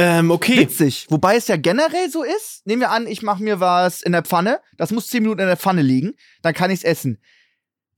Ähm, 0.00 0.30
okay. 0.30 0.56
Witzig. 0.58 1.06
Wobei 1.10 1.36
es 1.36 1.48
ja 1.48 1.56
generell 1.56 2.08
so 2.08 2.22
ist. 2.22 2.64
Nehmen 2.64 2.80
wir 2.82 2.92
an, 2.92 3.08
ich 3.08 3.22
mache 3.22 3.42
mir 3.42 3.58
was 3.58 4.00
in 4.00 4.12
der 4.12 4.22
Pfanne. 4.22 4.60
Das 4.76 4.92
muss 4.92 5.08
10 5.08 5.24
Minuten 5.24 5.40
in 5.40 5.48
der 5.48 5.56
Pfanne 5.56 5.82
liegen. 5.82 6.14
Dann 6.42 6.54
kann 6.54 6.70
ich 6.70 6.78
es 6.78 6.84
essen. 6.84 7.20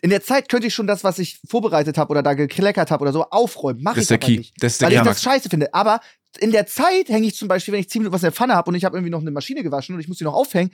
In 0.01 0.09
der 0.09 0.23
Zeit 0.23 0.49
könnte 0.49 0.67
ich 0.67 0.75
schon 0.75 0.87
das, 0.87 1.05
was 1.05 1.19
ich 1.19 1.41
vorbereitet 1.47 1.99
habe 1.99 2.11
oder 2.11 2.23
da 2.23 2.33
gekleckert 2.33 2.91
habe 2.91 3.03
oder 3.03 3.13
so, 3.13 3.25
aufräumen. 3.25 3.83
Mache 3.83 3.97
Das 3.97 4.05
ich 4.05 4.11
ist 4.11 4.11
der 4.11 4.17
aber 4.17 4.27
Key. 4.27 4.39
nicht. 4.39 4.55
Das 4.63 4.73
ist 4.73 4.81
der 4.81 4.89
Weil 4.89 4.97
ich 4.97 5.03
das 5.03 5.23
scheiße 5.23 5.51
finde. 5.51 5.75
Aber 5.75 6.01
in 6.39 6.53
der 6.53 6.67
Zeit 6.67 7.11
hänge 7.11 7.27
ich 7.27 7.37
zum 7.37 7.49
Beispiel, 7.49 7.73
wenn 7.75 7.81
ich 7.81 7.91
10 7.91 8.01
Minuten 8.01 8.15
was 8.15 8.23
in 8.23 8.27
der 8.29 8.33
Pfanne 8.33 8.55
habe 8.55 8.71
und 8.71 8.77
ich 8.77 8.85
habe 8.87 8.97
irgendwie 8.97 9.11
noch 9.11 9.21
eine 9.21 9.31
Maschine 9.31 9.63
gewaschen 9.63 9.95
und 9.95 10.01
ich 10.01 10.09
muss 10.09 10.17
die 10.17 10.25
noch 10.25 10.33
aufhängen, 10.35 10.71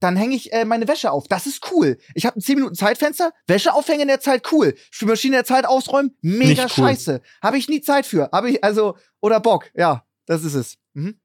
dann 0.00 0.16
hänge 0.16 0.36
ich 0.36 0.52
äh, 0.54 0.64
meine 0.64 0.88
Wäsche 0.88 1.10
auf. 1.10 1.28
Das 1.28 1.46
ist 1.46 1.70
cool. 1.70 1.98
Ich 2.14 2.24
habe 2.24 2.38
ein 2.38 2.40
10 2.40 2.54
Minuten 2.54 2.74
Zeitfenster, 2.74 3.32
Wäsche 3.46 3.74
aufhängen 3.74 4.02
in 4.02 4.08
der 4.08 4.20
Zeit 4.20 4.50
cool. 4.52 4.74
Spülmaschine 4.90 5.36
in 5.36 5.38
der 5.38 5.44
Zeit 5.44 5.66
ausräumen, 5.66 6.16
mega 6.22 6.62
cool. 6.64 6.68
scheiße. 6.70 7.20
Habe 7.42 7.58
ich 7.58 7.68
nie 7.68 7.82
Zeit 7.82 8.06
für. 8.06 8.30
Habe 8.32 8.48
ich 8.50 8.64
also 8.64 8.96
oder 9.20 9.40
Bock. 9.40 9.70
Ja, 9.74 10.06
das 10.26 10.44
ist 10.44 10.54
es. 10.54 10.78
Mhm. 10.94 11.20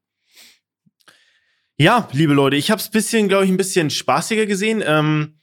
Ja, 1.76 2.08
liebe 2.12 2.32
Leute, 2.32 2.56
ich 2.56 2.70
habe 2.70 2.80
es 2.80 2.88
bisschen, 2.88 3.28
glaube 3.28 3.44
ich, 3.44 3.50
ein 3.50 3.56
bisschen 3.56 3.90
spaßiger 3.90 4.46
gesehen. 4.46 4.82
Ähm, 4.86 5.40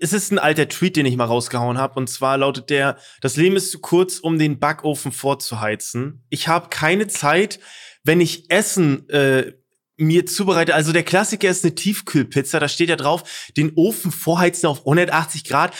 es 0.00 0.12
ist 0.12 0.32
ein 0.32 0.38
alter 0.38 0.68
Tweet, 0.68 0.96
den 0.96 1.06
ich 1.06 1.16
mal 1.16 1.24
rausgehauen 1.24 1.78
habe. 1.78 1.98
Und 1.98 2.08
zwar 2.08 2.36
lautet 2.36 2.68
der: 2.70 2.98
Das 3.20 3.36
Leben 3.36 3.56
ist 3.56 3.70
zu 3.70 3.78
kurz, 3.78 4.18
um 4.18 4.38
den 4.38 4.58
Backofen 4.58 5.12
vorzuheizen. 5.12 6.24
Ich 6.28 6.48
habe 6.48 6.68
keine 6.68 7.06
Zeit, 7.06 7.60
wenn 8.02 8.20
ich 8.20 8.50
Essen 8.50 9.08
äh, 9.08 9.52
mir 9.96 10.26
zubereite. 10.26 10.74
Also 10.74 10.92
der 10.92 11.02
Klassiker 11.02 11.48
ist 11.48 11.64
eine 11.64 11.74
Tiefkühlpizza. 11.74 12.60
Da 12.60 12.68
steht 12.68 12.88
ja 12.88 12.96
drauf, 12.96 13.50
den 13.56 13.72
Ofen 13.74 14.10
vorheizen 14.10 14.66
auf 14.66 14.80
180 14.80 15.44
Grad. 15.44 15.74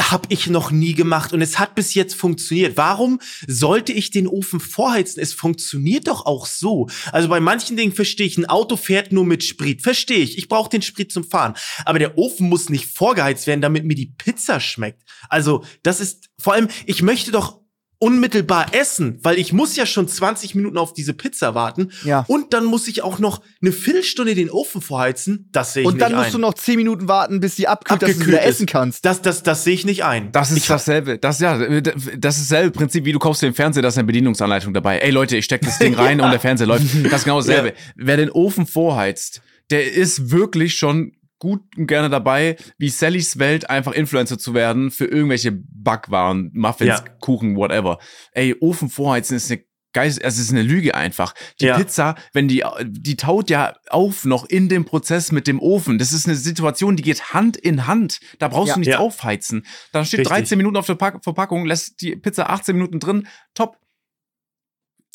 Habe 0.00 0.26
ich 0.30 0.46
noch 0.46 0.70
nie 0.70 0.94
gemacht 0.94 1.32
und 1.32 1.42
es 1.42 1.58
hat 1.58 1.74
bis 1.74 1.94
jetzt 1.94 2.14
funktioniert. 2.14 2.76
Warum 2.76 3.20
sollte 3.46 3.92
ich 3.92 4.10
den 4.10 4.26
Ofen 4.26 4.58
vorheizen? 4.58 5.20
Es 5.20 5.34
funktioniert 5.34 6.08
doch 6.08 6.24
auch 6.24 6.46
so. 6.46 6.88
Also 7.12 7.28
bei 7.28 7.40
manchen 7.40 7.76
Dingen 7.76 7.92
verstehe 7.92 8.26
ich, 8.26 8.38
ein 8.38 8.46
Auto 8.46 8.76
fährt 8.76 9.12
nur 9.12 9.24
mit 9.24 9.44
Sprit. 9.44 9.82
Verstehe 9.82 10.18
ich. 10.18 10.38
Ich 10.38 10.48
brauche 10.48 10.70
den 10.70 10.82
Sprit 10.82 11.12
zum 11.12 11.24
Fahren. 11.24 11.54
Aber 11.84 11.98
der 11.98 12.16
Ofen 12.16 12.48
muss 12.48 12.70
nicht 12.70 12.86
vorgeheizt 12.86 13.46
werden, 13.46 13.60
damit 13.60 13.84
mir 13.84 13.94
die 13.94 14.14
Pizza 14.16 14.60
schmeckt. 14.60 15.02
Also 15.28 15.64
das 15.82 16.00
ist 16.00 16.30
vor 16.38 16.54
allem, 16.54 16.68
ich 16.86 17.02
möchte 17.02 17.30
doch 17.30 17.61
unmittelbar 18.02 18.74
essen, 18.74 19.20
weil 19.22 19.38
ich 19.38 19.52
muss 19.52 19.76
ja 19.76 19.86
schon 19.86 20.08
20 20.08 20.56
Minuten 20.56 20.76
auf 20.76 20.92
diese 20.92 21.14
Pizza 21.14 21.54
warten. 21.54 21.92
Ja. 22.04 22.24
Und 22.26 22.52
dann 22.52 22.64
muss 22.64 22.88
ich 22.88 23.02
auch 23.02 23.20
noch 23.20 23.42
eine 23.62 23.70
Viertelstunde 23.70 24.34
den 24.34 24.50
Ofen 24.50 24.80
vorheizen. 24.80 25.48
Das 25.52 25.72
sehe 25.72 25.82
ich 25.82 25.88
Und 25.88 26.00
dann 26.00 26.10
nicht 26.10 26.16
musst 26.18 26.28
ein. 26.30 26.32
du 26.32 26.38
noch 26.38 26.54
10 26.54 26.76
Minuten 26.76 27.06
warten, 27.06 27.38
bis 27.38 27.54
die 27.54 27.68
abkühlt, 27.68 28.02
dass 28.02 28.08
du 28.08 28.14
sie 28.14 28.20
Abgekühlt 28.22 28.38
wieder 28.38 28.48
ist. 28.48 28.56
essen 28.56 28.66
kannst. 28.66 29.04
das, 29.04 29.22
das, 29.22 29.44
das 29.44 29.62
sehe 29.62 29.74
ich 29.74 29.84
nicht 29.86 30.02
ein. 30.04 30.32
Das 30.32 30.50
ist 30.50 30.56
ich, 30.58 30.66
dasselbe. 30.66 31.16
Das, 31.18 31.38
ja, 31.38 31.56
das 31.80 32.38
ist 32.38 32.50
dasselbe 32.50 32.72
Prinzip, 32.72 33.04
wie 33.04 33.12
du 33.12 33.20
kaufst 33.20 33.40
dir 33.42 33.46
den 33.46 33.54
Fernseher, 33.54 33.82
da 33.82 33.88
ist 33.88 33.98
eine 33.98 34.06
Bedienungsanleitung 34.08 34.74
dabei. 34.74 34.98
Ey 34.98 35.12
Leute, 35.12 35.36
ich 35.36 35.44
steck 35.44 35.60
das 35.62 35.78
Ding 35.78 35.94
rein 35.98 36.20
und 36.20 36.30
der 36.32 36.40
Fernseher 36.40 36.66
läuft. 36.66 36.86
Das 37.04 37.20
ist 37.20 37.24
genau 37.24 37.36
dasselbe. 37.38 37.72
Wer 37.94 38.16
den 38.16 38.30
Ofen 38.30 38.66
vorheizt, 38.66 39.42
der 39.70 39.92
ist 39.92 40.32
wirklich 40.32 40.74
schon 40.74 41.12
gut 41.42 41.60
und 41.76 41.88
gerne 41.88 42.08
dabei, 42.08 42.56
wie 42.78 42.88
Sallys 42.88 43.38
Welt 43.40 43.68
einfach 43.68 43.92
Influencer 43.92 44.38
zu 44.38 44.54
werden 44.54 44.92
für 44.92 45.06
irgendwelche 45.06 45.50
Backwaren, 45.52 46.52
Muffins, 46.54 46.88
Ja. 46.88 47.04
Kuchen, 47.20 47.56
whatever. 47.56 47.98
Ey, 48.30 48.54
Ofen 48.60 48.88
vorheizen 48.88 49.36
ist 49.36 49.50
eine 49.50 49.64
Geist, 49.92 50.22
es 50.22 50.38
ist 50.38 50.50
eine 50.52 50.62
Lüge 50.62 50.94
einfach. 50.94 51.34
Die 51.60 51.66
Ja. 51.66 51.76
Pizza, 51.76 52.14
wenn 52.32 52.46
die, 52.48 52.64
die 52.86 53.16
taut 53.16 53.50
ja 53.50 53.74
auf 53.90 54.24
noch 54.24 54.46
in 54.46 54.68
dem 54.70 54.84
Prozess 54.86 55.32
mit 55.32 55.46
dem 55.46 55.60
Ofen. 55.60 55.98
Das 55.98 56.12
ist 56.14 56.26
eine 56.26 56.36
Situation, 56.36 56.96
die 56.96 57.02
geht 57.02 57.34
Hand 57.34 57.56
in 57.58 57.86
Hand. 57.88 58.20
Da 58.38 58.48
brauchst 58.48 58.68
Ja. 58.68 58.74
du 58.74 58.80
nichts 58.80 58.92
Ja. 58.94 59.00
aufheizen. 59.00 59.66
Da 59.92 60.04
steht 60.04 60.20
Richtig. 60.20 60.34
13 60.34 60.56
Minuten 60.56 60.76
auf 60.78 60.86
der 60.86 60.94
Pack 60.94 61.22
Verpackung, 61.22 61.66
lässt 61.66 62.00
die 62.00 62.16
Pizza 62.16 62.48
18 62.48 62.74
Minuten 62.76 63.00
drin. 63.00 63.26
Top. 63.54 63.76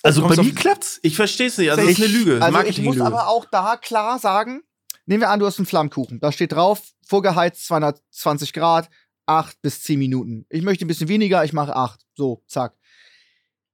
also 0.04 0.28
bei 0.28 0.36
mir 0.36 0.54
klappt's. 0.54 1.00
Ich 1.02 1.16
verstehe 1.16 1.48
es 1.48 1.58
nicht. 1.58 1.72
Also 1.72 1.82
das 1.82 1.92
ist 1.98 2.04
eine 2.04 2.14
Lüge. 2.14 2.40
Also 2.42 2.62
ich 2.62 2.80
muss 2.82 3.02
aber 3.02 3.28
auch 3.30 3.46
da 3.46 3.78
klar 3.78 4.20
sagen, 4.20 4.62
nehmen 5.08 5.22
wir 5.22 5.30
an, 5.30 5.40
du 5.40 5.46
hast 5.46 5.58
einen 5.58 5.66
Flammkuchen. 5.66 6.20
Da 6.20 6.32
steht 6.32 6.52
drauf, 6.52 6.84
vorgeheizt 7.06 7.66
220 7.66 8.54
Grad, 8.54 8.90
8 9.26 9.62
bis 9.62 9.82
10 9.84 9.98
Minuten. 9.98 10.46
Ich 10.50 10.62
möchte 10.62 10.86
ein 10.86 10.88
bisschen 10.88 11.10
weniger, 11.10 11.44
ich 11.44 11.54
mache 11.54 11.76
8. 11.76 12.00
So, 12.16 12.44
zack. 12.48 12.78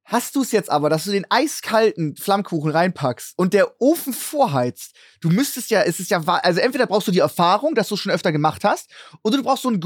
Hast 0.05 0.35
du 0.35 0.41
es 0.41 0.51
jetzt 0.51 0.69
aber, 0.69 0.89
dass 0.89 1.05
du 1.05 1.11
den 1.11 1.25
eiskalten 1.29 2.17
Flammkuchen 2.17 2.71
reinpackst 2.71 3.33
und 3.37 3.53
der 3.53 3.81
Ofen 3.81 4.11
vorheizt, 4.11 4.95
du 5.21 5.29
müsstest 5.29 5.69
ja, 5.69 5.81
es 5.81 5.99
ist 5.99 6.11
ja, 6.11 6.21
also 6.21 6.59
entweder 6.59 6.87
brauchst 6.87 7.07
du 7.07 7.11
die 7.11 7.19
Erfahrung, 7.19 7.73
dass 7.73 7.87
du 7.87 7.95
es 7.95 8.01
schon 8.01 8.11
öfter 8.11 8.33
gemacht 8.33 8.65
hast, 8.65 8.89
oder 9.23 9.37
du 9.37 9.43
brauchst 9.43 9.63
so 9.63 9.69
ein 9.69 9.79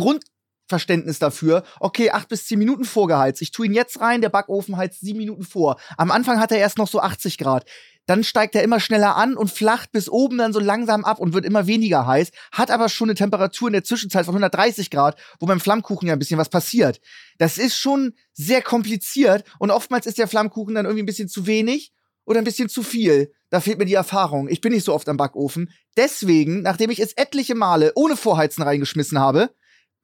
Grundverständnis 0.67 1.19
dafür, 1.19 1.63
okay, 1.79 2.11
8 2.11 2.27
bis 2.27 2.45
10 2.47 2.59
Minuten 2.59 2.83
vorgeheizt. 2.83 3.41
Ich 3.41 3.51
tue 3.51 3.67
ihn 3.67 3.73
jetzt 3.73 4.01
rein, 4.01 4.21
der 4.21 4.29
Backofen 4.29 4.75
heizt 4.75 4.99
7 4.99 5.17
Minuten 5.17 5.43
vor. 5.43 5.77
Am 5.97 6.11
Anfang 6.11 6.39
hat 6.39 6.51
er 6.51 6.57
erst 6.57 6.77
noch 6.77 6.87
so 6.87 6.99
80 6.99 7.37
Grad. 7.37 7.65
Dann 8.05 8.23
steigt 8.23 8.55
er 8.55 8.63
immer 8.63 8.79
schneller 8.79 9.15
an 9.15 9.35
und 9.35 9.51
flacht 9.51 9.91
bis 9.91 10.09
oben 10.09 10.37
dann 10.37 10.53
so 10.53 10.59
langsam 10.59 11.03
ab 11.03 11.19
und 11.19 11.33
wird 11.33 11.45
immer 11.45 11.67
weniger 11.67 12.05
heiß, 12.05 12.31
hat 12.51 12.71
aber 12.71 12.89
schon 12.89 13.09
eine 13.09 13.15
Temperatur 13.15 13.67
in 13.67 13.73
der 13.73 13.83
Zwischenzeit 13.83 14.25
von 14.25 14.33
130 14.33 14.89
Grad, 14.89 15.19
wo 15.39 15.45
beim 15.45 15.59
Flammkuchen 15.59 16.07
ja 16.07 16.13
ein 16.13 16.19
bisschen 16.19 16.39
was 16.39 16.49
passiert. 16.49 17.01
Das 17.37 17.57
ist 17.57 17.77
schon 17.77 18.13
sehr 18.33 18.61
kompliziert 18.61 19.43
und 19.59 19.71
oftmals 19.71 20.05
ist 20.05 20.17
der 20.17 20.27
Flammkuchen 20.27 20.75
dann 20.75 20.85
irgendwie 20.85 21.03
ein 21.03 21.07
bisschen 21.07 21.29
zu 21.29 21.47
wenig 21.47 21.91
oder 22.25 22.39
ein 22.39 22.45
bisschen 22.45 22.69
zu 22.69 22.83
viel. 22.83 23.31
Da 23.49 23.61
fehlt 23.61 23.77
mir 23.77 23.85
die 23.85 23.93
Erfahrung. 23.93 24.49
Ich 24.49 24.61
bin 24.61 24.73
nicht 24.73 24.85
so 24.85 24.93
oft 24.93 25.07
am 25.07 25.17
Backofen. 25.17 25.71
Deswegen, 25.95 26.61
nachdem 26.61 26.89
ich 26.89 26.99
es 26.99 27.13
etliche 27.13 27.55
Male 27.55 27.93
ohne 27.95 28.17
Vorheizen 28.17 28.63
reingeschmissen 28.63 29.19
habe, 29.19 29.49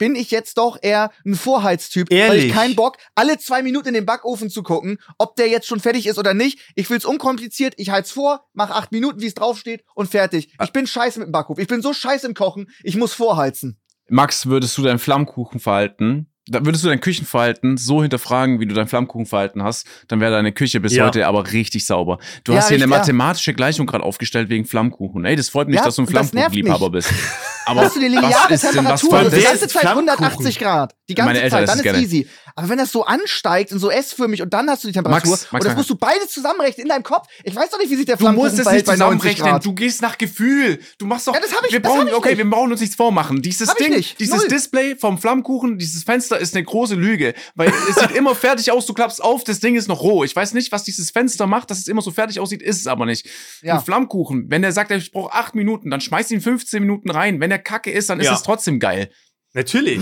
bin 0.03 0.15
ich 0.17 0.31
jetzt 0.31 0.57
doch 0.57 0.77
eher 0.81 1.11
ein 1.25 1.33
Vorheiztyp, 1.33 2.11
weil 2.11 2.17
Ehrlich? 2.17 2.45
ich 2.47 2.51
keinen 2.51 2.75
Bock, 2.75 2.97
alle 3.15 3.37
zwei 3.37 3.63
Minuten 3.63 3.87
in 3.87 3.93
den 3.93 4.05
Backofen 4.05 4.49
zu 4.49 4.61
gucken, 4.61 4.97
ob 5.17 5.37
der 5.37 5.47
jetzt 5.47 5.65
schon 5.65 5.79
fertig 5.79 6.07
ist 6.07 6.17
oder 6.17 6.33
nicht. 6.33 6.59
Ich 6.75 6.89
will's 6.89 7.05
unkompliziert, 7.05 7.75
ich 7.77 7.89
heiz 7.89 8.11
vor, 8.11 8.45
mach 8.51 8.69
acht 8.69 8.91
Minuten, 8.91 9.21
wie 9.21 9.27
es 9.27 9.33
draufsteht 9.33 9.85
und 9.95 10.11
fertig. 10.11 10.53
Ich 10.61 10.73
bin 10.73 10.87
scheiße 10.87 11.19
mit 11.19 11.29
dem 11.29 11.31
Backofen. 11.31 11.61
Ich 11.61 11.69
bin 11.69 11.81
so 11.81 11.93
scheiße 11.93 12.27
im 12.27 12.33
Kochen, 12.33 12.69
ich 12.83 12.97
muss 12.97 13.13
vorheizen. 13.13 13.79
Max, 14.09 14.45
würdest 14.47 14.77
du 14.77 14.81
dein 14.81 14.99
Flammkuchenverhalten, 14.99 16.27
da 16.47 16.65
würdest 16.65 16.83
du 16.83 16.89
dein 16.89 16.99
Küchenverhalten 16.99 17.77
so 17.77 18.01
hinterfragen, 18.01 18.59
wie 18.59 18.65
du 18.65 18.73
dein 18.75 18.87
Flammkuchenverhalten 18.87 19.63
hast, 19.63 19.87
dann 20.09 20.19
wäre 20.19 20.31
deine 20.31 20.51
Küche 20.51 20.79
bis 20.79 20.93
Ja. 20.93 21.05
heute 21.05 21.25
aber 21.27 21.51
richtig 21.53 21.85
sauber. 21.85 22.19
Du 22.43 22.51
Ja, 22.51 22.57
hast 22.59 22.67
hier 22.67 22.75
eine 22.75 22.83
richtig, 22.85 22.91
ja. 22.91 22.97
mathematische 22.99 23.53
Gleichung 23.53 23.85
gerade 23.85 24.03
aufgestellt 24.03 24.49
wegen 24.49 24.65
Flammkuchen. 24.65 25.23
Ey, 25.25 25.35
das 25.35 25.49
freut 25.49 25.67
mich, 25.69 25.79
dass 25.79 25.95
du 25.95 26.01
ein 26.03 26.07
Flammkuchenliebhaber 26.07 26.89
bist. 26.89 27.09
Aber 27.65 27.79
hast 27.81 27.95
du 27.95 28.01
die 28.01 28.07
was 28.07 28.11
lineare 28.15 28.53
ist 28.53 28.63
denn 28.63 28.83
was 28.85 28.99
Temperatur. 29.01 29.29
die 29.37 29.41
ganze 29.41 29.67
Zeit 29.69 29.71
Flammkuchen? 29.83 30.09
180 30.09 30.59
Grad. 30.59 30.95
Die 31.07 31.15
ganze 31.15 31.27
Meine 31.29 31.41
Eltern 31.43 31.59
Zeit, 31.59 31.69
dann 31.69 31.77
ist 31.77 31.83
gerne. 31.83 31.99
easy. 31.99 32.27
Aber 32.55 32.67
wenn 32.69 32.77
das 32.77 32.91
so 32.91 33.05
ansteigt 33.05 33.71
und 33.71 33.79
so 33.79 33.89
S-förmig 33.89 34.41
und 34.41 34.53
dann 34.53 34.69
hast 34.69 34.83
du 34.83 34.87
die 34.89 34.93
Temperatur 34.93 35.31
Max, 35.31 35.47
Max, 35.51 35.63
und 35.63 35.69
das 35.69 35.77
musst 35.77 35.89
du 35.89 35.95
beides 35.95 36.27
zusammenrechnen 36.29 36.83
in 36.83 36.89
deinem 36.89 37.03
Kopf. 37.03 37.27
Ich 37.45 37.55
weiß 37.55 37.69
doch 37.69 37.79
nicht, 37.79 37.89
wie 37.89 37.95
sich 37.95 38.05
der 38.05 38.17
Du 38.17 38.25
musst 38.31 38.55
Flammkuchen 38.55 38.59
es 38.67 38.73
nicht 38.73 38.85
bei 38.85 38.95
90 38.97 39.37
zusammenrechnen. 39.37 39.61
Du 39.63 39.73
gehst 39.73 40.01
nach 40.01 40.17
Gefühl. 40.17 40.79
Du 40.97 41.05
machst 41.05 41.25
doch. 41.27 41.33
Ja, 41.33 41.39
das 41.39 41.55
hab 41.55 41.65
ich- 41.65 41.71
wir 41.71 41.81
brauchen, 41.81 42.07
ich 42.09 42.13
okay, 42.13 42.37
wir 42.37 42.49
brauchen 42.49 42.71
uns 42.71 42.81
nichts 42.81 42.95
vormachen. 42.97 43.41
Dieses 43.41 43.69
ich 43.69 43.75
Ding, 43.75 44.03
dieses. 44.19 44.47
Display 44.47 44.95
vom 44.97 45.17
Flammkuchen, 45.17 45.77
dieses 45.77 46.03
Fenster 46.03 46.32
ist 46.39 46.55
eine 46.55 46.63
große 46.63 46.95
Lüge, 46.95 47.33
weil 47.55 47.71
es 47.89 47.95
sieht 47.95 48.11
immer 48.11 48.35
fertig 48.35 48.71
aus. 48.71 48.85
Du 48.85 48.93
klappst 48.93 49.23
auf, 49.23 49.43
das 49.43 49.59
Ding 49.59 49.75
ist 49.75 49.87
noch 49.87 50.01
roh. 50.01 50.23
Ich 50.23 50.35
weiß 50.35 50.53
nicht, 50.53 50.71
was 50.71 50.83
dieses 50.83 51.11
Fenster 51.11 51.47
macht, 51.47 51.71
dass 51.71 51.79
es 51.79 51.87
immer 51.87 52.01
so 52.01 52.11
fertig 52.11 52.39
aussieht, 52.39 52.61
ist 52.61 52.79
es 52.79 52.87
aber 52.87 53.05
nicht. 53.05 53.27
Ja. 53.61 53.75
Ein 53.77 53.83
Flammkuchen, 53.85 54.45
wenn 54.49 54.61
der 54.61 54.71
sagt, 54.71 54.91
ich 54.91 55.11
brauche 55.11 55.33
acht 55.33 55.55
Minuten, 55.55 55.89
dann 55.89 56.01
schmeiß 56.01 56.31
ihn 56.31 56.41
15 56.41 56.81
Minuten 56.81 57.09
rein. 57.09 57.39
Wenn 57.39 57.49
der 57.49 57.59
Kacke 57.59 57.91
ist, 57.91 58.09
dann 58.09 58.19
ist 58.19 58.27
Ja. 58.27 58.33
es 58.35 58.43
trotzdem 58.43 58.79
geil. 58.79 59.11
Natürlich. 59.53 59.99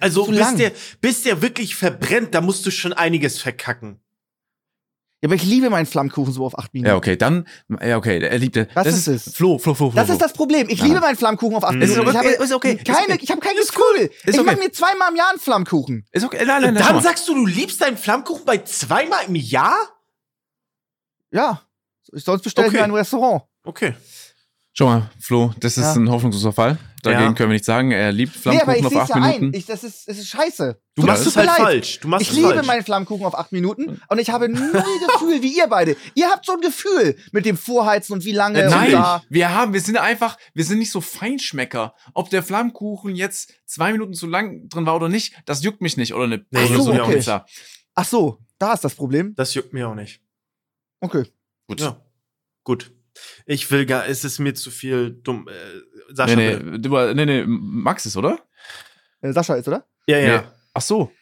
Also, 0.00 0.24
Zu 0.24 0.32
bis 0.32 0.54
der, 0.54 0.72
bis 1.00 1.22
der 1.22 1.42
wirklich 1.42 1.74
verbrennt, 1.74 2.34
da 2.34 2.40
musst 2.40 2.64
du 2.66 2.70
schon 2.70 2.92
einiges 2.92 3.40
verkacken. 3.40 4.00
Ja, 5.20 5.26
aber 5.26 5.34
ich 5.34 5.42
liebe 5.42 5.68
meinen 5.68 5.86
Flammkuchen 5.86 6.32
so 6.32 6.46
auf 6.46 6.56
8 6.56 6.72
Minuten. 6.74 6.90
Ja, 6.90 6.96
okay, 6.96 7.16
dann, 7.16 7.44
ja, 7.82 7.96
okay, 7.96 8.20
er 8.20 8.38
liebt 8.38 8.56
Was 8.74 8.84
das 8.84 8.94
ist 8.98 9.08
es? 9.08 9.34
Flo, 9.34 9.58
Flo, 9.58 9.74
Flo, 9.74 9.90
Flo. 9.90 10.00
Das 10.00 10.08
ist 10.10 10.20
das 10.20 10.32
Problem. 10.32 10.68
Ich 10.68 10.78
Ja. 10.78 10.84
liebe 10.86 11.00
meinen 11.00 11.16
Flammkuchen 11.16 11.56
auf 11.56 11.64
8 11.64 11.74
Mhm. 11.74 11.82
Ist 11.82 11.90
Minuten. 11.96 12.08
okay, 12.10 12.18
ich 12.28 12.34
habe 12.34 12.44
ist 12.44 12.52
okay, 12.52 12.72
ist 12.74 12.84
keine, 12.84 13.14
okay. 13.14 13.18
ich 13.22 13.30
habe 13.32 13.40
kein 13.40 13.56
Gefühl. 13.56 14.10
Ist 14.24 14.28
ich 14.28 14.38
okay. 14.38 14.44
mache 14.44 14.58
mir 14.58 14.70
zweimal 14.70 15.10
im 15.10 15.16
Jahr 15.16 15.30
einen 15.30 15.40
Flammkuchen. 15.40 16.06
Ist 16.12 16.24
okay, 16.24 16.44
nein, 16.46 16.62
nein, 16.62 16.74
nein. 16.74 16.84
Dann 16.86 17.02
sagst 17.02 17.26
du, 17.28 17.34
du 17.34 17.46
liebst 17.46 17.80
deinen 17.80 17.96
Flammkuchen 17.96 18.44
bei 18.44 18.58
zweimal 18.58 19.24
im 19.26 19.34
Jahr? 19.34 19.76
Ja. 21.32 21.62
Sonst 22.12 22.42
bestelle 22.42 22.68
ich 22.68 22.72
Okay. 22.74 22.78
mir 22.78 22.84
ein 22.84 22.94
Restaurant. 22.94 23.42
Okay. 23.64 23.94
Schau 24.72 24.86
mal, 24.86 25.10
Flo, 25.20 25.52
das 25.58 25.76
ist 25.76 25.84
Ja. 25.84 25.94
ein 25.94 26.08
hoffnungsloser 26.10 26.52
Fall. 26.52 26.78
Dagegen 27.02 27.22
Ja. 27.22 27.32
können 27.32 27.50
wir 27.50 27.54
nichts 27.54 27.66
sagen. 27.66 27.92
Er 27.92 28.10
liebt 28.12 28.34
Nee, 28.44 28.60
aber 28.60 28.72
Flammkuchen 28.74 28.78
ich 28.80 28.86
auf 28.96 29.02
acht 29.02 29.08
ja 29.10 29.16
Minuten. 29.16 29.44
ein. 29.46 29.54
Ich, 29.54 29.66
das, 29.66 29.84
ist, 29.84 30.08
das 30.08 30.18
ist 30.18 30.28
scheiße. 30.28 30.80
Du 30.96 31.02
Tut- 31.02 31.10
machst 31.10 31.26
es 31.26 31.36
halt 31.36 31.46
leid. 31.46 31.56
falsch. 31.58 32.00
Du 32.00 32.08
machst 32.08 32.22
Ich 32.22 32.30
es 32.30 32.36
liebe 32.36 32.48
falsch. 32.54 32.66
meinen 32.66 32.82
Flammkuchen 32.84 33.24
auf 33.24 33.34
8 33.36 33.52
Minuten 33.52 34.00
und 34.08 34.18
ich 34.18 34.30
habe 34.30 34.48
null 34.48 34.72
Gefühl 34.72 35.42
wie 35.42 35.56
ihr 35.56 35.66
beide. 35.68 35.96
Ihr 36.14 36.28
habt 36.30 36.44
so 36.46 36.52
ein 36.54 36.60
Gefühl 36.60 37.16
mit 37.32 37.44
dem 37.46 37.56
Vorheizen 37.56 38.12
und 38.14 38.24
wie 38.24 38.32
lange 38.32 38.60
Äh, 38.60 38.64
und 38.64 38.70
Nein, 38.70 38.92
da. 38.92 39.22
wir 39.28 39.54
haben, 39.54 39.72
wir 39.72 39.80
sind 39.80 39.96
einfach, 39.96 40.36
wir 40.54 40.64
sind 40.64 40.78
nicht 40.78 40.90
so 40.90 41.00
Feinschmecker. 41.00 41.94
Ob 42.14 42.30
der 42.30 42.42
Flammkuchen 42.42 43.14
jetzt 43.14 43.52
zwei 43.66 43.92
Minuten 43.92 44.14
zu 44.14 44.26
lang 44.26 44.68
drin 44.68 44.86
war 44.86 44.96
oder 44.96 45.08
nicht, 45.08 45.34
das 45.46 45.62
juckt 45.62 45.80
mich 45.80 45.96
nicht. 45.96 46.14
Oder 46.14 46.24
eine, 46.24 46.46
Nee, 46.50 46.64
juckt 46.64 46.82
so 46.84 46.92
nicht. 46.92 47.04
Pizza. 47.04 47.46
Ach 47.94 48.04
so, 48.04 48.38
da 48.58 48.72
ist 48.74 48.82
das 48.84 48.94
Problem. 48.94 49.34
Das 49.36 49.54
juckt 49.54 49.72
mir 49.72 49.88
auch 49.88 49.94
nicht. 49.94 50.20
Okay. 51.00 51.24
Gut. 51.68 51.80
Ja. 51.80 52.00
Gut. 52.64 52.90
Ich 53.46 53.68
will 53.70 53.84
gar, 53.86 54.06
es 54.06 54.24
ist 54.24 54.38
mir 54.38 54.54
zu 54.54 54.70
viel 54.70 55.10
dumm. 55.10 55.48
Äh, 55.48 55.52
Sascha, 56.08 56.36
Nee, 56.36 56.56
bitte. 56.56 56.70
nee, 56.70 56.78
du, 56.78 57.14
nee, 57.14 57.24
nee, 57.26 57.44
Max 57.46 58.06
ist, 58.06 58.16
oder? 58.16 58.38
Äh, 59.20 59.32
Sascha 59.32 59.54
ist, 59.54 59.68
oder? 59.68 59.84
Ja, 60.06 60.18
ja. 60.18 60.38
Nee. 60.40 60.46
Ach 60.74 60.82
so. 60.82 61.12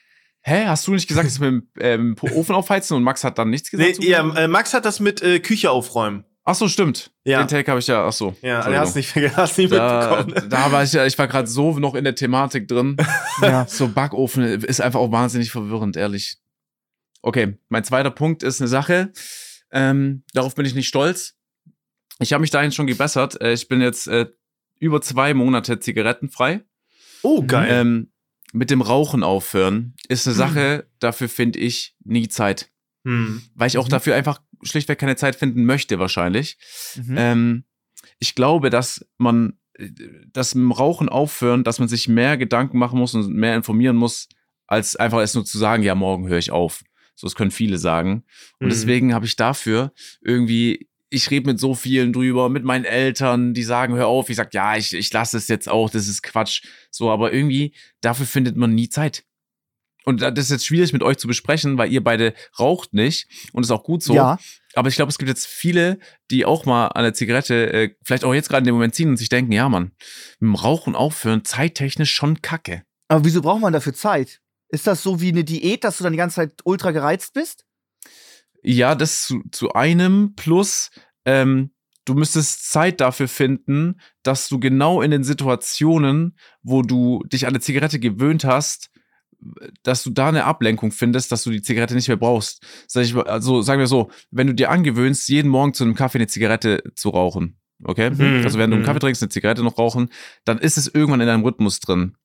Hä, 0.42 0.66
hast 0.66 0.86
du 0.86 0.92
nicht 0.92 1.08
gesagt, 1.08 1.26
dass 1.26 1.40
wir 1.40 1.50
mit 1.50 1.64
dem 1.76 1.80
ähm, 1.80 2.16
Ofen 2.20 2.54
aufheizen 2.54 2.96
und 2.96 3.02
Max 3.02 3.24
hat 3.24 3.36
dann 3.38 3.50
nichts 3.50 3.70
gesagt? 3.70 3.98
Nee, 3.98 4.06
ja, 4.10 4.20
äh, 4.36 4.46
Max 4.46 4.74
hat 4.74 4.84
das 4.84 5.00
mit 5.00 5.20
äh, 5.22 5.40
Küche 5.40 5.70
aufräumen. 5.70 6.24
Ach 6.44 6.54
so, 6.54 6.68
stimmt. 6.68 7.10
Ja. 7.24 7.42
Den 7.42 7.48
Take 7.48 7.68
habe 7.68 7.80
ich 7.80 7.88
ja, 7.88 8.06
ach 8.06 8.12
so. 8.12 8.36
Ja, 8.42 8.60
er 8.60 8.78
hast 8.78 8.94
nicht, 8.94 9.08
vergessen, 9.10 9.36
hast 9.36 9.58
nicht 9.58 9.72
da, 9.72 10.22
mitbekommen. 10.24 10.48
da 10.50 10.70
war 10.70 10.84
ich 10.84 10.92
ja, 10.92 11.04
ich 11.04 11.18
war 11.18 11.26
gerade 11.26 11.48
so 11.48 11.76
noch 11.80 11.96
in 11.96 12.04
der 12.04 12.14
Thematik 12.14 12.68
drin. 12.68 12.96
Ja. 13.42 13.66
So 13.66 13.88
Backofen 13.88 14.44
ist 14.44 14.80
einfach 14.80 15.00
auch 15.00 15.10
wahnsinnig 15.10 15.50
verwirrend, 15.50 15.96
ehrlich. 15.96 16.38
Okay, 17.22 17.58
mein 17.68 17.82
zweiter 17.84 18.10
Punkt 18.12 18.42
ist 18.44 18.60
eine 18.60 18.68
Sache. 18.68 19.12
Ähm, 19.72 20.22
darauf 20.32 20.54
bin 20.54 20.64
ich 20.64 20.74
nicht 20.76 20.86
stolz. 20.86 21.34
Ich 22.20 22.32
habe 22.32 22.40
mich 22.40 22.50
dahin 22.50 22.70
schon 22.72 22.86
gebessert. 22.86 23.38
Äh, 23.40 23.52
ich 23.52 23.66
bin 23.68 23.80
jetzt 23.82 24.06
äh, 24.06 24.26
über 24.78 25.00
zwei 25.00 25.34
Monate 25.34 25.80
zigarettenfrei. 25.80 26.62
Oh, 27.22 27.42
geil. 27.46 27.68
Ähm, 27.70 28.10
mit 28.52 28.70
dem 28.70 28.80
Rauchen 28.80 29.22
aufhören 29.22 29.94
ist 30.08 30.26
eine 30.26 30.34
Sache, 30.36 30.86
dafür 30.98 31.28
finde 31.28 31.58
ich 31.58 31.96
nie 32.04 32.28
Zeit. 32.28 32.70
Hm. 33.04 33.42
Weil 33.54 33.68
ich 33.68 33.78
auch 33.78 33.86
Mhm. 33.86 33.90
dafür 33.90 34.14
einfach 34.14 34.40
schlichtweg 34.62 34.98
keine 34.98 35.16
Zeit 35.16 35.36
finden 35.36 35.64
möchte, 35.64 35.98
wahrscheinlich. 35.98 36.56
Mhm. 36.96 37.14
Ähm, 37.18 37.64
ich 38.18 38.34
glaube, 38.34 38.70
dass 38.70 39.04
man 39.18 39.58
das 40.32 40.54
mit 40.54 40.62
dem 40.62 40.72
Rauchen 40.72 41.08
aufhören, 41.10 41.64
dass 41.64 41.78
man 41.78 41.88
sich 41.88 42.08
mehr 42.08 42.36
Gedanken 42.38 42.78
machen 42.78 42.98
muss 42.98 43.14
und 43.14 43.28
mehr 43.34 43.54
informieren 43.56 43.96
muss, 43.96 44.28
als 44.66 44.96
einfach 44.96 45.18
es 45.20 45.34
nur 45.34 45.44
zu 45.44 45.58
sagen, 45.58 45.82
ja, 45.82 45.94
morgen 45.94 46.28
höre 46.28 46.38
ich 46.38 46.50
auf. 46.50 46.82
So, 47.14 47.26
das 47.26 47.34
können 47.34 47.50
viele 47.50 47.78
sagen. 47.78 48.24
Und 48.58 48.66
Mhm. 48.66 48.70
deswegen 48.70 49.14
habe 49.14 49.26
ich 49.26 49.36
dafür 49.36 49.92
irgendwie, 50.22 50.88
ich 51.16 51.30
rede 51.30 51.46
mit 51.46 51.58
so 51.58 51.74
vielen 51.74 52.12
drüber, 52.12 52.48
mit 52.48 52.62
meinen 52.62 52.84
Eltern, 52.84 53.54
die 53.54 53.62
sagen, 53.62 53.94
hör 53.94 54.06
auf. 54.06 54.28
Ich 54.28 54.36
sag, 54.36 54.52
ja, 54.54 54.76
ich, 54.76 54.92
ich 54.92 55.12
lasse 55.12 55.36
es 55.36 55.48
jetzt 55.48 55.68
auch, 55.68 55.90
das 55.90 56.08
ist 56.08 56.22
Quatsch. 56.22 56.62
So, 56.90 57.10
aber 57.10 57.32
irgendwie, 57.32 57.74
dafür 58.02 58.26
findet 58.26 58.56
man 58.56 58.74
nie 58.74 58.88
Zeit. 58.88 59.24
Und 60.04 60.20
das 60.20 60.38
ist 60.38 60.50
jetzt 60.50 60.66
schwierig 60.66 60.92
mit 60.92 61.02
euch 61.02 61.16
zu 61.16 61.26
besprechen, 61.26 61.78
weil 61.78 61.90
ihr 61.90 62.04
beide 62.04 62.32
raucht 62.60 62.94
nicht 62.94 63.26
und 63.52 63.64
ist 63.64 63.72
auch 63.72 63.82
gut 63.82 64.04
so. 64.04 64.14
Ja. 64.14 64.38
Aber 64.74 64.88
ich 64.88 64.94
glaube, 64.94 65.10
es 65.10 65.18
gibt 65.18 65.28
jetzt 65.28 65.48
viele, 65.48 65.98
die 66.30 66.44
auch 66.44 66.64
mal 66.64 66.88
an 66.88 67.02
der 67.02 67.12
Zigarette, 67.12 67.72
äh, 67.72 67.94
vielleicht 68.04 68.22
auch 68.22 68.32
jetzt 68.32 68.48
gerade 68.48 68.60
in 68.60 68.66
dem 68.66 68.74
Moment 68.76 68.94
ziehen 68.94 69.08
und 69.08 69.16
sich 69.16 69.30
denken, 69.30 69.50
ja, 69.50 69.68
Mann, 69.68 69.90
mit 70.38 70.48
dem 70.48 70.54
Rauchen 70.54 70.94
aufhören, 70.94 71.44
zeittechnisch 71.44 72.12
schon 72.12 72.40
kacke. 72.40 72.84
Aber 73.08 73.24
wieso 73.24 73.42
braucht 73.42 73.62
man 73.62 73.72
dafür 73.72 73.94
Zeit? 73.94 74.40
Ist 74.68 74.86
das 74.86 75.02
so 75.02 75.20
wie 75.20 75.30
eine 75.30 75.42
Diät, 75.42 75.82
dass 75.82 75.98
du 75.98 76.04
dann 76.04 76.12
die 76.12 76.18
ganze 76.18 76.36
Zeit 76.36 76.52
ultra 76.64 76.92
gereizt 76.92 77.32
bist? 77.34 77.64
Ja, 78.62 78.94
das 78.94 79.26
zu, 79.26 79.42
zu 79.50 79.72
einem 79.72 80.34
plus, 80.34 80.90
ähm, 81.26 81.70
du 82.06 82.14
müsstest 82.14 82.70
Zeit 82.70 83.00
dafür 83.00 83.28
finden, 83.28 84.00
dass 84.22 84.48
du 84.48 84.58
genau 84.58 85.02
in 85.02 85.10
den 85.10 85.24
Situationen, 85.24 86.38
wo 86.62 86.82
du 86.82 87.22
dich 87.26 87.46
an 87.46 87.50
eine 87.52 87.60
Zigarette 87.60 87.98
gewöhnt 87.98 88.44
hast, 88.44 88.90
dass 89.82 90.02
du 90.02 90.10
da 90.10 90.28
eine 90.28 90.44
Ablenkung 90.44 90.92
findest, 90.92 91.30
dass 91.30 91.42
du 91.42 91.50
die 91.50 91.60
Zigarette 91.62 91.94
nicht 91.94 92.08
mehr 92.08 92.16
brauchst. 92.16 92.64
Also 93.26 93.60
sagen 93.62 93.80
wir 93.80 93.86
so, 93.86 94.10
wenn 94.30 94.46
du 94.46 94.54
dir 94.54 94.70
angewöhnst, 94.70 95.28
jeden 95.28 95.48
Morgen 95.50 95.74
zu 95.74 95.84
einem 95.84 95.94
Kaffee 95.94 96.18
eine 96.18 96.26
Zigarette 96.26 96.82
zu 96.94 97.10
rauchen, 97.10 97.58
okay? 97.84 98.10
Mhm. 98.10 98.42
Also 98.44 98.58
wenn 98.58 98.70
du 98.70 98.76
einen 98.76 98.82
Mhm. 98.82 98.86
Kaffee 98.86 99.00
trinkst, 99.00 99.22
eine 99.22 99.28
Zigarette 99.28 99.62
noch 99.62 99.76
rauchen, 99.76 100.08
dann 100.44 100.58
ist 100.58 100.78
es 100.78 100.88
irgendwann 100.88 101.20
in 101.20 101.26
deinem 101.26 101.44
Rhythmus 101.44 101.80
drin. 101.80 102.16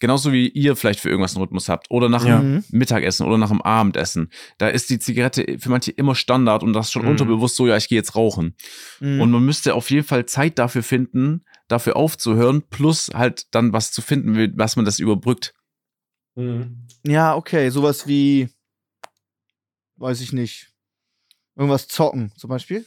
Genauso 0.00 0.32
wie 0.32 0.48
ihr 0.48 0.74
vielleicht 0.76 0.98
für 1.00 1.08
irgendwas 1.10 1.36
einen 1.36 1.42
Rhythmus 1.44 1.68
habt. 1.68 1.90
Oder 1.90 2.08
nach 2.08 2.24
Ja. 2.26 2.40
dem 2.40 2.54
Mhm. 2.54 2.64
Mittagessen 2.70 3.26
oder 3.26 3.38
nach 3.38 3.50
dem 3.50 3.62
Abendessen. 3.62 4.30
Da 4.58 4.68
ist 4.68 4.90
die 4.90 4.98
Zigarette 4.98 5.58
für 5.58 5.68
manche 5.70 5.92
immer 5.92 6.14
Standard 6.14 6.62
und 6.62 6.72
das 6.72 6.90
schon 6.90 7.02
Mhm. 7.02 7.08
unterbewusst 7.10 7.54
so, 7.56 7.66
ja, 7.66 7.76
ich 7.76 7.88
gehe 7.88 7.98
jetzt 7.98 8.16
rauchen. 8.16 8.56
Mhm. 9.00 9.20
Und 9.20 9.30
man 9.30 9.44
müsste 9.44 9.74
auf 9.74 9.90
jeden 9.90 10.06
Fall 10.06 10.26
Zeit 10.26 10.58
dafür 10.58 10.82
finden, 10.82 11.44
dafür 11.68 11.96
aufzuhören, 11.96 12.62
plus 12.68 13.10
halt 13.14 13.54
dann 13.54 13.72
was 13.72 13.92
zu 13.92 14.02
finden, 14.02 14.54
was 14.58 14.74
man 14.76 14.84
das 14.84 14.98
überbrückt. 14.98 15.54
Hm. 16.36 16.86
Ja, 17.06 17.34
okay. 17.36 17.68
Sowas 17.70 18.06
wie, 18.06 18.48
weiß 19.96 20.20
ich 20.22 20.32
nicht. 20.32 20.68
Irgendwas 21.56 21.88
zocken, 21.88 22.32
zum 22.36 22.48
Beispiel. 22.48 22.86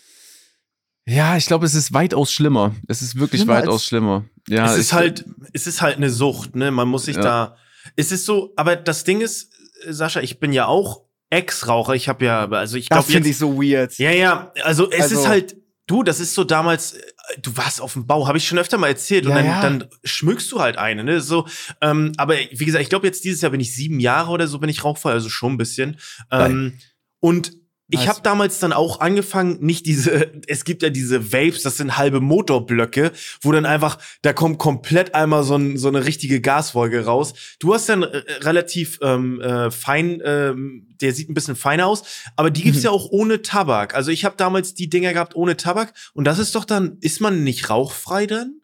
Ja, 1.06 1.36
ich 1.36 1.47
glaube, 1.47 1.66
es 1.66 1.76
ist 1.76 1.93
weitaus 1.93 2.32
schlimmer. 2.32 2.74
Es 2.88 3.01
ist 3.01 3.18
wirklich 3.20 3.41
Schlimmer 3.41 3.56
weitaus 3.60 3.86
schlimmer. 3.86 4.26
Ja, 4.47 4.72
es 4.72 4.78
ist 4.78 4.93
halt, 4.93 5.26
es 5.51 5.68
ist 5.68 5.82
halt 5.82 5.97
eine 5.97 6.10
Sucht, 6.10 6.56
ne? 6.56 6.72
Man 6.72 6.88
muss 6.88 7.06
sich 7.06 7.18
Ja. 7.18 7.22
da. 7.22 7.58
Es 7.97 8.12
ist 8.12 8.26
so, 8.26 8.54
aber 8.56 8.76
das 8.78 9.04
Ding 9.04 9.20
ist, 9.22 9.51
äh, 9.86 9.91
Sascha, 9.91 10.22
ich 10.22 10.39
bin 10.39 10.54
ja 10.54 10.66
auch 10.68 11.01
Ex-Raucher. 11.30 11.93
Ich 11.95 12.08
habe 12.08 12.24
ja, 12.24 12.47
also 12.47 12.78
ich 12.78 12.88
Das 12.88 12.97
glaube 12.99 13.12
finde 13.12 13.28
jetzt. 13.28 13.36
ich 13.36 13.39
so 13.39 13.62
weird. 13.62 13.97
Ja, 13.97 14.12
ja, 14.12 14.51
also 14.64 14.89
es 14.89 15.01
Also- 15.01 15.20
ist 15.22 15.28
halt, 15.28 15.56
du, 15.88 16.04
das 16.04 16.20
ist 16.22 16.34
so 16.36 16.45
damals, 16.45 16.93
äh, 16.93 17.01
du 17.41 17.58
warst 17.58 17.82
auf 17.82 17.93
dem 17.93 18.08
Bau, 18.08 18.28
habe 18.28 18.38
ich 18.38 18.47
schon 18.47 18.58
öfter 18.60 18.78
mal 18.78 18.88
erzählt, 18.88 19.26
und 19.26 19.32
Ja, 19.32 19.38
dann, 19.38 19.45
ja. 19.45 19.62
dann 19.62 19.89
schmückst 20.06 20.49
du 20.54 20.62
halt 20.62 20.78
eine, 20.78 21.04
ne? 21.04 21.20
So, 21.20 21.47
ähm, 21.82 22.14
aber 22.18 22.36
wie 22.51 22.66
gesagt, 22.66 22.82
ich 22.84 22.89
glaube, 22.89 23.08
jetzt 23.08 23.26
dieses 23.26 23.41
Jahr 23.41 23.51
bin 23.51 23.60
ich 23.60 23.76
sieben 23.76 23.99
Jahre 23.99 24.32
oder 24.32 24.47
so, 24.47 24.60
bin 24.60 24.70
ich 24.70 24.84
rauchfrei, 24.86 25.12
also 25.12 25.28
schon 25.28 25.54
ein 25.54 25.58
bisschen. 25.58 25.99
Ähm, 26.32 26.78
und 27.20 27.51
ich 27.93 28.07
habe 28.07 28.19
damals 28.23 28.59
dann 28.59 28.73
auch 28.73 28.99
angefangen, 28.99 29.57
nicht 29.61 29.85
diese, 29.85 30.31
es 30.47 30.65
gibt 30.65 30.81
ja 30.83 30.89
diese 30.89 31.31
Vapes, 31.31 31.63
das 31.63 31.77
sind 31.77 31.97
halbe 31.97 32.19
Motorblöcke, 32.21 33.11
wo 33.41 33.51
dann 33.51 33.65
einfach, 33.65 33.97
da 34.21 34.33
kommt 34.33 34.57
komplett 34.59 35.15
einmal 35.15 35.43
so, 35.43 35.55
ein, 35.55 35.77
so 35.77 35.87
eine 35.87 36.05
richtige 36.05 36.41
Gaswolke 36.41 37.05
raus. 37.05 37.33
Du 37.59 37.73
hast 37.73 37.87
dann 37.89 38.03
äh, 38.03 38.23
relativ 38.41 38.99
ähm, 39.01 39.39
äh, 39.41 39.71
fein, 39.71 40.21
ähm, 40.25 40.87
der 41.01 41.13
sieht 41.13 41.29
ein 41.29 41.33
bisschen 41.33 41.55
feiner 41.55 41.87
aus, 41.87 42.03
aber 42.35 42.49
die 42.51 42.63
gibt's 42.63 42.79
Mhm. 42.79 42.85
ja 42.85 42.91
auch 42.91 43.09
ohne 43.11 43.41
Tabak. 43.41 43.93
Also 43.95 44.11
ich 44.11 44.25
habe 44.25 44.35
damals 44.37 44.73
die 44.73 44.89
Dinger 44.89 45.13
gehabt 45.13 45.35
ohne 45.35 45.57
Tabak 45.57 45.93
und 46.13 46.25
das 46.25 46.39
ist 46.39 46.55
doch 46.55 46.65
dann, 46.65 46.97
ist 47.01 47.21
man 47.21 47.43
nicht 47.43 47.69
rauchfrei 47.69 48.25
dann? 48.27 48.59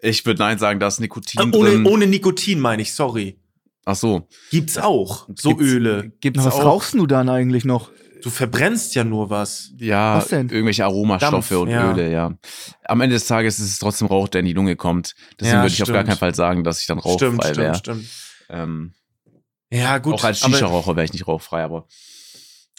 ich 0.00 0.26
würde 0.26 0.40
nein 0.40 0.58
sagen, 0.58 0.80
da 0.80 0.88
ist 0.88 0.98
Nikotin 0.98 1.40
Äh, 1.52 1.56
ohne, 1.56 1.70
drin. 1.70 1.86
ohne 1.86 2.06
Nikotin 2.08 2.58
meine 2.58 2.82
ich, 2.82 2.94
sorry. 2.94 3.38
Ach 3.84 3.94
so. 3.96 4.26
Gibt's 4.50 4.78
auch, 4.78 5.28
so 5.36 5.50
Gibt's- 5.50 5.64
Öle. 5.72 6.12
Gibt's 6.20 6.38
Na, 6.40 6.46
was 6.46 6.54
auch. 6.54 6.64
rauchst 6.64 6.94
du 6.94 7.06
dann 7.06 7.28
eigentlich 7.28 7.64
noch? 7.64 7.90
Du 8.22 8.30
verbrennst 8.30 8.94
ja 8.94 9.04
nur 9.04 9.30
was. 9.30 9.72
Ja, 9.78 10.16
Was 10.16 10.28
denn? 10.28 10.48
irgendwelche 10.48 10.84
Aromastoffe 10.84 11.48
Dampf, 11.50 11.62
und 11.62 11.68
ja. 11.70 11.90
Öle, 11.92 12.10
ja. 12.12 12.32
Am 12.84 13.00
Ende 13.00 13.14
des 13.16 13.26
Tages 13.26 13.58
ist 13.58 13.70
es 13.70 13.78
trotzdem 13.78 14.06
Rauch, 14.06 14.28
der 14.28 14.40
in 14.40 14.46
die 14.46 14.52
Lunge 14.52 14.76
kommt. 14.76 15.14
Deswegen 15.40 15.56
Ja, 15.56 15.62
würde 15.62 15.74
ich 15.74 15.82
auf 15.82 15.88
gar 15.88 15.96
stimmt. 15.96 16.08
keinen 16.08 16.18
Fall 16.18 16.34
sagen, 16.34 16.64
dass 16.64 16.80
ich 16.80 16.86
dann 16.86 17.00
Stimmt, 17.00 17.14
rauchfrei 17.22 17.44
stimmt, 17.52 17.56
wäre. 17.58 17.74
stimmt. 17.74 18.08
Ähm, 18.48 18.92
Ja, 19.72 19.98
gut. 19.98 20.14
auch 20.14 20.24
als 20.24 20.38
Shisha-Raucher 20.40 20.94
wäre 20.96 21.04
ich 21.04 21.12
nicht 21.12 21.26
rauchfrei, 21.26 21.64
aber 21.64 21.86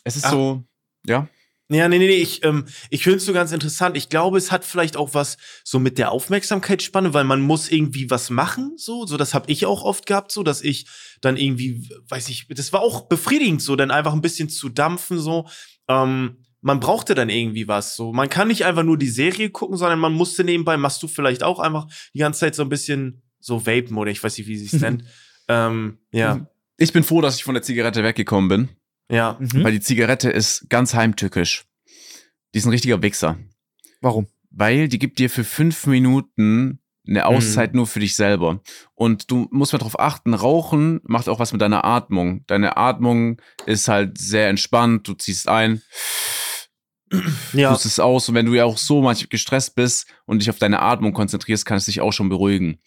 es 0.05 0.15
ist 0.15 0.25
Ach. 0.25 0.31
so, 0.31 0.63
ja. 1.05 1.27
Ja, 1.69 1.87
nee, 1.87 1.97
nee, 1.97 2.07
nee, 2.07 2.15
ich, 2.15 2.43
ähm, 2.43 2.65
ich 2.89 3.03
finde 3.03 3.17
es 3.17 3.25
so 3.25 3.33
ganz 3.33 3.51
interessant. 3.51 3.95
Ich 3.95 4.09
glaube, 4.09 4.37
es 4.37 4.51
hat 4.51 4.65
vielleicht 4.65 4.97
auch 4.97 5.13
was 5.13 5.37
so 5.63 5.79
mit 5.79 5.97
der 5.97 6.11
Aufmerksamkeitsspanne, 6.11 7.13
weil 7.13 7.23
man 7.23 7.41
muss 7.41 7.71
irgendwie 7.71 8.09
was 8.09 8.29
machen, 8.29 8.73
so, 8.77 9.05
so 9.05 9.15
das 9.15 9.33
habe 9.33 9.49
ich 9.49 9.65
auch 9.65 9.83
oft 9.83 10.05
gehabt, 10.05 10.31
so, 10.31 10.43
dass 10.43 10.61
ich 10.61 10.85
dann 11.21 11.37
irgendwie, 11.37 11.87
weiß 12.09 12.29
ich, 12.29 12.47
das 12.49 12.73
war 12.73 12.81
auch 12.81 13.07
befriedigend, 13.07 13.61
so, 13.61 13.75
dann 13.75 13.91
einfach 13.91 14.13
ein 14.13 14.21
bisschen 14.21 14.49
zu 14.49 14.69
dampfen, 14.69 15.19
so. 15.19 15.47
Ähm, 15.87 16.43
man 16.61 16.79
brauchte 16.79 17.15
dann 17.15 17.29
irgendwie 17.29 17.67
was, 17.67 17.95
so. 17.95 18.13
Man 18.13 18.29
kann 18.29 18.49
nicht 18.49 18.65
einfach 18.65 18.83
nur 18.83 18.97
die 18.97 19.09
Serie 19.09 19.49
gucken, 19.49 19.77
sondern 19.77 19.99
man 19.99 20.13
musste 20.13 20.43
nebenbei, 20.43 20.77
machst 20.77 21.01
du 21.01 21.07
vielleicht 21.07 21.43
auch 21.43 21.59
einfach 21.59 21.87
die 22.13 22.19
ganze 22.19 22.41
Zeit 22.41 22.55
so 22.55 22.63
ein 22.63 22.69
bisschen 22.69 23.21
so 23.39 23.65
vapen 23.65 23.97
oder 23.97 24.11
ich 24.11 24.23
weiß 24.23 24.37
nicht, 24.37 24.47
wie 24.47 24.57
sie 24.57 24.73
es 24.73 24.73
nennt. 24.81 25.03
ähm, 25.47 25.97
ja. 26.11 26.47
Ich 26.77 26.91
bin 26.91 27.03
froh, 27.03 27.21
dass 27.21 27.35
ich 27.35 27.43
von 27.43 27.53
der 27.53 27.63
Zigarette 27.63 28.03
weggekommen 28.03 28.49
bin. 28.49 28.69
Ja. 29.09 29.37
Mhm. 29.39 29.63
Weil 29.63 29.71
die 29.73 29.81
Zigarette 29.81 30.29
ist 30.29 30.69
ganz 30.69 30.93
heimtückisch. 30.93 31.65
Die 32.53 32.57
ist 32.59 32.65
ein 32.65 32.71
richtiger 32.71 33.01
Wichser. 33.01 33.37
Warum? 34.01 34.27
Weil 34.49 34.87
die 34.87 34.99
gibt 34.99 35.19
dir 35.19 35.29
für 35.29 35.43
fünf 35.43 35.85
Minuten 35.87 36.79
eine 37.07 37.25
Auszeit 37.25 37.73
nur 37.73 37.85
für 37.87 37.99
dich 37.99 38.15
selber. 38.15 38.61
Und 38.93 39.29
du 39.29 39.47
musst 39.51 39.73
mal 39.73 39.79
drauf 39.79 39.99
achten, 39.99 40.33
Rauchen 40.33 41.01
macht 41.03 41.27
auch 41.27 41.39
was 41.39 41.51
mit 41.51 41.61
deiner 41.61 41.83
Atmung. 41.83 42.45
Deine 42.47 42.77
Atmung 42.77 43.41
ist 43.65 43.87
halt 43.87 44.17
sehr 44.17 44.47
entspannt, 44.47 45.07
du 45.07 45.13
ziehst 45.13 45.49
ein, 45.49 45.81
Ja. 47.53 47.71
tust 47.71 47.85
es 47.85 47.99
aus 47.99 48.29
und 48.29 48.35
wenn 48.35 48.45
du 48.45 48.53
ja 48.53 48.65
auch 48.65 48.77
so 48.77 49.01
manchmal 49.01 49.27
gestresst 49.27 49.75
bist 49.75 50.07
und 50.25 50.39
dich 50.39 50.49
auf 50.49 50.57
deine 50.59 50.81
Atmung 50.81 51.13
konzentrierst, 51.13 51.65
kann 51.65 51.77
es 51.77 51.85
dich 51.85 52.01
auch 52.01 52.13
schon 52.13 52.29
beruhigen. 52.29 52.79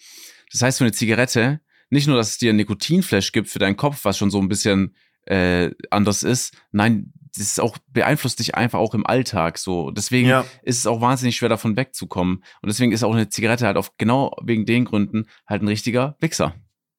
Das 0.50 0.62
heißt, 0.62 0.78
für 0.78 0.84
eine 0.84 0.92
Zigarette, 0.92 1.60
nicht 1.90 2.06
nur, 2.08 2.16
dass 2.16 2.30
es 2.30 2.38
dir 2.38 2.50
ein 2.52 2.56
Nikotinflash 2.56 3.32
gibt 3.32 3.48
für 3.48 3.58
deinen 3.58 3.76
Kopf, 3.76 4.04
was 4.04 4.18
schon 4.18 4.30
so 4.30 4.40
ein 4.40 4.48
bisschen 4.48 4.96
äh, 5.26 5.70
anders 5.90 6.22
ist, 6.22 6.54
nein, 6.72 7.12
das 7.36 7.44
ist 7.48 7.60
auch, 7.60 7.76
beeinflusst 7.88 8.38
dich 8.38 8.54
einfach 8.54 8.78
auch 8.78 8.94
im 8.94 9.06
Alltag 9.06 9.58
so. 9.58 9.90
Deswegen 9.90 10.28
Ja. 10.28 10.46
ist 10.62 10.78
es 10.78 10.86
auch 10.86 11.00
wahnsinnig 11.02 11.36
schwer 11.36 11.50
davon 11.50 11.76
wegzukommen. 11.76 12.36
Und 12.62 12.68
deswegen 12.68 12.92
ist 12.92 13.04
auch 13.04 13.12
eine 13.12 13.28
Zigarette 13.28 13.66
halt 13.66 13.76
auf 13.76 13.96
genau 13.98 14.34
wegen 14.42 14.64
den 14.64 14.86
Gründen 14.86 15.26
halt 15.46 15.60
ein 15.62 15.68
richtiger 15.68 16.16
Wichser. 16.20 16.54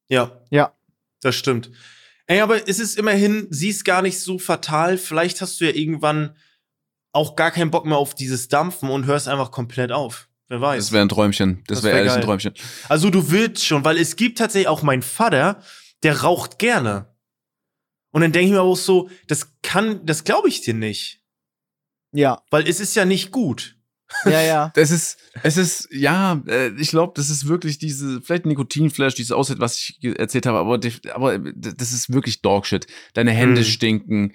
Ja. 0.09 0.39
Ja. 0.51 0.73
Das 1.21 1.35
stimmt. 1.35 1.71
Ey, 2.27 2.41
aber 2.41 2.67
es 2.69 2.77
ist 2.77 2.99
immerhin, 2.99 3.47
sie 3.49 3.69
ist 3.69 3.83
gar 3.85 4.01
nicht 4.03 4.19
so 4.19 4.37
fatal. 4.37 4.97
Vielleicht 4.99 5.41
hast 5.41 5.59
du 5.59 5.65
ja 5.65 5.71
irgendwann 5.73 6.35
auch 7.13 7.35
gar 7.35 7.49
keinen 7.51 7.71
Bock 7.71 7.85
mehr 7.85 7.97
auf 7.97 8.13
dieses 8.13 8.47
Dampfen 8.47 8.89
und 8.89 9.05
hörst 9.05 9.27
einfach 9.27 9.49
komplett 9.49 9.91
auf. 9.91 10.27
Wer 10.49 10.61
weiß. 10.61 10.83
Das 10.85 10.91
wäre 10.91 11.01
ein 11.01 11.09
Träumchen. 11.09 11.63
Das, 11.67 11.77
Das 11.79 11.83
wäre 11.83 11.93
wär 11.93 11.99
ehrlich 11.99 12.11
ein 12.13 12.17
geil. 12.19 12.25
Träumchen. 12.25 12.53
also 12.89 13.09
du 13.09 13.31
willst 13.31 13.65
schon, 13.65 13.83
weil 13.83 13.97
es 13.97 14.15
gibt 14.15 14.37
tatsächlich 14.37 14.67
auch 14.67 14.83
meinen 14.83 15.01
Vater, 15.01 15.61
der 16.03 16.21
raucht 16.21 16.59
gerne. 16.59 17.15
Und 18.17 18.21
dann 18.21 18.31
denke 18.31 18.47
ich 18.47 18.51
mir 18.53 18.61
auch 18.63 18.75
so, 18.75 19.11
das 19.27 19.51
kann, 19.61 20.03
das 20.07 20.23
glaube 20.23 20.49
ich 20.49 20.61
dir 20.61 20.73
nicht. 20.73 21.21
Ja, 22.11 22.41
Weil 22.49 22.67
es 22.67 22.79
ist 22.79 22.95
ja 22.95 23.05
nicht 23.05 23.29
gut. 23.31 23.77
ja, 24.25 24.41
ja. 24.41 24.71
Das 24.73 24.89
ist, 24.89 25.19
es 25.43 25.55
ist, 25.55 25.87
ja, 25.91 26.41
äh, 26.47 26.69
ich 26.79 26.89
glaube, 26.89 27.13
das 27.15 27.29
ist 27.29 27.47
wirklich 27.47 27.77
diese, 27.77 28.19
vielleicht 28.21 28.47
Nikotinflash, 28.47 29.13
dieses 29.13 29.33
Aussehen, 29.33 29.59
was 29.59 29.77
ich 29.77 29.99
erzählt 30.17 30.47
habe, 30.47 30.57
aber, 30.57 30.79
aber 31.13 31.37
das 31.37 31.91
ist 31.91 32.11
wirklich 32.11 32.41
Dogshit. 32.41 32.87
Deine 33.13 33.33
Hände 33.33 33.61
Mm. 33.61 33.65
stinken, 33.65 34.33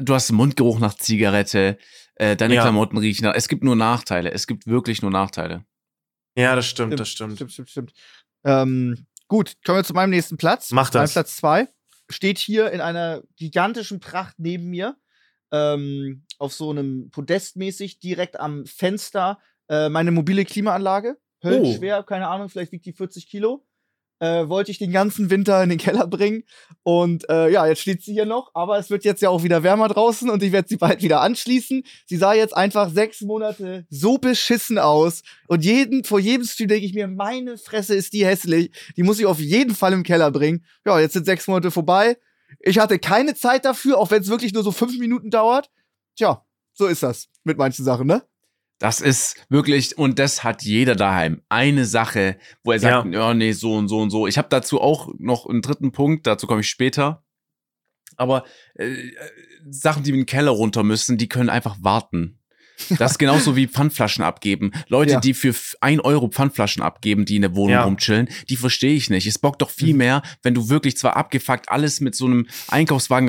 du 0.00 0.14
hast 0.14 0.32
Mundgeruch 0.32 0.78
nach 0.78 0.94
Zigarette, 0.94 1.76
äh, 2.14 2.34
deine 2.34 2.54
Ja. 2.54 2.62
Klamotten 2.62 2.96
riechen 2.96 3.24
nach. 3.24 3.34
Es 3.34 3.46
gibt 3.48 3.62
nur 3.62 3.76
Nachteile. 3.76 4.32
Es 4.32 4.46
gibt 4.46 4.66
wirklich 4.66 5.02
nur 5.02 5.10
Nachteile. 5.10 5.66
Ja, 6.34 6.56
das 6.56 6.66
stimmt, 6.66 6.98
das 6.98 7.10
stimmt. 7.10 7.34
Stimmt, 7.34 7.52
stimmt, 7.52 7.68
stimmt. 7.68 7.92
Ähm, 8.42 9.06
gut, 9.28 9.56
kommen 9.66 9.78
wir 9.80 9.84
zu 9.84 9.92
meinem 9.92 10.10
nächsten 10.10 10.38
Platz. 10.38 10.70
Mach 10.70 10.88
das. 10.88 11.10
Mein 11.10 11.12
Platz 11.12 11.36
zwei 11.36 11.68
steht 12.10 12.38
hier 12.38 12.70
in 12.70 12.80
einer 12.80 13.22
gigantischen 13.36 14.00
Pracht 14.00 14.34
neben 14.38 14.68
mir. 14.68 14.96
Ähm, 15.52 16.24
auf 16.38 16.52
so 16.52 16.70
einem 16.70 17.10
Podest 17.10 17.56
mäßig, 17.56 17.98
direkt 17.98 18.38
am 18.38 18.66
Fenster, 18.66 19.38
äh, 19.68 19.88
meine 19.88 20.10
mobile 20.12 20.44
Klimaanlage. 20.44 21.18
Höllenschwer, 21.42 22.02
keine 22.02 22.28
Ahnung, 22.28 22.48
vielleicht 22.48 22.72
wiegt 22.72 22.86
die 22.86 22.92
40 22.92 23.26
Kilo. 23.28 23.66
Äh, 24.20 24.48
wollte 24.48 24.70
ich 24.70 24.78
den 24.78 24.92
ganzen 24.92 25.30
Winter 25.30 25.62
in 25.62 25.70
den 25.70 25.78
Keller 25.78 26.06
bringen. 26.06 26.44
Und 26.82 27.28
äh, 27.30 27.50
ja, 27.50 27.66
jetzt 27.66 27.80
steht 27.80 28.02
sie 28.02 28.12
hier 28.12 28.26
noch, 28.26 28.50
aber 28.54 28.78
es 28.78 28.90
wird 28.90 29.04
jetzt 29.04 29.22
ja 29.22 29.30
auch 29.30 29.42
wieder 29.42 29.62
wärmer 29.62 29.88
draußen 29.88 30.28
und 30.28 30.42
ich 30.42 30.52
werde 30.52 30.68
sie 30.68 30.76
bald 30.76 31.02
wieder 31.02 31.22
anschließen. 31.22 31.82
Sie 32.06 32.16
sah 32.16 32.34
jetzt 32.34 32.54
einfach 32.54 32.90
sechs 32.90 33.22
Monate 33.22 33.86
so 33.88 34.18
beschissen 34.18 34.78
aus. 34.78 35.22
Und 35.48 35.64
jeden, 35.64 36.04
vor 36.04 36.20
jedem 36.20 36.46
Stream 36.46 36.68
denke 36.68 36.84
ich 36.84 36.94
mir, 36.94 37.08
meine 37.08 37.56
Fresse 37.56 37.94
ist 37.94 38.12
die 38.12 38.26
hässlich. 38.26 38.70
Die 38.96 39.02
muss 39.02 39.18
ich 39.18 39.26
auf 39.26 39.40
jeden 39.40 39.74
Fall 39.74 39.94
im 39.94 40.02
Keller 40.02 40.30
bringen. 40.30 40.64
Ja, 40.84 41.00
jetzt 41.00 41.14
sind 41.14 41.24
sechs 41.24 41.46
Monate 41.48 41.70
vorbei. 41.70 42.18
Ich 42.60 42.78
hatte 42.78 42.98
keine 42.98 43.34
Zeit 43.34 43.64
dafür, 43.64 43.98
auch 43.98 44.10
wenn 44.10 44.22
es 44.22 44.28
wirklich 44.28 44.52
nur 44.52 44.62
so 44.62 44.72
fünf 44.72 44.98
Minuten 44.98 45.30
dauert. 45.30 45.70
Tja, 46.16 46.44
so 46.74 46.86
ist 46.86 47.02
das 47.02 47.28
mit 47.44 47.56
manchen 47.56 47.84
Sachen, 47.84 48.06
ne? 48.06 48.22
Das 48.80 49.00
ist 49.02 49.36
wirklich, 49.50 49.96
und 49.98 50.18
das 50.18 50.42
hat 50.42 50.62
jeder 50.62 50.96
daheim. 50.96 51.42
Eine 51.50 51.84
Sache, 51.84 52.38
wo 52.64 52.72
er 52.72 52.80
sagt, 52.80 53.12
ja, 53.12 53.34
nee, 53.34 53.52
so 53.52 53.74
und 53.74 53.88
so 53.88 53.98
und 54.00 54.08
so. 54.10 54.26
Ich 54.26 54.38
habe 54.38 54.48
dazu 54.50 54.80
auch 54.80 55.10
noch 55.18 55.46
einen 55.46 55.60
dritten 55.62 55.92
Punkt, 55.92 56.26
dazu 56.26 56.46
komme 56.46 56.62
ich 56.62 56.68
später. 56.68 57.22
Aber 58.16 58.44
äh, 58.74 58.86
äh, 58.86 59.12
Sachen, 59.70 60.02
die 60.02 60.10
in 60.10 60.16
den 60.16 60.26
Keller 60.26 60.50
runter 60.50 60.82
müssen, 60.82 61.18
die 61.18 61.28
können 61.28 61.50
einfach 61.50 61.76
warten. 61.80 62.38
Das 62.98 63.12
ist 63.12 63.18
genauso 63.18 63.56
wie 63.56 63.66
Pfandflaschen 63.66 64.24
abgeben. 64.24 64.72
Leute, 64.88 65.12
Ja. 65.12 65.20
die 65.20 65.34
für 65.34 65.54
ein 65.82 66.00
Euro 66.00 66.28
Pfandflaschen 66.28 66.82
abgeben, 66.82 67.26
die 67.26 67.36
in 67.36 67.42
der 67.42 67.54
Wohnung 67.54 67.72
Ja. 67.72 67.84
rumchillen, 67.84 68.30
die 68.48 68.56
verstehe 68.56 68.94
ich 68.94 69.10
nicht. 69.10 69.26
Es 69.26 69.38
bockt 69.38 69.60
doch 69.60 69.70
viel 69.70 69.92
Mhm. 69.92 69.98
mehr, 69.98 70.22
wenn 70.42 70.54
du 70.54 70.70
wirklich 70.70 70.96
zwar 70.96 71.16
abgefuckt 71.18 71.68
alles 71.68 72.00
mit 72.00 72.14
so 72.14 72.24
einem 72.24 72.46
Einkaufswagen 72.68 73.28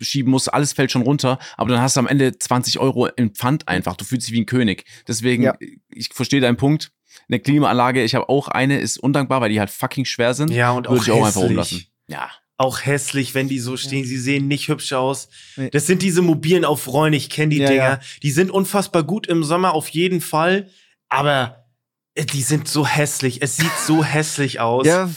reinschieben 0.00 0.30
musst, 0.30 0.52
alles 0.52 0.72
fällt 0.72 0.90
schon 0.92 1.02
runter, 1.02 1.38
aber 1.56 1.70
dann 1.70 1.80
hast 1.80 1.96
du 1.96 2.00
am 2.00 2.06
Ende 2.06 2.36
20 2.38 2.78
Euro 2.78 3.06
in 3.06 3.30
Pfand 3.34 3.68
einfach. 3.68 3.96
Du 3.96 4.04
fühlst 4.04 4.26
dich 4.28 4.34
wie 4.34 4.40
ein 4.40 4.46
König. 4.46 4.84
Deswegen, 5.06 5.42
Ja. 5.44 5.54
ich 5.90 6.10
verstehe 6.12 6.40
deinen 6.40 6.56
Punkt. 6.56 6.90
Eine 7.28 7.40
Klimaanlage, 7.40 8.02
ich 8.04 8.14
habe 8.14 8.28
auch 8.28 8.48
eine, 8.48 8.78
ist 8.80 8.96
undankbar, 8.98 9.40
weil 9.40 9.50
die 9.50 9.58
halt 9.60 9.70
fucking 9.70 10.04
schwer 10.04 10.34
sind. 10.34 10.50
Ja, 10.50 10.70
und 10.70 10.88
Würde 10.88 11.00
auch 11.00 11.02
ich 11.04 11.10
auch 11.10 11.16
einfach 11.16 11.26
hässlich. 11.28 11.44
rumlassen. 11.48 11.84
Ja. 12.08 12.30
Auch 12.60 12.80
hässlich, 12.84 13.34
wenn 13.34 13.48
die 13.48 13.58
so 13.60 13.76
stehen. 13.76 14.04
Sie 14.04 14.18
sehen 14.18 14.48
nicht 14.48 14.68
hübsch 14.68 14.92
aus. 14.92 15.28
Nee. 15.56 15.70
Das 15.70 15.86
sind 15.86 16.02
diese 16.02 16.22
mobilen 16.22 16.64
auf 16.64 16.88
Rollen. 16.88 17.12
Ich 17.12 17.30
kenne 17.30 17.50
die 17.54 17.58
Ja, 17.60 17.68
Dinger. 17.68 17.82
ja. 17.84 18.00
Die 18.22 18.30
sind 18.32 18.50
unfassbar 18.50 19.04
gut 19.04 19.26
im 19.28 19.44
Sommer 19.44 19.74
auf 19.74 19.88
jeden 19.90 20.20
Fall. 20.20 20.68
Aber 21.08 21.66
äh, 22.14 22.24
die 22.24 22.42
sind 22.42 22.66
so 22.66 22.84
hässlich. 22.86 23.42
Es 23.42 23.56
sieht 23.58 23.70
so 23.86 24.02
hässlich 24.04 24.58
aus. 24.60 24.86
Ja, 24.86 25.08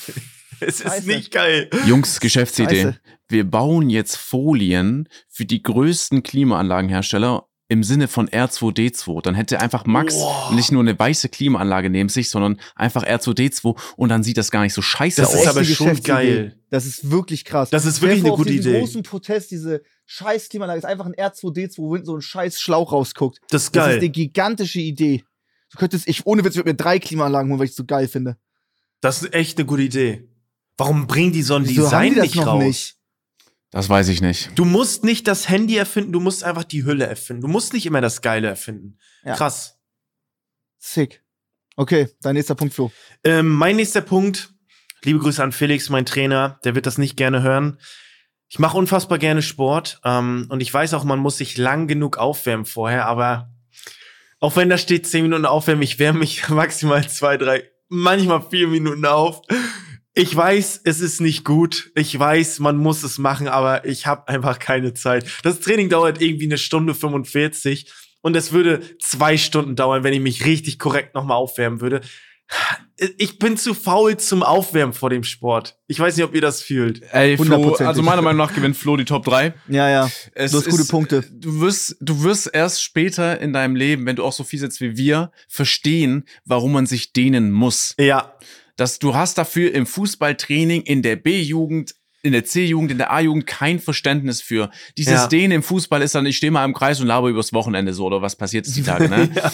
es 0.62 0.82
ist 0.82 0.84
scheiße. 0.84 1.08
nicht 1.08 1.32
geil. 1.32 1.70
Jungs, 1.86 2.20
Geschäftsidee. 2.20 2.84
Scheiße. 2.84 3.00
Wir 3.30 3.44
bauen 3.50 3.90
jetzt 3.90 4.18
Folien 4.18 5.08
für 5.30 5.46
die 5.46 5.62
größten 5.64 6.22
Klimaanlagenhersteller 6.24 7.48
im 7.70 7.84
Sinne 7.84 8.10
von 8.10 8.28
R2D2. 8.28 9.22
Dann 9.22 9.34
hätte 9.36 9.62
einfach 9.62 9.86
Max 9.86 10.16
Boah. 10.16 10.52
nicht 10.54 10.74
nur 10.74 10.82
eine 10.82 10.98
weiße 11.00 11.30
Klimaanlage 11.30 11.90
neben 11.90 12.10
sich, 12.10 12.30
sondern 12.30 12.60
einfach 12.76 13.06
R2D2 13.06 13.80
und 13.96 14.10
dann 14.10 14.24
sieht 14.24 14.36
das 14.38 14.52
gar 14.52 14.64
nicht 14.64 14.74
so 14.74 14.82
scheiße 14.82 15.22
Das 15.22 15.30
aus. 15.30 15.36
ist 15.36 15.40
echt 15.42 15.50
aber 15.50 15.64
schon 15.64 16.04
geil. 16.04 16.58
Das 16.70 16.86
ist 16.86 17.10
wirklich 17.10 17.46
krass. 17.46 17.70
Das 17.70 17.86
ist 17.86 18.02
wirklich 18.02 18.26
eine 18.26 18.36
gute 18.36 18.52
Idee. 18.52 18.80
großen 18.80 19.04
Protest, 19.04 19.52
diese 19.52 19.82
scheiß 20.06 20.50
Klimaanlage 20.50 20.80
ist 20.80 20.86
einfach 20.86 21.06
ein 21.06 21.16
R2D2, 21.16 21.78
wo 21.78 21.94
hinten 21.94 22.08
so 22.08 22.16
ein 22.18 22.22
scheiß 22.22 22.60
Schlauch 22.60 22.92
rausguckt. 22.92 23.40
Das 23.50 23.64
ist 23.64 23.76
Das 23.76 23.84
ist 23.86 23.90
geil. 23.92 23.98
eine 24.00 24.10
gigantische 24.10 24.82
Idee. 24.82 25.24
Du 25.72 25.78
könntest, 25.78 26.10
ich, 26.10 26.26
ohne 26.26 26.44
Witz, 26.44 26.56
ich 26.56 26.58
würde 26.58 26.72
mir 26.72 26.76
drei 26.76 27.00
Klimaanlagen 27.00 27.50
holen, 27.50 27.60
weil 27.60 27.66
ich 27.68 27.72
es 27.72 27.78
so 27.78 27.86
geil 27.86 28.10
finde. 28.10 28.36
Das 29.00 29.24
ist 29.24 29.34
echt 29.34 29.58
eine 29.58 29.66
gute 29.66 29.84
Idee. 29.84 30.28
Warum 30.82 31.08
bringen 31.08 31.32
die 31.32 31.44
so 31.44 31.56
ein 31.56 31.68
Wieso 31.68 31.84
Design 31.84 32.16
nicht 32.16 32.38
raus? 32.38 32.64
nicht? 32.64 32.98
Das 33.70 33.88
weiß 33.88 34.10
ich 34.10 34.22
nicht. 34.22 34.52
Du 34.56 34.66
musst 34.66 35.04
nicht 35.04 35.28
das 35.28 35.48
Handy 35.48 35.78
erfinden, 35.78 36.12
du 36.12 36.20
musst 36.20 36.44
einfach 36.44 36.64
die 36.64 36.84
Hülle 36.84 37.06
erfinden. 37.06 37.44
Du 37.44 37.48
musst 37.48 37.74
nicht 37.74 37.86
immer 37.86 38.02
das 38.02 38.22
Geile 38.22 38.48
erfinden. 38.48 38.98
Ja. 39.24 39.36
Krass. 39.36 39.80
Sick. 40.80 41.24
Okay, 41.76 42.10
dein 42.22 42.34
nächster 42.34 42.56
Punkt, 42.56 42.74
Flo. 42.74 42.92
Ähm, 43.24 43.48
mein 43.48 43.76
nächster 43.76 44.02
Punkt, 44.02 44.54
liebe 45.04 45.20
Grüße 45.20 45.42
an 45.42 45.52
Felix, 45.52 45.90
mein 45.90 46.06
Trainer, 46.06 46.60
der 46.64 46.76
wird 46.76 46.86
das 46.86 46.98
nicht 46.98 47.16
gerne 47.16 47.44
hören. 47.44 47.80
Ich 48.50 48.60
mache 48.60 48.78
unfassbar 48.78 49.20
gerne 49.20 49.42
Sport 49.42 50.02
ähm, 50.04 50.48
und 50.50 50.62
ich 50.62 50.74
weiß 50.74 50.94
auch, 50.96 51.04
man 51.06 51.20
muss 51.20 51.38
sich 51.38 51.58
lang 51.58 51.88
genug 51.88 52.18
aufwärmen 52.18 52.66
vorher, 52.66 53.06
aber 53.06 53.54
auch 54.40 54.56
wenn 54.56 54.70
da 54.70 54.78
steht 54.78 55.08
10 55.08 55.24
Minuten 55.24 55.46
aufwärmen, 55.46 55.84
ich 55.84 56.00
wärme 56.00 56.20
mich 56.20 56.50
maximal 56.50 57.08
zwei, 57.08 57.38
drei, 57.38 57.70
manchmal 57.88 58.42
vier 58.50 58.68
Minuten 58.68 59.06
auf. 59.06 59.42
Ich 60.14 60.36
weiß, 60.36 60.82
es 60.84 61.00
ist 61.00 61.22
nicht 61.22 61.46
gut. 61.46 61.92
Ich 61.96 62.18
weiß, 62.18 62.60
man 62.60 62.78
muss 62.78 63.04
es 63.04 63.18
machen, 63.18 63.48
aber 63.48 63.86
ich 63.86 64.08
habe 64.08 64.28
einfach 64.28 64.60
keine 64.60 64.94
Zeit. 64.94 65.26
Das 65.44 65.62
Training 65.62 65.90
dauert 65.90 66.22
irgendwie 66.22 66.46
eine 66.46 66.58
Stunde 66.58 66.94
45 66.94 67.90
und 68.22 68.36
es 68.36 68.52
würde 68.52 68.82
zwei 69.00 69.38
Stunden 69.38 69.76
dauern, 69.76 70.04
wenn 70.04 70.14
ich 70.14 70.20
mich 70.20 70.46
richtig 70.46 70.80
korrekt 70.80 71.16
nochmal 71.16 71.38
aufwärmen 71.38 71.80
würde. 71.80 72.02
Ich 73.18 73.40
bin 73.40 73.56
zu 73.56 73.74
faul 73.74 74.18
zum 74.18 74.44
Aufwärmen 74.44 74.94
vor 74.94 75.10
dem 75.10 75.24
Sport. 75.24 75.78
Ich 75.88 75.98
weiß 75.98 76.18
nicht, 76.18 76.26
ob 76.26 76.36
ihr 76.36 76.42
das 76.42 76.62
fühlt. 76.62 77.02
Ey, 77.14 77.38
Flo, 77.38 77.74
also 77.76 78.02
meiner 78.02 78.22
Meinung 78.22 78.46
nach 78.46 78.54
gewinnt 78.54 78.76
Flo 78.76 78.98
die 78.98 79.06
Top 79.06 79.24
3. 79.24 79.54
Ja, 79.70 79.90
ja. 79.90 80.12
Es 80.34 80.52
Du 80.52 80.58
hast 80.58 80.70
gute 80.70 80.84
Punkte. 80.84 81.24
Du 81.32 81.62
wirst, 81.62 81.96
du 82.02 82.24
wirst 82.24 82.50
erst 82.54 82.84
später 82.84 83.40
in 83.40 83.54
deinem 83.54 83.78
Leben, 83.78 84.06
wenn 84.06 84.18
du 84.18 84.26
auch 84.26 84.34
so 84.34 84.44
viel 84.44 84.60
sitzt 84.60 84.82
wie 84.82 84.98
wir, 84.98 85.32
verstehen, 85.48 86.26
warum 86.44 86.74
man 86.74 86.86
sich 86.86 87.14
dehnen 87.14 87.52
muss. 87.52 87.96
Ja, 87.98 88.34
Dass 88.82 88.98
du 88.98 89.14
hast 89.14 89.38
dafür 89.38 89.76
im 89.76 89.86
Fußballtraining 89.86 90.82
in 90.82 91.04
der 91.04 91.16
B-Jugend 91.16 91.94
in 92.24 92.32
der 92.32 92.46
C-Jugend, 92.46 92.90
in 92.92 92.98
der 92.98 93.12
A-Jugend 93.12 93.46
kein 93.46 93.80
Verständnis 93.80 94.42
für. 94.42 94.72
Dieses 94.98 95.14
Ja. 95.14 95.28
Dehnen 95.28 95.52
im 95.52 95.64
Fußball 95.64 96.02
ist 96.02 96.16
dann, 96.16 96.26
ich 96.26 96.38
stehe 96.38 96.52
mal 96.52 96.66
im 96.66 96.74
Kreis 96.74 97.00
und 97.00 97.06
laber 97.06 97.30
übers 97.30 97.54
Wochenende 97.54 97.94
so 97.94 98.06
oder 98.06 98.24
was 98.24 98.36
passiert 98.36 98.66
ist 98.66 98.76
die 98.76 98.82
Tage, 98.82 99.08
ne? 99.08 99.30
ja. 99.36 99.52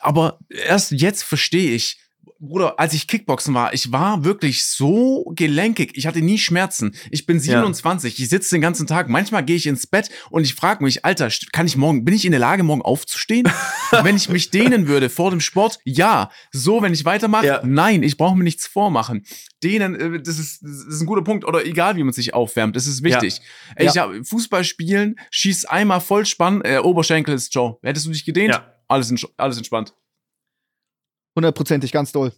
Aber 0.00 0.38
erst 0.50 0.92
jetzt 0.92 1.22
verstehe 1.24 1.74
ich, 1.74 1.98
Bruder, 2.46 2.78
als 2.78 2.92
ich 2.94 3.06
Kickboxen 3.06 3.54
war, 3.54 3.72
ich 3.74 3.90
war 3.92 4.24
wirklich 4.24 4.64
so 4.64 5.24
gelenkig. 5.34 5.92
Ich 5.96 6.06
hatte 6.06 6.20
nie 6.22 6.38
Schmerzen. 6.38 6.94
Ich 7.10 7.26
bin 7.26 7.36
Ja. 7.38 7.42
27, 7.60 8.20
ich 8.20 8.28
sitze 8.28 8.54
den 8.54 8.60
ganzen 8.60 8.86
Tag. 8.86 9.08
Manchmal 9.08 9.44
gehe 9.44 9.56
ich 9.56 9.66
ins 9.66 9.86
Bett 9.86 10.10
und 10.30 10.44
ich 10.44 10.54
frage 10.54 10.82
mich, 10.84 11.04
Alter, 11.04 11.28
kann 11.52 11.66
ich 11.66 11.76
morgen, 11.76 12.04
bin 12.04 12.14
ich 12.14 12.24
in 12.24 12.30
der 12.32 12.40
Lage, 12.40 12.62
morgen 12.62 12.82
aufzustehen? 12.82 13.44
wenn 14.02 14.16
ich 14.16 14.28
mich 14.28 14.50
dehnen 14.50 14.86
würde 14.88 15.10
vor 15.10 15.30
dem 15.30 15.40
Sport, 15.40 15.78
ja. 15.84 16.30
So, 16.52 16.82
wenn 16.82 16.92
ich 16.92 17.04
weitermache, 17.04 17.46
Ja. 17.46 17.60
nein, 17.64 18.02
ich 18.02 18.16
brauche 18.16 18.36
mir 18.36 18.44
nichts 18.44 18.66
vormachen. 18.66 19.24
Dehnen, 19.62 19.94
äh, 19.94 20.20
das 20.22 20.38
ist, 20.38 20.62
das 20.62 20.70
ist 20.94 21.00
ein 21.00 21.06
guter 21.06 21.22
Punkt. 21.22 21.44
Oder 21.44 21.64
egal, 21.64 21.96
wie 21.96 22.02
man 22.04 22.12
sich 22.12 22.34
aufwärmt, 22.34 22.76
das 22.76 22.86
ist 22.86 23.02
wichtig. 23.02 23.40
Ey, 23.76 23.86
Ich 23.86 23.94
Ja. 23.94 24.02
hab 24.04 24.26
Fußball 24.26 24.64
spielen, 24.64 25.16
schieß 25.30 25.64
einmal 25.66 26.00
Vollspann, 26.00 26.60
äh, 26.64 26.78
Oberschenkel 26.78 27.34
ist 27.34 27.54
Joe. 27.54 27.76
Hättest 27.82 28.06
du 28.06 28.10
dich 28.10 28.24
gedehnt? 28.24 28.54
Ja. 28.54 28.70
Alles, 28.88 29.12
alles 29.38 29.56
entspannt. 29.56 29.94
Hundertprozentig, 31.36 31.92
ganz 31.92 32.12
doll. 32.12 32.32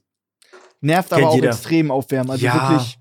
Nervt 0.81 1.09
Kennt 1.10 1.23
aber 1.23 1.31
auch 1.31 1.35
jeder. 1.36 1.48
extrem 1.48 1.90
aufwärmen. 1.90 2.31
Also 2.31 2.44
Ja. 2.44 2.70
wirklich. 2.70 2.98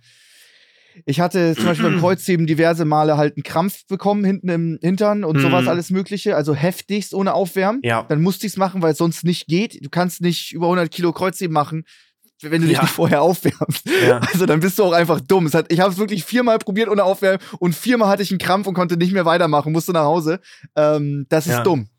Ich 1.06 1.20
hatte 1.20 1.56
zum 1.56 1.66
Beispiel 1.66 1.90
beim 1.90 2.00
Kreuzheben 2.00 2.48
diverse 2.48 2.86
Male 2.86 3.18
halt 3.18 3.36
einen 3.36 3.44
Krampf 3.44 3.86
bekommen 3.88 4.24
hinten 4.24 4.48
im 4.50 4.80
Hintern 4.82 5.26
und 5.26 5.36
Mhm. 5.38 5.42
sowas 5.42 5.68
alles 5.68 5.90
Mögliche. 5.90 6.36
Also 6.38 6.56
heftigst 6.56 7.14
ohne 7.14 7.34
Aufwärmen. 7.34 7.82
Ja. 7.84 8.04
Dann 8.04 8.22
musste 8.22 8.48
ich 8.48 8.54
es 8.54 8.58
machen, 8.58 8.82
weil 8.82 8.94
es 8.94 8.98
sonst 8.98 9.26
nicht 9.26 9.48
geht. 9.48 9.84
Du 9.84 9.90
kannst 9.90 10.22
nicht 10.22 10.54
über 10.54 10.68
100 10.68 10.90
Kilo 10.92 11.12
Kreuzheben 11.12 11.54
machen, 11.54 11.84
wenn 12.42 12.62
du 12.62 12.68
dich 12.68 12.78
Ja. 12.78 12.84
nicht 12.84 12.94
vorher 12.94 13.22
aufwärmst. 13.22 13.90
Ja. 14.08 14.20
Also 14.34 14.46
dann 14.46 14.62
bist 14.62 14.80
du 14.80 14.86
auch 14.86 14.94
einfach 14.94 15.20
dumm. 15.20 15.52
Hat, 15.52 15.70
ich 15.72 15.82
habe 15.82 15.92
es 15.92 15.98
wirklich 15.98 16.24
viermal 16.24 16.60
probiert 16.60 16.88
ohne 16.88 17.04
Aufwärmen 17.04 17.42
und 17.60 17.76
viermal 17.76 18.08
hatte 18.08 18.24
ich 18.24 18.32
einen 18.32 18.40
Krampf 18.40 18.66
und 18.68 18.74
konnte 18.74 18.96
nicht 18.96 19.12
mehr 19.12 19.26
weitermachen, 19.26 19.74
musste 19.74 19.92
nach 19.92 20.06
Hause. 20.06 20.40
Ähm, 20.78 21.26
das 21.28 21.46
ist 21.48 21.62
dumm. 21.64 21.90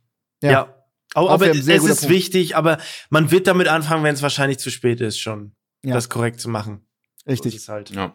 Ja. 0.42 0.74
Ja. 1.16 1.28
Aber, 1.28 1.50
es 1.50 1.66
ist 1.66 1.78
Punkt. 1.80 2.08
wichtig, 2.08 2.56
aber 2.56 2.78
man 3.10 3.30
wird 3.30 3.46
damit 3.46 3.68
anfangen, 3.68 4.04
wenn 4.04 4.14
es 4.14 4.22
wahrscheinlich 4.22 4.58
zu 4.58 4.70
spät 4.70 5.00
ist, 5.00 5.18
schon 5.18 5.54
Ja. 5.82 5.94
das 5.94 6.08
korrekt 6.08 6.40
zu 6.40 6.48
machen. 6.48 6.86
So 7.24 7.30
Richtig. 7.32 7.54
ist 7.56 7.62
es 7.62 7.68
halt. 7.68 7.90
Ja. 7.90 8.14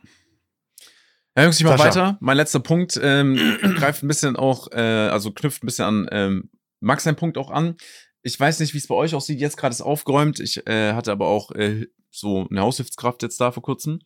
Ja, 1.36 1.44
Jungs, 1.44 1.60
ich 1.60 1.66
mach 1.66 1.78
Sascha. 1.78 1.86
weiter. 1.88 2.18
Mein 2.20 2.38
letzter 2.38 2.60
Punkt 2.60 3.00
ähm, 3.02 3.36
greift 3.78 4.04
ein 4.04 4.08
bisschen 4.08 4.36
auch, 4.36 4.70
äh, 4.72 4.80
also 4.80 5.32
knüpft 5.32 5.64
ein 5.64 5.66
bisschen 5.66 5.86
an 5.86 6.08
ähm, 6.12 6.50
Max 6.82 7.04
seinen 7.04 7.16
Punkt 7.16 7.38
auch 7.38 7.52
an. 7.52 7.76
Ich 8.22 8.40
weiß 8.40 8.60
nicht, 8.60 8.74
wie 8.74 8.78
es 8.78 8.88
bei 8.88 8.96
euch 8.96 9.16
aussieht. 9.16 9.40
Jetzt 9.40 9.58
gerade 9.58 9.74
ist 9.74 9.82
aufgeräumt. 9.82 10.40
Ich 10.40 10.66
äh, 10.68 10.94
hatte 10.94 11.12
aber 11.12 11.28
auch 11.28 11.52
äh, 11.52 11.88
so 12.12 12.48
eine 12.50 12.62
Haushilfskraft 12.62 13.24
jetzt 13.24 13.40
da 13.40 13.52
vor 13.52 13.64
kurzem. 13.64 14.00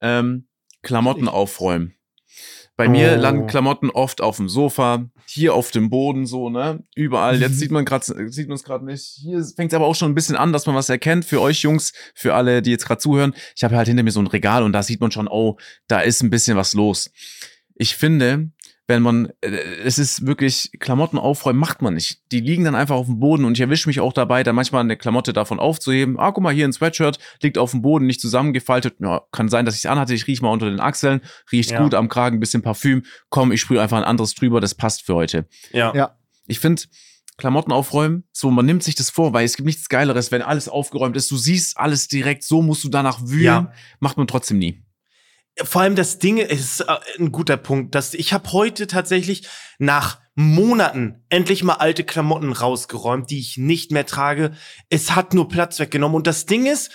Ähm, 0.00 0.46
Klamotten 0.82 1.24
Ich. 1.24 1.28
aufräumen. 1.30 1.94
Bei 2.78 2.88
mir 2.88 3.16
Oh. 3.18 3.20
landen 3.20 3.46
Klamotten 3.48 3.90
oft 3.90 4.20
auf 4.20 4.36
dem 4.36 4.48
Sofa, 4.48 5.04
hier 5.26 5.52
auf 5.52 5.72
dem 5.72 5.90
Boden 5.90 6.26
so, 6.26 6.48
ne? 6.48 6.82
Überall. 6.94 7.40
Jetzt 7.40 7.58
sieht 7.58 7.72
man 7.72 7.84
gerade, 7.84 8.30
sieht 8.30 8.46
man 8.48 8.54
es 8.54 8.62
gerade 8.62 8.86
nicht. 8.86 9.02
Hier 9.20 9.44
fängt 9.44 9.72
es 9.72 9.76
aber 9.76 9.84
auch 9.86 9.96
schon 9.96 10.12
ein 10.12 10.14
bisschen 10.14 10.36
an, 10.36 10.52
dass 10.52 10.64
man 10.66 10.76
was 10.76 10.88
erkennt. 10.88 11.24
Für 11.24 11.40
euch 11.40 11.60
Jungs, 11.62 11.92
für 12.14 12.34
alle, 12.34 12.62
die 12.62 12.70
jetzt 12.70 12.86
gerade 12.86 13.00
zuhören. 13.00 13.34
Ich 13.56 13.64
habe 13.64 13.76
halt 13.76 13.88
hinter 13.88 14.04
mir 14.04 14.12
so 14.12 14.20
ein 14.20 14.28
Regal 14.28 14.62
und 14.62 14.72
da 14.72 14.84
sieht 14.84 15.00
man 15.00 15.10
schon, 15.10 15.26
oh, 15.28 15.56
da 15.88 16.00
ist 16.00 16.22
ein 16.22 16.30
bisschen 16.30 16.56
was 16.56 16.72
los. 16.72 17.10
Ich 17.74 17.96
finde, 17.96 18.50
wenn 18.88 19.02
man, 19.02 19.28
äh, 19.42 19.48
es 19.84 19.98
ist 19.98 20.26
wirklich, 20.26 20.70
Klamotten 20.80 21.18
aufräumen 21.18 21.60
macht 21.60 21.82
man 21.82 21.94
nicht. 21.94 22.22
Die 22.32 22.40
liegen 22.40 22.64
dann 22.64 22.74
einfach 22.74 22.96
auf 22.96 23.06
dem 23.06 23.20
Boden 23.20 23.44
und 23.44 23.52
ich 23.52 23.60
erwische 23.60 23.88
mich 23.88 24.00
auch 24.00 24.12
dabei, 24.14 24.42
dann 24.42 24.56
manchmal 24.56 24.80
eine 24.80 24.96
Klamotte 24.96 25.32
davon 25.32 25.60
aufzuheben. 25.60 26.18
Ah, 26.18 26.32
guck 26.32 26.42
mal, 26.42 26.54
hier 26.54 26.66
ein 26.66 26.72
Sweatshirt, 26.72 27.18
liegt 27.42 27.58
auf 27.58 27.70
dem 27.72 27.82
Boden, 27.82 28.06
nicht 28.06 28.20
zusammengefaltet. 28.20 28.96
Ja, 29.00 29.20
kann 29.30 29.48
sein, 29.50 29.66
dass 29.66 29.74
ich 29.76 29.84
es 29.84 29.86
anhatte. 29.90 30.14
Ich 30.14 30.26
rieche 30.26 30.42
mal 30.42 30.50
unter 30.50 30.70
den 30.70 30.80
Achseln, 30.80 31.20
riecht 31.52 31.70
Ja. 31.70 31.82
gut 31.82 31.94
am 31.94 32.08
Kragen, 32.08 32.40
bisschen 32.40 32.62
Parfüm. 32.62 33.04
Komm, 33.28 33.52
ich 33.52 33.60
sprühe 33.60 33.80
einfach 33.80 33.98
ein 33.98 34.04
anderes 34.04 34.34
drüber, 34.34 34.60
das 34.60 34.74
passt 34.74 35.04
für 35.04 35.14
heute. 35.14 35.46
Ja. 35.70 35.94
Ja. 35.94 36.16
Ich 36.46 36.58
finde, 36.58 36.82
Klamotten 37.36 37.70
aufräumen, 37.70 38.24
so 38.32 38.50
man 38.50 38.66
nimmt 38.66 38.82
sich 38.82 38.94
das 38.96 39.10
vor, 39.10 39.32
weil 39.34 39.44
es 39.44 39.54
gibt 39.56 39.66
nichts 39.66 39.88
Geileres, 39.88 40.32
wenn 40.32 40.42
alles 40.42 40.68
aufgeräumt 40.68 41.16
ist. 41.16 41.30
Du 41.30 41.36
siehst 41.36 41.76
alles 41.78 42.08
direkt, 42.08 42.42
so 42.42 42.62
musst 42.62 42.82
du 42.84 42.88
danach 42.88 43.20
wühlen. 43.22 43.44
Ja. 43.44 43.72
Macht 44.00 44.16
man 44.16 44.26
trotzdem 44.26 44.58
nie. 44.58 44.82
Vor 45.62 45.82
allem 45.82 45.96
das 45.96 46.18
Ding 46.18 46.38
ist 46.38 46.80
äh, 46.80 46.96
ein 47.18 47.32
guter 47.32 47.56
Punkt, 47.56 47.94
dass 47.94 48.14
ich 48.14 48.32
habe 48.32 48.52
heute 48.52 48.86
tatsächlich 48.86 49.46
nach 49.78 50.18
Monaten 50.34 51.24
endlich 51.28 51.64
mal 51.64 51.74
alte 51.74 52.04
Klamotten 52.04 52.52
rausgeräumt, 52.52 53.30
die 53.30 53.40
ich 53.40 53.56
nicht 53.56 53.90
mehr 53.90 54.06
trage. 54.06 54.52
Es 54.88 55.14
hat 55.14 55.34
nur 55.34 55.48
Platz 55.48 55.78
weggenommen 55.80 56.16
und 56.16 56.26
das 56.26 56.46
Ding 56.46 56.66
ist, 56.66 56.90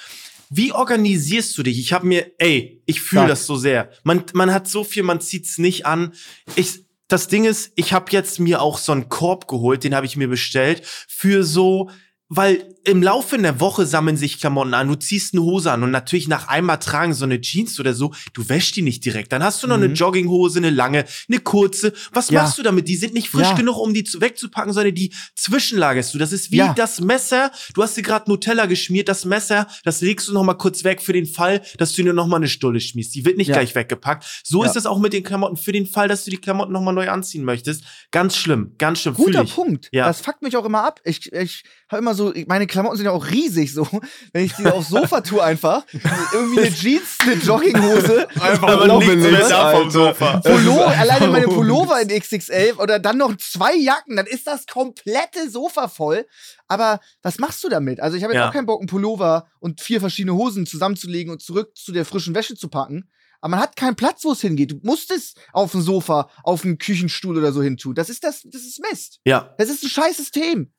wie 0.49 0.71
organisierst 0.71 1.57
du 1.57 1.63
dich? 1.63 1.79
Ich 1.79 1.93
habe 1.93 2.05
mir, 2.05 2.31
ey, 2.37 2.81
ich 2.85 3.01
fühle 3.01 3.27
das 3.27 3.45
so 3.45 3.55
sehr. 3.55 3.89
Man 4.03 4.23
man 4.33 4.53
hat 4.53 4.67
so 4.67 4.83
viel, 4.83 5.03
man 5.03 5.19
zieht's 5.19 5.57
nicht 5.57 5.85
an. 5.85 6.13
Ich 6.55 6.85
das 7.07 7.27
Ding 7.27 7.45
ist, 7.45 7.71
ich 7.75 7.91
habe 7.91 8.11
jetzt 8.11 8.39
mir 8.39 8.61
auch 8.61 8.77
so 8.77 8.91
einen 8.91 9.09
Korb 9.09 9.47
geholt, 9.47 9.83
den 9.83 9.95
habe 9.95 10.05
ich 10.05 10.15
mir 10.15 10.27
bestellt 10.27 10.83
für 10.85 11.43
so 11.43 11.89
weil 12.35 12.72
im 12.85 13.01
Laufe 13.01 13.37
der 13.37 13.59
Woche 13.59 13.85
sammeln 13.85 14.17
sich 14.17 14.39
Klamotten 14.39 14.73
an. 14.73 14.87
Du 14.87 14.95
ziehst 14.95 15.33
eine 15.33 15.43
Hose 15.43 15.71
an 15.71 15.83
und 15.83 15.91
natürlich 15.91 16.27
nach 16.27 16.47
einmal 16.49 16.79
tragen 16.79 17.13
so 17.13 17.23
eine 17.23 17.39
Jeans 17.39 17.79
oder 17.79 17.93
so, 17.93 18.13
du 18.33 18.49
wäschst 18.49 18.75
die 18.75 18.81
nicht 18.81 19.05
direkt. 19.05 19.31
Dann 19.31 19.41
hast 19.43 19.63
du 19.63 19.67
noch 19.67 19.75
eine 19.77 19.87
Mhm. 19.87 19.95
Jogginghose, 19.95 20.59
eine 20.59 20.69
lange, 20.69 21.05
eine 21.29 21.39
kurze. 21.39 21.93
Was 22.11 22.29
Ja. 22.29 22.41
machst 22.43 22.57
du 22.57 22.63
damit? 22.63 22.87
Die 22.87 22.95
sind 22.95 23.13
nicht 23.13 23.29
frisch 23.29 23.47
Ja. 23.47 23.53
genug, 23.55 23.77
um 23.77 23.93
die 23.93 24.03
zu, 24.03 24.19
wegzupacken, 24.19 24.73
sondern 24.73 24.95
die 24.95 25.13
zwischenlagerst 25.35 26.13
du. 26.13 26.17
Das 26.17 26.31
ist 26.31 26.51
wie 26.51 26.57
Ja. 26.57 26.73
das 26.73 26.99
Messer. 26.99 27.51
Du 27.73 27.83
hast 27.83 27.95
dir 27.95 28.01
gerade 28.01 28.29
Nutella 28.29 28.65
geschmiert, 28.65 29.07
das 29.09 29.25
Messer, 29.25 29.67
das 29.83 30.01
legst 30.01 30.27
du 30.27 30.33
noch 30.33 30.43
mal 30.43 30.53
kurz 30.55 30.83
weg 30.83 31.01
für 31.01 31.13
den 31.13 31.25
Fall, 31.25 31.61
dass 31.77 31.93
du 31.93 32.03
dir 32.03 32.13
noch 32.13 32.27
mal 32.27 32.37
eine 32.37 32.47
Stulle 32.47 32.79
schmiest. 32.81 33.15
Die 33.15 33.25
wird 33.25 33.37
nicht 33.37 33.51
gleich 33.51 33.75
weggepackt. 33.75 34.25
So 34.43 34.63
ist 34.63 34.73
das 34.75 34.85
auch 34.85 34.99
mit 34.99 35.13
den 35.13 35.23
Klamotten 35.23 35.57
für 35.57 35.71
den 35.71 35.85
Fall, 35.85 36.07
dass 36.07 36.25
du 36.25 36.31
die 36.31 36.37
Klamotten 36.37 36.73
noch 36.73 36.81
mal 36.81 36.91
neu 36.93 37.09
anziehen 37.09 37.43
möchtest. 37.43 37.83
Ganz 38.11 38.35
schlimm, 38.35 38.73
ganz 38.77 38.99
schlimm. 39.01 39.13
Guter. 39.15 39.43
Punkt. 39.45 39.89
Ja. 39.91 40.05
Das 40.07 40.21
fuckt 40.21 40.41
mich 40.41 40.57
auch 40.57 40.65
immer 40.65 40.83
ab. 40.85 40.99
Ich, 41.05 41.31
ich 41.31 41.63
habe 41.89 42.01
immer 42.01 42.15
so, 42.15 42.33
meine 42.47 42.67
Klamotten 42.73 42.97
sind 42.97 43.05
ja 43.05 43.11
auch 43.11 43.25
riesig 43.29 43.73
so. 43.73 43.87
Wenn 44.33 44.45
ich 44.45 44.53
die 44.53 44.65
aufs 44.67 44.89
Sofa 44.89 45.21
tue 45.21 45.41
einfach, 45.43 45.85
irgendwie 46.33 46.59
eine 46.61 46.73
Jeans, 46.73 47.17
eine 47.21 47.35
Jogginghose, 47.35 48.27
Einfach 48.39 48.67
aber 48.67 48.87
noch 48.87 48.99
nichts 48.99 49.15
mit 49.15 49.31
mehr 49.31 49.47
da 49.47 49.71
vom. 49.71 49.89
Sofa. 49.89 50.39
Pullover, 50.41 50.85
Das 50.85 50.93
ist 50.93 50.99
alleine 51.11 51.27
meine 51.31 51.47
Pullover 51.47 52.01
in 52.01 52.09
XXL 52.09 52.73
oder 52.79 52.99
dann 52.99 53.17
noch 53.17 53.35
zwei 53.37 53.75
Jacken, 53.75 54.15
dann 54.17 54.25
ist 54.25 54.45
das 54.47 54.65
komplette 54.67 55.49
Sofa 55.49 55.87
voll. 55.87 56.25
Aber 56.67 56.99
was 57.21 57.37
machst 57.39 57.63
du 57.63 57.69
damit? 57.69 57.99
Also 57.99 58.17
ich 58.17 58.23
habe 58.23 58.33
jetzt 58.33 58.41
Ja. 58.41 58.49
auch 58.49 58.53
keinen 58.53 58.65
Bock, 58.65 58.81
einen 58.81 58.87
Pullover 58.87 59.47
und 59.59 59.79
vier 59.81 59.99
verschiedene 59.99 60.33
Hosen 60.35 60.65
zusammenzulegen 60.65 61.31
und 61.31 61.41
zurück 61.41 61.75
zu 61.77 61.91
der 61.91 62.05
frischen 62.05 62.35
Wäsche 62.35 62.55
zu 62.55 62.67
packen. 62.67 63.09
Aber 63.41 63.51
man 63.51 63.59
hat 63.59 63.75
keinen 63.75 63.95
Platz, 63.97 64.23
wo 64.23 64.31
es 64.31 64.39
hingeht. 64.41 64.71
Du 64.71 64.79
musst 64.83 65.11
es 65.11 65.33
auf 65.51 65.71
dem 65.73 65.81
Sofa, 65.81 66.29
auf 66.43 66.61
dem 66.61 66.77
Küchenstuhl 66.77 67.37
oder 67.37 67.51
so 67.51 67.61
hin 67.61 67.75
tun. 67.75 67.93
Das 67.93 68.09
ist 68.09 68.23
das, 68.23 68.41
das 68.45 68.61
ist 68.61 68.79
Mist. 68.89 69.19
Ja, 69.25 69.53
Das 69.57 69.69
ist 69.69 69.83
ein 69.83 69.89
scheiß 69.89 70.15
System. 70.15 70.71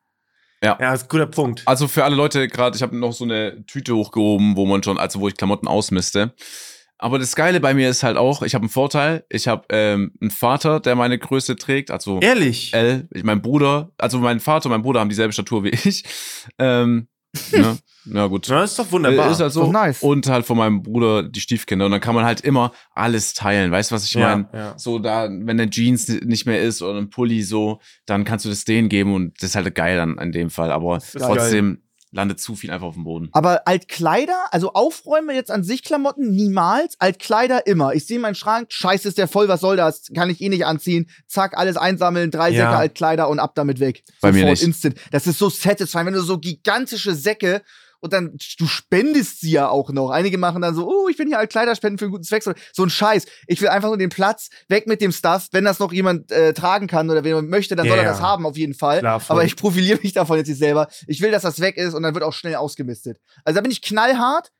Ja, 0.65 0.77
das 0.91 1.03
ist 1.03 1.07
ein 1.07 1.09
guter 1.09 1.27
Punkt. 1.27 1.63
Also 1.67 1.89
für 1.89 2.05
alle 2.05 2.17
Leute 2.17 2.49
gerade, 2.49 2.77
ich 2.77 2.83
habe 2.83 2.97
noch 2.97 3.13
so 3.13 3.25
eine 3.25 3.65
Tüte 3.67 3.95
hochgehoben, 3.95 4.57
wo 4.57 4.67
man 4.67 4.83
schon, 4.83 4.99
also 4.99 5.21
wo 5.21 5.29
ich 5.29 5.37
Klamotten 5.37 5.69
ausmiste. 5.69 6.35
Aber 6.99 7.19
das 7.19 7.35
Geile 7.37 7.61
bei 7.61 7.75
mir 7.75 7.91
ist 7.91 8.03
halt 8.03 8.17
auch, 8.17 8.43
ich 8.43 8.55
habe 8.55 8.63
einen 8.63 8.71
Vorteil. 8.71 9.25
Ich 9.29 9.49
habe 9.49 9.65
ähm, 9.71 10.13
einen 10.21 10.31
Vater, 10.31 10.81
der 10.81 10.95
meine 10.95 11.19
Größe 11.19 11.57
trägt, 11.57 11.91
also 11.91 12.21
Ehrlich. 12.21 12.73
L. 12.73 13.09
Ich, 13.13 13.25
mein 13.25 13.43
Bruder, 13.43 13.91
also 13.99 14.19
mein 14.19 14.41
Vater 14.41 14.67
und 14.67 14.73
mein 14.73 14.83
Bruder 14.83 15.01
haben 15.01 15.09
dieselbe 15.09 15.33
Statur 15.33 15.65
wie 15.65 15.71
ich. 15.71 16.05
Ähm, 16.59 17.09
ne? 17.53 17.79
Na 18.07 18.27
gut. 18.27 18.49
Ja, 18.49 18.63
ist 18.63 18.79
doch 18.79 18.93
wunderbar. 18.93 19.31
Ist 19.31 19.41
halt 19.41 19.53
so. 19.53 19.63
Doch 19.63 19.73
nice. 19.73 20.03
Und 20.03 20.29
halt 20.29 20.45
von 20.45 20.59
meinem 20.59 20.83
Bruder 20.83 21.23
die 21.23 21.41
Stiefkinder. 21.41 21.87
Und 21.87 21.91
dann 21.93 22.03
kann 22.03 22.15
man 22.15 22.27
halt 22.27 22.43
immer 22.43 22.73
alles 22.95 23.33
teilen. 23.33 23.71
Weißt 23.73 23.91
du, 23.91 23.95
was 23.95 24.05
ich 24.05 24.13
Ja, 24.13 24.37
meine? 24.37 24.49
ja. 24.53 24.79
So, 24.79 24.99
da, 24.99 25.25
wenn 25.31 25.49
eine 25.59 25.71
Jeans 25.71 26.09
nicht 26.09 26.45
mehr 26.45 26.61
ist 26.61 26.83
oder 26.83 26.99
ein 26.99 27.09
Pulli 27.09 27.43
so, 27.43 27.81
dann 28.05 28.25
kannst 28.25 28.45
du 28.45 28.51
das 28.51 28.65
denen 28.65 28.91
geben 28.91 29.15
und 29.15 29.41
das 29.43 29.51
ist 29.51 29.57
halt 29.57 29.75
geil 29.75 29.97
dann 29.97 30.19
in 30.19 30.33
dem 30.33 30.51
Fall. 30.51 30.71
Aber 30.71 30.99
trotzdem 31.19 31.79
landet 32.15 32.41
zu 32.41 32.55
viel 32.55 32.71
einfach 32.71 32.87
auf 32.87 32.95
dem 32.95 33.05
Boden. 33.05 33.29
Aber 33.33 33.67
Altkleider, 33.67 34.47
also 34.53 34.73
Aufräume 34.73 35.35
jetzt 35.35 35.51
an 35.51 35.65
sich 35.65 35.83
Klamotten 35.83 36.31
niemals, 36.31 36.95
Altkleider 37.01 37.67
immer. 37.67 37.93
Ich 37.93 38.07
sehe 38.07 38.19
meinen 38.21 38.37
Schrank, 38.37 38.69
scheiße 38.71 39.09
ist 39.09 39.19
der 39.19 39.29
voll, 39.29 39.49
was 39.49 39.61
soll 39.61 39.77
das? 39.77 40.09
Kann 40.15 40.31
ich 40.31 40.41
eh 40.41 40.49
nicht 40.49 40.65
anziehen. 40.65 41.11
Zack, 41.27 41.59
alles 41.59 41.77
einsammeln, 41.77 42.31
drei 42.31 42.51
Ja. 42.51 42.65
Säcke 42.65 42.77
Altkleider 42.79 43.29
und 43.29 43.41
ab 43.41 43.55
damit 43.55 43.81
weg. 43.81 44.05
Bei 44.21 44.33
mir 44.33 44.45
nicht. 44.47 44.63
instant. 44.63 44.97
Das 45.11 45.27
ist 45.27 45.39
so 45.39 45.51
satisfying, 45.51 46.07
wenn 46.07 46.15
du 46.15 46.23
so 46.23 46.39
gigantische 46.39 47.15
Säcke 47.15 47.63
und 48.05 48.13
dann 48.13 48.37
du 48.59 48.67
spendest 48.67 49.41
sie 49.41 49.51
ja 49.53 49.69
auch 49.69 49.91
noch. 49.91 50.11
Einige 50.11 50.37
machen 50.37 50.61
dann 50.61 50.75
so, 50.75 50.87
oh, 50.87 51.09
ich 51.09 51.17
bin 51.17 51.27
hier 51.27 51.39
Altkleider 51.39 51.75
spenden 51.75 51.97
für 51.99 52.05
einen 52.05 52.13
guten 52.13 52.23
Zweck. 52.25 52.43
So, 52.43 52.53
so 52.75 52.83
ein 52.85 52.91
Scheiß. 52.91 53.25
Ich 53.47 53.61
will 53.63 53.69
einfach 53.69 53.89
nur 53.89 53.97
den 53.97 54.11
Platz 54.11 54.51
weg 54.69 54.87
mit 54.87 55.01
dem 55.01 55.11
Stuff. 55.11 55.49
Wenn 55.53 55.65
das 55.65 55.79
noch 55.79 55.91
jemand 55.93 56.31
äh, 56.31 56.53
tragen 56.53 56.87
kann 56.87 57.09
oder 57.11 57.25
wer 57.25 57.31
jemand 57.31 57.49
möchte, 57.49 57.77
dann 57.77 57.89
soll 57.89 57.97
er 57.99 58.05
das 58.05 58.21
haben 58.21 58.45
auf 58.45 58.57
jeden 58.59 58.75
Fall. 58.75 59.01
Klar. 59.01 59.23
Aber 59.29 59.45
ich 59.45 59.57
profiliere 59.57 59.99
mich 60.03 60.13
davon 60.13 60.37
jetzt 60.37 60.49
nicht 60.49 60.59
selber. 60.59 60.89
Ich 61.07 61.23
will, 61.23 61.31
dass 61.31 61.43
das 61.43 61.61
weg 61.61 61.79
ist 61.79 61.95
und 61.95 62.03
dann 62.03 62.13
wird 62.15 62.25
auch 62.25 62.35
schnell 62.35 62.57
ausgemistet. 62.57 63.19
Also 63.43 63.57
da 63.57 63.63
bin 63.63 63.73
ich 63.73 63.81
knallhart, 63.81 64.51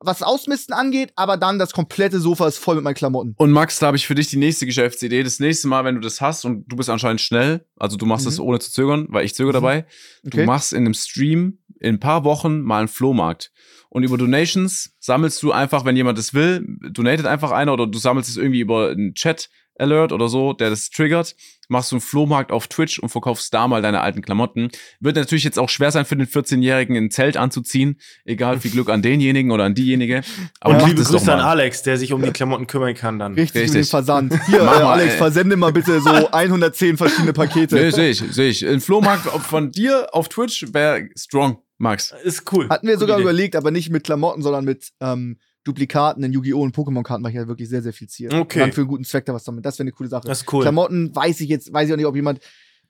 was 0.00 0.22
Ausmisten 0.22 0.74
angeht, 0.74 1.12
aber 1.16 1.38
dann 1.38 1.58
das 1.58 1.72
komplette 1.72 2.20
Sofa 2.20 2.46
ist 2.46 2.58
voll 2.58 2.74
mit 2.74 2.84
meinen 2.84 2.94
Klamotten. 2.94 3.34
Und 3.38 3.52
Max, 3.52 3.78
da 3.78 3.86
habe 3.86 3.96
ich 3.96 4.06
für 4.06 4.14
dich 4.14 4.28
die 4.28 4.36
nächste 4.36 4.66
Geschäftsidee. 4.66 5.22
Das 5.22 5.40
nächste 5.40 5.66
Mal, 5.68 5.84
wenn 5.86 5.94
du 5.94 6.02
das 6.02 6.20
hast 6.20 6.44
und 6.44 6.64
du 6.70 6.76
bist 6.76 6.90
anscheinend 6.90 7.22
schnell, 7.22 7.64
also 7.78 7.96
du 7.96 8.04
machst 8.04 8.26
Mhm. 8.30 8.44
ohne 8.44 8.58
zu 8.58 8.70
zögern, 8.70 9.06
weil 9.08 9.24
ich 9.24 9.34
zögere 9.34 9.52
Mhm. 9.52 9.62
dabei, 9.62 9.86
du 10.24 10.28
Okay. 10.36 10.44
machst 10.44 10.74
in 10.74 10.80
einem 10.80 10.92
Stream 10.92 11.58
in 11.80 11.96
ein 11.96 12.00
paar 12.00 12.24
Wochen 12.24 12.62
mal 12.62 12.78
einen 12.78 12.88
Flohmarkt. 12.88 13.52
Und 13.88 14.02
über 14.02 14.18
Donations 14.18 14.94
sammelst 14.98 15.42
du 15.42 15.52
einfach, 15.52 15.84
wenn 15.84 15.96
jemand 15.96 16.18
es 16.18 16.34
will, 16.34 16.66
donatet 16.90 17.26
einfach 17.26 17.52
einer 17.52 17.72
oder 17.72 17.86
du 17.86 17.98
sammelst 17.98 18.28
es 18.28 18.36
irgendwie 18.36 18.60
über 18.60 18.90
einen 18.90 19.14
Chat 19.14 19.48
Alert 19.76 20.12
oder 20.12 20.28
so, 20.28 20.52
der 20.52 20.70
das 20.70 20.90
triggert, 20.90 21.34
machst 21.68 21.90
du 21.90 21.96
einen 21.96 22.00
Flohmarkt 22.00 22.52
auf 22.52 22.68
Twitch 22.68 22.98
und 22.98 23.08
verkaufst 23.08 23.52
da 23.52 23.66
mal 23.66 23.82
deine 23.82 24.02
alten 24.02 24.22
Klamotten. 24.22 24.68
Wird 25.00 25.16
natürlich 25.16 25.44
jetzt 25.44 25.58
auch 25.58 25.68
schwer 25.68 25.90
sein 25.90 26.04
für 26.04 26.16
den 26.16 26.26
14-Jährigen, 26.26 26.96
ein 26.96 27.10
Zelt 27.10 27.36
anzuziehen. 27.36 27.98
Egal, 28.24 28.60
viel 28.60 28.70
Glück 28.70 28.88
an 28.88 29.02
denjenigen 29.02 29.50
oder 29.50 29.64
an 29.64 29.74
diejenige. 29.74 30.22
Aber 30.60 30.74
und 30.76 30.86
liebe 30.86 31.00
das 31.00 31.08
Grüße 31.08 31.32
an. 31.32 31.40
Alex, 31.40 31.82
der 31.82 31.98
sich 31.98 32.12
um 32.12 32.22
die 32.22 32.30
Klamotten 32.30 32.66
kümmern 32.66 32.94
kann 32.94 33.18
dann. 33.18 33.34
Richtig, 33.34 33.62
Richtig. 33.62 33.74
mit 33.80 33.86
dem 33.86 33.90
Versand. 33.90 34.34
Hier, 34.46 34.62
Mach 34.62 34.80
äh, 34.80 34.82
Alex, 34.82 35.12
ey. 35.12 35.18
versende 35.18 35.56
mal 35.56 35.72
bitte 35.72 36.00
so 36.00 36.10
110 36.32 36.96
verschiedene 36.96 37.32
Pakete. 37.32 37.74
Nee, 37.74 37.90
sehe 37.90 38.10
ich, 38.10 38.18
sehe 38.18 38.50
ich. 38.50 38.66
Ein 38.66 38.80
Flohmarkt 38.80 39.26
von 39.42 39.72
dir 39.72 40.08
auf 40.12 40.28
Twitch 40.28 40.66
wäre 40.72 41.08
strong, 41.16 41.58
Max. 41.78 42.14
Ist 42.22 42.50
cool. 42.52 42.68
Hatten 42.68 42.86
wir 42.86 42.94
Gute 42.94 43.00
sogar 43.00 43.16
Idee. 43.18 43.22
überlegt, 43.24 43.56
aber 43.56 43.70
nicht 43.70 43.90
mit 43.90 44.04
Klamotten, 44.04 44.42
sondern 44.42 44.64
mit 44.64 44.90
ähm, 45.00 45.38
Duplikaten 45.64 46.22
in 46.22 46.32
Yu-Gi-Oh! 46.32 46.60
und 46.60 46.76
Pokémon-Karten 46.76 47.22
mache 47.22 47.32
ich 47.32 47.36
ja 47.36 47.48
wirklich 47.48 47.68
sehr, 47.68 47.82
sehr 47.82 47.92
viel 47.92 48.08
Ziel. 48.08 48.28
Okay. 48.32 48.38
Und 48.40 48.60
dann 48.60 48.72
für 48.72 48.82
einen 48.82 48.88
guten 48.88 49.04
Zweck 49.04 49.24
da 49.24 49.34
was 49.34 49.44
damit. 49.44 49.64
Das 49.64 49.78
wäre 49.78 49.84
eine 49.84 49.92
coole 49.92 50.08
Sache. 50.08 50.28
Das 50.28 50.42
ist 50.42 50.52
cool. 50.52 50.62
Klamotten 50.62 51.14
weiß 51.14 51.40
ich 51.40 51.48
jetzt, 51.48 51.72
weiß 51.72 51.88
ich 51.88 51.92
auch 51.92 51.96
nicht, 51.96 52.06
ob 52.06 52.14
jemand. 52.16 52.40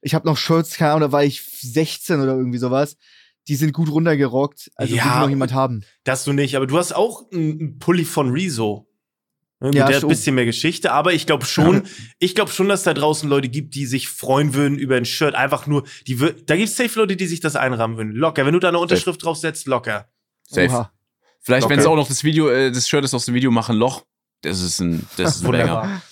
Ich 0.00 0.14
habe 0.14 0.26
noch 0.26 0.36
Shirts, 0.36 0.76
keine 0.76 0.90
Ahnung, 0.90 1.00
da 1.08 1.12
war 1.12 1.24
ich 1.24 1.42
16 1.42 2.20
oder 2.20 2.36
irgendwie 2.36 2.58
sowas. 2.58 2.96
Die 3.48 3.56
sind 3.56 3.72
gut 3.72 3.90
runtergerockt. 3.90 4.70
Also 4.74 4.94
Ja, 4.94 5.20
noch 5.20 5.28
jemand 5.30 5.54
haben. 5.54 5.82
Das 6.04 6.24
du 6.24 6.32
nicht, 6.32 6.56
aber 6.56 6.66
du 6.66 6.76
hast 6.76 6.92
auch 6.94 7.30
einen 7.32 7.78
Pulli 7.78 8.04
von 8.04 8.30
Rezo. 8.30 8.86
Ne, 9.64 9.78
Ja, 9.78 9.86
der 9.86 9.96
hat 9.96 10.02
ein 10.04 10.08
bisschen 10.08 10.34
mehr 10.34 10.44
Geschichte, 10.44 10.92
aber 10.92 11.14
ich 11.14 11.26
glaube 11.26 11.46
schon, 11.46 11.84
ich 12.18 12.34
glaube 12.34 12.50
schon, 12.50 12.68
dass 12.68 12.82
da 12.82 12.92
draußen 12.92 13.26
Leute 13.28 13.48
gibt, 13.48 13.74
die 13.74 13.86
sich 13.86 14.10
freuen 14.10 14.52
würden 14.52 14.78
über 14.78 14.96
ein 14.96 15.06
Shirt. 15.06 15.34
Einfach 15.34 15.66
nur, 15.66 15.84
die 16.06 16.16
da 16.16 16.56
gibt 16.56 16.68
es 16.68 16.76
safe 16.76 16.98
Leute, 16.98 17.16
die 17.16 17.26
sich 17.26 17.40
das 17.40 17.56
einrahmen 17.56 17.96
würden. 17.96 18.12
Locker. 18.12 18.44
Wenn 18.44 18.52
du 18.52 18.58
da 18.60 18.68
eine 18.68 18.78
Unterschrift 18.78 19.24
draufsetzt, 19.24 19.66
locker. 19.66 20.06
Safe. 20.42 20.68
Oha. 20.68 20.92
Vielleicht, 21.40 21.68
wenn 21.70 21.80
sie 21.80 21.88
auch 21.88 21.96
noch 21.96 22.08
das 22.08 22.24
Video, 22.24 22.50
äh, 22.50 22.72
das 22.72 22.88
Shirt 22.88 23.04
ist 23.04 23.14
aus 23.14 23.24
dem 23.24 23.34
Video 23.34 23.50
machen, 23.50 23.76
Loch. 23.76 24.04
Das 24.42 24.60
ist 24.60 24.80
ein, 24.80 25.06
das 25.16 25.36
ist 25.36 25.44
ein 25.44 25.50
Banger. 25.50 25.62
Wunderbar. 25.64 26.02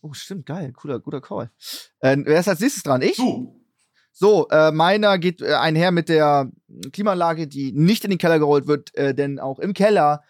Oh, 0.00 0.12
stimmt, 0.12 0.46
geil. 0.46 0.72
Cooler, 0.72 0.98
guter 0.98 1.20
Call. 1.20 1.50
Äh, 2.00 2.16
wer 2.24 2.40
ist 2.40 2.48
als 2.48 2.58
nächstes 2.58 2.82
dran? 2.82 3.02
Ich? 3.02 3.16
Du. 3.16 3.60
So, 4.12 4.48
äh, 4.48 4.72
meiner 4.72 5.18
geht 5.18 5.40
äh, 5.40 5.54
einher 5.54 5.92
mit 5.92 6.08
der 6.08 6.50
Klimaanlage, 6.92 7.46
die 7.46 7.70
nicht 7.72 8.02
in 8.02 8.10
den 8.10 8.18
Keller 8.18 8.40
gerollt 8.40 8.66
wird, 8.66 8.92
äh, 8.96 9.14
denn 9.14 9.38
auch 9.38 9.60
im 9.60 9.72
Keller 9.72 10.22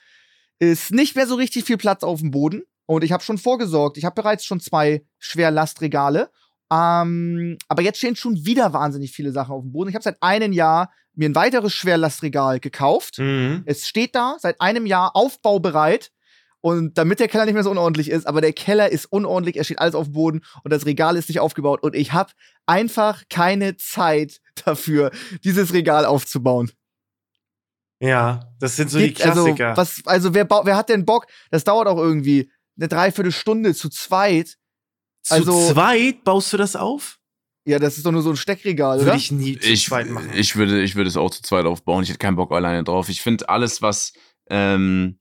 ist 0.71 0.93
nicht 0.93 1.17
mehr 1.17 1.27
so 1.27 1.35
richtig 1.35 1.65
viel 1.65 1.77
Platz 1.77 2.05
auf 2.05 2.21
dem 2.21 2.31
Boden. 2.31 2.63
Und 2.87 3.03
ich 3.03 3.11
habe 3.11 3.23
schon 3.23 3.39
vorgesorgt. 3.39 3.97
Ich 3.97 4.05
habe 4.05 4.15
bereits 4.15 4.45
schon 4.45 4.61
zwei 4.61 5.05
Schwerlastregale. 5.19 6.31
Ähm, 6.73 7.59
aber 7.69 7.83
jetzt 7.83 7.99
stehen 7.99 8.15
schon 8.15 8.45
wieder 8.45 8.73
wahnsinnig 8.73 9.11
viele 9.11 9.33
Sachen 9.33 9.53
auf 9.53 9.63
dem 9.63 9.73
Boden. 9.73 9.91
Ich 9.91 9.95
habe 9.97 10.05
seit 10.05 10.23
einem 10.23 10.53
Jahr 10.53 10.93
mir 11.15 11.29
ein 11.29 11.35
weiteres 11.35 11.75
Schwerlastregal 11.75 12.61
gekauft. 12.61 13.19
Mhm. 13.19 13.63
Es 13.67 13.89
steht 13.89 14.15
da 14.15 14.37
seit 14.39 14.61
einem 14.61 14.87
Jahr 14.87 15.17
aufbaubereit. 15.17 16.13
Und 16.61 16.97
damit 16.97 17.19
der 17.19 17.27
Keller 17.27 17.45
nicht 17.45 17.55
mehr 17.55 17.65
so 17.65 17.73
unordentlich 17.73 18.09
ist, 18.09 18.25
aber 18.25 18.41
der 18.41 18.53
Keller 18.53 18.93
ist 18.93 19.07
unordentlich, 19.07 19.57
er 19.57 19.65
steht 19.65 19.81
alles 19.81 19.97
auf 19.97 20.07
dem 20.07 20.13
Boden 20.13 20.43
und 20.63 20.73
das 20.73 20.87
Regal 20.87 21.17
ist 21.17 21.29
nicht 21.29 21.41
aufgebaut. 21.41 21.83
Und 21.83 21.97
ich 21.97 22.13
habe 22.13 22.31
einfach 22.67 23.25
keine 23.29 23.77
Zeit 23.77 24.39
dafür, 24.65 25.11
dieses 25.43 25.73
Regal 25.73 26.07
aufzubauen. 26.07 26.71
Ja, 28.03 28.41
das 28.59 28.75
sind 28.75 28.91
so 28.91 28.99
die 28.99 29.13
Geht- 29.13 29.25
also, 29.25 29.45
Klassiker. 29.45 29.77
was, 29.77 30.03
also 30.07 30.35
wer, 30.35 30.49
wer 30.51 30.77
hat 30.77 30.89
denn 30.89 31.05
Bock? 31.05 31.27
Das 31.53 31.63
dauert 31.63 31.87
auch 31.87 31.99
irgendwie 31.99 32.51
eine 32.77 32.89
Dreiviertelstunde 32.89 33.75
zu 33.75 33.89
zweit. 33.91 34.57
Zu 35.23 35.35
also- 35.35 35.73
zweit 35.73 36.25
baust 36.25 36.53
du 36.53 36.57
das 36.57 36.75
auf? 36.75 37.19
Ja, 37.65 37.79
das 37.79 37.97
ist 37.97 38.05
doch 38.05 38.11
nur 38.11 38.23
so 38.23 38.31
ein 38.31 38.37
Steckregal, 38.37 38.99
Würde 38.99 39.11
oder? 39.11 39.17
ich 39.17 39.31
nie 39.31 39.57
zu 39.57 39.69
Ich, 39.71 39.85
zweit 39.87 40.09
machen. 40.11 40.31
ich, 40.35 40.57
würde, 40.57 40.83
ich 40.83 40.97
würde 40.97 41.07
es 41.09 41.17
auch 41.17 41.31
zu 41.31 41.43
zweit 41.43 41.65
aufbauen. 41.65 42.03
Ich 42.03 42.09
hätte 42.09 42.19
keinen 42.19 42.35
Bock 42.35 42.51
alleine 42.51 42.83
drauf. 42.83 43.09
Ich 43.09 43.23
finde 43.23 43.49
alles, 43.49 43.81
was, 43.83 44.13
ähm, 44.51 45.21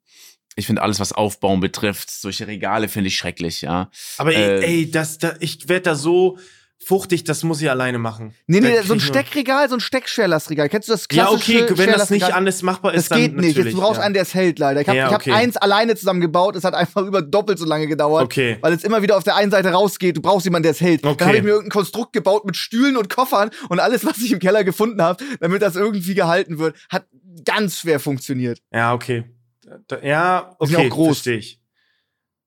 ich 0.56 0.66
finde 0.66 0.82
alles, 0.82 1.00
was 1.00 1.14
Aufbauen 1.14 1.60
betrifft, 1.60 2.10
solche 2.10 2.48
Regale 2.48 2.88
finde 2.90 3.10
ich 3.10 3.16
schrecklich, 3.16 3.62
ja. 3.62 3.92
aber 4.18 4.34
ey, 4.34 4.42
äh, 4.42 4.66
ey 4.66 4.92
das, 4.92 5.20
da, 5.20 5.36
ich 5.40 5.70
werde 5.70 5.84
da 5.84 5.96
so 5.96 6.40
fuchtig, 6.84 7.24
das 7.24 7.44
muss 7.44 7.62
ich 7.62 7.70
alleine 7.70 8.00
machen. 8.00 8.34
nee, 8.48 8.60
nee, 8.60 8.82
so 8.84 8.94
ein 8.94 9.00
Steckregal, 9.00 9.70
so 9.70 9.76
ein 9.76 9.80
Steckschwerlastregal. 9.80 10.70
Kennst 10.70 10.88
du 10.90 10.94
das 10.94 11.08
Ja, 11.12 11.26
klassische 11.28 11.64
okay, 11.64 11.78
wenn 11.78 11.92
das 11.92 12.10
nicht 12.10 12.34
alles 12.34 12.62
machbar 12.64 12.94
ist, 12.94 13.12
Das 13.12 13.18
geht 13.18 13.36
nicht. 13.36 13.58
Jetzt, 13.58 13.74
du 13.74 13.80
brauchst 13.80 14.00
ja. 14.00 14.06
einen, 14.06 14.14
der 14.14 14.24
es 14.24 14.34
hält, 14.34 14.60
leider. 14.60 14.82
Ich 14.82 14.88
habe 14.88 14.98
Ja, 14.98 15.08
ich 15.08 15.14
hab 15.14 15.22
okay. 15.22 15.32
eins 15.32 15.58
alleine 15.58 15.96
zusammengebaut. 15.96 16.56
Es 16.56 16.64
hat 16.64 16.74
einfach 16.74 17.04
über 17.06 17.22
doppelt 17.22 17.60
so 17.60 17.66
lange 17.66 17.88
gedauert. 17.88 18.24
Okay. 18.24 18.58
Weil 18.62 18.74
es 18.74 18.84
immer 18.84 19.02
wieder 19.02 19.16
auf 19.18 19.24
der 19.24 19.36
einen 19.36 19.52
Seite 19.52 19.70
rausgeht. 19.70 20.18
Du 20.18 20.22
brauchst 20.22 20.46
jemanden, 20.46 20.64
der 20.64 20.72
es 20.72 20.82
hält. 20.82 21.04
Okay. 21.06 21.16
Dann 21.18 21.28
habe 21.28 21.38
ich 21.38 21.44
mir 21.44 21.50
irgendein 21.52 21.72
Konstrukt 21.72 22.14
gebaut 22.14 22.46
mit 22.46 22.58
Stühlen 22.58 22.98
und 22.98 23.10
Koffern 23.10 23.52
und 23.70 23.80
alles, 23.80 24.06
was 24.06 24.18
ich 24.18 24.32
im 24.32 24.40
Keller 24.40 24.64
gefunden 24.64 25.02
habe, 25.02 25.24
damit 25.40 25.62
das 25.62 25.76
irgendwie 25.76 26.16
gehalten 26.16 26.58
wird. 26.60 26.76
Hat 26.90 27.06
ganz 27.46 27.80
schwer 27.80 28.00
funktioniert. 28.00 28.60
Ja, 28.74 28.94
okay. 28.94 29.24
Ja, 30.04 30.56
Ist 30.60 30.72
ja 30.72 30.80
okay, 30.80 30.88
auch 30.88 30.94
groß. 30.94 31.08
verstehe 31.20 31.38
ich. 31.38 31.61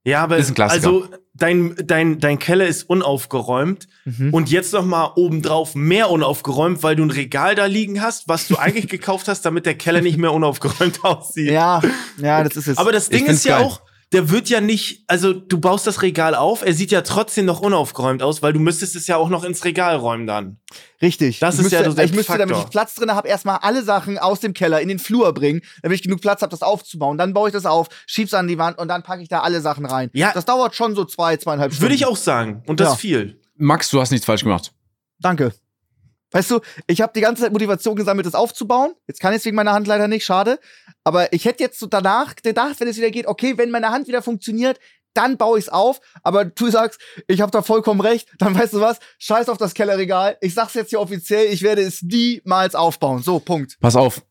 Ja, 0.04 0.22
aber 0.22 0.36
Ist 0.36 0.50
ein 0.50 0.54
Klassiker. 0.54 0.86
also 0.86 1.08
dein, 1.34 1.74
dein, 1.86 2.20
dein 2.20 2.38
Keller 2.38 2.66
ist 2.66 2.82
unaufgeräumt 2.84 3.88
Mhm. 4.04 4.34
und 4.34 4.50
jetzt 4.50 4.74
noch 4.74 4.84
mal 4.84 5.12
obendrauf 5.16 5.74
mehr 5.74 6.10
unaufgeräumt, 6.10 6.82
weil 6.82 6.94
du 6.94 7.04
ein 7.04 7.10
Regal 7.10 7.54
da 7.54 7.64
liegen 7.64 8.02
hast, 8.02 8.28
was 8.28 8.48
du 8.48 8.56
eigentlich 8.56 8.88
gekauft 8.90 9.28
hast, 9.28 9.42
damit 9.46 9.64
der 9.64 9.76
Keller 9.76 10.02
nicht 10.02 10.18
mehr 10.18 10.32
unaufgeräumt 10.32 11.00
aussieht. 11.04 11.50
Ja, 11.50 11.80
ja, 12.18 12.44
das 12.44 12.56
ist 12.56 12.68
es. 12.68 12.76
Aber 12.78 12.92
das 12.92 13.08
Ding 13.08 13.24
ist 13.26 13.44
ja 13.46 13.56
geil. 13.58 13.66
auch, 13.66 13.80
der 14.14 14.30
wird 14.30 14.48
ja 14.48 14.60
nicht, 14.62 15.04
also 15.08 15.32
du 15.32 15.60
baust 15.60 15.86
das 15.86 16.00
Regal 16.00 16.34
auf, 16.34 16.64
er 16.64 16.72
sieht 16.72 16.90
ja 16.92 17.02
trotzdem 17.02 17.44
noch 17.44 17.60
unaufgeräumt 17.60 18.22
aus, 18.22 18.40
weil 18.42 18.52
du 18.52 18.60
müsstest 18.60 18.96
es 18.96 19.06
ja 19.08 19.16
auch 19.16 19.28
noch 19.28 19.44
ins 19.44 19.64
Regal 19.64 19.96
räumen 19.96 20.26
dann. 20.26 20.58
Richtig. 21.02 21.40
Das 21.40 21.56
ich 21.56 21.58
ist 21.60 21.64
müsste, 21.64 21.76
ja 21.84 21.90
so 21.90 21.96
der 21.96 22.04
Ich 22.06 22.14
müsste, 22.14 22.32
damit 22.38 22.54
Faktor. 22.54 22.64
ich 22.64 22.70
Platz 22.70 22.94
drin 22.94 23.12
habe, 23.12 23.28
erstmal 23.28 23.58
alle 23.58 23.82
Sachen 23.82 24.16
aus 24.16 24.40
dem 24.40 24.54
Keller 24.54 24.80
in 24.80 24.88
den 24.88 24.98
Flur 24.98 25.34
bringen, 25.34 25.60
damit 25.82 25.96
ich 25.96 26.02
genug 26.02 26.20
Platz 26.22 26.40
habe, 26.42 26.50
das 26.50 26.62
aufzubauen. 26.62 27.18
Dann 27.18 27.34
baue 27.34 27.48
ich 27.48 27.52
das 27.52 27.66
auf, 27.66 27.88
schieb's 28.06 28.32
an 28.32 28.48
die 28.48 28.56
Wand 28.56 28.78
und 28.78 28.88
dann 28.88 29.02
packe 29.02 29.20
ich 29.22 29.28
da 29.28 29.40
alle 29.40 29.60
Sachen 29.60 29.84
rein. 29.84 30.08
Ja. 30.14 30.32
Das 30.32 30.44
dauert 30.46 30.74
schon 30.74 30.94
so 30.94 31.04
zwei, 31.04 31.36
zweieinhalb 31.36 31.72
Stunden. 31.72 31.82
Würde 31.82 31.94
ich 31.96 32.06
auch 32.06 32.16
sagen. 32.16 32.62
Und 32.66 32.80
das 32.80 32.90
Ja. 32.90 32.96
viel. 32.96 33.40
Max, 33.56 33.90
du 33.90 34.00
hast 34.00 34.10
nichts 34.12 34.24
falsch 34.24 34.44
gemacht. 34.44 34.72
Danke. 35.18 35.52
Weißt 36.30 36.50
du, 36.50 36.60
ich 36.88 37.00
habe 37.00 37.12
die 37.14 37.20
ganze 37.20 37.42
Zeit 37.42 37.52
Motivation 37.52 37.94
gesammelt, 37.94 38.26
das 38.26 38.34
aufzubauen. 38.34 38.94
Jetzt 39.06 39.20
kann 39.20 39.32
ich 39.32 39.38
es 39.38 39.44
wegen 39.44 39.54
meiner 39.54 39.72
Hand 39.72 39.86
leider 39.86 40.08
nicht, 40.08 40.24
schade. 40.24 40.58
Aber 41.04 41.32
ich 41.32 41.44
hätte 41.44 41.62
jetzt 41.62 41.78
so 41.78 41.86
danach 41.86 42.34
gedacht, 42.36 42.80
wenn 42.80 42.88
es 42.88 42.96
wieder 42.96 43.10
geht, 43.10 43.26
okay, 43.26 43.58
wenn 43.58 43.70
meine 43.70 43.90
Hand 43.90 44.08
wieder 44.08 44.22
funktioniert, 44.22 44.78
dann 45.12 45.36
baue 45.36 45.58
ich 45.58 45.66
es 45.66 45.68
auf. 45.68 46.00
Aber 46.22 46.44
du 46.44 46.70
sagst, 46.70 47.00
ich 47.28 47.40
habe 47.40 47.52
da 47.52 47.62
vollkommen 47.62 48.00
recht. 48.00 48.28
Dann 48.38 48.58
weißt 48.58 48.72
du 48.72 48.80
was? 48.80 48.98
Scheiß 49.18 49.48
auf 49.48 49.58
das 49.58 49.74
Kellerregal. 49.74 50.36
Ich 50.40 50.54
sag's 50.54 50.74
jetzt 50.74 50.90
hier 50.90 51.00
offiziell, 51.00 51.46
ich 51.52 51.62
werde 51.62 51.82
es 51.82 52.02
niemals 52.02 52.74
aufbauen. 52.74 53.22
So, 53.22 53.38
Punkt. 53.38 53.76
Pass 53.80 53.96
auf. 53.96 54.22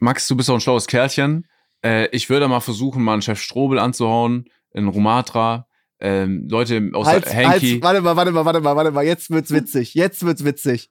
Max, 0.00 0.26
du 0.26 0.34
bist 0.34 0.48
doch 0.48 0.54
ein 0.54 0.60
schlaues 0.60 0.86
Kerlchen. 0.86 1.46
Äh, 1.84 2.08
ich 2.08 2.28
würde 2.30 2.48
mal 2.48 2.60
versuchen, 2.60 3.02
mal 3.02 3.12
einen 3.12 3.22
Chef 3.22 3.40
Strobel 3.40 3.78
anzuhauen, 3.78 4.46
in 4.72 4.88
Rumatra. 4.88 5.68
Ähm, 6.00 6.48
Leute 6.50 6.90
aus 6.92 7.06
Halt, 7.06 7.32
Hanky. 7.32 7.80
halt, 7.80 7.82
warte 7.82 8.00
mal, 8.00 8.16
warte 8.16 8.32
mal, 8.32 8.44
warte 8.44 8.60
mal, 8.60 8.76
warte 8.76 8.90
mal. 8.90 9.04
Jetzt 9.04 9.30
wird's 9.30 9.52
witzig. 9.52 9.94
Jetzt 9.94 10.24
wird's 10.26 10.44
witzig. 10.44 10.90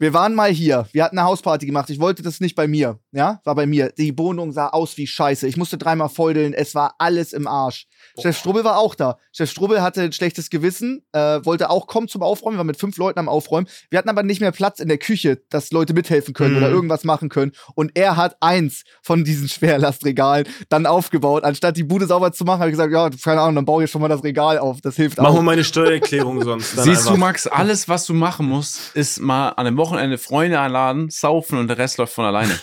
Wir 0.00 0.14
waren 0.14 0.34
mal 0.34 0.50
hier. 0.50 0.88
Wir 0.92 1.04
hatten 1.04 1.18
eine 1.18 1.26
Hausparty 1.28 1.66
gemacht. 1.66 1.90
Ich 1.90 2.00
wollte 2.00 2.22
das 2.22 2.40
nicht 2.40 2.56
bei 2.56 2.66
mir. 2.66 2.98
Ja, 3.12 3.40
war 3.44 3.54
bei 3.54 3.66
mir. 3.66 3.92
Die 3.98 4.16
Wohnung 4.18 4.50
sah 4.50 4.68
aus 4.68 4.96
wie 4.96 5.06
Scheiße. 5.06 5.46
Ich 5.46 5.58
musste 5.58 5.76
dreimal 5.76 6.08
feudeln. 6.08 6.54
Es 6.54 6.74
war 6.74 6.94
alles 6.98 7.34
im 7.34 7.46
Arsch. 7.46 7.86
Chef 8.20 8.36
Strubbel 8.38 8.64
war 8.64 8.78
auch 8.78 8.94
da. 8.94 9.18
Chef 9.30 9.50
Strubbel 9.50 9.82
hatte 9.82 10.00
ein 10.00 10.12
schlechtes 10.12 10.48
Gewissen, 10.48 11.02
äh, 11.12 11.40
wollte 11.44 11.68
auch 11.68 11.86
kommen 11.86 12.08
zum 12.08 12.22
Aufräumen. 12.22 12.54
Wir 12.56 12.60
waren 12.60 12.66
mit 12.66 12.78
fünf 12.80 12.96
Leuten 12.96 13.18
am 13.18 13.28
Aufräumen. 13.28 13.68
Wir 13.90 13.98
hatten 13.98 14.08
aber 14.08 14.22
nicht 14.22 14.40
mehr 14.40 14.52
Platz 14.52 14.80
in 14.80 14.88
der 14.88 14.96
Küche, 14.96 15.42
dass 15.50 15.70
Leute 15.70 15.92
mithelfen 15.92 16.32
können 16.32 16.52
Mhm. 16.52 16.56
oder 16.56 16.70
irgendwas 16.70 17.04
machen 17.04 17.28
können. 17.28 17.52
Und 17.74 17.92
er 17.94 18.16
hat 18.16 18.38
eins 18.40 18.84
von 19.02 19.22
diesen 19.22 19.50
Schwerlastregalen 19.50 20.46
dann 20.70 20.86
aufgebaut. 20.86 21.44
Anstatt 21.44 21.76
die 21.76 21.84
Bude 21.84 22.06
sauber 22.06 22.32
zu 22.32 22.44
machen, 22.44 22.60
habe 22.60 22.70
ich 22.70 22.72
gesagt, 22.76 22.90
ja, 22.92 23.10
keine 23.22 23.42
Ahnung, 23.42 23.56
dann 23.56 23.64
baue 23.66 23.84
ich 23.84 23.90
schon 23.90 24.00
mal 24.00 24.08
das 24.08 24.24
Regal 24.24 24.58
auf. 24.58 24.80
Das 24.80 24.96
hilft 24.96 25.18
Machen 25.18 25.34
wir 25.34 25.38
auch. 25.40 25.42
meine 25.42 25.62
Steuererklärung 25.62 26.42
sonst. 26.42 26.78
Dann 26.78 26.84
Siehst 26.84 27.04
du, 27.04 27.10
einfach. 27.10 27.18
Max, 27.20 27.46
alles, 27.46 27.86
was 27.86 28.06
du 28.06 28.14
machen 28.14 28.46
musst, 28.46 28.96
ist 28.96 29.20
mal 29.20 29.50
an 29.50 29.66
einem 29.66 29.76
Wochenende 29.76 29.89
Freunde 30.18 30.60
einladen, 30.60 31.10
saufen 31.10 31.58
und 31.58 31.68
der 31.68 31.78
Rest 31.78 31.98
läuft 31.98 32.12
von 32.14 32.24
alleine. 32.24 32.52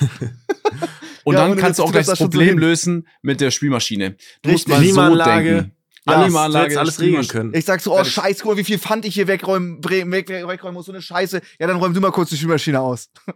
Und 1.23 1.33
Ja, 1.35 1.45
dann 1.45 1.57
kannst 1.57 1.79
du 1.79 1.83
auch 1.83 1.91
gleich 1.91 2.05
das 2.05 2.19
so 2.19 2.23
Problem 2.25 2.47
hin. 2.51 2.57
lösen 2.57 3.07
mit 3.21 3.41
der 3.41 3.51
Spülmaschine. 3.51 4.15
Du 4.43 4.49
musst 4.51 4.65
Richtig. 4.69 4.73
mal 4.73 4.77
so 4.77 4.81
Klimaanlage. 5.11 5.49
denken. 5.55 5.71
Ja, 6.07 6.21
Klimaanlage, 6.23 6.79
alles 6.79 7.01
regeln 7.01 7.27
können. 7.27 7.53
Ich 7.53 7.65
sag 7.65 7.81
so, 7.81 7.99
oh 7.99 8.03
scheiße, 8.05 8.43
guck 8.43 8.53
mal, 8.53 8.57
wie 8.57 8.63
viel 8.63 8.79
Pfand 8.79 9.03
ich 9.03 9.13
hier 9.15 9.27
wegräumen, 9.27 9.83
weg, 9.83 10.09
weg, 10.09 10.47
wegräumen 10.47 10.75
muss, 10.75 10.85
so 10.85 10.93
eine 10.93 11.01
Scheiße. 11.01 11.41
Ja, 11.59 11.67
dann 11.67 11.75
räum 11.77 11.93
du 11.93 11.99
mal 11.99 12.11
kurz 12.13 12.29
die 12.29 12.37
Spülmaschine 12.37 12.79
aus. 12.79 13.09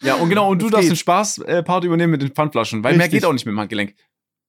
Ja, 0.00 0.14
und 0.14 0.28
genau, 0.28 0.48
und 0.48 0.62
du 0.62 0.70
darfst 0.70 0.88
den 0.88 0.96
Spaß-Part 0.96 1.82
übernehmen 1.82 2.12
mit 2.12 2.22
den 2.22 2.30
Pfandflaschen, 2.30 2.84
weil 2.84 2.92
mehr 2.92 3.06
Richtig. 3.06 3.20
geht 3.20 3.24
auch 3.28 3.32
nicht 3.32 3.44
mit 3.44 3.52
dem 3.52 3.58
Handgelenk. 3.58 3.94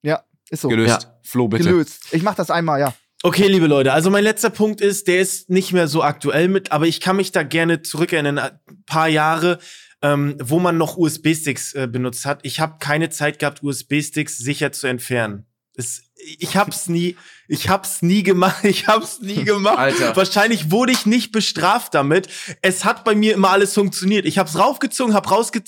Ja, 0.03 0.23
ist 0.51 0.61
so. 0.61 0.67
Gelöst. 0.69 1.09
Flo, 1.23 1.47
bitte. 1.47 1.63
Gelöst. 1.63 2.01
Ich 2.11 2.21
mach 2.21 2.35
das 2.35 2.51
einmal, 2.51 2.79
ja. 2.79 2.93
Okay, 3.21 3.47
liebe 3.47 3.67
Leute, 3.67 3.91
also 3.91 4.09
mein 4.09 4.23
letzter 4.23 4.49
Punkt 4.49 4.79
ist, 4.79 5.09
der 5.09 5.19
ist 5.19 5.49
nicht 5.49 5.73
mehr 5.73 5.89
so 5.89 6.03
aktuell 6.03 6.47
mit, 6.47 6.71
aber 6.71 6.87
ich 6.87 7.01
kann 7.01 7.17
mich 7.17 7.33
da 7.33 7.43
gerne 7.43 7.81
zurückerinnern, 7.81 8.39
ein 8.39 8.59
paar 8.85 9.09
Jahre, 9.09 9.59
ähm, 10.01 10.37
wo 10.41 10.59
man 10.59 10.77
noch 10.77 10.95
USB-Sticks 10.95 11.73
äh, 11.73 11.87
benutzt 11.91 12.25
hat. 12.25 12.39
Ich 12.43 12.61
habe 12.61 12.77
keine 12.79 13.09
Zeit 13.09 13.39
gehabt, 13.39 13.61
USB-Sticks 13.61 14.37
sicher 14.37 14.71
zu 14.71 14.87
entfernen. 14.87 15.45
Es, 15.75 16.03
ich 16.15 16.55
hab's 16.55 16.87
nie, 16.87 17.17
ich 17.49 17.67
hab's 17.67 18.01
nie 18.01 18.23
gemacht, 18.23 18.63
ich 18.63 18.87
hab's 18.87 19.19
nie 19.19 19.43
gemacht. 19.43 19.77
Alter. 19.77 20.15
Wahrscheinlich 20.15 20.71
wurde 20.71 20.93
ich 20.93 21.05
nicht 21.05 21.33
bestraft 21.33 21.95
damit. 21.95 22.29
Es 22.61 22.85
hat 22.85 23.03
bei 23.03 23.15
mir 23.15 23.33
immer 23.33 23.49
alles 23.49 23.73
funktioniert. 23.73 24.25
Ich 24.25 24.37
hab's 24.37 24.57
raufgezogen, 24.57 25.13
hab 25.13 25.29
rausge 25.29 25.63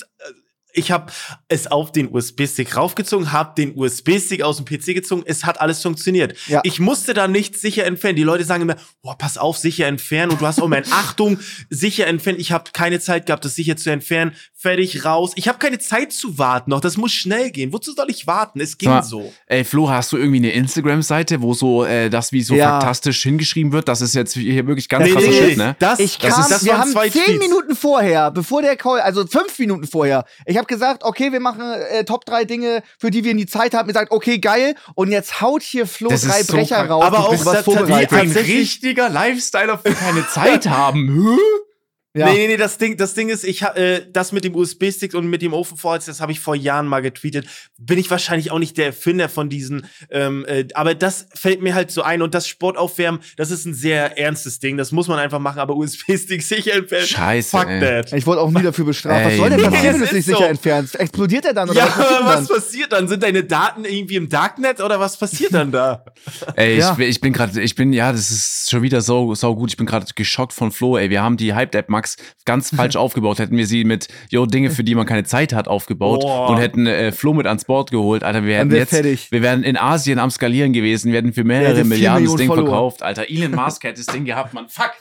ich 0.73 0.91
habe 0.91 1.11
es 1.47 1.67
auf 1.67 1.91
den 1.91 2.13
USB-Stick 2.13 2.75
raufgezogen, 2.75 3.31
habe 3.31 3.53
den 3.55 3.77
USB-Stick 3.77 4.41
aus 4.41 4.57
dem 4.57 4.65
PC 4.65 4.93
gezogen, 4.93 5.23
es 5.25 5.45
hat 5.45 5.59
alles 5.61 5.81
funktioniert. 5.81 6.37
Ja. 6.47 6.61
Ich 6.63 6.79
musste 6.79 7.13
da 7.13 7.27
nichts 7.27 7.61
sicher 7.61 7.85
entfernen. 7.85 8.15
Die 8.15 8.23
Leute 8.23 8.43
sagen 8.43 8.63
immer, 8.63 8.75
boah, 9.01 9.17
pass 9.17 9.37
auf, 9.37 9.57
sicher 9.57 9.87
entfernen. 9.87 10.31
Und 10.31 10.41
du 10.41 10.47
hast 10.47 10.61
auch 10.61 10.67
mein 10.67 10.85
Achtung, 10.91 11.39
sicher 11.69 12.07
entfernen. 12.07 12.39
Ich 12.39 12.51
habe 12.51 12.71
keine 12.73 12.99
Zeit 12.99 13.25
gehabt, 13.25 13.45
das 13.45 13.55
sicher 13.55 13.77
zu 13.77 13.89
entfernen. 13.89 14.35
Fertig, 14.61 15.03
raus. 15.05 15.31
Ich 15.35 15.47
habe 15.47 15.57
keine 15.57 15.79
Zeit 15.79 16.13
zu 16.13 16.37
warten 16.37 16.69
noch. 16.69 16.81
Das 16.81 16.95
muss 16.95 17.11
schnell 17.11 17.49
gehen. 17.49 17.73
Wozu 17.73 17.93
soll 17.93 18.11
ich 18.11 18.27
warten? 18.27 18.59
Es 18.61 18.77
ging 18.77 18.89
mal, 18.89 19.01
so. 19.01 19.33
Ey, 19.47 19.63
Flo, 19.63 19.89
hast 19.89 20.11
du 20.11 20.17
irgendwie 20.17 20.37
eine 20.37 20.51
Instagram-Seite, 20.51 21.41
wo 21.41 21.55
so 21.55 21.83
äh, 21.83 22.09
das 22.11 22.31
wie 22.31 22.43
so 22.43 22.53
Ja. 22.53 22.79
fantastisch 22.79 23.23
hingeschrieben 23.23 23.71
wird? 23.71 23.87
Das 23.87 24.01
ist 24.01 24.13
jetzt 24.13 24.33
hier 24.35 24.67
wirklich 24.67 24.87
ganz 24.87 25.05
Nee, 25.05 25.13
krasser 25.13 25.27
nee, 25.29 25.47
Shit, 25.49 25.57
ne? 25.57 25.75
Das, 25.79 25.99
Ich 25.99 26.19
das 26.19 26.33
kam, 26.35 26.41
ist, 26.43 26.51
das 26.51 26.63
wir 26.65 26.77
haben 26.77 26.91
zehn 26.93 27.11
Tweets. 27.11 27.39
Minuten 27.39 27.75
vorher, 27.75 28.29
bevor 28.29 28.61
der 28.61 28.75
Call, 28.75 28.99
also 29.01 29.25
fünf 29.25 29.57
Minuten 29.57 29.87
vorher, 29.87 30.25
ich 30.45 30.57
habe 30.57 30.67
gesagt, 30.67 31.03
okay, 31.03 31.31
wir 31.31 31.39
machen 31.39 31.63
äh, 31.89 32.03
Top 32.05 32.25
drei 32.25 32.45
Dinge, 32.45 32.83
für 32.99 33.09
die 33.09 33.23
wir 33.23 33.33
nie 33.33 33.47
Zeit 33.47 33.73
haben. 33.73 33.87
Ihr 33.89 33.95
sagt, 33.95 34.11
okay, 34.11 34.37
geil. 34.37 34.75
Und 34.93 35.09
jetzt 35.11 35.41
haut 35.41 35.63
hier 35.63 35.87
Flo 35.87 36.09
Das 36.09 36.21
drei 36.21 36.43
so 36.43 36.53
Brecher 36.53 36.75
krank. 36.75 36.89
raus. 36.91 37.03
Aber 37.05 37.19
auch 37.29 37.43
das- 37.43 37.65
die- 37.65 38.15
Ein 38.15 38.31
richtiger 38.31 39.09
Lifestyler 39.09 39.79
für 39.79 39.93
keine 39.93 40.27
Zeit 40.27 40.67
haben. 40.69 41.35
Hä? 41.35 41.70
Ja. 42.13 42.25
Nee, 42.25 42.33
nee, 42.39 42.47
nee, 42.47 42.57
das 42.57 42.77
Ding, 42.77 42.97
das 42.97 43.13
Ding 43.13 43.29
ist, 43.29 43.45
ich 43.45 43.61
äh, 43.61 44.01
das 44.11 44.33
mit 44.33 44.43
dem 44.43 44.53
USB-Stick 44.53 45.13
und 45.13 45.29
mit 45.29 45.41
dem 45.41 45.53
Ofenvorheiz, 45.53 46.05
das 46.07 46.19
habe 46.19 46.33
ich 46.33 46.41
vor 46.41 46.55
Jahren 46.55 46.85
mal 46.85 46.99
getweetet. 47.01 47.47
Bin 47.79 47.97
ich 47.97 48.11
wahrscheinlich 48.11 48.51
auch 48.51 48.59
nicht 48.59 48.77
der 48.77 48.87
Erfinder 48.87 49.29
von 49.29 49.47
diesen, 49.47 49.85
ähm, 50.09 50.43
äh, 50.45 50.65
aber 50.73 50.93
das 50.93 51.27
fällt 51.33 51.61
mir 51.61 51.73
halt 51.73 51.89
so 51.89 52.01
ein 52.01 52.21
und 52.21 52.33
das 52.33 52.49
Sportaufwärmen, 52.49 53.21
das 53.37 53.49
ist 53.49 53.65
ein 53.65 53.73
sehr 53.73 54.17
ernstes 54.17 54.59
Ding, 54.59 54.75
das 54.75 54.91
muss 54.91 55.07
man 55.07 55.19
einfach 55.19 55.39
machen, 55.39 55.59
aber 55.59 55.73
USB-Stick 55.77 56.41
sicher 56.43 56.73
entfernen. 56.73 57.07
Scheiße, 57.07 57.49
Fuck 57.57 57.67
ey. 57.69 57.79
that. 57.79 58.11
Ich 58.11 58.27
wurde 58.27 58.41
auch 58.41 58.51
nie 58.51 58.61
dafür 58.61 58.83
bestraft. 58.83 59.25
was 59.27 59.37
soll 59.37 59.49
denn 59.49 59.61
passieren, 59.61 59.93
wenn 59.93 59.99
du 59.99 60.05
es 60.05 60.11
nicht 60.11 60.25
sicher 60.25 60.49
entfernst? 60.49 60.99
Explodiert 60.99 61.45
er 61.45 61.53
dann 61.53 61.69
oder 61.69 61.79
Ja, 61.79 61.85
was 61.85 61.95
passiert 61.95 62.19
aber 62.19 62.25
was 62.27 62.47
dann? 62.47 62.57
passiert 62.57 62.91
dann? 62.91 63.07
Sind 63.07 63.23
deine 63.23 63.43
Daten 63.45 63.85
irgendwie 63.85 64.15
im 64.17 64.27
Darknet 64.27 64.81
oder 64.81 64.99
was 64.99 65.15
passiert 65.15 65.53
dann 65.53 65.71
da? 65.71 66.03
Ey, 66.57 66.77
Ja. 66.77 66.91
ich, 66.91 66.97
bin- 66.97 67.09
ich 67.09 67.21
bin 67.21 67.31
gerade, 67.31 67.61
ich 67.61 67.75
bin, 67.75 67.93
ja, 67.93 68.11
das 68.11 68.31
ist 68.31 68.69
schon 68.69 68.81
wieder 68.81 68.99
so, 68.99 69.33
so 69.33 69.55
gut. 69.55 69.69
Ich 69.71 69.77
bin 69.77 69.85
gerade 69.85 70.05
geschockt 70.13 70.51
von 70.51 70.73
Flo, 70.73 70.97
ey. 70.97 71.09
Wir 71.09 71.21
haben 71.23 71.37
die 71.37 71.53
Hyped-App 71.53 71.87
Max 72.01 72.17
ganz 72.45 72.75
falsch 72.75 72.95
aufgebaut. 72.97 73.37
Hätten 73.39 73.55
wir 73.57 73.67
sie 73.67 73.83
mit, 73.83 74.07
yo, 74.29 74.45
Dinge, 74.45 74.71
für 74.71 74.83
die 74.83 74.95
man 74.95 75.05
keine 75.05 75.23
Zeit 75.23 75.53
hat, 75.53 75.67
aufgebaut 75.67 76.21
Boah. 76.21 76.49
und 76.49 76.57
hätten 76.57 76.87
äh, 76.87 77.11
Flo 77.11 77.33
mit 77.33 77.45
ans 77.45 77.65
Board 77.65 77.91
geholt, 77.91 78.23
Alter, 78.23 78.43
wir 78.43 78.57
Dann 78.57 78.57
hätten 78.57 78.71
wär 78.71 78.79
jetzt, 78.79 78.89
fertig. 78.89 79.31
wir 79.31 79.41
wären 79.41 79.63
in 79.63 79.77
Asien 79.77 80.17
am 80.19 80.31
Skalieren 80.31 80.73
gewesen, 80.73 81.11
wir 81.11 81.19
hätten 81.19 81.33
für 81.33 81.43
mehrere 81.43 81.83
Milliarden 81.83 82.25
das 82.25 82.35
Ding 82.35 82.47
Follower. 82.47 82.65
verkauft, 82.65 83.03
Alter. 83.03 83.29
Elon 83.29 83.51
Musk 83.51 83.83
hätte 83.83 84.03
das 84.03 84.13
Ding 84.13 84.25
gehabt, 84.25 84.53
man. 84.53 84.67
Fuck. 84.67 84.93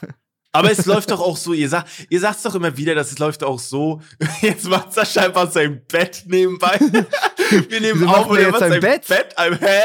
Aber 0.53 0.69
es 0.71 0.85
läuft 0.85 1.11
doch 1.11 1.21
auch 1.21 1.37
so, 1.37 1.53
ihr 1.53 1.69
sagt, 1.69 1.89
ihr 2.09 2.19
sagt's 2.19 2.43
doch 2.43 2.55
immer 2.55 2.75
wieder, 2.75 2.93
dass 2.93 3.11
es 3.11 3.19
läuft 3.19 3.43
auch 3.43 3.59
so. 3.59 4.01
Jetzt 4.41 4.67
macht 4.67 4.91
Sascha 4.93 5.21
einfach 5.21 5.49
sein 5.51 5.81
Bett 5.87 6.23
nebenbei. 6.27 6.77
Wir 7.69 7.81
nehmen 7.81 8.01
Wieso 8.01 8.09
auf 8.11 8.27
macht 8.29 8.37
er 8.39 8.43
jetzt 8.45 8.53
was 8.53 8.59
sein 8.59 8.79
Bett? 8.79 9.07
Bett? 9.07 9.35
Hä? 9.37 9.79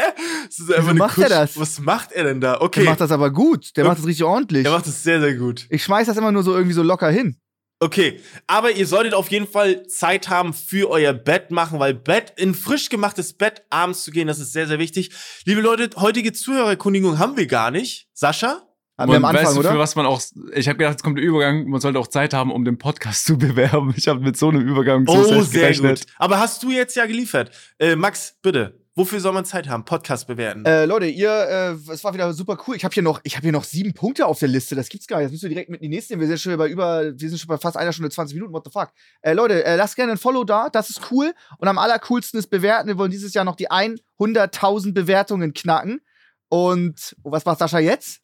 Das 0.47 0.59
ist 0.59 0.73
einfach 0.73 0.91
eine 0.91 0.99
macht 0.99 1.19
er 1.19 1.25
Kutsch- 1.27 1.29
das? 1.31 1.59
Was 1.61 1.79
macht 1.81 2.13
er 2.13 2.23
denn 2.25 2.41
da? 2.41 2.53
Der 2.53 2.63
Okay. 2.63 2.85
macht 2.85 3.01
das 3.01 3.11
aber 3.11 3.31
gut. 3.33 3.77
Der 3.77 3.85
macht 3.85 3.99
das 3.99 4.07
richtig 4.07 4.25
ordentlich. 4.25 4.65
er 4.65 4.71
macht 4.71 4.87
das 4.87 5.03
sehr, 5.03 5.21
sehr 5.21 5.35
gut. 5.35 5.67
Ich 5.71 5.83
schmeiß 5.83 6.07
das 6.07 6.17
immer 6.17 6.31
nur 6.31 6.45
so 6.45 6.53
irgendwie 6.55 6.75
so 6.75 6.83
locker 6.85 7.11
hin. 7.11 7.37
Okay, 7.81 8.21
aber 8.47 8.71
ihr 8.71 8.87
solltet 8.87 9.13
auf 9.15 9.31
jeden 9.31 9.47
Fall 9.49 9.87
Zeit 9.89 10.29
haben 10.29 10.55
für 10.55 10.89
euer 10.91 11.13
Bett 11.13 11.51
machen, 11.51 11.79
weil 11.81 11.93
Bett, 11.93 12.33
in 12.37 12.55
frisch 12.55 12.89
gemachtes 12.89 13.33
Bett 13.35 13.65
abends 13.69 14.03
zu 14.05 14.13
gehen, 14.13 14.29
das 14.29 14.39
ist 14.39 14.53
sehr, 14.53 14.67
sehr 14.69 14.79
wichtig. 14.79 15.11
Liebe 15.45 15.61
Leute, 15.61 15.91
heutige 15.97 16.33
Zuhörerkundigung 16.33 17.19
haben 17.19 17.37
wir 17.37 17.47
gar 17.47 17.71
nicht. 17.71 18.09
Sascha? 18.15 18.63
Haben 18.99 19.11
wir 19.13 19.17
am 19.17 19.25
Und 19.25 19.31
Anfang, 19.31 19.45
weißt 19.47 19.57
du, 19.59 19.63
für 19.63 19.69
oder? 19.71 19.79
was 19.79 19.95
man 19.97 20.07
auch, 20.07 20.21
ich 20.55 20.69
habe 20.69 20.79
gedacht, 20.79 20.97
es 20.97 21.03
kommt 21.03 21.19
der 21.19 21.25
Übergang, 21.25 21.69
man 21.69 21.81
sollte 21.81 21.99
auch 21.99 22.07
Zeit 22.07 22.33
haben, 22.33 22.51
um 22.51 22.65
den 22.65 22.79
Podcast 22.79 23.25
zu 23.27 23.37
bewerben. 23.37 23.93
Ich 23.97 24.09
habe 24.09 24.21
mit 24.21 24.37
so 24.37 24.49
einem 24.49 24.63
Übergang 24.67 25.07
so 25.07 25.13
Oh, 25.13 25.23
selbst 25.25 25.51
sehr 25.53 25.61
gerechnet. 25.63 26.01
gut. 26.07 26.15
Aber 26.19 26.39
hast 26.41 26.63
du 26.63 26.71
jetzt 26.71 26.97
ja 26.97 27.05
geliefert. 27.07 27.51
Äh, 27.79 27.97
Max, 27.97 28.37
bitte. 28.43 28.81
Wofür 28.99 29.21
soll 29.21 29.35
man 29.35 29.45
Zeit 29.45 29.69
haben? 29.69 29.85
Podcast 29.85 30.27
bewerten. 30.27 30.65
Äh, 30.65 30.87
Leute, 30.87 31.05
ihr, 31.05 31.29
äh, 31.31 31.93
es 31.93 32.03
war 32.03 32.15
wieder 32.15 32.33
super 32.33 32.57
cool. 32.67 32.77
Ich 32.77 32.83
habe 32.87 32.95
hier 32.95 33.03
noch, 33.03 33.21
ich 33.25 33.37
habe 33.37 33.43
hier 33.43 33.53
noch 33.53 33.65
sieben 33.65 33.93
Punkte 33.93 34.25
auf 34.25 34.39
der 34.39 34.49
Liste. 34.49 34.75
Das 34.75 34.89
gibt's 34.89 35.07
gar 35.07 35.19
nicht. 35.19 35.27
Das 35.27 35.33
müssen 35.33 35.43
wir 35.43 35.49
direkt 35.51 35.69
mit 35.69 35.83
in 35.83 35.91
die 35.91 35.95
nächste. 35.97 36.15
nehmen. 36.15 36.23
Wir 36.23 36.29
sind 36.29 36.41
schon 36.41 36.57
bei 36.57 36.67
über, 36.67 37.03
wir 37.05 37.29
sind 37.29 37.39
schon 37.39 37.49
bei 37.49 37.59
fast 37.59 37.77
einer 37.77 37.93
Stunde 37.93 38.09
20 38.09 38.35
Minuten. 38.35 38.55
What 38.55 38.65
the 38.65 38.71
fuck? 38.71 38.89
Äh, 39.21 39.35
Leute, 39.35 39.63
äh, 39.67 39.77
lasst 39.77 39.97
gerne 39.97 40.13
ein 40.13 40.17
Follow 40.19 40.45
da. 40.45 40.71
Das 40.71 40.89
ist 40.89 41.11
cool. 41.11 41.35
Und 41.59 41.69
am 41.69 41.77
allercoolsten 41.77 42.39
ist 42.41 42.47
bewerten. 42.47 42.89
Wir 42.89 42.97
wollen 42.97 43.11
dieses 43.11 43.35
Jahr 43.35 43.45
noch 43.45 43.57
die 43.57 43.69
100.000 43.71 44.95
Bewertungen 44.95 45.53
knacken. 45.53 46.01
Und 46.49 47.17
oh, 47.23 47.33
was 47.33 47.45
macht 47.45 47.59
Sascha 47.59 47.79
jetzt? 47.81 48.21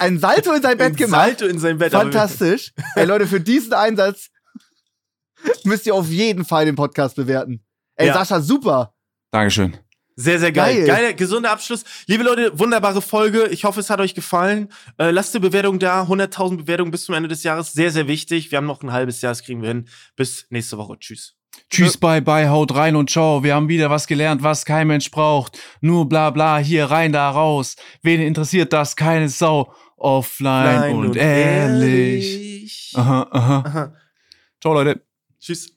Ein 0.00 0.18
Salto 0.18 0.52
in 0.52 0.62
sein 0.62 0.78
Bett 0.78 0.86
Ein 0.88 0.96
gemacht. 0.96 1.20
Salto 1.20 1.46
in 1.46 1.58
sein 1.58 1.78
Bett. 1.78 1.92
Fantastisch. 1.92 2.72
Ey, 2.94 3.04
Leute, 3.06 3.26
für 3.26 3.40
diesen 3.40 3.72
Einsatz 3.72 4.30
müsst 5.64 5.86
ihr 5.86 5.94
auf 5.94 6.08
jeden 6.08 6.44
Fall 6.44 6.64
den 6.64 6.74
Podcast 6.74 7.16
bewerten. 7.16 7.64
Ey, 7.96 8.08
Ja. 8.08 8.14
Sascha, 8.14 8.40
super. 8.40 8.94
Dankeschön. 9.30 9.76
Sehr, 10.16 10.38
sehr 10.38 10.52
geil. 10.52 10.76
Geil. 10.78 10.86
Geiler, 10.86 11.12
gesunder 11.12 11.50
Abschluss. 11.50 11.82
Liebe 12.06 12.22
Leute, 12.22 12.56
wunderbare 12.56 13.02
Folge. 13.02 13.48
Ich 13.48 13.64
hoffe, 13.64 13.80
es 13.80 13.90
hat 13.90 13.98
euch 13.98 14.14
gefallen. 14.14 14.68
Äh, 14.96 15.10
lasst 15.10 15.34
eine 15.34 15.40
Bewertung 15.40 15.80
da. 15.80 16.02
100.000 16.04 16.58
Bewertungen 16.58 16.92
bis 16.92 17.04
zum 17.04 17.16
Ende 17.16 17.28
des 17.28 17.42
Jahres. 17.42 17.72
Sehr, 17.72 17.90
sehr 17.90 18.06
wichtig. 18.06 18.52
Wir 18.52 18.58
haben 18.58 18.66
noch 18.66 18.82
ein 18.82 18.92
halbes 18.92 19.20
Jahr, 19.22 19.32
das 19.32 19.42
kriegen 19.42 19.60
wir 19.60 19.68
hin. 19.68 19.88
Bis 20.14 20.46
nächste 20.50 20.78
Woche. 20.78 20.98
Tschüss. 21.00 21.34
Tschüss, 21.70 21.96
bye, 21.96 22.22
bye, 22.22 22.48
haut 22.48 22.74
rein 22.74 22.96
und 22.96 23.10
ciao. 23.10 23.42
Wir 23.42 23.54
haben 23.54 23.68
wieder 23.68 23.90
was 23.90 24.06
gelernt, 24.06 24.42
was 24.42 24.64
kein 24.64 24.86
Mensch 24.86 25.10
braucht. 25.10 25.58
Nur 25.80 26.08
bla 26.08 26.30
bla, 26.30 26.58
hier 26.58 26.86
rein, 26.86 27.12
da 27.12 27.30
raus. 27.30 27.76
Wen 28.02 28.20
interessiert 28.20 28.72
das? 28.72 28.96
Keine 28.96 29.28
Sau. 29.28 29.74
Offline 29.96 30.78
Klein 30.78 30.96
und, 30.96 31.16
ehrlich. 31.16 32.92
Aha, 32.94 33.28
aha. 33.30 33.64
Aha. 33.66 33.94
Ciao, 34.60 34.74
Leute. 34.74 35.02
Tschüss. 35.40 35.72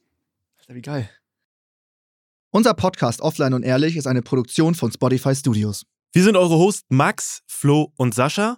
Alter, 0.59 0.75
wie 0.75 0.81
geil. 0.81 1.09
Unser 2.51 2.73
Podcast 2.73 3.21
Offline 3.21 3.53
und 3.53 3.63
Ehrlich 3.63 3.95
ist 3.95 4.07
eine 4.07 4.21
Produktion 4.21 4.75
von 4.75 4.91
Spotify 4.91 5.35
Studios. 5.35 5.85
Wir 6.13 6.23
sind 6.23 6.35
eure 6.35 6.55
Hosts 6.57 6.85
Max, 6.89 7.43
Flo 7.47 7.93
und 7.97 8.15
Sascha. 8.15 8.57